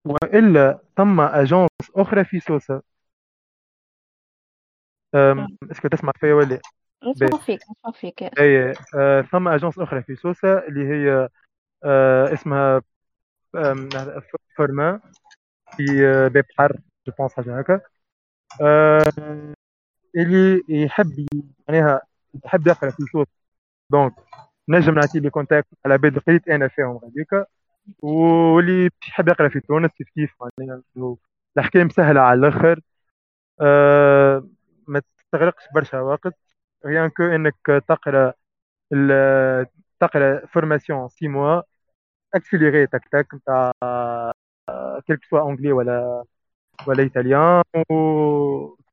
والا 0.05 0.79
ثم 0.97 1.21
agence 1.21 1.69
أخرى 1.95 2.25
في 2.25 2.39
سوسه 2.39 2.81
est-ce 5.71 5.82
que 5.82 5.87
تسمع 5.87 6.11
فيا 6.19 6.33
ولا 6.33 6.59
نسمع 7.07 7.37
فيك 7.37 7.61
نسمع 7.71 7.91
فيك 7.91 8.23
اي 8.39 8.75
آه، 8.95 9.21
ثم 9.21 9.47
agence 9.47 9.79
أخرى 9.79 10.03
في 10.03 10.15
سوسه 10.15 10.57
اللي 10.59 10.87
هي 10.87 11.29
آه، 11.85 12.33
اسمها 12.33 12.81
فورما 14.57 14.99
في 15.77 15.83
باب 16.33 16.45
بحر 16.57 16.77
je 17.07 17.13
pense 17.19 17.33
حاجة 17.33 17.59
هكا 17.59 17.81
اللي 20.17 20.63
يحب 20.69 21.27
معناها 21.69 22.01
يحب 22.45 22.67
يقرا 22.67 22.91
في 22.91 23.03
سوسة 23.13 23.27
donc 23.91 24.13
نجم 24.69 24.95
نعطي 24.95 25.19
لي 25.19 25.29
contact 25.29 25.67
على 25.85 25.97
بيد 25.97 26.19
قريت 26.19 26.49
أنا 26.49 26.67
فيهم 26.67 26.97
غاديكا 26.97 27.45
واللي 27.99 28.89
يحب 29.09 29.27
يقرأ 29.29 29.49
في 29.49 29.59
تونس 29.59 29.91
كيف 29.91 30.09
كيف 30.15 30.35
معناها؟ 30.59 30.83
الاحكام 31.57 31.89
سهله 31.89 32.21
على 32.21 32.39
الآخر. 32.39 32.81
أه 33.61 34.49
ما 34.87 35.01
تستغرقش 35.19 35.63
برشا 35.75 35.99
وقت. 36.01 36.33
rien 36.85 37.09
que 37.09 37.23
إنك 37.23 37.55
تقرأ 37.89 38.33
تقرأ 39.99 40.45
formation 40.45 41.09
six 41.09 41.27
mois 41.27 41.61
accélérée 42.35 42.87
تك 42.87 43.03
تك 43.11 43.27
نتاع 43.35 43.73
quel 45.07 45.16
que 45.16 45.23
soit 45.25 45.49
anglais 45.49 45.71
ولا 45.71 46.23
ولا 46.87 47.03
italien 47.03 47.63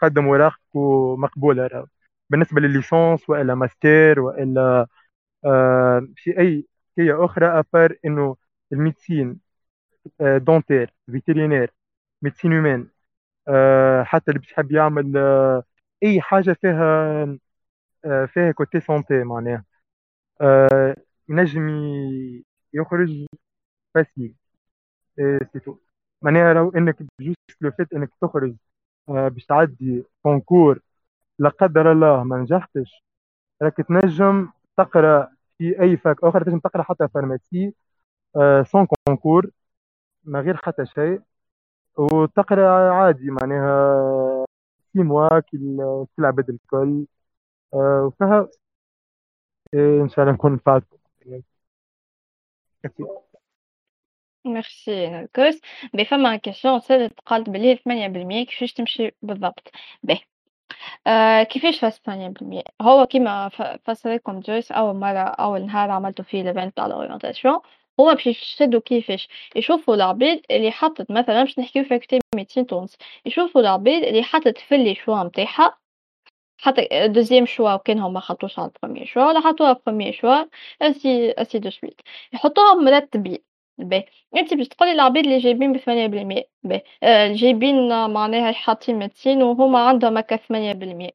وتقدم 0.03 0.27
اوراقك 0.27 0.75
ومقبوله 0.77 1.87
بالنسبة 2.31 2.61
للل 2.61 2.82
licence 2.82 3.31
والا 3.31 3.55
ماستر 3.55 4.21
والا 4.21 4.87
آه 5.47 6.09
في 6.17 6.39
أي 6.41 6.67
حكايه 6.95 7.25
أخرى 7.25 7.47
à 7.47 7.57
part 7.57 7.97
إنه 8.07 8.37
ال 8.73 8.80
médecine 8.80 9.41
آه 10.21 10.39
dentaire 10.39 10.95
vétérinaire 11.13 11.75
médecine 12.23 12.53
humaine 12.53 12.89
آه 13.49 14.03
حتى 14.05 14.31
اللي 14.33 14.41
بيحب 14.41 14.73
يعمل 14.73 15.19
آه 15.19 15.65
أي 16.05 16.21
حاجة 16.23 16.53
فيها 16.63 17.25
آه 18.05 18.27
فيها 18.27 18.53
côté 18.53 18.81
santé 18.81 19.25
معناها. 19.25 19.65
آه 20.43 20.97
ينجم 21.31 21.69
يخرج 22.75 23.27
facile 23.95 24.35
c'est 25.53 25.59
tout 25.61 25.77
معناها 26.23 26.55
لو 26.55 26.71
إنك 26.71 26.97
juste 27.21 27.57
le 27.61 27.71
fait 27.71 27.93
إنك 27.93 28.11
تخرج 28.23 28.51
آه، 28.53 28.57
باش 29.09 29.47
تعدي 29.47 30.05
concours 30.23 30.81
لا 31.39 31.49
قدر 31.49 31.93
الله 31.93 32.25
ما 32.25 32.37
نجحتش 32.39 33.05
راك 33.63 33.77
تنجم 33.77 34.51
تقرأ 34.77 35.29
في 35.59 35.81
أي 35.83 35.97
fac 35.97 36.25
اخر 36.25 36.45
تنجم 36.45 36.59
تقرأ 36.59 36.83
حتى 36.83 37.09
pharmacie 37.09 37.75
sans 38.73 38.87
concours 38.87 39.51
ما 40.25 40.41
غير 40.41 40.57
حتى 40.57 40.87
شيء 40.87 41.21
وتقرأ 41.97 42.93
عادي 42.93 43.31
معناها 43.31 44.47
c'est 44.93 45.03
mieux 45.03 45.41
que 45.41 45.57
العباد 46.19 46.51
الكل 46.51 47.07
آه، 47.75 48.05
وفيها 48.07 48.49
إيه، 49.75 50.03
إن 50.03 50.09
شاء 50.09 50.21
الله 50.25 50.35
نكون 50.35 50.53
نفعتكم 50.55 50.99
ميرسي 54.49 55.07
نركس 55.07 55.61
بي 55.95 56.05
فما 56.05 56.37
question 56.37 56.81
سالت 56.81 57.21
قالت 57.21 57.51
بلي 57.51 57.77
8% 57.77 58.45
كيفاش 58.47 58.73
تمشي 58.73 59.11
بالضبط 59.23 59.71
باهي 60.03 60.21
كيفاش 61.45 61.81
فاس 61.81 62.01
8% 62.01 62.63
هو 62.81 63.07
كيما 63.07 63.49
فسر 63.85 64.15
لكم 64.15 64.41
جويس 64.41 64.73
أول 64.73 64.97
مرة 64.97 65.19
أول 65.19 65.67
نهار 65.67 65.91
عملتو 65.91 66.23
فيه 66.23 66.43
ال 66.43 66.48
event 66.48 66.77
تاع 66.77 66.87
ال 66.87 66.93
orientation 66.93 67.61
هما 67.99 68.15
باش 68.15 68.27
يشدو 68.27 68.81
كيفاش 68.81 69.29
يشوفوا 69.57 69.95
العباد 69.95 70.43
اللي 70.51 70.71
حطت 70.71 71.11
مثلا 71.11 71.43
باش 71.43 71.59
نحكيو 71.59 71.85
faculté 71.85 72.19
médecine 72.35 72.67
تونس 72.67 72.99
يشوفوا 73.27 73.61
العباد 73.61 74.03
اللي 74.03 74.23
حطت 74.23 74.59
في 74.59 74.77
les 74.77 74.95
choix 74.95 75.25
نتاعها 75.25 75.79
حتى 76.59 77.09
deuxième 77.09 77.47
choix 77.47 77.75
وكان 77.75 77.99
هما 77.99 78.21
خطوش 78.21 78.59
على 78.59 78.69
ال 78.69 78.73
première 78.73 79.07
choix 79.07 79.25
ولا 79.27 79.41
حطوها 79.41 79.81
première 79.87 80.13
choix 80.13 80.45
ainsi 80.83 81.31
ainsi 81.33 81.59
de 81.59 81.71
suite 81.71 82.01
يحطوهم 82.33 82.85
مرتبين 82.85 83.39
باهي 83.79 84.05
أنتِ 84.37 84.55
باش 84.55 84.69
تقولي 84.69 84.93
العباد 84.93 85.25
اللي 85.25 85.39
جايبين 85.39 85.73
بثمانية 85.73 86.07
بالمِيّة 86.07 86.49
باهي 86.63 86.83
جايبين 87.35 87.89
معناها 88.11 88.53
حاطين 88.53 88.97
médecine 88.99 89.43
وهُما 89.43 89.89
عندهم 89.89 90.17
هاكا 90.17 90.37
ثمانية 90.37 90.73
بالمِيّة 90.73 91.11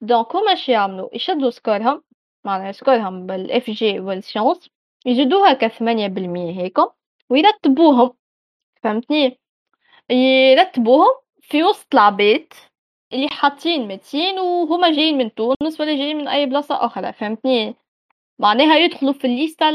donc 0.00 0.36
هُما 0.36 0.52
اش 0.52 0.68
يعملوا 0.68 1.08
يشدوا 1.14 1.50
score 1.50 1.87
هم 1.87 2.02
معناها 2.44 2.72
score 2.72 3.11
هم 3.11 3.26
بال 3.26 3.54
FG 3.54 3.82
و 3.82 3.91
ال 3.91 4.00
sciences 4.00 4.70
يزيدوها 5.06 5.50
هاكا 5.50 5.68
ثمانية 5.68 6.06
بالمِيّة 6.08 6.64
هاكا 6.66 6.92
ويرتبوهم 7.30 8.14
فهمتني، 8.82 9.40
يرتبوهم 10.10 11.08
في 11.42 11.64
وسط 11.64 11.94
العباد 11.94 12.54
اللي 13.12 13.28
حاطين 13.28 13.88
médecine 13.88 14.38
وهُما 14.40 14.92
جايين 14.92 15.18
من 15.18 15.34
تونس 15.34 15.80
ولا 15.80 15.96
جايين 15.96 16.16
من 16.18 16.28
أي 16.28 16.46
بلاصة 16.46 16.86
أخرى 16.86 17.12
فهمتني. 17.12 17.76
معناها 18.38 18.76
يدخلوا 18.78 19.12
في 19.12 19.24
الليستة 19.26 19.66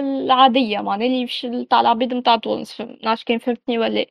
العادية 0.00 0.78
معناها 0.80 1.06
اللي 1.06 1.24
مش 1.24 1.46
تاع 1.70 1.80
العباد 1.80 2.14
نتاع 2.14 2.36
تونس 2.36 2.80
ما 2.80 2.96
نعرفش 3.04 3.24
كان 3.24 3.38
فهمتني 3.38 3.78
ولا 3.78 4.06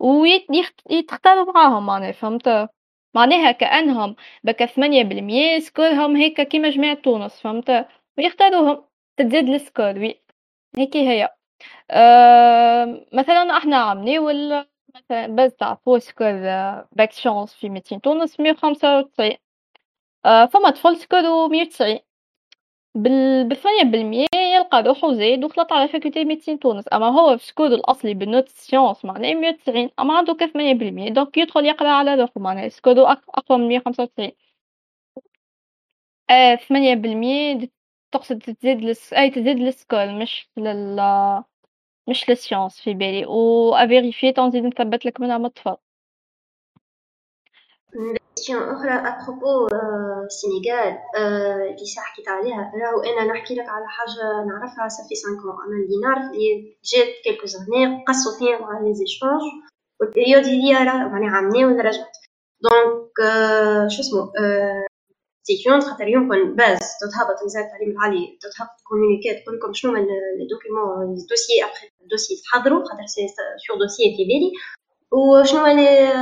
ويتختاروا 0.00 1.52
معاهم 1.52 1.86
معناها 1.86 2.12
فهمت؟ 2.12 2.68
معناها 3.14 3.52
كأنهم 3.52 4.16
بكا 4.44 4.66
ثمانية 4.66 5.02
بالمية 5.04 5.58
score 5.58 5.99
هم 5.99 6.16
هيك 6.16 6.40
كيما 6.42 6.70
جماعة 6.70 6.94
تونس 6.94 7.40
فهمت؟ 7.40 7.86
ويختاروهم 8.18 8.84
تتزاد 9.16 9.48
ال 9.48 9.56
score 9.56 9.98
oui 9.98 10.22
هيكي 10.78 11.08
هي 11.08 11.30
مثلا 13.12 13.58
إحنا 13.58 13.76
عاملين 13.76 14.20
مثلا 14.94 15.26
بس 15.36 15.54
تعرفوا 15.56 15.98
score 15.98 16.32
bac 16.92 17.12
sciences 17.12 17.54
في 17.54 17.68
ميتين 17.68 18.00
تونس 18.00 18.40
مية 18.40 18.52
وخمسة 18.52 18.98
وتسعين. 18.98 19.36
أه 20.26 20.46
فما 20.46 20.70
طفل 20.70 20.96
score 20.96 21.39
و 21.39 21.48
مية 21.48 21.62
وتسعين. 21.62 22.00
بالثمانية 22.96 23.82
بالمية 23.82 24.26
يلقى 24.34 24.82
روحو 24.82 25.12
زايد 25.12 25.44
وخلط 25.44 25.72
على 25.72 25.88
faculté 25.88 26.24
médecine 26.24 26.58
تونس. 26.58 26.84
أما 26.92 27.06
هو 27.06 27.38
في 27.38 27.46
score 27.46 27.69
و 27.69 27.74
الأصلي 27.74 28.14
بال 28.14 28.25
note 28.25 28.48
sciences 28.48 29.04
معناه 29.04 29.34
مية 29.34 29.48
وتسعين 29.48 29.90
أما 29.98 30.18
عنده 30.18 30.34
كثمانية 30.34 30.74
بالمية؟ 30.74 31.08
donc 31.10 31.36
يدخل 31.38 31.66
يقرأ 31.66 31.88
على 31.88 32.14
روحو 32.14 32.40
معناه 32.40 32.68
score 32.68 32.98
و 32.98 33.04
أقوى 33.04 33.58
من 33.58 33.68
مية 33.68 33.78
خمسة 33.78 34.02
وتسعين. 34.02 34.32
ثمانية 36.68 36.94
بالمية 36.94 37.70
تقصد 38.12 38.38
تزيد 38.38 38.80
لس... 38.84 39.12
أي 39.12 39.30
تزيد 39.30 39.58
ال 39.60 39.69
score 39.69 40.12
مش 40.12 40.48
لل 40.56 40.96
مش 42.08 42.30
لل 42.30 42.40
sciences 42.40 42.80
في 42.80 42.94
بالي. 42.94 43.26
و 43.26 43.74
à 43.74 43.80
vérifier 43.80 44.32
تنزيد 44.32 44.64
نثبت 44.64 45.06
لك 45.06 45.20
منها 45.20 45.38
مطفى 45.38 45.76
question 48.36 48.62
أخرى 48.62 48.90
à 48.90 49.01
propos 49.01 49.66
السنغال 50.24 50.98
اللي 51.16 51.86
ساعة 51.94 52.06
حكيت 52.06 52.28
عليها. 52.28 52.72
راهو 52.82 53.00
أنا 53.02 53.32
نحكي 53.32 53.54
لك 53.54 53.68
على 53.68 53.84
حاجة 53.88 54.44
نعرفها 54.46 54.88
ça 54.88 54.97
fait 54.97 55.14
cinq 55.14 55.28
ans 55.28 55.39
que 55.39 55.50
أنا 55.50 55.76
اللي 55.84 55.96
نعرف 56.02 56.32
اللي 56.32 56.76
جات 56.84 57.14
quelques 57.24 57.46
années 57.46 58.04
قصوا 58.08 58.38
فيها 58.38 58.58
مع 58.58 58.80
les 58.80 58.94
échanges 58.94 59.42
و 60.00 60.05
ال 60.05 60.10
période 60.10 60.44
هي 60.44 60.72
راه 60.74 61.08
معناها 61.08 61.30
عامني 61.36 61.64
ولا 61.64 61.82
رجعت. 61.82 62.16
donc 62.60 63.12
شو 63.90 64.00
اسمه 64.00 64.32
situation 65.42 65.80
خاطر 65.80 66.08
يمكن 66.08 66.56
باش 66.56 66.78
تتهبط 67.00 67.42
وزارة 67.44 67.64
التعليم 67.64 67.90
العالي 67.90 68.38
تتهبط 68.40 68.80
communiqué 68.88 69.34
تقول 69.42 69.56
لكم 69.56 69.72
شنو 69.72 69.90
هما 69.90 69.98
les 69.98 70.46
documents 70.50 71.14
les 71.14 71.26
dossiers 71.30 71.64
après 71.64 71.86
ال 72.02 72.06
dossier 72.06 72.36
تحضروا. 72.36 72.84
خاطر 72.84 73.06
c'est 73.06 73.26
sur 73.66 73.78
dossier 73.78 74.16
في 74.16 74.24
بالي 74.24 74.52
وشنو 75.12 75.66
les 75.66 76.12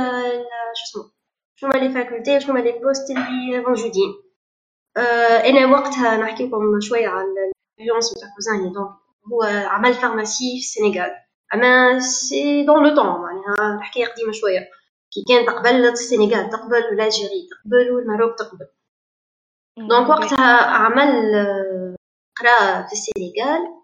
شو 0.75 0.83
اسمه 0.85 1.14
شنو 1.55 1.71
les 1.71 1.89
facultés 1.93 2.39
شنو 2.39 2.57
les 2.57 2.71
postes 2.71 3.09
اللي 3.09 3.59
موجودين 3.59 4.13
أه 4.97 5.49
أنا 5.49 5.65
وقتها 5.71 6.17
نحكي 6.17 6.47
لكم 6.47 6.79
شوية 6.79 7.07
على 7.07 7.25
ال 7.25 7.33
expérience 7.33 8.17
نتاع 8.17 8.29
cousin 8.35 8.69
ي 8.73 8.76
donc 8.76 8.89
هو 9.31 9.41
عمل 9.69 9.93
pharmacie 9.93 10.43
في 10.51 10.59
السنغال 10.59 11.11
اما 11.53 11.99
c'est 11.99 12.65
dans 12.65 12.87
le 12.87 12.95
temps 12.95 13.05
معناها 13.05 13.77
الحكاية 13.77 14.05
قديمه 14.05 14.31
شوية 14.31 14.59
كي 15.13 15.23
كان 15.29 15.45
تقبل 15.45 15.85
السنغال 15.85 16.49
تقبل 16.49 16.83
l'Algérie 17.01 17.47
تقبل 17.51 17.91
والمغرب 17.91 18.35
تقبل 18.35 18.67
donc 19.77 20.09
وقتها 20.09 20.61
عمل 20.65 21.11
قرا 22.37 22.81
في 22.87 22.93
السنغال 22.93 23.75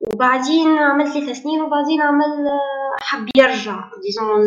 وبعدين 0.00 0.78
عمل 0.78 1.12
ثلاثة 1.12 1.32
سنين 1.32 1.62
وبعدين 1.62 2.02
عمل 2.02 2.48
حب 3.00 3.28
يرجع 3.36 3.90
disons 4.02 4.40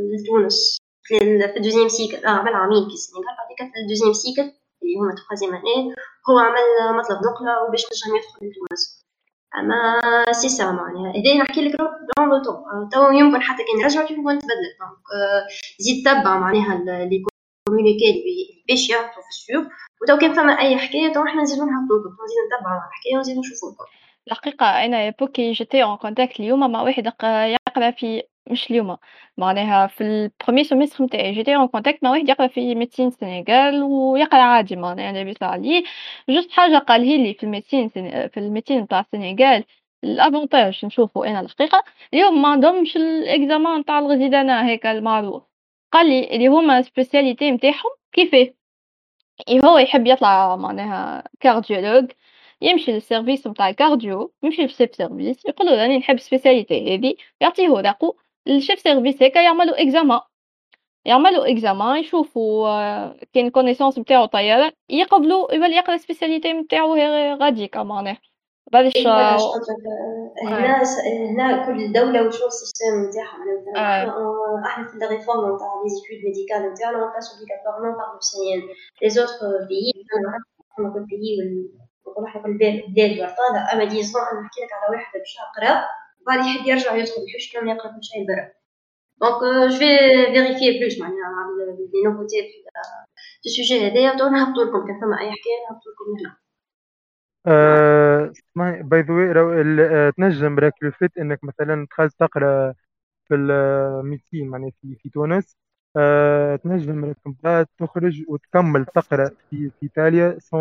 لتونس 0.00 0.78
في 1.04 1.18
ال 1.56 1.60
deuxième 1.60 1.88
cycle 1.88 2.26
عمل 2.26 2.54
عامين 2.54 2.88
في 2.88 2.94
السنغال 2.94 3.24
بعد 3.24 3.50
كده 3.58 3.68
في 3.68 3.80
ال 3.82 3.85
deuxième 3.85 4.12
cycle 4.12 4.42
اللي 4.82 4.94
هما 5.00 5.14
troisième 5.14 5.54
année 5.54 5.94
هو 6.30 6.38
عمل 6.38 6.96
مطلب 6.98 7.18
نقلة 7.18 7.62
وباش 7.62 7.84
نجم 7.84 8.16
يدخل 8.16 8.46
لتونس 8.46 9.04
اما 9.58 10.32
سي 10.32 10.48
سا 10.48 10.64
معناها 10.64 11.12
هذا 11.16 11.34
نحكي 11.34 11.60
لك 11.60 11.76
dans 11.76 12.28
le 12.28 12.42
temps 12.42 12.88
تو 12.92 13.10
يمكن 13.10 13.40
حتى 13.42 13.62
كان 13.62 13.84
رجعت 13.84 14.10
يمكن 14.10 14.38
تبدلت 14.38 14.74
donc 14.80 14.98
زيد 15.78 16.04
تبع 16.04 16.38
معناها 16.38 17.04
les 17.04 17.24
communiqués 17.68 18.10
اللي 18.10 18.64
باش 18.68 18.90
يعطوا 18.90 19.22
في 19.22 19.28
ال 19.28 19.35
sujet 19.35 19.72
وتو 20.02 20.18
كان 20.18 20.32
فما 20.32 20.52
اي 20.52 20.78
حكايه 20.78 21.12
تو 21.12 21.24
إحنا 21.24 21.42
نزيدو 21.42 21.64
نهبطو 21.64 21.94
لكم 21.96 22.24
نزيدو 22.24 22.42
نتبعو 22.46 22.78
الحكاية 22.78 23.16
ونزيدو 23.16 23.40
نشوفو 23.40 23.66
الحقيقة 24.28 24.66
أنا 24.66 25.14
parce 25.20 25.40
que 25.40 25.52
j'étais 25.52 25.82
en 25.82 25.96
contact 25.96 26.40
اليوم 26.40 26.72
مع 26.72 26.82
واحد 26.82 27.06
يقرا 27.06 27.90
في 27.90 28.22
مش 28.50 28.70
اليوم. 28.70 28.96
معناها 29.36 29.86
في 29.86 30.00
ال 30.04 30.11
premier 30.11 30.64
semestre 30.64 31.04
نتاعي 31.04 31.32
j'étais 31.32 31.56
en 31.56 31.68
contact 31.68 32.04
مع 32.04 32.10
واحد 32.10 32.28
يقرا 32.28 32.46
في 32.46 32.74
médecine 32.74 33.10
سنغال 33.10 33.82
ويقرا 33.82 34.40
عادي 34.42 34.76
معناها 34.76 35.12
لاباس 35.12 35.42
عليه 35.42 35.84
juste 36.28 36.50
حاجة 36.50 36.78
قالها 36.78 37.16
لي 37.16 37.34
في 37.34 37.42
ال 37.44 37.49
médecine 37.49 37.88
في 38.28 38.36
ال 38.36 38.41
médecine 38.41 38.80
نتاع 38.82 39.00
السنغال 39.00 39.64
ال 40.04 40.13
avantage 40.13 40.84
نشوفو 40.84 41.24
أنا 41.24 41.40
الحقيقة. 41.40 41.84
اليوم 42.14 42.42
ما 42.42 42.48
عندهمش 42.48 42.96
ال 42.96 43.08
examen 43.08 43.80
نتاع 43.80 43.98
ال 43.98 44.05
résidanat 44.05 44.68
هيك 44.68 44.86
المعروف. 44.86 45.42
قال 45.92 46.06
لي 46.08 46.36
اللي 46.36 46.46
هما 46.48 46.82
spécialité 46.82 47.50
نتاعهم 47.50 47.90
كيفاه؟ 48.12 48.54
هو 49.64 49.78
يحب 49.78 50.06
يطلع 50.06 50.56
معناها 50.56 51.24
cardiologue 51.40 52.10
يمشي 52.60 52.92
لل 52.92 53.04
service 53.04 53.46
نتاع 53.46 53.68
ال 53.68 53.77
cardio 53.77 54.32
يمشي 54.42 54.62
لل 54.62 54.73
chef 54.73 54.94
service 54.94 55.46
يقول 55.46 55.66
له 55.68 55.82
راني 55.82 55.98
نحب 55.98 56.18
spécialité 56.18 56.94
هذه 56.96 57.14
يعطيه 57.40 57.68
ورقه 57.68 58.16
ال 58.48 58.54
chef 58.54 58.78
service 58.80 59.22
هكا 59.22 59.38
يعملوا 59.38 59.82
examen 59.82 60.20
يعملوا 61.04 61.52
examen 61.52 61.96
يشوفوا 61.96 62.68
كاين 63.32 63.50
كونيسونس 63.50 63.98
نتاعو 63.98 64.26
طياره 64.26 64.72
يقبلوا 64.88 65.54
يولي 65.54 65.76
يقرا 65.76 65.94
السبيسياليتي 65.94 66.52
نتاعو 66.52 66.94
غاديكا 67.40 67.82
معناها 67.82 68.18
بعدش 68.72 68.96
هنا 70.42 70.82
هنا 71.30 71.66
كل 71.66 71.92
دولة 71.92 72.26
وشو 72.26 72.46
السيستم 72.46 73.08
نتاعها 73.08 73.38
إحنا 73.76 74.12
إحنا 74.66 74.88
في 74.88 75.04
الريفورم 75.04 75.54
نتاع 75.54 75.68
لي 75.82 75.88
زيتود 75.88 76.24
ميديكال 76.24 76.72
نتاعنا 76.72 76.98
ما 76.98 77.12
باس 77.14 77.30
اوبليغاتوارمون 77.32 77.92
بار 77.98 78.18
سيان 78.20 78.60
لي 79.02 79.08
زوتر 79.10 79.66
بيي 79.68 79.92
كل 80.76 81.04
بيي 81.04 81.36
بلاد 83.16 83.72
أما 83.72 83.84
ديزون 83.84 84.22
نحكي 84.22 84.60
لك 84.64 84.72
على 84.72 84.96
واحد 84.96 85.18
باش 85.18 85.36
يقرا 85.36 85.84
وبعد 86.24 86.46
يحب 86.46 86.66
يرجع 86.66 86.96
يدخل 86.96 87.22
يحوش 87.28 87.52
كان 87.52 87.68
يقرا 87.68 87.92
كل 87.92 88.04
شيء 88.04 88.26
برا 88.28 88.52
donc 89.20 89.42
je 89.42 89.78
vais 89.78 89.86
vérifier 90.58 90.80
plus 90.80 91.00
معناها 91.00 91.48
les 91.94 92.02
nouveautés 92.06 92.36
في 93.42 93.48
ال 93.50 93.56
sujet 93.56 93.86
هذايا 93.88 94.14
نهبطوا 94.16 94.64
لكم 94.64 94.86
كان 94.88 95.00
فما 95.00 95.20
أي 95.20 95.30
حكاية 95.32 95.58
نهبطوا 95.70 95.92
لكم 95.92 96.20
هنا. 96.20 96.36
اسمعي 98.30 98.82
by 98.82 99.00
the 99.02 99.14
way 99.42 100.12
تنجم 100.12 100.58
راك 100.58 100.72
le 100.82 100.90
fait 100.90 101.18
إنك 101.18 101.44
مثلا 101.44 101.86
دخلت 101.90 102.14
تقرأ 102.20 102.74
في 103.28 103.34
ال 103.34 103.47
médecine 103.47 104.48
معناها 104.48 104.70
في, 104.82 104.96
في 104.96 105.08
تونس. 105.10 105.56
أه 105.96 106.56
تنجم 106.56 107.04
راك 107.04 107.16
بعد 107.26 107.66
تخرج 107.78 108.24
وتكمل 108.28 108.86
تقرأ 108.86 109.30
في, 109.50 109.70
في 109.70 109.84
إيطاليا 109.84 110.38
sans 110.40 110.60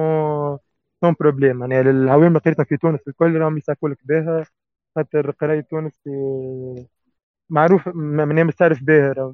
sans 1.03 1.15
problème 1.19 1.55
معناها 1.57 1.81
الأعوام 1.81 2.27
اللي 2.27 2.39
قريتها 2.39 2.63
في 2.65 2.77
تونس 2.77 3.01
الكل 3.07 3.35
راهم 3.37 3.57
يساكوا 3.57 3.89
لك 3.89 3.99
بها. 4.05 4.45
خاطر 4.95 5.31
قراية 5.31 5.61
تونس 5.61 5.93
معروف 7.49 7.81
معناها 7.95 8.43
مستعرف 8.43 8.83
بها 8.83 9.13
راهو 9.13 9.33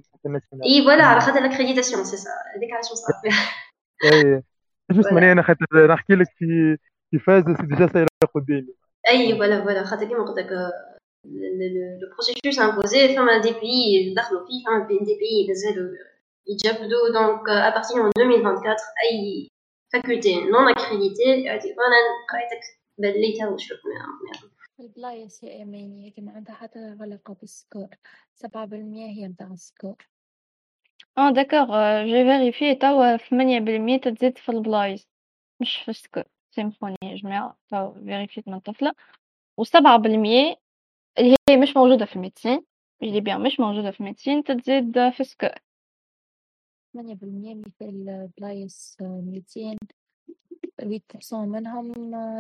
إي 0.66 0.84
voilà 0.84 1.04
على 1.04 1.22
خاطر 1.22 1.40
ال 1.40 1.43
accréditation 1.43 1.87
c'est 1.87 2.04
ça 2.04 2.30
هذيك 2.56 2.70
علاش 2.74 2.88
إي 5.14 5.32
أنا 5.32 5.42
خاطر 5.42 5.88
نحكي 5.88 6.14
لك 6.14 6.28
في 6.38 6.78
في 7.12 7.20
phase 7.20 7.44
c'est 7.44 7.66
déjà 7.68 7.88
صايره 7.94 8.08
قدامي. 8.36 8.74
إي 9.10 9.38
voilà 9.38 9.64
voilà. 9.64 9.84
خاطر 9.84 10.06
كيما 10.06 10.24
قلت 10.26 10.38
لك 10.38 10.52
le 12.02 12.10
processus 12.14 12.60
imposé 12.60 13.16
فما 13.16 13.42
des 13.42 13.52
pays 13.52 14.14
دخلوا 14.14 14.48
فيه 14.48 14.66
فما 14.66 14.88
des 14.88 15.18
pays 15.20 15.48
مازالوا 15.48 15.96
يتجبدوا 16.48 17.14
donc 17.14 17.50
à 17.50 17.57
partir 17.57 18.04
من 18.04 18.12
2024 18.18 18.76
أي 19.04 19.50
faculté 19.94 20.36
non 20.36 20.70
accréditée 20.70 21.44
يعطي 21.44 21.68
أنا 21.68 22.00
قريتك 22.30 22.64
بليتها 22.98 23.50
وشوف 23.50 23.80
البلايص 24.80 25.44
يا 25.44 25.64
أماني 25.64 26.06
هيك 26.06 26.20
ما 26.20 26.32
عندها 26.32 26.56
حتى 26.56 26.96
علاقة 27.00 27.34
بالسكور 27.34 27.88
سبعة 28.34 28.66
بالمية 28.66 29.06
هي 29.06 29.28
متاع 29.28 29.48
السكور 29.48 29.96
آه 31.18 31.32
داكوغ 31.32 31.68
جي 32.06 32.24
فيريفي 32.24 32.76
توا 32.76 33.18
ثمانية 33.18 33.60
بالمية 33.60 33.98
تتزيد 33.98 34.38
في 34.38 34.50
البلايص 34.50 35.08
مش 35.62 35.76
في 35.78 35.92
السكور. 35.92 36.24
سيمفوني 36.52 36.96
يا 37.04 37.16
جماعة. 37.16 37.58
توا 37.70 37.94
فيريفيت 37.94 38.48
من 38.48 38.60
طفلة. 38.60 38.94
وسبعة 39.58 39.98
بالمية 39.98 40.56
اللي 41.20 41.36
هي 41.50 41.58
مش 41.58 41.78
موجودة 41.78 42.06
في 42.06 42.16
الميدسين 42.16 42.66
اللي 43.04 43.22
بيان 43.22 43.42
مش 43.44 43.60
موجودة 43.60 43.92
في 43.92 44.00
الميدسين 44.00 44.44
تتزيد 44.44 45.10
في 45.10 45.20
السكور 45.20 45.50
ثمانية 46.94 47.16
بالمية 47.16 47.56
مثل 47.56 47.86
البلايص 47.86 48.98
ميتين. 49.02 49.78
ويت 50.84 51.04
بورسون 51.14 51.50
منهم 51.50 51.92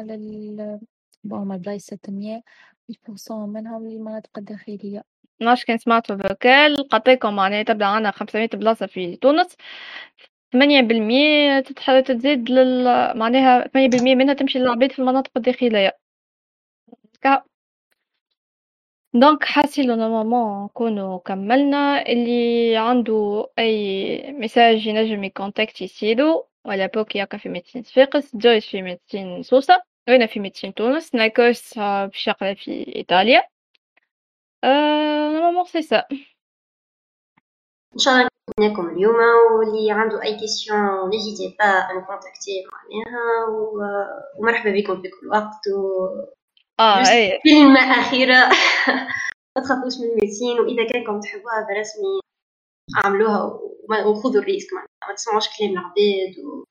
لل 0.02 0.80
بون 1.24 1.52
البلايص 1.52 1.86
ستمية 1.86 2.42
ويت 2.90 3.00
بورسون 3.08 3.50
منهم 3.50 3.88
للمناطق 3.88 4.38
الداخلية 4.38 5.04
ناش 5.42 5.66
كان 5.66 5.78
سمعتوا 5.78 6.16
فوكال 6.18 6.90
قطيكم 6.90 7.36
معناها 7.36 7.64
تبدأ 7.64 7.86
عندنا 7.86 8.12
500 8.12 8.50
بلاصة 8.54 8.86
في 8.86 9.16
تونس. 9.16 9.56
ثمانية 10.54 10.82
بالمية 10.82 11.60
تتزيد 11.60 12.50
لل 12.52 12.84
معناها 13.18 13.68
ثمانية 13.68 13.90
بالمية 13.90 14.16
منها 14.16 14.34
تمشي 14.34 14.60
للعباد 14.60 14.92
في 14.92 15.00
المناطق 15.00 15.32
الداخلية. 15.38 15.98
كا 17.22 17.44
دونك 19.14 19.44
حاسين 19.44 19.88
نورمالمون 19.88 20.66
نكونو 20.66 21.20
كمّلنا، 21.20 22.02
اللي 22.10 22.78
عنده 22.78 23.48
أي 23.60 24.32
ميساج 24.32 24.88
ينجم 24.88 25.24
يكونتاكتي 25.24 25.88
سيدو 25.88 26.44
ولا 26.66 26.86
بوك 26.88 27.16
ياكا 27.16 27.38
في 27.38 27.50
ميديسين 27.50 27.84
صفاقس، 27.84 28.36
جويس 28.36 28.66
في 28.66 28.82
ميديسين 28.82 29.44
سوسة، 29.44 29.82
وأنا 30.10 30.26
في 30.26 30.40
médecine 30.40 30.74
تونس، 30.74 31.16
نايكوس 31.16 31.78
باش 31.78 32.28
يقرا 32.28 32.54
في 32.54 32.96
إيطاليا، 32.96 33.44
normalement 34.66 35.66
c'est 35.66 35.82
ça. 35.82 36.04
إن 37.94 38.00
شاء 38.00 38.14
الله 38.14 38.30
نكون 38.60 38.90
اليوم 38.90 39.16
واللي 39.60 39.92
عنده 39.92 40.24
أي 40.24 40.40
question 40.40 41.10
n'hésitez 41.10 41.56
pas 41.60 41.66
à 41.66 42.06
contacter 42.06 42.66
معناها 42.72 43.46
ومرحبا 44.40 44.72
بكم 44.72 45.02
في 45.02 45.08
كل 45.10 45.28
وقت 45.28 45.68
و 45.78 46.08
آه 46.80 47.10
إيه. 47.10 47.40
كلمة 47.44 47.80
أخيرة 47.80 48.50
ما 49.56 49.64
تخافوش 49.64 49.94
من 50.00 50.08
ال 50.10 50.15
médecine 50.15 50.60
وإذا 50.60 50.88
كانكم 50.92 51.20
تحبوها 51.20 51.68
برسمي 51.70 52.20
اعملوها 53.06 53.60
وخذوا 54.06 54.42
ال 54.42 54.46
risque 54.46 54.74
معناها 54.74 55.08
ما 55.08 55.16
تسمعوش 55.16 55.58
كلام 55.58 55.72
العباد 55.72 56.40
و 56.46 56.64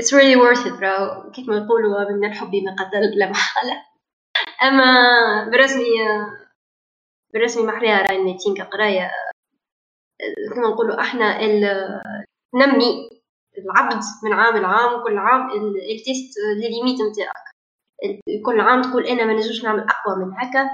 it's 0.00 0.12
really 0.12 0.36
worth 0.36 0.66
it 0.66 0.82
راهو 0.82 1.30
كيف 1.30 1.48
ما 1.48 1.56
يقولوا 1.56 2.10
من 2.10 2.24
الحب 2.24 2.54
ما 2.54 2.76
قتل 2.78 3.18
لا 3.18 3.30
محالة. 3.30 3.76
أما 4.62 5.50
برسمي 5.50 5.84
برسمي 7.34 7.66
محليها 7.66 8.02
راهي 8.02 8.16
ال 8.16 8.20
médecine 8.20 8.54
كقراية 8.54 9.10
كما 10.54 10.68
نقولوا 10.68 11.00
إحنا 11.00 11.40
نمي 12.54 13.08
العبد 13.58 14.02
من 14.24 14.32
عام 14.32 14.56
لعام 14.56 15.00
وكل 15.00 15.18
عام 15.18 15.50
ت 15.90 15.95
tester 15.95 16.24
les 16.24 16.38
limites 16.56 16.98
نتاعك. 17.10 17.44
كل 18.46 18.60
عام 18.60 18.82
تقول 18.82 19.06
أنا 19.06 19.24
ما 19.24 19.32
نجمش 19.32 19.64
نعمل 19.64 19.80
أقوى 19.80 20.24
من 20.24 20.32
هكا. 20.38 20.70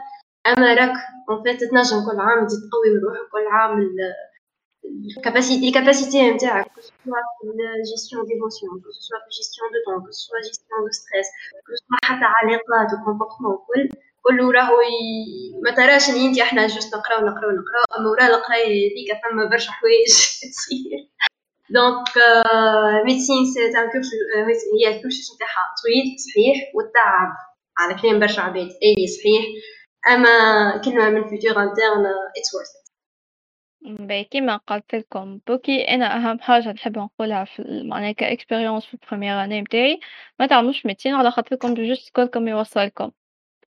أما 0.47 0.75
راك 0.75 0.97
اون 1.31 1.43
تنجم 1.43 2.11
كل 2.11 2.21
عام 2.21 2.47
تزيد 2.47 2.61
تقوي 2.71 2.95
من 2.95 3.01
روحك 3.05 3.31
كل 3.33 3.47
عام 3.51 3.79
ال 5.17 5.23
capacité 5.23 5.69
ال 5.69 5.76
capacité 5.76 6.31
نتاعك 6.31 6.67
que 6.67 6.81
ce 6.81 6.93
soit 7.05 7.27
في 7.41 7.45
ال 7.81 7.86
gestion 7.86 8.25
d'émotions 8.27 8.71
que 8.85 8.91
ce 8.97 9.01
soit 9.07 9.21
في 9.23 9.29
الجيستيون 9.33 9.69
دو 9.75 9.79
طون 9.87 10.01
que 10.07 10.13
ce 10.17 10.23
soit 10.27 10.41
gestion 10.49 10.81
de 10.87 10.91
stress 11.01 11.29
que 11.67 11.73
ce 11.77 11.81
soit 11.85 11.99
حتى 12.09 12.27
علاقات 12.39 12.89
و 12.95 13.00
comportement 13.00 13.57
كل 13.69 13.83
كله 14.23 14.53
راهو 14.53 14.81
ي... 14.81 14.95
ما 15.65 15.71
تراش 15.77 16.11
اللي 16.11 16.27
انت 16.27 16.39
إحنا 16.41 16.67
juste 16.67 16.95
نقراو 16.97 17.21
نقراو 17.21 17.51
نقراو 17.51 17.85
اما 17.99 18.11
ورا 18.11 18.27
القرايه 18.27 18.65
هذيك 18.91 19.09
فما 19.23 19.45
برشا 19.51 19.73
حوايج 19.73 20.13
تصير 20.53 20.99
donc 21.71 22.09
médecine 23.07 23.45
c'est 23.55 23.67
une 23.79 23.91
course 23.93 24.11
هي 24.75 24.97
ال 24.97 25.02
course 25.02 25.35
نتاعها 25.35 25.65
طويل 25.83 26.07
صحيح 26.27 26.57
والتعب 26.75 27.31
على 27.79 27.95
كلام 28.03 28.21
برشا 28.21 28.43
عباد 28.43 28.69
اي 28.85 29.07
صحيح 29.07 29.45
اما 30.13 30.33
كلمه 30.85 31.09
من 31.11 31.29
futur 31.29 31.63
interne 31.63 32.07
it's 32.37 32.55
worth 32.55 32.73
باهي 33.81 34.25
كيما 34.25 34.57
قلت 34.57 34.95
لكم 34.95 35.41
بوكي 35.47 35.83
أنا 35.83 36.17
أهم 36.17 36.41
حاجة 36.41 36.73
نحب 36.73 36.99
نقولها 36.99 37.45
في 37.45 37.83
معناها 37.85 38.13
ك 38.13 38.19
expérience 38.19 38.85
في 38.87 38.95
ال 38.95 39.01
première 39.01 39.45
année 39.45 39.61
متاعي 39.63 40.01
ما 40.41 40.47
تعملوش 40.47 40.87
médecine 40.87 41.15
على 41.15 41.31
خاطركم 41.31 41.75
juste 41.75 42.11
score 42.17 42.40
كم 42.40 42.49
يوصلكم 42.49 43.11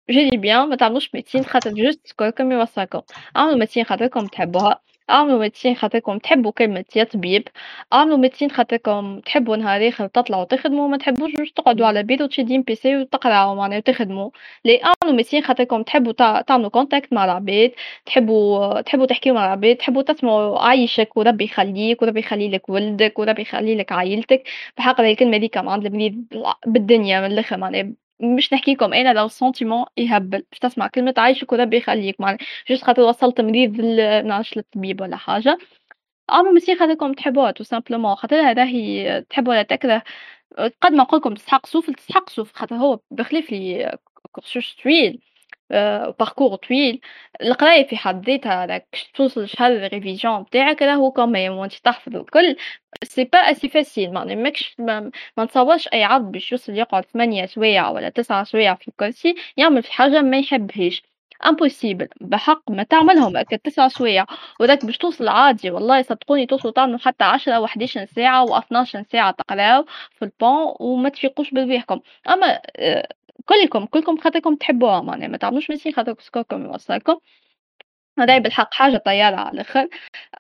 دي 0.10 0.38
بيان 0.38 0.70
ما 0.70 0.76
تعملوش 0.76 1.16
médecine 1.16 1.46
خاطر 1.46 1.72
juste 1.74 2.12
score 2.16 2.42
كم 2.42 2.52
يوصلكم 2.52 3.02
اعملوا 3.38 3.56
médecine 3.58 3.84
خاطركم 3.84 4.28
تحبوها 4.28 4.82
اعملوا 5.10 5.40
médecine 5.40 5.76
خاطركم 5.76 6.18
تحبوا 6.18 6.52
كلمة 6.52 6.86
يا 6.96 7.04
طبيب. 7.04 7.48
اعملوا 7.94 8.18
médecine 8.18 8.52
خاطركم 8.52 9.20
تحبوا 9.20 9.56
نهار 9.58 9.88
آخر 9.88 10.08
تطلعوا 10.08 10.44
تخدموا 10.44 10.88
ما 10.88 10.98
تحبوش 10.98 11.32
juste 11.32 11.58
تقعدوا 11.58 11.86
على 11.88 12.00
البيت 12.00 12.22
وتشدوا 12.22 12.52
un 12.52 12.62
PC 12.62 12.98
وتقراو 12.98 13.56
معناها 13.56 13.78
وتخدموا 13.78 14.30
لي 14.66 14.82
اعملوا 14.84 15.18
médecine 15.18 15.44
خاطركم 15.44 15.84
تحبوا 15.84 16.42
تعملوا 16.42 16.70
contact 16.70 17.14
مع 17.14 17.26
العباد 17.26 17.72
تحبوا 18.06 18.82
تحبوا 18.82 19.06
تحكيو 19.06 19.34
مع 19.34 19.46
العباد 19.46 19.76
تحبوا 19.76 20.02
تسمعوا 20.02 20.60
عايشك 20.60 21.18
وربي 21.18 21.44
يخليك 21.44 22.02
وربي 22.02 22.20
يخلي 22.20 22.50
لك 22.50 22.70
ولدك 22.70 23.20
وربي 23.20 23.42
يخلي 23.42 23.76
لك 23.76 23.92
عائلتك 23.92 24.44
بحق 24.78 25.02
الكلمة 25.02 25.38
هذيك 25.38 25.58
عند 25.58 25.88
بالدنيا 26.68 27.22
من 27.22 27.26
الآخر 27.32 27.58
معناها 27.58 28.09
مش 28.22 28.54
نحكيكم 28.54 28.94
أنا 28.94 29.14
le 29.14 29.28
sentiment 29.28 29.86
يهبل. 29.98 30.44
باش 30.52 30.60
تسمع 30.60 30.88
كلمة 30.88 31.14
عايشك 31.18 31.52
وربي 31.52 31.78
يخليك 31.78 32.22
معناها 32.22 32.40
juste 32.70 32.84
خاطر 32.84 33.02
وصلت 33.02 33.42
مريض 33.42 33.82
منعرفش 34.26 34.58
للطبيب 34.58 35.02
ولا 35.02 35.18
حاجة. 35.18 35.58
اعملوا 36.32 36.54
médecine 36.54 36.80
خاطركم 36.80 37.14
تحبوها 37.14 37.52
tout 37.52 37.64
simplement 37.64 38.16
خاطرها 38.16 38.54
راهي 38.54 39.22
تحب 39.30 39.48
ولا 39.48 39.64
تكره. 39.64 40.04
قد 40.82 40.92
ما 40.94 41.04
نقولكم 41.04 41.34
تستحق 41.34 41.66
souffle 41.66 41.94
تستحق 41.94 42.30
souffle 42.30 42.56
خاطر 42.56 42.76
هو 42.76 43.00
بخلاف 43.12 43.52
le 43.52 43.98
cursus 44.32 44.76
طويل. 44.84 45.22
parcours 46.20 46.56
طويل. 46.56 47.02
القراية 47.42 47.88
في 47.88 47.98
حد 47.98 48.26
ذاتها 48.30 48.66
راك 48.66 48.88
توصل 49.14 49.48
شهادة 49.48 49.86
ال 49.86 49.92
révision 49.92 50.42
نتاعك 50.42 50.82
راهو 50.82 51.12
quand 51.12 51.35
même 51.35 51.54
وانت 51.54 51.74
تحفظ 51.74 52.16
الكل. 52.16 52.56
c'est 53.04 53.24
pas 53.24 53.38
assez 53.40 53.70
facile 53.70 54.14
معني 54.14 54.36
ماكش 54.36 54.76
ما, 54.80 55.12
نتصورش 55.40 55.88
أي 55.94 56.04
عبد 56.04 56.32
باش 56.32 56.52
يوصل 56.52 56.74
يقعد 56.74 57.06
ثمانية 57.06 57.46
سوايع 57.46 57.90
ولا 57.90 58.10
تسعة 58.10 58.44
سوايع 58.44 58.76
في 58.76 58.88
الكرسي 58.88 59.36
يعمل 59.58 59.84
في 59.84 59.94
حاجة 59.94 60.22
ما 60.22 60.38
يحبهاش. 60.40 61.04
impossible 61.46 62.08
بحق 62.22 62.72
ما 62.72 62.84
تعملهم 62.84 63.38
هكا 63.38 63.56
تسع 63.58 63.88
سوايع. 63.88 64.26
وذاك 64.60 64.86
باش 64.86 64.98
توصل 64.98 65.28
عادي 65.28 65.72
والله 65.72 66.02
صدقوني 66.02 66.46
توصلوا 66.46 66.74
تعملوا 66.74 67.00
حتى 67.00 67.24
عشرة 67.24 67.60
وحديش 67.60 67.98
ساعة 67.98 68.44
واثناش 68.44 68.98
ساعة 69.12 69.32
تقراو 69.32 69.86
في 70.12 70.26
البون 70.26 70.74
وما 70.80 71.10
تفيقوش 71.10 71.52
برواحكم 71.52 72.00
أما 72.30 72.60
كلكم 73.50 73.86
كلكم 73.86 74.18
خاطركم 74.18 74.56
تحبوها 74.56 75.02
معناها 75.02 75.28
ما 75.28 75.38
تعملوش 75.38 75.70
médecine 75.70 75.94
خاطر 75.94 76.16
score 76.20 76.53
كم 76.53 76.66
يوصلكم. 76.66 77.20
هذاي 78.20 78.40
بالحق 78.40 78.74
حاجة 78.74 78.98
طيارة 78.98 79.36
على 79.36 79.52
الآخر. 79.52 79.88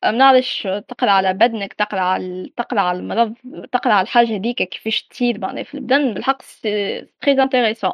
منعرفش 0.06 0.64
تقرأ 0.88 1.12
على 1.12 1.34
بدنك 1.34 1.74
تقرأ 1.74 2.00
على 2.02 2.52
تقرأ 2.58 2.82
على 2.82 3.00
المرض 3.00 3.36
تقرأ 3.72 3.94
على 3.94 4.04
الحاجة 4.04 4.36
هذيك 4.38 4.64
كيفاش 4.64 5.04
تصير 5.04 5.40
معناها 5.40 5.64
في 5.64 5.76
البدن 5.76 6.14
بالحق 6.14 6.38
très 7.22 7.44
intéressant 7.44 7.92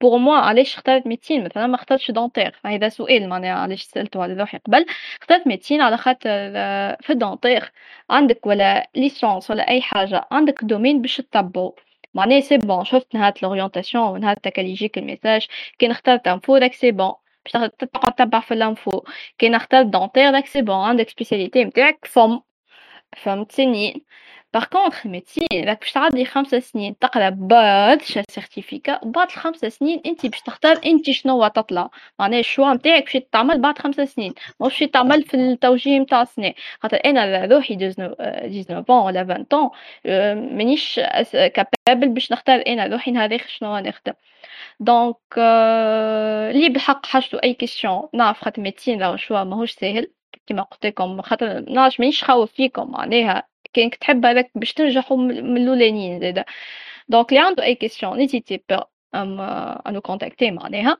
pour 0.00 0.18
moi 0.18 0.36
علاش 0.36 0.74
اخترت 0.76 1.06
médecine 1.06 1.44
مثلا 1.44 1.66
ما 1.66 1.74
اخترتش 1.74 2.10
dentaire 2.10 2.60
هذا 2.66 2.88
سؤال 2.88 3.28
معناها 3.28 3.54
علاش 3.58 3.82
سألته 3.82 4.22
على 4.22 4.34
روحي 4.34 4.58
قبل؟ 4.58 4.86
اخترت 5.22 5.46
médecine 5.46 5.80
على 5.80 5.96
خاطر 5.96 6.28
في 7.00 7.10
ال 7.10 7.17
dentaire 7.17 7.72
عندك 8.10 8.46
ولا 8.46 8.90
licence 8.96 9.50
ولا 9.50 9.68
أي 9.68 9.82
حاجة 9.82 10.28
عندك 10.30 10.64
domaine 10.64 11.02
باش 11.02 11.16
تتبعو 11.16 11.76
معناها 12.16 12.40
c'est 12.40 12.58
bon 12.58 12.84
شفت 12.84 13.14
نهار 13.14 13.34
l'orientation 13.42 14.04
ونهار 14.08 14.36
كان 14.38 14.66
يجيك 14.66 14.98
ال 14.98 15.04
message 15.04 15.46
كي 15.78 15.88
نختار 15.88 16.20
info 16.26 16.58
d'acc 16.58 16.74
c'est 16.74 16.92
bon 16.92 17.12
باش 17.44 17.52
تقعد 17.78 18.12
تتبع 18.14 18.40
في 18.40 18.54
ال 18.54 18.64
info 18.64 19.02
كي 19.38 19.48
نختار 19.48 19.82
dentaire 19.82 20.32
d'acc 20.32 20.46
c'est 20.46 20.62
bon 20.62 20.76
عندك 20.76 21.08
spécialité 21.10 21.64
نتاعك 21.64 22.04
فم. 22.06 22.40
فهمت 23.16 23.52
سنين 23.52 24.04
par 24.56 24.64
contre 24.64 25.06
médecine 25.06 25.46
راك 25.54 25.80
باش 25.80 25.92
تعدي 25.92 26.24
خمس 26.24 26.54
سنين 26.54 26.98
تقرا 26.98 27.30
برشا 27.30 28.22
certificats 28.30 29.00
بعد 29.04 29.28
الخمس 29.30 29.56
سنين 29.64 30.02
انت 30.06 30.26
باش 30.26 30.40
تختار 30.40 30.80
انت 30.86 31.10
شنو 31.10 31.48
تطلع 31.48 31.90
معناها 32.18 32.40
ال 32.40 32.46
choix 32.46 32.74
نتاعك 32.74 33.04
باش 33.04 33.22
تعمل 33.32 33.60
بعد 33.60 33.78
خمس 33.78 33.94
سنين 33.94 34.34
مش 34.60 34.78
تعمل 34.78 35.22
في 35.22 35.34
التوجيه 35.36 35.98
نتاع 35.98 36.22
السنة 36.22 36.54
خاطر 36.82 37.00
أنا 37.04 37.44
روحي 37.44 37.76
19 37.76 38.92
ولا 38.92 39.44
20 40.04 40.56
مانيش 40.56 41.00
capable 41.32 42.08
باش 42.08 42.32
نختار 42.32 42.62
أنا 42.66 42.86
روحي 42.86 43.10
نهار 43.10 43.38
شنو 43.46 43.78
نخدم 43.78 44.12
donc 44.80 45.16
اللي 45.38 46.68
بالحق 46.68 47.06
حاجته 47.06 47.40
اي 47.44 47.54
question 47.54 48.08
نعرف 48.14 48.44
خاطر 48.44 48.62
médecine 48.62 49.02
راهو 49.02 49.16
choix 49.16 49.44
ماهوش 49.44 49.72
ساهل 49.72 50.10
كيما 50.46 50.62
قلت 50.62 50.86
لكم 50.86 51.22
خاطر 51.22 51.60
نعرفش 51.60 52.00
مانيش 52.00 52.24
خاوف 52.24 52.52
فيكم 52.52 52.90
معناها 52.90 53.48
كانك 53.72 53.94
تحب 53.94 54.26
هذاك 54.26 54.50
باش 54.54 54.72
تنجحوا 54.72 55.16
من 55.16 55.56
الأولانيين 55.56 56.20
زاده 56.20 56.44
donc 57.08 57.28
اللي 57.32 57.40
عنده 57.40 57.64
اي 57.64 57.74
question 57.74 58.18
n'hésitez 58.18 58.62
pas 58.68 58.86
à 59.86 59.89
nous 59.89 60.00
contacter 60.00 60.50
معناها. 60.50 60.98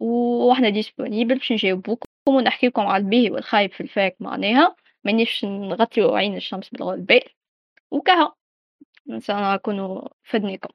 وحنا 0.00 0.68
disponibles 0.68 1.34
باش 1.34 1.52
نجاوبوكم 1.52 2.08
ونحكيكم 2.28 2.82
على 2.82 3.04
الباهي 3.04 3.30
والخايب 3.30 3.72
في 3.72 3.80
ال 3.80 3.89
fac 3.89 4.16
معناها. 4.20 4.76
مانيش 5.04 5.44
نغطيو 5.44 6.14
عين 6.14 6.36
الشمس 6.36 6.68
بالغربال 6.68 7.22
وكها 7.90 8.34
إن 9.10 9.20
شاء 9.20 9.54
نكونوا 9.54 10.08
فدنيكم 10.22 10.68